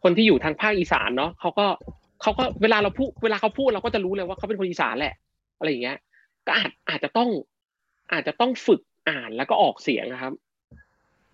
[0.02, 1.66] คนที่อยู่ทางภาคอีสานเนาะเขาก็
[2.22, 5.14] เขาก็เวลาเราพูดเวลาเขาพูดเราก็จะรู้เลยว่าเขาเป็นคนอีสานแหละ
[5.59, 5.98] อะไรอย่างเงี้ย
[6.47, 7.30] ก็อาจอาจจะต้อง
[8.12, 10.32] อาจจะต้องฝึกอ่านแล้วก็ออกเสียงนะครับ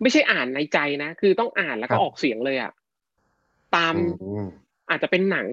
[0.01, 2.71] ไม่ใช่อ่านในใจนะ คือต้องอ่านแล้วก็ครับออกเสียงเลยอะ
[3.75, 4.47] ตามอืม
[4.89, 5.47] อาจจะเป็นหนัง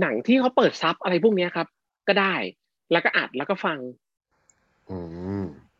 [0.00, 1.66] หนังที่เขาเปิดซับอะไรพวกเนี้ยครับ
[2.08, 2.34] ก็ได้
[2.92, 4.03] แล้วก็อัดแล้วก็ฟังอืม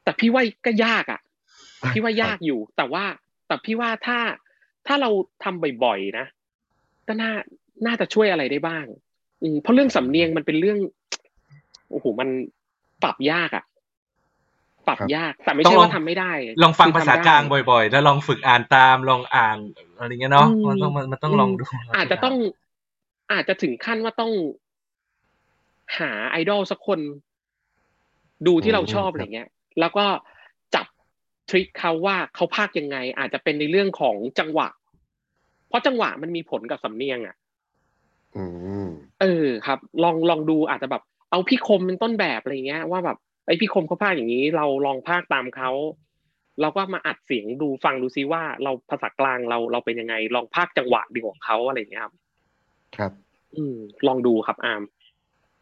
[0.04, 1.20] แต่พี่ว่าก็ยากอะ
[1.94, 3.04] พี่ว่ายากอยู่ แต่ว่า
[3.46, 4.18] แต่พี่ว่าถ้า
[4.86, 5.10] ถ้าเรา
[5.44, 6.26] ทำบ่อยๆนะ
[7.08, 7.32] ก็น่า
[7.86, 8.84] น่าจะช่วยอะไรได้บ้าง
[9.42, 10.78] อืมเพราะเรื่องสำเนียงมันเป็นเรื่อง
[11.90, 12.28] โอ้โหมัน
[13.02, 13.64] ปรับยากอะ
[14.88, 16.32] ปรับครับยาก แต่ไม่ต้อใช่งลองว่าทำไม่ได้
[16.62, 19.58] ลองฟังคือภาษากทำได้ลางบ่อยๆ แล้วลองฝึกอ่านตามลองอ่าน
[19.98, 21.64] อะไรเงี้ยเนาะอืมมันต้องมันมันต้องลองดู
[21.96, 22.36] อาจจะต้อง
[23.32, 24.32] อาจจะถึงขั้นว่าต้อง
[25.98, 27.00] หาไอดอลสักคน
[28.46, 29.48] ดูที่เราชอบอืมอะไรเงี้ย
[29.80, 30.04] แล้วก็
[30.74, 30.86] จับ
[31.48, 34.68] ทริคเขาว่าเขาพากยังไง อาจจะเป็นในเรื่องของจังหวะ
[35.68, 37.36] เพราะจังหวะมันมีผลกับสำเนียงอะ
[38.36, 38.44] อื
[38.86, 38.88] ม
[39.20, 45.70] เออครับ ลองลองดูอาจจะแบบ เอาพี่คมเป็นต้นแบบอะไรเงี้ย ว่าแบบไอพี่คมเขาพากอย่างนี้ เราลองพากตามเขา
[46.60, 52.14] เราก็มาอัดเสียงดูฟังดูซิว่าเราภาษากลางเราเราเป็นยังไง ลองพากจังหวะดีกว่าเขาอะไรเงี้ยครับ
[52.96, 53.12] ครับ
[53.56, 53.76] อืม
[54.06, 54.82] ลองดูครับอาร์ม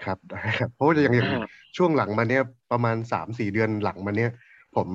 [0.05, 2.43] ครับได้ครับเพราะว่าอย่างอย่างอ่าช่วงหลังมาเนี้ย
[2.73, 4.31] ประมาณสามสี่เดือนหลังมาเนี้ย
[4.77, 4.89] ผม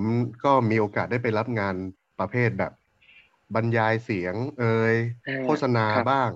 [0.43, 1.75] ก็มีโอกาสได้ไปรับงาน
[2.19, 2.71] ประเภทแบบ
[3.55, 6.29] บรรยายเสียง เอ่ยอ่าโฆษณาครับบ้าง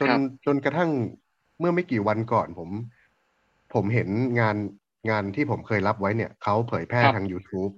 [0.00, 0.90] จนครับจนกระทั่ง
[1.58, 2.70] เมื่อไม่กี่วันก่อนผม
[3.74, 4.08] ผมเห็น
[4.40, 4.56] งาน
[5.10, 7.72] งานที่ผมเคยรับไว้เนี่ยเขาเผยแพร่ครับทาง YouTube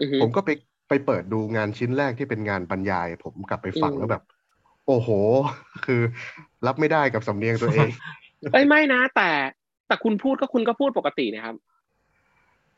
[0.00, 0.50] อือฮึผมก็ไป
[0.88, 4.22] ไปเปิดดูงานชิ้นแรกที่เป็นงานบรรยาย ผมกลับไปฟังอืมแล้วแบบ
[4.86, 5.08] โอ้โห
[5.86, 6.00] คือ
[6.66, 7.88] รับไม่ได้กับสำเนียงตัวเอง
[8.52, 9.30] เอ้ยไม่นะ แต่
[9.86, 11.56] แต่คุณพูดก็คุณก็พูดปกตินะครับ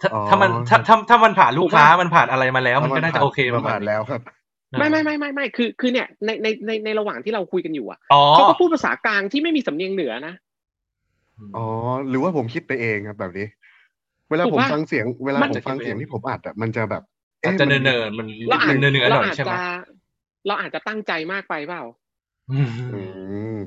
[0.01, 4.21] ถ้าอ๋อ ถ้ามันถ้าถ้าถ้ามันผ่านลูกค้าถูกปะมันผ่านอะไรมาแล้ว มันก็น่าจะโอเคปประระมามาณณแล้วครับ
[4.79, 10.35] ไม่ไม่ไม่ไม่ไม่คือคือเนี่ยในในในในระหว่างที่เราคุยกันอยู่อะอ๋อเขาก็พูดภาษากลางที่ไม่มีสำเนียงเหนือนะ
[11.57, 11.67] อ๋อ
[12.09, 13.47] หรือว่าผมคิดไปเองครับแบบนี้
[14.31, 17.03] เวลาถูกผมปะฟังเสียง เวลามัน ผมฟังเสียงที่ผมอัดอะมันจะแบบ
[17.45, 19.59] อาจเอ๊ะจะมันเนินๆมันเราอาจเนื้อเนื้อๆหเราน่อยอาจใช่ไหมจะ
[20.47, 21.83] เราอาจจะตั้งใจมากไปเปล่า
[22.51, 23.01] อืม อื
[23.55, 23.59] ม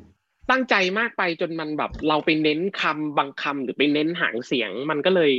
[0.50, 5.32] ตั้งใจมากไปจนมันแบบเราไปเน้นคำบางคำหรือไปเน้นหางเสียง มันก็เลย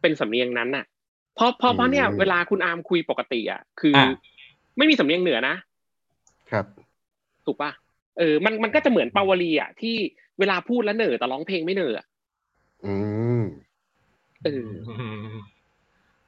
[0.00, 0.84] เป็นสำเนียงนั้นน่ะ
[1.34, 4.10] เพราะเพราะเพราะเนี่ยอืมเวลาคุณอาร์มคุยปกติอะคือออะ
[4.76, 5.54] ไม่มีสำเนียงเหนือนะ
[6.50, 6.64] ครับ
[7.46, 7.70] ถูกปะ
[8.18, 9.94] เออ มันมันก็จะเหมือนปาวลีอะที่
[10.38, 12.06] เวลาพูดแล้วเหน่อแต่ร้องเพลงไม่เหน่ออะ
[12.86, 12.94] อื
[13.40, 13.42] ม
[14.44, 14.68] เออ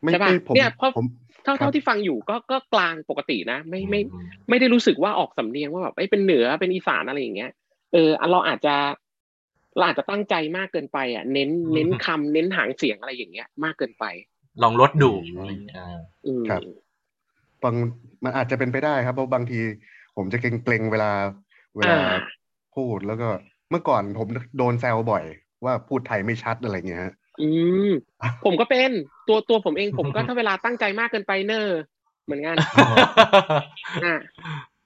[0.02, 1.06] ไม่ใช่ปะไม่ผมเนี่ยเพราะผม
[1.44, 4.00] เท่าครับเท่าที่ฟังอยู่ก็ก็กลางปกตินะไม่ไม่
[4.48, 7.50] ไม่ได้รู้สึกว่าออกสำเนียงว่าแบบเอ้ยเป็นเหนือเป็นอีสานอะไรอย่างเงี้ย
[7.92, 8.76] เอออะเราอาจจะ
[9.76, 14.04] เราอาจจะตั้งใจมากเกินไป อะ เน้นเน้นคำเน้นหางเสียงอะไรอย่างเงี้ย มากเกินไป
[14.62, 16.60] ลองลดดูอะไรอย่างเงี้ยอ่าอืมครับ
[17.62, 17.74] บาง
[18.24, 19.60] มันอาจจะเป็นไปได้ครับเพราะบางที
[20.16, 21.12] ผมจะเกรงๆเวลา
[21.76, 22.20] เวลาอ่า
[22.76, 23.28] พูดแล้วก็
[23.70, 24.28] เมื่อก่อนผม
[24.58, 25.24] โดนแซวบ่อย
[25.64, 27.48] ว่าพูดไทยไม่ชัดอะไรเงี้ยฮะอื
[27.88, 27.90] ม
[28.44, 28.90] ผมก็เป็น
[29.28, 31.68] ตัวตัวผมเองผมก็ถ้าเวลาตั้งใจมากเกินไปเนอ
[32.24, 32.56] เหมือนกัน
[34.04, 34.16] อะ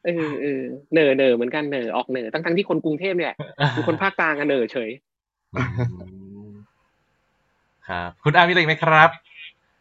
[0.04, 0.62] เออเออ
[0.92, 3.34] เหน่อเหน่อเหมือนกันเหน่อออกเหน่อทั้งทั้งที่คนกรุงเทพเนี่ย
[3.72, 4.90] เป็นคนภาคกลางอะเหน่อเฉย
[5.54, 5.62] อื
[6.48, 6.50] ม
[7.88, 9.10] ครับ คุณอามีอะไรอีกไหมครับ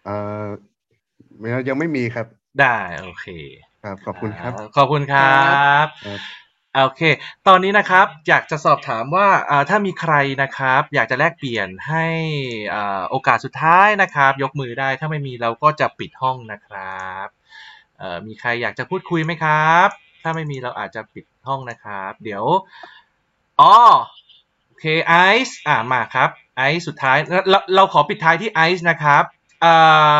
[0.05, 0.15] เอ่
[0.45, 0.47] อ
[1.69, 2.27] ยังไม่มีครับ
[2.59, 3.27] ได้โอเค
[3.83, 5.55] ครับ ขอบคุณครับ ขอบคุณครับ
[6.07, 6.21] ครับ
[6.85, 7.01] โอเค
[7.47, 12.05] ตอนนี้นะครับ อยากจะสอบถามว่าอ่าถ้ามีใครนะครับ อยากจะแลกเปลี่ยนให้
[12.73, 17.27] อ่าโอกาสสุดท้ายนะครับ ยกมือได้ถ้าไม่มีเราก็จะปิดห้องนะครับ
[17.97, 19.89] เอ่อมีใครอยากจะพูดคุยไหมครับ
[20.23, 22.43] ถ้าไม่มีเราอาจจะปิดห้องนะครับ เดี๋ยว
[23.61, 23.75] อ๋อ
[24.67, 25.15] โอเคไอ
[25.47, 27.17] ซ์อ่ามาครับไอซ์สุดท้าย
[27.49, 29.23] เราเราขอปิดท้ายที่ไอซ์นะครับ
[29.63, 30.17] อ่า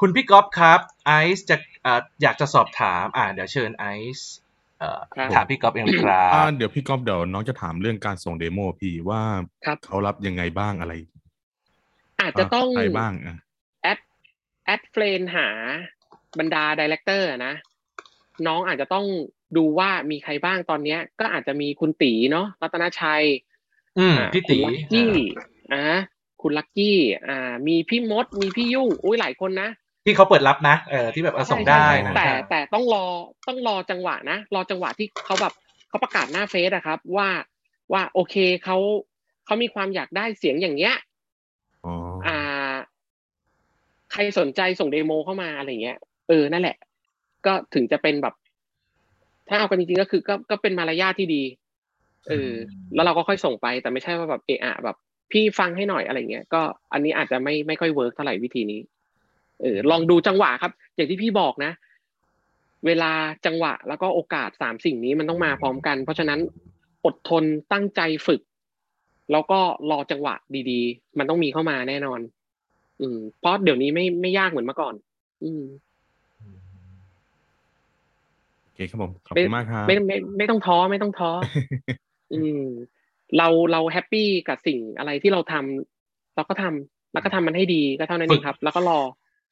[0.00, 3.86] คุณพี่ก๊อฟครับไอซ์จะอ่าอยากจะสอบถามอ่าเดี๋ยวเชิญไอ
[4.16, 4.30] ซ์
[4.78, 9.22] เอ่อครับถามพี่ก๊อฟเองเลยครับอ่าเดี๋ยวพี่ก๊อฟเดี๋ยวน้องจะถามเรื่องการส่ง demo พี่ว่า
[9.64, 10.92] ครับเขารับยังไงบ้างอะไร
[12.20, 13.36] อาจจะต้องใครบ้างอะ
[13.82, 13.98] add
[14.66, 15.48] add friend หา
[16.38, 17.54] บรรดา director นะ
[18.46, 19.06] น้องอาจจะต้อง
[19.56, 23.24] ดูว่ามีใครบ้างตอนเนี้ย ก็อาจจะมีคุณตีเนาะรัตนชัย
[23.98, 25.12] อืมอ่าพี่คุตีณลักกี้
[25.72, 25.84] อ่า
[26.42, 26.98] คุณลักกี้
[27.28, 29.68] อ่า มีพี่มดมีพี่ยุ่งอุ้ยหลายคนนะ
[30.04, 33.04] ที่เขาเปิดรับนะเออที่แบบเอาส่งได้ใช่นะใช่แต่แต่ต้องรอ
[33.48, 35.52] ต้องรอจังหวะนะรอจังหวะที่เขาแบบ
[35.88, 37.28] เขาประกาศหน้าเฟซอะครับ ว่า
[37.92, 38.34] ว่าโอเค
[38.64, 38.76] เขา
[39.46, 40.94] เขามีความอยากได้เสียงอย่างเงี้ย
[41.84, 41.94] อ๋อ
[42.26, 42.74] อ่า
[44.12, 45.98] ใครสนใจส่งเดโมเข้ามาอะไรเงี้ย
[46.28, 46.76] เออนั่นแหละ
[47.46, 48.34] ก็ถึงจะเป็นแบบ
[49.48, 51.42] ถ้าเอากันจริงๆก็คือ ก็ก็เป็นมารยาทที่ดี
[52.28, 52.50] เออ
[52.94, 54.96] แล้วเราก็ค่อยส่งไป แต่ไม่ใช่ว่าแบบเอะอะแบบ
[55.32, 56.62] พี่ฟังให้หน่อยอะไรเงี้ยก็
[56.92, 58.80] อันนี้อาจจะไม่ไม่ค่อย work เท่าไหร่วิธีนี้
[59.62, 61.72] เออ ลองดูจังหวะครับ อย่างที่พี่บอกนะ
[62.86, 63.12] เวลา
[63.46, 66.40] จังหวะ แล้วก็โอกาสสามสิ่งนี้มันต้องมาพร้อมกัน เพราะฉะนั้น
[67.04, 68.40] อดทนตั้งใจฝึก
[69.32, 69.60] แล้วก็
[69.90, 70.34] รอจังหวะ
[70.70, 72.20] ดีๆ มันต้องมีเข้ามาแน่นอน
[73.00, 74.94] อืมเพราะเดี๋ยวนี้ไม่ไม่ยากเหมือนเมื่อก่อน
[75.42, 75.62] อืม
[75.93, 75.93] โอ
[78.74, 81.30] เคครับผมขอบไม่คุณมากครับไม่ไม่ไม่ต้องท้อไม่ต้องท้อ
[82.32, 82.62] อืม
[83.38, 89.00] เราเราแฮปปี้กับสิ่งอะไรที่เราทำเราก็ทำแล้วก็ทำมันให้ดีก็เท่านั้นเองครับ แล้วก็รอ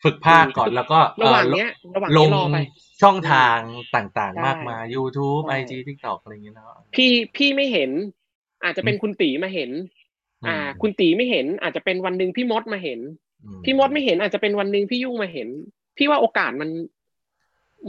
[0.04, 2.56] ฝึกภาคก่อนแล้วก็ระหว่างอ่อเนี้ย ระหว่างลนี้งรอไป
[3.02, 3.58] ช่องทาง
[3.94, 7.90] ต่างใช่ๆมากมาย YouTube ใช่ IG TikTok อะไรอย่างเงี้ยเนาะพี่พี่ไม่เห็น
[8.64, 9.70] อาจจะเป็นคุณตีมาเห็น
[10.46, 13.00] อ่าอืมคุณตีไม่เห็น อาจจะเป็นวันหนึ่งพี่มดมาเห็น
[13.44, 15.48] อืพี่มดไม่เห็นอาจจะเป็นวันหนึ่งพี่ยุ่งมาเห็น
[15.96, 16.70] พี่ว่าโอกาสมัน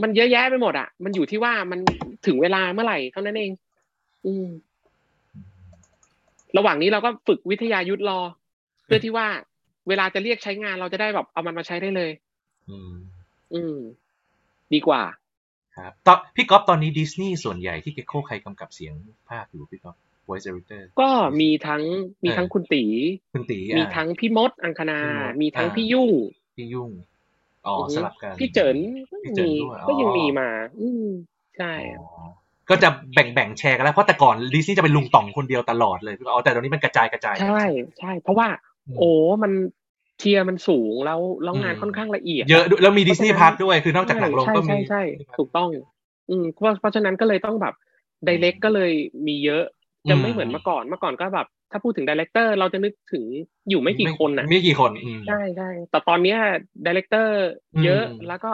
[0.02, 1.80] มันเยอะแยะไปหมดอะ มันอยู่ที่ว่ามัน
[2.26, 3.52] ถึงเวลาเมื่อไหร่เท่านั้นเอง
[4.26, 4.46] อืม
[6.56, 8.20] ระหว่างนี้เราก็ฝึกวิทยายุทธรอ
[8.84, 9.26] เพื่อที่ว่า
[9.88, 12.10] เวลาจะเรียกใช้งานเราจะได้แบบเอามันมาใช้ได้เลย
[12.70, 12.92] อืม
[13.54, 13.76] อืม
[14.74, 15.02] ดีกว่า
[15.76, 18.94] ครับตอนพี่ก๊อฟตอนนี้ดิสนีย์ส่วนใหญ่ที่เกโคใครกำกับเสียง
[19.30, 19.96] ภาคอยู่พี่ก๊อฟ
[20.28, 21.10] voice editor ก็
[21.40, 21.82] มีทั้ง
[22.24, 22.84] มีทั้งเออคุณตี
[23.34, 26.10] คุณตีมีอะทั้งพี่มดอังคณาพี่มดมีทั้งอ่าพี่ยุ่ง
[26.56, 26.90] พี่ยุ่ง
[27.66, 28.76] อ๋ออฮึสลับกันพี่เจิน
[29.10, 30.48] ก็พี่ยังเจินมีด้วยอ๋อก็ยังมีมา
[30.80, 31.06] อืม
[31.58, 32.24] ใช่อ๋อ
[32.70, 37.62] ก็จะแบ่งแบ่งๆแชร์กันแล้วเพราะแต่ก่อนดิสนีย์จะเป็นลุงต่องคนเดียวตลอดเลยอ๋อแต่ตอนนี้มันกระจายกระจายใช่
[37.98, 38.48] ใช่เพราะว่า
[38.88, 39.10] อืมโอ้
[39.42, 39.52] มัน
[40.18, 45.02] เทียร์มันสูงแล้วแล้วงานอืมค่อนข้างละเอียด เยอะด้วยแล้วมีดิสนีย์เพราะฉะนั้นพัทด้วยคือนอกจากหนังลงใช่ก็มีใช่ใช่
[45.36, 45.70] ถูกต้อง
[46.30, 47.74] อืมเพราะเพราะฉะนั้นก็เลยต้องแบบ
[48.24, 48.92] ไดเ c กก็เลย
[49.26, 49.64] มีเยอะ
[50.10, 53.24] จะไม่เหมือนเมื่อก่อนเมื่อก่อนก็แบบ ถ้าพูดถึง director เราจะนึกถึง
[53.68, 56.38] อยู่ไม่กี่คนอะไม่กี่คนอืมใช่ใช่แต่ตอนเนี้ย
[56.86, 57.38] director
[57.84, 58.52] เยอะอืมแล้วก็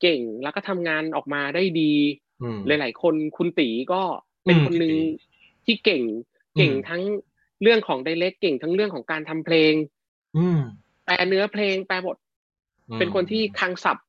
[0.00, 1.92] เก่งแล้วก็ทำงานออกมาได้ดี
[2.42, 4.02] อืมหลาย ๆ คนคุณตีก็
[4.44, 5.20] เป็นอืมคนหนึ่งพี่ตี
[5.66, 6.02] ที่เก่ง
[6.56, 7.02] เก่งอืมทั้ง
[7.62, 9.74] เรื่องของไดเ c กเก่งทั้งเรื่องของการทำเพลง
[10.36, 10.60] อืม
[11.04, 12.16] แปลเนื้อเพลงแปลบท
[12.88, 14.06] อืมเป็นคนที่คังศัพท์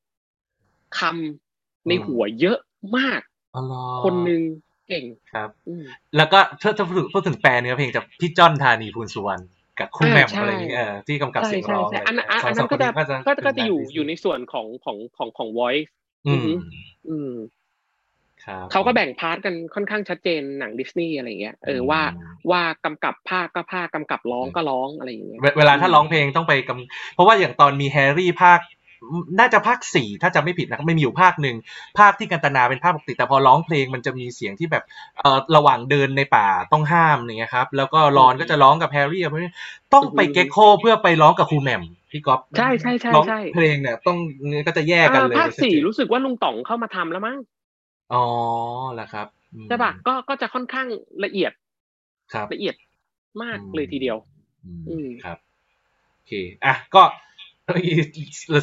[0.99, 2.57] คำในอืมหัวเยอะ
[2.98, 3.22] มาก
[3.56, 4.41] อ๋อเหรอคนหนึ่ง
[4.88, 5.85] เก่งครับ อืม
[6.18, 9.43] แล้วก็ถ้าถ้าพูดพูดถึงแปลเนื้อเพลงจากพี่จ้อนธานีพูนสุวรรณ
[9.80, 15.89] กับคุณอ่าแหม่มใช่ อะไรอย่างเงี้ยเออที่กำกับใช่เสียงใช่ร้องใช่อะไรอันนั้นอันสองอันสนั้องนคก็นจะนี้ก็จะก็ก็จะเป็นอยู่งานอยู่ในส่วนของของของของ voice
[16.27, 16.51] อือืมอฮึ
[17.10, 17.31] อืม
[18.45, 22.01] ครับเขาก็แบ่งพาร์ทกันค่อนข้างชัดเจนหนังดิสนีย์อะไรเงี้ยเออว่า
[22.51, 28.60] ว่ากำกับภาคก็ภาคกำกับร้องก็ร้องอะไรอย่างเงี้ย เวเวลาถ้าร้องเพลงต้องไปกำเพราะว่าอย่างตอนมีแฮร์รี่ภาค
[29.39, 31.55] น่าจะภาคสี่ถ้าจำไม่ผิดนะครับไม่มีอยู่ภาคหนึ่ง
[31.99, 34.84] ภาคที่กันตนาเป็นภาคปกติแต่พอร้องเพลงมันจะมีเสียงที่แบบ
[35.17, 39.51] เอ่อระหว่างเดินในป่าต้องห้ามอย่างเงี้ยครับ แล้วก็รอนก็จะร้องกับแฮร์รี่อะไรพวกนี้
[39.93, 44.17] ต้องไปเก็กโคเพื่อไปร้องกับครูแหม่มพี่ก๊อฟใช่ใช่ใช่ร้องใช่เพลงเนี่ยต้อง
[44.67, 47.38] ก็จะแยกกันเลยอ่าภาคสี่รู้สึกว่าลุงต่องเข้ามาทำแล้วมั้ง
[48.13, 48.25] อ๋อ
[48.93, 50.88] เหรอครับอืมใช่ปะก็ก็จะค่อนข้าง
[51.25, 51.51] ละเอียด
[52.34, 52.75] ครับละเอียด
[53.43, 54.17] มากอืมเลยทีเดียว
[54.65, 55.38] อืมอืมครับ
[56.13, 56.31] โอเค
[56.65, 57.01] อะก็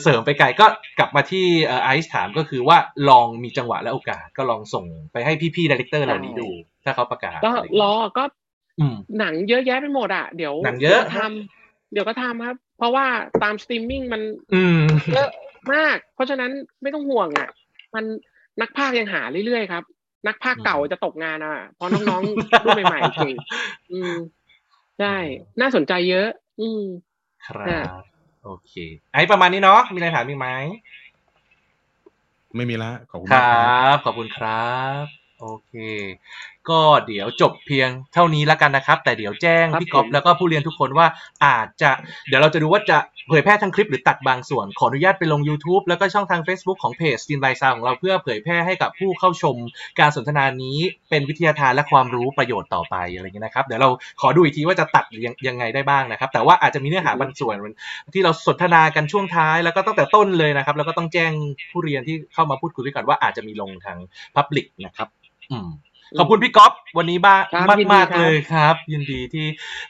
[0.02, 0.66] เสริมไปไกลก็
[0.98, 2.78] กลับมาที่เอ่อไอซ์ถามก็คือว่า
[3.08, 6.48] ลองมีจังหวะและโอกาสก็ลองส่งไปให้พี่ๆ director เหล่านี้ดู
[6.84, 8.24] ถ้าเขาประกาศ ก็ะไย่างเงี้ยรอก็
[8.80, 13.06] อืมหนังเยอะแยะไปหมดอะเดี๋ยวหนังเยอะดี๋วก็ทำเดี๋ยวก็ทำครับ เพราะว่า
[13.42, 14.22] ตามสตรีมมิ่งมัน
[14.54, 14.80] อืม
[15.14, 15.28] เยอะ
[15.74, 16.50] มาก เพราะฉะนั้น
[16.82, 17.50] ไม่ต้องห่วงอะ
[17.94, 18.04] มัน
[18.60, 19.84] นักพากย์ยังหาเรื่อยๆครับ
[20.26, 23.34] นักพากย์เก่าจะตกงานอะ เพราะน้องๆรุ่นใหม่ๆเก่ง
[23.90, 24.12] อืม
[25.00, 25.16] ใช่
[25.60, 26.28] น่าสนใจเยอะ
[26.60, 26.82] อืม
[27.46, 28.09] ครับอะ
[28.44, 28.72] โอเค
[29.14, 30.48] ไอ้ประมาณนี้เนาะมีอะไรถามอีกไหม
[32.56, 34.70] ไม่มีละขอบคุณคมากรครับับ ขอบคุณครั
[35.02, 35.04] บ
[35.40, 35.72] โอเค
[36.68, 41.06] ก็เดี๋ยวจบเพียงเท่านี้แล้วกันนะครับ แต่เดี๋ยวแจ้งครับพี่ก๊อฟผม แล้วก็ผู้เรียนทุกคนว่า
[41.44, 41.90] อาจจะ
[42.28, 42.98] เดี๋ยวเราจะดูว่าจะ
[43.30, 49.56] เผยแพร่ทั้งคลิปหรือตัดบางส่วน ขออนุญาตไปลง YouTube แล้วก็ช่องทาง Facebook ของเพจ s t e a m by Sound ของเราเพื่อเผยแพร่ให้กับผู้เข้าชม
[50.00, 50.78] การสนทนานี้
[51.10, 53.88] เป็นวิทยาทานและความรู้ประโยชน์ต่อไปอะไรเงี้ยนะครับเดี๋ยวเรา
[54.20, 57.56] ขอดูอีกทีว่าจะตัดยังยังไงได้บ้างนะครับ แต่ว่าอาจจะมีเนื้อหาบางส่วน
[58.14, 61.32] ที่เราสนทนากันช่วงท้าย แล้วก็ตั้งแต่ต้นเลยนะครับ แล้วก็ต้องแจ้ง
[61.70, 63.98] ผู้เรียนที่เข้ามาพูดคุยด้วยกันว่าอาจจะมีลงทาง
[64.36, 65.08] Public นะครับ
[65.50, 65.68] อืม
[66.18, 69.46] ขอบคุณพี่ก๊อฟวันนี้บ้างครับมากยินดีมากครับ เลยครับ ยินดีที่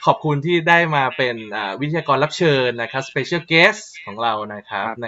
[0.06, 5.06] ขอบคุณที่ได้มาเป็นอ่าวิทยากรรับเชิญนะครับ Special Guest ของเรานะครับใน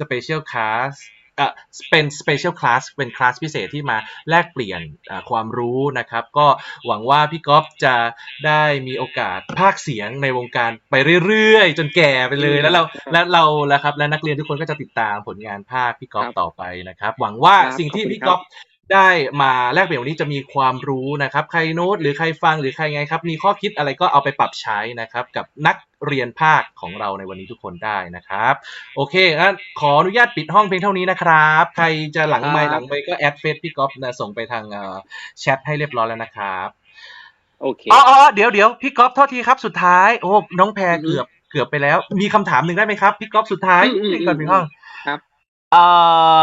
[0.00, 0.92] Special Class
[1.36, 1.52] เอ่อ
[1.90, 4.80] เป็น Special Class เป็นคลาสพิเศษที่มาแลกเปลี่ยน
[5.10, 6.46] อ่าความรู้นะครับ ก็
[6.86, 7.96] หวังว่าพี่ก๊อฟจะ
[8.46, 18.40] ได้มีโอกาสภาคเสียงในวงการไปเรื่อยๆ จนแก่ไปเลยอืมแล้วเราครับและเราแล้วครับและนักเรียนทุกคนก็จะติดตามผลงานภาคพี่ก๊อฟครับต่อไปนะครับ หวังว่าครับสิ่งที่ขอบคุณพี่ครับ ก๊อฟ
[18.94, 19.08] ได้
[19.42, 25.76] มาแลกเปลี่ยนวันนี้จะมีความรู้นะครับ ใครโน้ตหรือใครฟังหรือใครไงครับ มีข้อคิดอะไรก็เอาไปปรับใช้นะครับ กับนัก
[26.06, 28.54] เรียนภาคของเราในวันนี้ทุกคนได้นะครับ
[28.96, 31.86] โอเคงั้นขออนุญาตปิดห้องเพียงเท่านี้นะครับ ใคร
[32.16, 34.96] จะหลังไมค์ครับหลังไมค์ก็แอดเฟซพี่ก๊อฟนะส่งไปทางเอ่อ
[35.40, 36.68] แชทให้เรียบร้อยแล้วนะครับ
[37.62, 44.64] โอเคอ๋ออ๋อเดี๋ยวเดี๋ยวพี่ก๊อฟโทษทีครับสุดท้ายโอ้น้องแพรอือฮึเกือบเกือบไปแล้ว มีคำถามหนึ่งได้ไหมครับพี่ก๊อฟสุดท้ายอืมอืมให้ก่อนปิดห้อง
[45.06, 45.18] ครับ
[45.72, 45.84] เอ่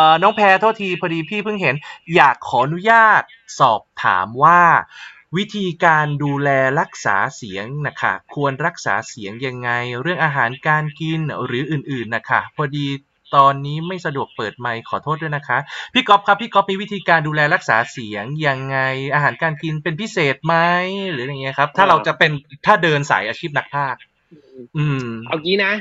[0.07, 1.75] อ น้องแพรโทษทีพอดีพี่เพิ่งเห็น
[2.15, 3.21] อยากขออนุญาต
[3.59, 4.61] สอบถามว่า
[5.37, 6.49] วิธีการดูแล
[6.79, 9.69] รักษาเสียงนะคะควรรักษาเสียงยังไง
[10.01, 12.87] เรื่องอาหารการกิน หรืออื่น ๆนะคะพอดี
[13.35, 15.57] ตอนนี้ไม่สะดวกเปิดไมค์ ขอโทษด้วยนะคะ
[15.93, 18.77] พี่ก๊อฟครับ พี่ก๊อฟมีวิธีการดูแลรักษาเสียงยังไง
[19.13, 20.55] อาหารการกินเป็นพิเศษไหม
[21.11, 22.31] หรืออย่างเงี้ยครับ ถ้าเราจะเป็น
[22.65, 24.01] ถ้าเดินสายอาชีพนักพากย์
[24.77, 25.73] อืม เอางี้นะ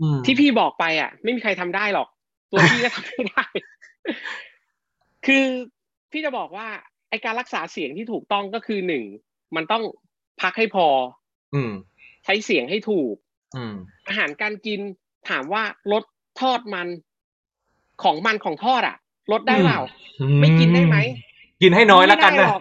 [0.00, 2.08] อืม ที่พี่บอกไปอะ ไม่มีใครทำได้หรอก
[2.52, 3.44] ตัวพี่ก็ทำไม่ได้
[5.26, 5.44] คือ
[6.10, 6.68] พี่จะบอกว่า
[7.10, 9.04] ไอการรักษาเสียงที่ถูกต้องก็คือหนึ่ง
[9.56, 9.82] มันต้อง
[10.40, 10.86] พักให้พอ
[11.54, 11.72] อืม
[12.24, 13.14] ใช้เสียงให้ถูก
[13.56, 13.74] อืม
[14.08, 14.80] อาหารการกิน
[15.28, 15.62] ถามว่า
[15.92, 16.04] ลด
[16.40, 16.88] ทอดมัน
[18.02, 18.96] ของมันของทอดอะ
[19.32, 19.80] ลดได้เปล่า
[20.40, 20.96] ไม่กินได้ไหม
[21.62, 22.60] กินให้น้อยแล้วกันไม่ได้นะหรอก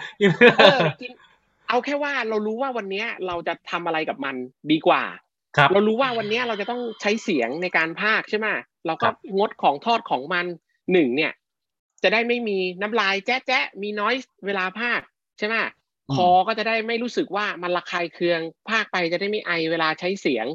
[0.60, 1.12] เออกิน
[1.70, 4.36] เอาแค่ว่าเรารู้ว่าวันเนี้ยเราจะทำอะไรกับมัน
[4.72, 5.04] ดีกว่า
[5.58, 8.48] ครับ เรารู้ว่าวันเนี้ยเราจะต้องใช้เสียงในการพากย์ใช่ไหม
[8.86, 10.46] เราก็ครับงดของทอดของมัน
[10.92, 11.34] หนึ่งเนี่ย
[12.04, 14.14] จะได้ไม่มีน้ำลายแจ๊ะแจ๊ะมีน้อย
[14.46, 15.06] เวลาพากย์
[15.38, 15.56] ใช่ไหม
[16.16, 18.40] คอก็จะได้ไม่รู้สึกว่ามันระคายเคือง
[18.70, 20.46] พากย์ไปจะได้ไม่ไอเวลาใช้เสียง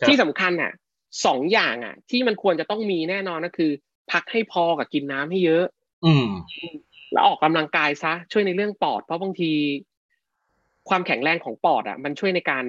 [0.00, 0.72] ครับที่สำคัญอะ
[1.26, 3.72] สองอย่างอะ ที่มันควรจะต้องมีแน่นอนก็คือ
[4.12, 5.64] พักให้พอกับกินน้ำให้เยอะ
[6.06, 6.28] อืม
[7.12, 9.52] แล้วออกกำลังกายซะ ช่วยในเรื่องปอด เพราะบางที
[10.88, 12.64] ความแข็งแรงของปอดอะ มันช่วยในการ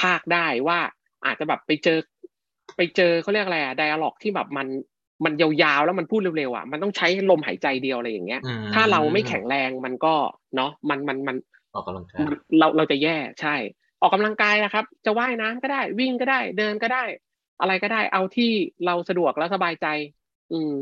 [0.00, 0.78] พากย์ได้ว่า
[1.26, 1.98] อาจจะแบบไปเจอ
[2.76, 4.66] ไปเจอเขาเรียกอะไรอะไดอะล็อกที่แบบมัน
[5.24, 10.14] มันยาวๆแล้วมันพูดเร็วๆอะมันต้องใช้ลมหายใจเดียวอะไรอย่างเงี้ยอืมถ้าเราไม่แข็งแรงมันก็
[10.56, 11.36] เนาะมันมันมัน
[11.74, 12.18] ออกกำลังกาย
[12.58, 13.56] เราเราจะแย่ใช่
[14.00, 17.04] ออกกำลังกายนะครับ จะว่ายน้ำก็ได้วิ่งก็ได้เดินก็ได้
[17.60, 18.50] อะไรก็ได้เอาที่
[18.86, 19.86] เราสะดวกแล้วสบายใจ
[20.52, 20.72] อืม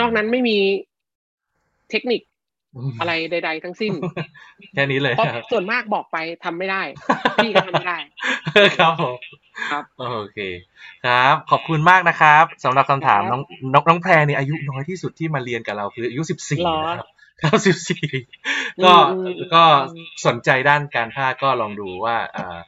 [0.00, 0.58] นอกนั้นไม่มี
[1.90, 2.20] เทคนิค
[3.00, 3.92] อะไรใด ๆ ทั้งสิ้น
[4.74, 6.82] แค่นี้เลยเพราะครับส่วนมากบอกไปทำไม่ได้
[7.36, 7.98] พี่ก็ทำไม่ได้
[8.78, 9.16] ครับผม
[9.70, 10.38] ครับโอเค
[11.06, 13.42] ครับ ขอบคุณมากนะครับสำหรับคำถามน้อง
[13.72, 17.08] น้องน้องแพรเนี่ยอายุน้อยที่สุดที่มาเรียนกับเราคืออายุสิบสี่หรอนะครับ
[17.42, 18.06] ครับสิบสี่
[18.84, 19.64] ก็อืมก็
[20.26, 22.58] สนใจด้านการพากย์ก็ลองดูว่าอ่า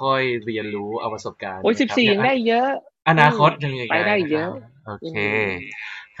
[0.00, 2.70] ค่อยๆเรียนรู้เอาประสบการณ์โอ้ยสิบนะครัสี่ยังได้เยอะ
[3.08, 4.50] อนาคตยังมีอีกไปได้เยอะ
[4.86, 5.50] โอเคอืม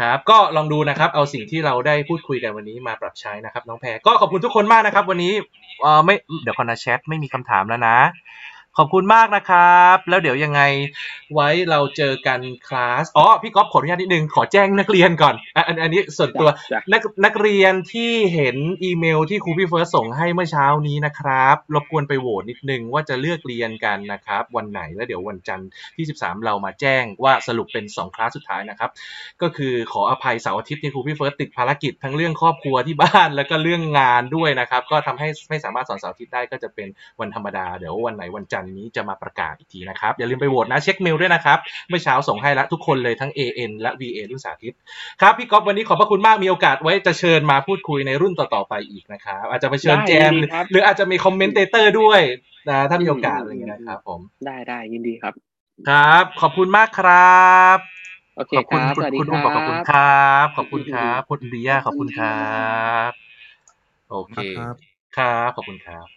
[0.04, 5.32] รับ ก็ลองดูนะครับ เอาสิ่งที่เราได้พูดคุยกันวันนี้มาปรับใช้นะครับ น้องแพรก็ขอบคุณทุกคนมากนะครับ วันนี้
[5.82, 7.96] เอ่อไม่เดี๋ยวคอนนะแชทไม่มีคำถามแล้วนะ
[8.78, 10.60] ขอบคุณมากนะครับ แล้วเดี๋ยวยังไง
[11.34, 28.90] ไว้เราเจอกันคลาสอ๋อพี่ก๊อฟขออนุญาตนิดนึงขอแจ้งนักเรียนก่อนอะอันอันนี้ส่วนตัวจ้ะ นักนักเรียนที่เห็นอีเมลที่ครูพี่เฟิร์สส่งให้เมื่อเช้านี้นะครับรบกวนไปโหวตนิดนึงว่าจะเลือกเรียนกันนะครับ วันไหนแล้วเดี๋ยววันจันทร์ที่ 13 เรามาแจ้งว่าสรุปเป็น2คลาสสุดท้ายนะครับ
[29.42, 36.88] ก็คือขออภัยเสาร์อาทิตย์ที่ครูพี่เฟิร์สติดภารกิจทั้งเรื่องครอบครัวที่บ้าน แล้วก็เรื่องงานด้วยนะครับ ก็ทำให้ไม่สามารถสอนเสาร์อาทิตย์ได้ก็จะเป็น
[37.20, 44.74] วันธรรมดาเดี๋ยววันไหนวันจันทร์นี้จะมาประกาศอีกทีนะครับ อย่าลืมไปโหวตนะเช็คเมลด้วยนะครับเมื่อเช้าส่งให้แล้วทุกคนเลยทั้ง AN และ VA รุ่นสาธิต
[45.20, 52.20] ครับพี่ก๊อฟวันนี้ขอบพระคุณมากมีโอกาสไว้จะเชิญมาพูดคุยในรุ่นต่อๆไปอีกนะครับอาจจะไปเชิญได้แจมยินดีครับหรืออาจจะมี commentator ด้วย
[52.68, 55.34] นะถ้ามีโอกาสอะไรอย่างเงี้ยนะครับผมได้ได้ยินดีครับ
[55.88, 57.40] ครับ ขอบคุณมากครั
[57.76, 57.78] บ
[58.36, 62.40] โอเคขอบคคุณรับคุณสวัสดีคุณคอุ้มรับอกขอบคุณบครับ ขอบคุณครับคุณอินเดียขอบคุณครั
[63.10, 63.12] บ
[64.10, 64.74] โอเคครับ
[65.16, 66.15] ครับขอบคุณครับ